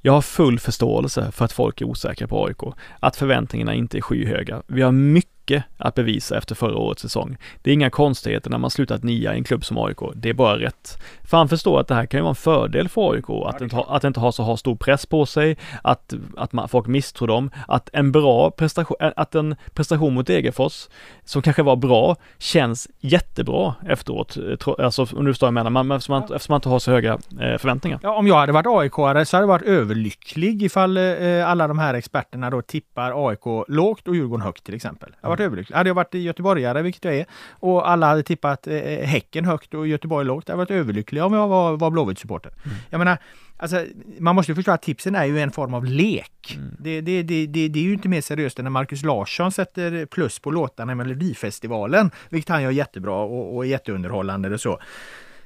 Jag 0.06 0.14
har 0.14 0.22
full 0.22 0.60
förståelse 0.60 1.32
för 1.32 1.46
att 1.46 1.52
folk 1.52 1.82
är 1.82 1.86
osäkra 1.86 2.28
på 2.28 2.46
AIK, 2.46 2.76
att 3.00 3.16
förväntningarna 3.16 3.74
inte 3.74 3.98
är 3.98 4.02
skyhöga. 4.02 4.62
Vi 4.68 4.82
har 4.82 4.92
mycket 4.92 5.33
mycket 5.44 5.64
att 5.78 5.96
bevisa 5.96 6.38
efter 6.38 6.56
förra 6.56 6.78
årets 6.78 7.02
säsong. 7.02 7.38
Det 7.62 7.70
är 7.70 7.74
inga 7.74 7.90
konstigheter 7.90 8.50
när 8.50 8.58
man 8.58 8.70
slutat 8.70 9.04
nia 9.04 9.34
i 9.34 9.38
en 9.38 9.44
klubb 9.44 9.66
som 9.66 9.78
AIK. 9.78 9.98
Det 10.16 10.30
är 10.30 10.34
bara 10.34 10.60
rätt. 10.60 10.98
För 11.24 11.38
han 11.38 11.50
förstår 11.50 11.80
att 11.80 11.88
det 11.88 11.96
här 11.96 12.06
kan 12.06 12.18
ju 12.18 12.22
vara 12.22 12.30
en 12.30 12.36
fördel 12.36 12.90
för 12.90 13.14
AIK, 13.14 13.30
att, 13.46 13.62
inte, 13.62 13.76
ha, 13.76 13.96
att 13.96 14.04
inte 14.04 14.20
ha 14.20 14.32
så 14.32 14.44
ha 14.44 14.58
stor 14.58 14.76
press 14.76 15.06
på 15.06 15.26
sig, 15.26 15.58
att, 15.84 16.14
att 16.38 16.54
man, 16.54 16.70
folk 16.70 16.88
misstror 16.88 17.28
dem, 17.28 17.52
att 17.68 17.90
en 17.94 18.12
bra 18.12 18.52
prestation, 18.52 18.98
att 19.00 19.36
en 19.36 19.56
prestation 19.74 20.14
mot 20.14 20.28
Degerfors, 20.28 20.88
som 21.26 21.42
kanske 21.42 21.64
var 21.64 21.76
bra, 21.76 22.16
känns 22.38 22.88
jättebra 23.00 23.76
efteråt. 23.88 24.38
Alltså 24.80 25.08
om 25.16 25.26
du 25.26 25.34
förstår 25.34 25.48
vad 25.48 25.50
jag 25.50 25.54
menar, 25.54 25.70
man, 25.70 25.92
eftersom, 25.92 26.14
man, 26.14 26.24
eftersom 26.24 26.54
man 26.54 26.58
inte 26.58 26.70
har 26.70 26.80
så 26.80 26.92
höga 26.92 27.14
eh, 27.14 27.58
förväntningar. 27.58 28.00
Ja, 28.04 28.16
om 28.16 28.28
jag 28.28 28.36
hade 28.36 28.52
varit 28.52 28.66
AIK-are 28.66 29.26
så 29.26 29.38
hade 29.38 29.44
jag 29.44 29.48
varit 29.48 29.68
överlycklig 29.68 30.64
ifall 30.64 30.98
eh, 30.98 31.50
alla 31.50 31.68
de 31.68 31.80
här 31.80 31.94
experterna 31.94 32.50
då 32.50 32.62
tippar 32.62 33.30
AIK 33.30 33.68
lågt 33.68 34.08
och 34.08 34.16
Djurgården 34.16 34.46
högt 34.46 34.64
till 34.64 34.76
exempel. 34.76 35.16
Jag 35.22 35.33
varit 35.34 35.46
överlycklig. 35.46 35.76
Hade 35.76 35.90
jag 35.90 35.96
varit 35.96 36.14
göteborgare, 36.14 36.82
vilket 36.82 37.06
jag 37.06 37.16
är, 37.16 37.26
och 37.50 37.90
alla 37.90 38.08
hade 38.08 38.24
tippat 38.24 38.68
eh, 38.68 38.76
Häcken 39.06 39.46
högt 39.46 39.74
och 39.74 39.88
Göteborg 39.88 40.26
lågt, 40.26 40.48
hade 40.48 40.54
jag 40.54 40.58
varit 40.58 40.72
överlycklig 40.72 41.24
om 41.24 41.34
jag 41.34 41.48
var, 41.48 41.78
var 41.78 41.92
Blåvitt-supporter. 41.92 42.52
Mm. 42.66 42.78
Jag 42.90 43.00
menar, 43.00 43.18
Alltså, 43.58 43.86
man 44.20 44.36
måste 44.36 44.52
ju 44.52 44.56
förstå 44.56 44.72
att 44.72 44.82
tipsen 44.82 45.16
är 45.16 45.26
ju 45.26 45.40
en 45.40 45.52
form 45.52 45.74
av 45.74 45.86
lek. 45.86 46.56
Mm. 46.58 46.76
Det, 46.80 47.02
det, 47.02 47.24
det, 47.24 47.48
det, 47.48 47.80
är 47.80 47.84
ju 47.84 47.94
inte 47.94 48.08
mer 48.08 48.22
seriöst 48.22 48.60
än 48.60 48.66
när 48.66 48.70
Markus 48.70 49.04
Larsson 49.04 49.52
sätter 49.52 50.06
plus 50.06 50.40
på 50.40 50.52
låtarna 50.52 50.92
i 50.92 50.96
Melodifestivalen, 50.96 52.12
vilket 52.30 52.50
han 52.50 52.64
gör 52.64 52.72
jättebra 52.72 53.16
och, 53.16 53.56
och 53.56 53.66
är 53.66 53.70
jätteunderhållande 53.70 54.54
och 54.54 54.62
så. 54.62 54.80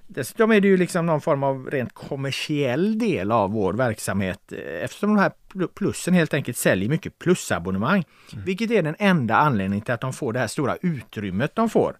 Dessutom 0.07 0.51
är 0.51 0.61
det 0.61 0.67
ju 0.67 0.77
liksom 0.77 1.05
någon 1.05 1.21
form 1.21 1.43
av 1.43 1.69
rent 1.71 1.93
kommersiell 1.93 2.99
del 2.99 3.31
av 3.31 3.51
vår 3.51 3.73
verksamhet 3.73 4.51
eh, 4.51 4.83
eftersom 4.83 5.15
de 5.15 5.21
här 5.21 5.31
plussen 5.67 6.13
helt 6.13 6.33
enkelt 6.33 6.57
säljer 6.57 6.89
mycket 6.89 7.19
plusabonnemang. 7.19 8.05
Mm. 8.33 8.45
Vilket 8.45 8.71
är 8.71 8.83
den 8.83 8.95
enda 8.99 9.35
anledningen 9.35 9.85
till 9.85 9.93
att 9.93 10.01
de 10.01 10.13
får 10.13 10.33
det 10.33 10.39
här 10.39 10.47
stora 10.47 10.77
utrymmet 10.81 11.55
de 11.55 11.69
får. 11.69 11.97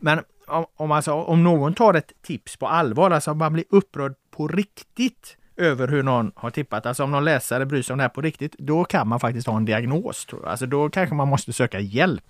Men 0.00 0.20
om, 0.46 0.66
om, 0.76 0.92
alltså, 0.92 1.12
om 1.12 1.44
någon 1.44 1.74
tar 1.74 1.94
ett 1.94 2.12
tips 2.22 2.56
på 2.56 2.66
allvar, 2.66 3.10
alltså 3.10 3.30
om 3.30 3.38
man 3.38 3.52
blir 3.52 3.64
upprörd 3.70 4.14
på 4.30 4.48
riktigt 4.48 5.36
över 5.56 5.88
hur 5.88 6.02
någon 6.02 6.32
har 6.34 6.50
tippat. 6.50 6.86
Alltså 6.86 7.04
om 7.04 7.10
någon 7.10 7.24
läsare 7.24 7.66
bryr 7.66 7.82
sig 7.82 7.94
om 7.94 7.98
det 7.98 8.04
här 8.04 8.08
på 8.08 8.20
riktigt, 8.20 8.54
då 8.58 8.84
kan 8.84 9.08
man 9.08 9.20
faktiskt 9.20 9.46
ha 9.46 9.56
en 9.56 9.64
diagnos. 9.64 10.26
Tror 10.26 10.42
jag. 10.42 10.50
Alltså 10.50 10.66
då 10.66 10.90
kanske 10.90 11.14
man 11.14 11.28
måste 11.28 11.52
söka 11.52 11.80
hjälp. 11.80 12.24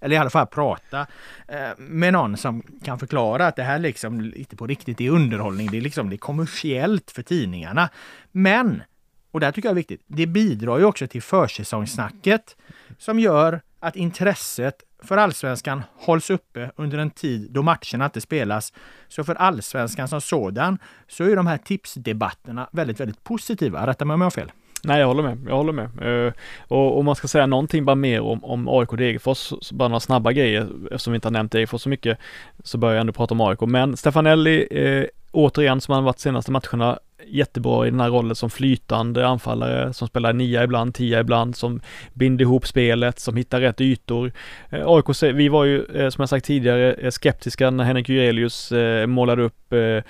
Eller 0.00 0.16
i 0.16 0.18
alla 0.18 0.30
fall 0.30 0.46
prata 0.46 1.06
eh, 1.48 1.78
med 1.78 2.12
någon 2.12 2.36
som 2.36 2.62
kan 2.84 2.98
förklara 2.98 3.46
att 3.46 3.56
det 3.56 3.62
här 3.62 3.78
liksom 3.78 4.32
inte 4.36 4.56
på 4.56 4.66
riktigt 4.66 5.00
är 5.00 5.10
underhållning. 5.10 5.70
Det 5.70 5.76
är 5.76 5.80
liksom 5.80 6.10
det 6.10 6.16
är 6.16 6.18
kommersiellt 6.18 7.10
för 7.10 7.22
tidningarna. 7.22 7.88
Men, 8.32 8.82
och 9.30 9.40
det 9.40 9.46
här 9.46 9.52
tycker 9.52 9.68
jag 9.68 9.72
är 9.72 9.76
viktigt, 9.76 10.02
det 10.06 10.26
bidrar 10.26 10.78
ju 10.78 10.84
också 10.84 11.06
till 11.06 11.22
försäsongssnacket 11.22 12.56
som 12.98 13.18
gör 13.18 13.60
att 13.84 13.96
intresset 13.96 14.74
för 15.02 15.16
allsvenskan 15.16 15.82
hålls 15.96 16.30
uppe 16.30 16.70
under 16.76 16.98
en 16.98 17.10
tid 17.10 17.50
då 17.50 17.62
matcherna 17.62 18.04
inte 18.04 18.20
spelas. 18.20 18.72
Så 19.08 19.24
för 19.24 19.34
allsvenskan 19.34 20.08
som 20.08 20.20
sådan 20.20 20.78
så 21.08 21.24
är 21.24 21.36
de 21.36 21.46
här 21.46 21.58
tipsdebatterna 21.58 22.68
väldigt, 22.72 23.00
väldigt 23.00 23.24
positiva. 23.24 23.86
Rätta 23.86 24.04
mig 24.04 24.14
om 24.14 24.20
jag 24.20 24.26
har 24.26 24.30
fel. 24.30 24.52
Nej, 24.84 25.00
jag 25.00 25.06
håller 25.06 25.22
med. 25.22 25.38
Jag 25.48 25.56
håller 25.56 25.72
med. 25.72 26.02
Uh, 26.02 26.32
och 26.68 26.98
om 26.98 27.04
man 27.04 27.14
ska 27.14 27.28
säga 27.28 27.46
någonting 27.46 27.84
bara 27.84 27.96
mer 27.96 28.20
om, 28.20 28.44
om 28.44 28.68
AIK 28.68 28.90
Degerfors, 28.90 29.70
bara 29.70 29.88
några 29.88 30.00
snabba 30.00 30.32
grejer, 30.32 30.68
eftersom 30.84 31.12
vi 31.12 31.14
inte 31.14 31.28
har 31.28 31.32
nämnt 31.32 31.52
Degerfors 31.52 31.82
så 31.82 31.88
mycket, 31.88 32.18
så 32.62 32.78
börjar 32.78 32.94
jag 32.94 33.00
ändå 33.00 33.12
prata 33.12 33.34
om 33.34 33.40
AIK. 33.40 33.60
Men 33.60 33.96
Stefanelli, 33.96 34.68
uh, 34.78 35.06
återigen 35.32 35.80
som 35.80 35.94
han 35.94 36.04
varit 36.04 36.18
senaste 36.18 36.52
matcherna, 36.52 36.98
jättebra 37.26 37.86
i 37.86 37.90
den 37.90 38.00
här 38.00 38.10
rollen 38.10 38.36
som 38.36 38.50
flytande 38.50 39.26
anfallare 39.26 39.92
som 39.92 40.08
spelar 40.08 40.32
nia 40.32 40.64
ibland, 40.64 40.94
tia 40.94 41.20
ibland, 41.20 41.56
som 41.56 41.80
binder 42.12 42.42
ihop 42.42 42.66
spelet, 42.66 43.18
som 43.18 43.36
hittar 43.36 43.60
rätt 43.60 43.80
ytor. 43.80 44.32
Eh, 44.70 44.82
AIK, 44.86 45.22
vi 45.22 45.48
var 45.48 45.64
ju 45.64 45.84
eh, 45.84 46.08
som 46.08 46.22
jag 46.22 46.28
sagt 46.28 46.46
tidigare 46.46 46.92
eh, 46.92 47.10
skeptiska 47.10 47.70
när 47.70 47.84
Henrik 47.84 48.08
Jurelius 48.08 48.72
målade 49.06 49.42
upp 49.42 49.72
eh, 49.72 50.02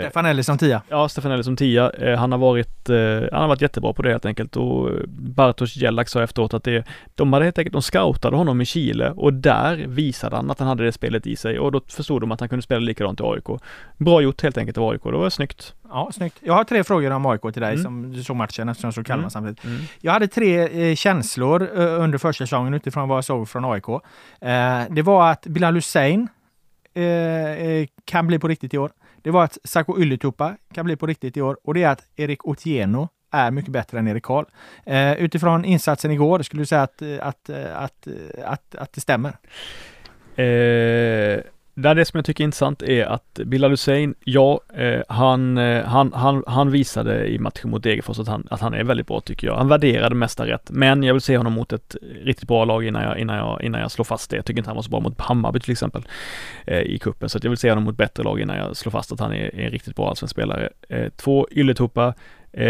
Stefanelli 0.00 0.42
som 0.42 0.58
tia. 0.58 0.82
Ja, 0.88 1.08
Stefanelli 1.08 1.42
som 1.44 1.56
tia. 1.56 2.16
han 2.18 2.32
har 2.32 2.38
varit, 2.38 2.88
han 3.32 3.40
har 3.40 3.48
varit 3.48 3.62
jättebra 3.62 3.92
på 3.92 4.02
det 4.02 4.10
helt 4.10 4.26
enkelt 4.26 4.56
och 4.56 4.90
Bartosz 5.08 5.76
Jelak 5.76 6.08
sa 6.08 6.22
efteråt 6.22 6.54
att 6.54 6.64
det, 6.64 6.84
de 7.14 7.32
hade 7.32 7.44
helt 7.44 7.58
enkelt, 7.58 7.72
de 7.72 7.82
scoutade 7.82 8.36
honom 8.36 8.60
i 8.60 8.64
Chile 8.64 9.10
och 9.10 9.32
där 9.32 9.76
visade 9.76 10.36
han 10.36 10.50
att 10.50 10.58
han 10.58 10.68
hade 10.68 10.84
det 10.84 10.92
spelet 10.92 11.26
i 11.26 11.36
sig 11.36 11.58
och 11.58 11.72
då 11.72 11.80
förstod 11.88 12.20
de 12.20 12.32
att 12.32 12.40
han 12.40 12.48
kunde 12.48 12.62
spela 12.62 12.80
likadant 12.80 13.20
i 13.20 13.22
AIK. 13.22 13.60
Bra 13.96 14.20
gjort 14.20 14.42
helt 14.42 14.58
enkelt 14.58 14.78
av 14.78 14.88
AIK, 14.88 15.02
det 15.02 15.10
var 15.10 15.30
snyggt. 15.30 15.74
Ja, 15.94 16.10
snyggt. 16.12 16.38
Jag 16.40 16.54
har 16.54 16.64
tre 16.64 16.84
frågor 16.84 17.10
om 17.10 17.26
AIK 17.26 17.40
till 17.42 17.62
dig 17.62 17.72
mm. 17.72 17.82
som 17.82 18.12
du 18.12 18.22
såg 18.22 18.36
matchen 18.36 18.68
eftersom 18.68 18.90
du 18.90 18.94
såg 18.94 19.06
Kalmar 19.06 19.22
mm. 19.22 19.30
samtidigt. 19.30 19.64
Mm. 19.64 19.80
Jag 20.00 20.12
hade 20.12 20.28
tre 20.28 20.88
eh, 20.90 20.94
känslor 20.94 21.62
eh, 21.62 22.02
under 22.02 22.18
försäsongen 22.18 22.74
utifrån 22.74 23.08
vad 23.08 23.16
jag 23.16 23.24
såg 23.24 23.48
från 23.48 23.64
AIK. 23.64 23.88
Eh, 23.88 24.82
det 24.90 25.02
var 25.02 25.30
att 25.30 25.46
Bilal 25.46 25.74
Hussein 25.74 26.28
eh, 26.94 27.04
eh, 27.04 27.86
kan 28.04 28.26
bli 28.26 28.38
på 28.38 28.48
riktigt 28.48 28.74
i 28.74 28.78
år. 28.78 28.90
Det 29.22 29.30
var 29.30 29.44
att 29.44 29.58
Sako 29.64 30.00
Ylätupa 30.00 30.56
kan 30.72 30.84
bli 30.84 30.96
på 30.96 31.06
riktigt 31.06 31.36
i 31.36 31.42
år 31.42 31.58
och 31.64 31.74
det 31.74 31.82
är 31.82 31.88
att 31.88 32.02
Erik 32.16 32.46
Otieno 32.46 33.08
är 33.32 33.50
mycket 33.50 33.72
bättre 33.72 33.98
än 33.98 34.08
Erik 34.08 34.24
Karl. 34.24 34.44
Eh, 34.86 35.12
utifrån 35.12 35.64
insatsen 35.64 36.10
igår, 36.10 36.42
skulle 36.42 36.62
du 36.62 36.66
säga 36.66 36.82
att, 36.82 37.02
att, 37.02 37.50
att, 37.50 38.08
att, 38.44 38.74
att 38.74 38.92
det 38.92 39.00
stämmer? 39.00 39.36
Eh, 41.76 41.82
där 41.82 41.94
det 41.94 42.04
som 42.04 42.18
jag 42.18 42.24
tycker 42.24 42.44
är 42.44 42.44
intressant 42.44 42.82
är 42.82 43.04
att 43.04 43.40
Bilal 43.44 43.70
Hussein, 43.70 44.14
ja, 44.24 44.60
eh, 44.74 45.02
han, 45.08 45.58
eh, 45.58 45.84
han, 45.84 46.12
han, 46.12 46.44
han 46.46 46.70
visade 46.70 47.26
i 47.26 47.38
matchen 47.38 47.70
mot 47.70 47.82
Degerfors 47.82 48.18
att 48.18 48.28
han, 48.28 48.46
att 48.50 48.60
han 48.60 48.74
är 48.74 48.84
väldigt 48.84 49.06
bra 49.06 49.20
tycker 49.20 49.46
jag. 49.46 49.56
Han 49.56 49.68
värderade 49.68 50.14
mesta 50.14 50.46
rätt, 50.46 50.70
men 50.70 51.02
jag 51.02 51.14
vill 51.14 51.20
se 51.20 51.36
honom 51.36 51.52
mot 51.52 51.72
ett 51.72 51.96
riktigt 52.22 52.48
bra 52.48 52.64
lag 52.64 52.84
innan 52.84 53.02
jag, 53.02 53.18
innan 53.18 53.36
jag, 53.36 53.62
innan 53.62 53.80
jag 53.80 53.90
slår 53.90 54.04
fast 54.04 54.30
det. 54.30 54.36
Jag 54.36 54.44
tycker 54.44 54.60
inte 54.60 54.70
han 54.70 54.76
var 54.76 54.82
så 54.82 54.90
bra 54.90 55.00
mot 55.00 55.20
Hammarby 55.20 55.60
till 55.60 55.72
exempel 55.72 56.02
eh, 56.66 56.80
i 56.80 56.98
kuppen 56.98 57.28
så 57.28 57.38
jag 57.42 57.50
vill 57.50 57.58
se 57.58 57.68
honom 57.68 57.84
mot 57.84 57.96
bättre 57.96 58.22
lag 58.22 58.40
innan 58.40 58.56
jag 58.56 58.76
slår 58.76 58.90
fast 58.90 59.12
att 59.12 59.20
han 59.20 59.32
är, 59.32 59.54
är 59.54 59.64
en 59.64 59.70
riktigt 59.70 59.96
bra 59.96 60.08
allsvensk 60.08 60.32
spelare. 60.32 60.70
Eh, 60.88 61.08
två 61.16 61.48
Ylätupa, 61.50 62.14
eh, 62.52 62.64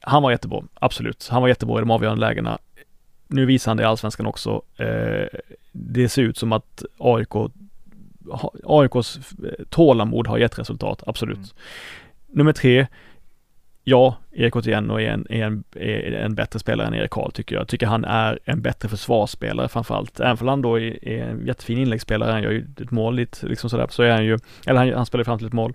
han 0.00 0.22
var 0.22 0.30
jättebra, 0.30 0.62
absolut. 0.74 1.28
Han 1.30 1.42
var 1.42 1.48
jättebra 1.48 1.78
i 1.78 1.80
de 1.80 1.90
avgörande 1.90 2.20
lägena 2.20 2.58
nu 3.26 3.46
visar 3.46 3.70
han 3.70 3.76
det 3.76 3.82
i 3.82 3.86
Allsvenskan 3.86 4.26
också. 4.26 4.62
Eh, 4.76 5.26
det 5.72 6.08
ser 6.08 6.22
ut 6.22 6.38
som 6.38 6.52
att 6.52 6.84
AIK 6.98 7.34
AIKs 8.64 9.18
tålamod 9.70 10.26
har 10.26 10.38
gett 10.38 10.58
resultat, 10.58 11.02
absolut. 11.06 11.36
Mm. 11.36 11.48
Nummer 12.26 12.52
tre, 12.52 12.86
ja, 13.88 14.16
Erik 14.32 14.56
Otieno 14.56 15.00
är 15.00 15.10
en, 15.10 15.26
är, 15.30 15.42
en, 15.42 15.64
är 15.74 16.12
en 16.12 16.34
bättre 16.34 16.58
spelare 16.58 16.86
än 16.86 16.94
Erik 16.94 17.10
Karl 17.10 17.30
tycker 17.30 17.54
jag. 17.54 17.60
Jag 17.60 17.68
tycker 17.68 17.86
han 17.86 18.04
är 18.04 18.38
en 18.44 18.62
bättre 18.62 18.88
försvarsspelare 18.88 19.68
framförallt. 19.68 20.20
Även 20.20 20.38
om 20.40 20.48
han 20.48 20.62
då 20.62 20.80
är, 20.80 21.08
är 21.08 21.24
en 21.24 21.46
jättefin 21.46 21.78
inläggsspelare, 21.78 22.32
han 22.32 22.42
gör 22.42 22.50
ju 22.50 22.66
ett 22.80 22.90
mål 22.90 23.14
lite 23.14 23.46
liksom 23.46 23.70
sådär, 23.70 23.86
så 23.90 24.02
är 24.02 24.10
han 24.10 24.24
ju, 24.24 24.38
eller 24.66 24.78
han, 24.78 24.92
han 24.92 25.06
spelar 25.06 25.24
fram 25.24 25.38
till 25.38 25.46
ett 25.46 25.52
mål, 25.52 25.72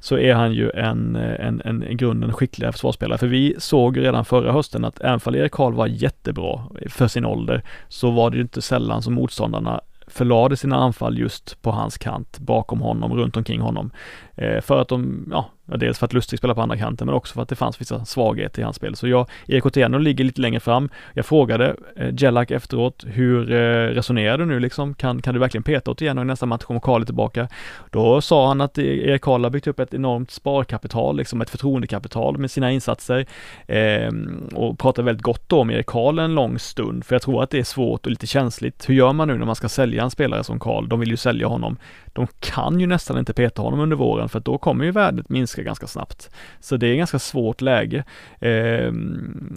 så 0.00 0.18
är 0.18 0.34
han 0.34 0.52
ju 0.52 0.70
en, 0.70 1.16
en, 1.16 1.62
en, 1.64 1.82
en 1.82 1.96
grunden 1.96 2.32
skickligare 2.32 2.72
försvarsspelare. 2.72 3.18
För 3.18 3.26
vi 3.26 3.54
såg 3.58 3.98
redan 3.98 4.24
förra 4.24 4.52
hösten 4.52 4.84
att 4.84 5.00
även 5.00 5.20
om 5.24 5.34
Erik 5.34 5.52
Karl 5.52 5.74
var 5.74 5.86
jättebra 5.86 6.62
för 6.88 7.08
sin 7.08 7.24
ålder, 7.24 7.62
så 7.88 8.10
var 8.10 8.30
det 8.30 8.36
ju 8.36 8.42
inte 8.42 8.62
sällan 8.62 9.02
som 9.02 9.14
motståndarna 9.14 9.80
förlade 10.06 10.56
sina 10.56 10.76
anfall 10.76 11.18
just 11.18 11.62
på 11.62 11.70
hans 11.70 11.98
kant, 11.98 12.38
bakom 12.38 12.80
honom, 12.80 13.14
runt 13.14 13.36
omkring 13.36 13.60
honom. 13.60 13.90
Eh, 14.36 14.60
för 14.60 14.80
att 14.80 14.88
de, 14.88 15.28
ja, 15.30 15.50
dels 15.64 15.98
för 15.98 16.06
att 16.06 16.12
Lustig 16.12 16.38
spelar 16.38 16.54
på 16.54 16.62
andra 16.62 16.76
kanten 16.76 17.06
men 17.06 17.14
också 17.14 17.34
för 17.34 17.42
att 17.42 17.48
det 17.48 17.56
fanns 17.56 17.80
vissa 17.80 18.04
svagheter 18.04 18.60
i 18.60 18.64
hans 18.64 18.76
spel. 18.76 18.96
Så 18.96 19.08
jag, 19.08 19.28
Erik 19.46 19.66
Otieno 19.66 19.98
ligger 19.98 20.24
lite 20.24 20.40
längre 20.40 20.60
fram. 20.60 20.88
Jag 21.14 21.26
frågade 21.26 21.76
eh, 21.96 22.14
Jellak 22.16 22.50
efteråt, 22.50 23.04
hur 23.06 23.52
eh, 23.52 23.86
resonerar 23.86 24.38
du 24.38 24.44
nu 24.44 24.60
liksom? 24.60 24.94
Kan, 24.94 25.22
kan 25.22 25.34
du 25.34 25.40
verkligen 25.40 25.62
peta 25.62 25.90
Otieno 25.90 26.22
i 26.22 26.24
nästa 26.24 26.46
match 26.46 26.64
om 26.66 26.80
Karl 26.80 27.02
är 27.02 27.06
tillbaka? 27.06 27.48
Då 27.90 28.20
sa 28.20 28.48
han 28.48 28.60
att 28.60 28.78
eh, 28.78 28.84
Erik 28.84 29.22
Karl 29.22 29.44
har 29.44 29.50
byggt 29.50 29.66
upp 29.66 29.80
ett 29.80 29.94
enormt 29.94 30.30
sparkapital, 30.30 31.16
liksom 31.16 31.40
ett 31.40 31.50
förtroendekapital 31.50 32.38
med 32.38 32.50
sina 32.50 32.72
insatser 32.72 33.26
eh, 33.66 34.12
och 34.54 34.78
pratade 34.78 35.06
väldigt 35.06 35.22
gott 35.22 35.52
om 35.52 35.70
Erik 35.70 35.86
Karl 35.86 36.18
en 36.18 36.34
lång 36.34 36.58
stund, 36.58 37.04
för 37.04 37.14
jag 37.14 37.22
tror 37.22 37.42
att 37.42 37.50
det 37.50 37.58
är 37.58 37.64
svårt 37.64 38.06
och 38.06 38.10
lite 38.10 38.26
känsligt. 38.26 38.88
Hur 38.88 38.94
gör 38.94 39.12
man 39.12 39.28
nu 39.28 39.38
när 39.38 39.46
man 39.46 39.56
ska 39.56 39.68
sälja 39.68 40.02
en 40.02 40.10
spelare 40.10 40.44
som 40.44 40.60
Karl? 40.60 40.88
De 40.88 41.00
vill 41.00 41.10
ju 41.10 41.16
sälja 41.16 41.46
honom. 41.46 41.76
De 42.12 42.26
kan 42.40 42.80
ju 42.80 42.86
nästan 42.86 43.18
inte 43.18 43.32
peta 43.32 43.62
honom 43.62 43.80
under 43.80 43.96
våren 43.96 44.28
för 44.28 44.38
att 44.38 44.44
då 44.44 44.58
kommer 44.58 44.84
ju 44.84 44.90
värdet 44.90 45.28
minska 45.28 45.62
ganska 45.62 45.86
snabbt. 45.86 46.30
Så 46.60 46.76
det 46.76 46.86
är 46.86 46.94
ganska 46.94 47.18
svårt 47.18 47.60
läge. 47.60 48.04
Eh, 48.40 48.92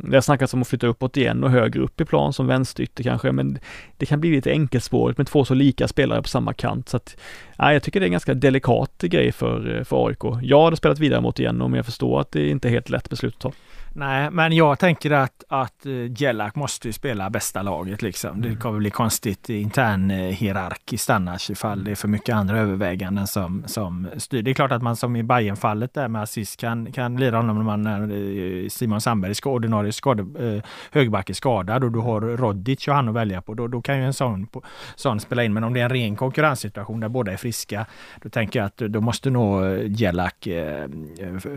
det 0.03 0.13
har 0.13 0.21
snackats 0.21 0.53
om 0.53 0.61
att 0.61 0.67
flytta 0.67 0.87
uppåt 0.87 1.17
igen 1.17 1.43
och 1.43 1.51
högre 1.51 1.81
upp 1.81 2.01
i 2.01 2.05
plan 2.05 2.33
som 2.33 2.47
vänsterytter 2.47 3.03
kanske, 3.03 3.31
men 3.31 3.59
det 3.97 4.05
kan 4.05 4.19
bli 4.21 4.31
lite 4.31 4.51
enkelspårigt 4.51 5.17
med 5.17 5.27
två 5.27 5.45
så 5.45 5.53
lika 5.53 5.87
spelare 5.87 6.21
på 6.21 6.27
samma 6.27 6.53
kant. 6.53 6.89
Så 6.89 6.97
att, 6.97 7.17
ja, 7.57 7.73
jag 7.73 7.83
tycker 7.83 7.99
det 7.99 8.03
är 8.03 8.07
en 8.07 8.11
ganska 8.11 8.33
delikat 8.33 9.01
grej 9.01 9.31
för, 9.31 9.83
för 9.83 10.07
AIK. 10.07 10.23
Jag 10.41 10.63
hade 10.63 10.77
spelat 10.77 10.99
vidare 10.99 11.21
mot 11.21 11.39
igen 11.39 11.57
men 11.57 11.73
jag 11.73 11.85
förstår 11.85 12.21
att 12.21 12.31
det 12.31 12.49
inte 12.49 12.67
är 12.67 12.69
helt 12.69 12.89
lätt 12.89 13.09
beslut 13.09 13.35
att 13.35 13.41
ta. 13.41 13.51
Nej, 13.97 14.31
men 14.31 14.51
jag 14.51 14.79
tänker 14.79 15.11
att, 15.11 15.43
att 15.49 15.85
Jellak 16.17 16.55
måste 16.55 16.93
spela 16.93 17.29
bästa 17.29 17.61
laget 17.61 18.01
liksom. 18.01 18.41
Det 18.41 18.47
mm. 18.47 18.59
kommer 18.59 18.79
bli 18.79 18.89
konstigt 18.89 19.49
intern 19.49 20.11
eh, 20.11 20.17
hierarkiskt 20.17 21.09
annars 21.09 21.49
ifall 21.49 21.83
det 21.83 21.91
är 21.91 21.95
för 21.95 22.07
mycket 22.07 22.35
andra 22.35 22.59
överväganden 22.59 23.27
som, 23.27 23.63
som 23.67 24.07
styr. 24.17 24.41
Det 24.41 24.51
är 24.51 24.53
klart 24.53 24.71
att 24.71 24.81
man 24.81 24.95
som 24.95 25.15
i 25.15 25.23
bayern 25.23 25.55
fallet 25.55 25.93
där 25.93 26.07
med 26.07 26.21
assist 26.21 26.59
kan, 26.59 26.91
kan 26.91 27.17
lira 27.17 27.37
honom 27.37 27.57
när 27.57 27.63
man 27.63 27.81
när 27.81 28.01
eh, 28.01 28.69
Simon 28.69 29.01
Sandberg 29.01 29.35
ska 29.35 29.49
ordinarie 29.49 29.91
skade, 29.91 30.55
eh, 30.55 30.63
högerback 30.91 31.29
är 31.29 31.33
skadad 31.33 31.83
och 31.83 31.91
du 31.91 31.99
har 31.99 32.21
Rodic 32.21 32.87
och 32.87 32.95
han 32.95 33.09
att 33.09 33.15
välja 33.15 33.41
på. 33.41 33.53
Då, 33.53 33.67
då 33.67 33.81
kan 33.81 33.97
ju 33.97 34.05
en 34.05 34.13
sån, 34.13 34.47
sån 34.95 35.19
spela 35.19 35.43
in. 35.43 35.53
Men 35.53 35.63
om 35.63 35.73
det 35.73 35.79
är 35.79 35.83
en 35.83 35.89
ren 35.89 36.15
konkurrenssituation 36.15 36.99
där 36.99 37.09
båda 37.09 37.31
är 37.31 37.37
friska, 37.37 37.85
då 38.21 38.29
tänker 38.29 38.59
jag 38.59 38.65
att 38.65 38.77
då 38.77 39.01
måste 39.01 39.29
nog 39.29 39.63
Jellak 39.87 40.47
eh, 40.47 40.89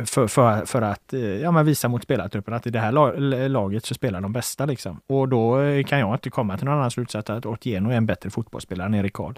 för, 0.05 0.26
för, 0.26 0.66
för 0.66 0.82
att 0.82 1.14
ja, 1.43 1.51
men 1.51 1.66
visa 1.66 1.89
mot 1.89 2.03
spelarna 2.03 2.28
spelartruppen 2.29 2.55
att 2.55 2.66
i 2.66 2.70
det 2.70 2.81
här 2.81 3.49
laget 3.49 3.85
så 3.85 3.95
spelar 3.95 4.20
de 4.20 4.33
bästa 4.33 4.66
liksom. 4.66 5.01
Och 5.07 5.29
då 5.29 5.61
eh, 5.61 5.85
kan 5.85 5.99
jag 5.99 6.14
inte 6.14 6.31
komma 6.31 6.57
till 6.57 6.64
någon 6.66 6.79
annan 6.79 6.91
slutsats 6.91 7.31
att 7.31 7.47
Otieno 7.47 7.91
är 7.91 7.97
en 7.97 8.07
bättre 8.07 8.31
fotbollsspelare 8.31 8.87
än 8.87 8.95
Erik 8.95 9.12
Karl. 9.12 9.35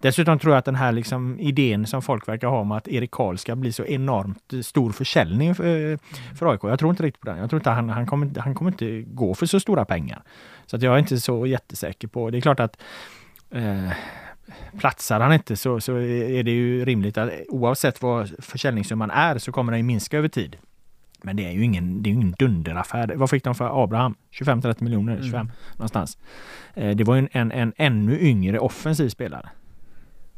Dessutom 0.00 0.38
tror 0.38 0.52
jag 0.52 0.58
att 0.58 0.64
den 0.64 0.74
här 0.74 0.92
liksom 0.92 1.38
idén 1.40 1.86
som 1.86 2.02
folk 2.02 2.28
verkar 2.28 2.48
ha 2.48 2.60
om 2.60 2.72
att 2.72 2.88
Erik 2.88 3.10
Karl 3.10 3.36
ska 3.36 3.56
bli 3.56 3.72
så 3.72 3.84
enormt 3.84 4.52
eh, 4.52 4.60
stor 4.60 4.92
försäljning 4.92 5.48
eh, 5.48 5.54
för, 5.54 5.98
för 6.36 6.46
AIK. 6.46 6.60
Jag 6.62 6.78
tror 6.78 6.90
inte 6.90 7.02
riktigt 7.02 7.20
på 7.20 7.30
den. 7.30 7.38
Jag 7.38 7.50
tror 7.50 7.60
inte 7.60 7.70
han, 7.70 7.88
han, 7.88 8.06
kommer, 8.06 8.40
han 8.40 8.54
kommer 8.54 8.70
inte 8.70 9.02
gå 9.02 9.34
för 9.34 9.46
så 9.46 9.60
stora 9.60 9.84
pengar. 9.84 10.22
Så 10.66 10.76
att 10.76 10.82
jag 10.82 10.94
är 10.94 10.98
inte 10.98 11.20
så 11.20 11.46
jättesäker 11.46 12.08
på. 12.08 12.30
Det 12.30 12.38
är 12.38 12.40
klart 12.40 12.60
att 12.60 12.76
eh, 13.50 13.90
platsar 14.78 15.20
han 15.20 15.32
inte 15.32 15.56
så, 15.56 15.80
så 15.80 15.96
är 15.96 16.42
det 16.42 16.50
ju 16.50 16.84
rimligt 16.84 17.18
att 17.18 17.30
oavsett 17.48 18.02
vad 18.02 18.34
försäljningssumman 18.38 19.10
är 19.10 19.38
så 19.38 19.52
kommer 19.52 19.72
den 19.72 19.86
minska 19.86 20.18
över 20.18 20.28
tid. 20.28 20.56
Men 21.24 21.36
det 21.36 21.46
är 21.46 21.52
ju 21.52 21.64
ingen, 21.64 22.02
det 22.02 22.10
är 22.10 22.12
ingen 22.12 22.34
dunderaffär. 22.38 23.12
Vad 23.16 23.30
fick 23.30 23.44
de 23.44 23.54
för 23.54 23.84
Abraham? 23.84 24.14
25-30 24.32 24.82
miljoner, 24.82 25.16
25 25.16 25.34
mm. 25.34 25.52
någonstans. 25.76 26.18
Eh, 26.74 26.96
det 26.96 27.04
var 27.04 27.14
ju 27.14 27.18
en, 27.18 27.28
en, 27.32 27.52
en 27.52 27.72
ännu 27.76 28.20
yngre 28.20 28.58
offensiv 28.58 29.08
spelare. 29.08 29.48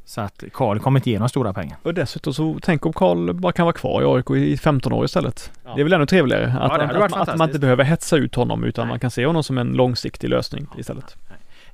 Så 0.05 0.21
att 0.21 0.45
Karl 0.53 0.79
kommer 0.79 1.01
inte 1.01 1.11
ge 1.11 1.19
några 1.19 1.29
stora 1.29 1.53
pengar. 1.53 1.79
Och 1.83 1.95
dessutom 1.95 2.35
så 2.35 2.59
tänk 2.63 2.87
om 2.87 2.93
Karl 2.93 3.33
bara 3.33 3.53
kan 3.53 3.67
vara 3.67 3.73
kvar 3.73 4.03
i 4.03 4.05
AIK 4.05 4.31
i 4.31 4.57
15 4.57 4.93
år 4.93 5.05
istället. 5.05 5.53
Ja. 5.65 5.75
Det 5.75 5.81
är 5.81 5.85
väl 5.85 5.93
ännu 5.93 6.07
trevligare 6.07 6.45
att, 6.47 6.53
ja, 6.53 7.05
att, 7.05 7.13
att, 7.13 7.29
att, 7.29 7.39
man 7.39 7.49
inte 7.49 7.59
behöver 7.59 7.85
hetsa 7.85 8.17
ut 8.17 8.35
honom 8.35 8.65
utan 8.65 8.87
Nej. 8.87 8.93
man 8.93 9.01
kan 9.01 9.11
se 9.11 9.27
honom 9.27 9.43
som 9.43 9.59
en 9.59 9.73
långsiktig 9.73 10.29
lösning 10.29 10.67
ja. 10.73 10.81
istället. 10.81 11.17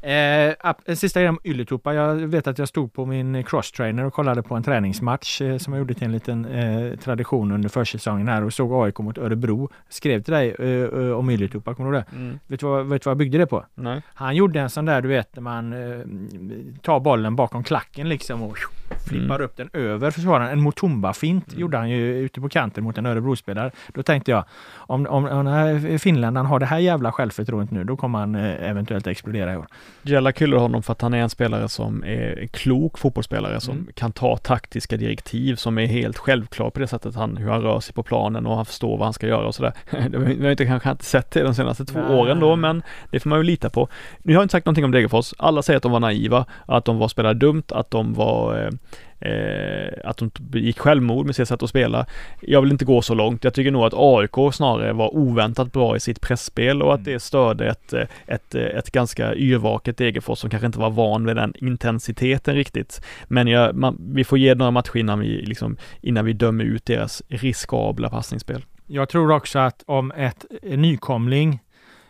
Eh, 0.02 0.54
en 0.84 0.96
sista 0.96 1.20
grej 1.20 1.28
om 1.28 1.38
Ylätupa. 1.44 1.94
Jag 1.94 2.14
vet 2.14 2.46
att 2.46 2.58
jag 2.58 2.68
stod 2.68 2.92
på 2.92 3.06
min 3.06 3.44
crosstrainer 3.44 4.04
och 4.04 4.14
kollade 4.14 4.42
på 4.42 4.54
en 4.54 4.62
träningsmatch 4.62 5.40
eh, 5.40 5.58
som 5.58 5.72
jag 5.72 5.78
gjorde 5.78 5.94
till 5.94 6.04
en 6.04 6.12
liten 6.12 6.44
eh, 6.44 6.96
tradition 6.98 7.52
under 7.52 7.68
försäsongen 7.68 8.28
här 8.28 8.44
och 8.44 8.52
såg 8.52 8.84
AIK 8.84 8.98
mot 8.98 9.18
Örebro. 9.18 9.70
Skrev 9.88 10.22
till 10.22 10.32
dig 10.32 10.56
eh, 10.58 10.68
eh 10.68 11.18
om 11.18 11.30
Ylätupa, 11.30 11.74
kommer 11.74 11.90
du 11.90 11.96
ihåg 11.96 12.04
det? 12.10 12.16
Mm. 12.16 12.38
Vet, 12.46 12.60
du 12.60 12.66
vad, 12.66 12.86
vet 12.86 13.02
du 13.02 13.06
vad 13.06 13.10
jag 13.10 13.18
byggde 13.18 13.38
det 13.38 13.46
på? 13.46 13.64
Nej. 13.74 14.02
Han 14.14 14.36
gjorde 14.36 14.60
en 14.60 14.70
sån 14.70 14.84
där 14.84 15.00
du 15.00 15.08
vet 15.08 15.36
när 15.36 15.42
man 15.42 15.72
eh, 15.72 16.06
tar 16.82 17.00
bollen 17.00 17.36
bakom 17.36 17.64
klacken 17.64 18.08
liksom 18.08 18.42
och 18.42 18.58
flippar 19.08 19.34
mm. 19.34 19.44
upp 19.44 19.56
den 19.56 19.70
över 19.72 20.10
försvararen. 20.10 20.50
En 20.50 20.60
Motumba-fint 20.60 21.48
mm. 21.48 21.60
gjorde 21.60 21.76
han 21.76 21.90
ju 21.90 22.18
ute 22.18 22.40
på 22.40 22.48
kanten 22.48 22.84
mot 22.84 22.98
en 22.98 23.06
Örebro-spelare. 23.06 23.70
Då 23.94 24.02
tänkte 24.02 24.30
jag 24.30 24.44
om, 24.74 25.06
om, 25.06 25.24
om 25.24 25.44
den 25.44 25.54
här 25.54 25.98
finländaren 25.98 26.46
har 26.46 26.58
det 26.58 26.66
här 26.66 26.78
jävla 26.78 27.12
självförtroendet 27.12 27.70
nu, 27.70 27.84
då 27.84 27.96
kommer 27.96 28.18
han 28.18 28.34
eh, 28.34 28.70
eventuellt 28.70 29.06
explodera 29.06 29.52
i 29.52 29.56
år. 29.56 29.66
Jella 30.02 30.32
hyllar 30.36 30.58
honom 30.58 30.82
för 30.82 30.92
att 30.92 31.02
han 31.02 31.14
är 31.14 31.18
en 31.18 31.30
spelare 31.30 31.68
som 31.68 32.04
är 32.04 32.38
en 32.38 32.48
klok 32.48 32.98
fotbollsspelare 32.98 33.60
som 33.60 33.74
mm. 33.74 33.88
kan 33.94 34.12
ta 34.12 34.36
taktiska 34.36 34.96
direktiv 34.96 35.56
som 35.56 35.78
är 35.78 35.86
helt 35.86 36.18
självklar 36.18 36.70
på 36.70 36.80
det 36.80 36.86
sättet 36.86 37.14
han, 37.14 37.36
hur 37.36 37.50
han 37.50 37.62
rör 37.62 37.80
sig 37.80 37.94
på 37.94 38.02
planen 38.02 38.46
och 38.46 38.56
han 38.56 38.66
förstår 38.66 38.98
vad 38.98 39.06
han 39.06 39.12
ska 39.12 39.26
göra 39.26 39.46
och 39.46 39.54
sådär. 39.54 39.72
Vi 40.36 40.44
har 40.44 40.50
inte 40.50 40.66
kanske 40.66 40.90
inte 40.90 41.04
sett 41.04 41.30
det 41.30 41.42
de 41.42 41.54
senaste 41.54 41.84
två 41.84 42.00
Nej. 42.00 42.16
åren 42.16 42.40
då, 42.40 42.56
men 42.56 42.82
det 43.10 43.20
får 43.20 43.30
man 43.30 43.38
ju 43.38 43.42
lita 43.42 43.70
på. 43.70 43.88
Nu 44.22 44.32
har 44.32 44.40
jag 44.40 44.44
inte 44.44 44.52
sagt 44.52 44.66
någonting 44.66 44.84
om 44.84 44.90
Degerfors. 44.90 45.34
Alla 45.38 45.62
säger 45.62 45.76
att 45.76 45.82
de 45.82 45.92
var 45.92 46.00
naiva, 46.00 46.46
att 46.66 46.84
de 46.84 46.98
var 46.98 47.08
spelare 47.08 47.34
dumt, 47.34 47.62
att 47.68 47.90
de 47.90 48.14
var 48.14 48.64
eh, 48.64 48.70
eh, 49.20 49.92
att 50.04 50.16
de 50.16 50.30
gick 50.58 50.78
självmord 50.78 51.26
med 51.26 51.36
sitt 51.36 51.48
sätt 51.48 51.62
att 51.62 51.70
spela. 51.70 52.06
Jag 52.40 52.60
vill 52.60 52.72
inte 52.72 52.84
gå 52.84 53.02
så 53.02 53.14
långt. 53.14 53.44
Jag 53.44 53.54
tycker 53.54 53.70
nog 53.70 53.84
att 53.84 53.94
AIK 53.96 54.54
snarare 54.54 54.92
var 54.92 55.16
oväntat 55.16 55.72
bra 55.72 55.96
i 55.96 56.00
sitt 56.00 56.20
pressspel 56.20 56.82
och 56.82 56.94
att 56.94 57.00
mm. 57.00 57.12
det 57.12 57.20
störde 57.20 57.68
ett, 57.70 57.92
ett, 58.26 58.54
ett 58.54 58.90
ganska 58.90 59.34
yrvaket 59.34 59.96
Degerfors 59.96 60.38
som 60.38 60.50
kanske 60.50 60.66
inte 60.66 60.78
var 60.78 60.90
van 60.90 61.26
vid 61.26 61.36
den 61.36 61.54
intensiteten 61.56 62.54
riktigt. 62.54 63.04
Men 63.28 63.46
jag, 63.46 63.76
man, 63.76 63.96
vi 64.14 64.24
får 64.24 64.38
ge 64.38 64.54
några 64.54 64.70
matcher 64.70 64.96
innan 64.96 65.20
vi, 65.20 65.42
liksom, 65.42 65.76
innan 66.00 66.24
vi 66.24 66.32
dömer 66.32 66.64
ut 66.64 66.86
deras 66.86 67.22
riskabla 67.28 68.10
passningsspel. 68.10 68.64
Jag 68.86 69.08
tror 69.08 69.32
också 69.32 69.58
att 69.58 69.82
om 69.86 70.10
ett 70.10 70.44
nykomling 70.62 71.60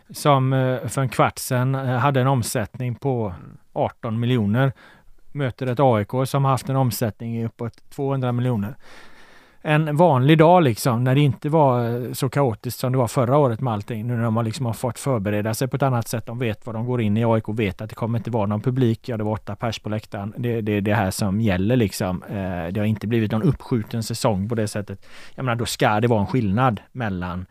som 0.09 0.53
eh, 0.53 0.87
för 0.87 1.01
en 1.01 1.09
kvart 1.09 1.39
sedan 1.39 1.75
eh, 1.75 1.97
hade 1.97 2.21
en 2.21 2.27
omsättning 2.27 2.95
på 2.95 3.33
18 3.73 4.19
miljoner 4.19 4.71
möter 5.33 5.67
ett 5.67 5.79
AIK 5.79 6.27
som 6.27 6.45
haft 6.45 6.69
en 6.69 6.75
omsättning 6.75 7.45
uppåt 7.45 7.89
200 7.89 8.31
miljoner. 8.31 8.75
En 9.65 9.97
vanlig 9.97 10.37
dag 10.37 10.63
liksom, 10.63 11.03
när 11.03 11.15
det 11.15 11.21
inte 11.21 11.49
var 11.49 12.05
eh, 12.05 12.13
så 12.13 12.29
kaotiskt 12.29 12.79
som 12.79 12.91
det 12.91 12.97
var 12.97 13.07
förra 13.07 13.37
året 13.37 13.61
med 13.61 13.73
allting. 13.73 14.07
Nu 14.07 14.15
när 14.15 14.23
de 14.23 14.45
liksom 14.45 14.65
har 14.65 14.73
fått 14.73 14.99
förbereda 14.99 15.53
sig 15.53 15.67
på 15.67 15.75
ett 15.75 15.83
annat 15.83 16.07
sätt. 16.07 16.25
De 16.25 16.39
vet 16.39 16.65
vad 16.65 16.75
de 16.75 16.85
går 16.85 17.01
in 17.01 17.17
i. 17.17 17.25
AIK 17.25 17.43
vet 17.47 17.81
att 17.81 17.89
det 17.89 17.95
kommer 17.95 18.17
inte 18.17 18.31
vara 18.31 18.45
någon 18.45 18.61
publik. 18.61 19.09
Ja, 19.09 19.17
det 19.17 19.23
var 19.23 19.31
åtta 19.31 19.55
pers 19.55 19.79
på 19.79 19.89
läktaren. 19.89 20.33
Det, 20.37 20.49
är 20.69 20.81
det 20.81 20.93
här 20.93 21.11
som 21.11 21.41
gäller 21.41 21.75
liksom. 21.75 22.23
Eh, 22.23 22.73
det 22.73 22.79
har 22.79 22.85
inte 22.85 23.07
blivit 23.07 23.31
någon 23.31 23.43
uppskjuten 23.43 24.03
säsong 24.03 24.49
på 24.49 24.55
det 24.55 24.67
sättet. 24.67 25.05
Jag 25.35 25.45
menar, 25.45 25.55
då 25.55 25.65
ska 25.65 25.99
det 25.99 26.07
vara 26.07 26.21
en 26.21 26.27
skillnad 26.27 26.81
mellan 26.91 27.45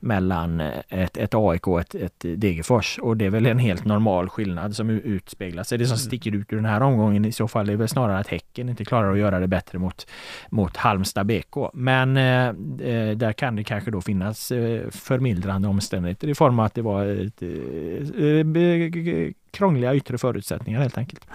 mellan 0.00 0.60
eh, 0.60 0.72
ett, 0.88 1.16
ett 1.16 1.34
AIK 1.34 1.68
och 1.68 1.80
ett, 1.80 1.94
ett 1.94 2.20
Degerfors. 2.20 2.98
Och 2.98 3.16
det 3.16 3.24
är 3.24 3.30
väl 3.30 3.46
en 3.46 3.58
helt 3.58 3.84
normal 3.84 4.28
skillnad 4.28 4.76
som 4.76 4.90
utspeglar 4.90 5.62
sig. 5.62 5.78
Det 5.78 5.86
som 5.86 5.94
mm. 5.94 5.98
sticker 5.98 6.34
ut 6.34 6.52
ur 6.52 6.56
den 6.56 6.64
här 6.64 6.80
omgången 6.80 7.24
i 7.24 7.32
så 7.32 7.48
fall 7.48 7.68
är 7.68 7.76
väl 7.76 7.88
snarare 7.88 8.18
att 8.18 8.28
Häcken 8.28 8.68
inte 8.68 8.84
klarar 8.84 9.12
att 9.12 9.18
göra 9.18 9.40
det 9.40 9.46
bättre 9.46 9.78
mot, 9.78 10.06
mot 10.50 10.76
Halmstad 10.76 11.26
BK. 11.26 11.56
Men 11.74 12.16
eh, 12.16 12.46
eh, 12.88 13.16
där 13.16 13.32
kan 13.32 13.56
det 13.56 13.64
kanske 13.64 13.90
då 13.90 14.00
finnas 14.00 14.50
eh, 14.50 14.90
förmildrande 14.90 15.68
omständigheter 15.68 16.28
i 16.28 16.34
form 16.34 16.58
av 16.58 16.64
att 16.64 16.74
det 16.74 16.82
var 16.82 17.06
ett, 17.06 17.42
eh, 17.42 19.32
krångliga 19.50 19.94
yttre 19.94 20.18
förutsättningar 20.18 20.80
helt 20.80 20.98
enkelt. 20.98 21.26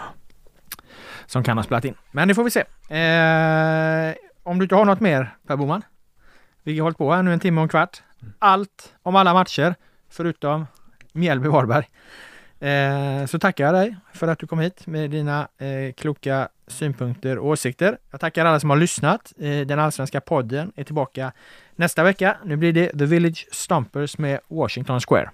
Som 1.26 1.44
kan 1.44 1.58
ha 1.58 1.64
spelat 1.64 1.86
in. 1.86 1.96
Men 2.12 2.28
det 2.28 2.36
får 2.36 2.44
vi 2.44 2.52
se. 2.52 2.60
Eh, 2.96 4.14
om 4.44 4.60
du 4.60 4.66
inte 4.66 4.76
har 4.76 4.86
något 4.86 5.00
mer 5.00 5.36
Per 5.48 5.56
Boman? 5.56 5.82
Vi 6.64 6.80
har 6.80 6.84
hållit 6.84 6.98
på 6.98 7.14
här 7.14 7.24
nu 7.24 7.34
en 7.34 7.40
timme 7.40 7.62
och 7.62 7.64
en 7.64 7.70
kvart 7.70 8.04
allt 8.40 8.94
om 9.04 9.16
alla 9.16 9.34
matcher 9.34 9.76
förutom 10.10 10.68
Mjällby-Varberg. 11.14 11.86
Eh, 12.64 13.26
så 13.26 13.40
tackar 13.40 13.66
jag 13.66 13.74
dig 13.74 13.96
för 14.14 14.28
att 14.28 14.40
du 14.40 14.48
kom 14.48 14.60
hit 14.60 14.88
med 14.88 15.10
dina 15.10 15.48
eh, 15.58 15.94
kloka 15.98 16.50
synpunkter 16.68 17.38
och 17.38 17.48
åsikter. 17.48 17.98
Jag 18.12 18.20
tackar 18.20 18.46
alla 18.46 18.60
som 18.60 18.70
har 18.70 18.78
lyssnat. 18.78 19.34
Eh, 19.40 19.60
den 19.60 19.80
allsvenska 19.80 20.22
podden 20.22 20.72
är 20.76 20.84
tillbaka 20.84 21.32
nästa 21.76 22.04
vecka. 22.04 22.38
Nu 22.46 22.56
blir 22.56 22.74
det 22.74 22.88
The 23.00 23.06
Village 23.06 23.48
Stompers 23.52 24.18
med 24.18 24.40
Washington 24.48 25.00
Square. 25.02 25.30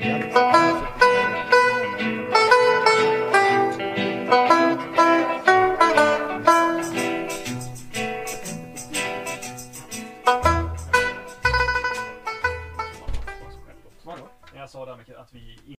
Ja, 0.00 0.47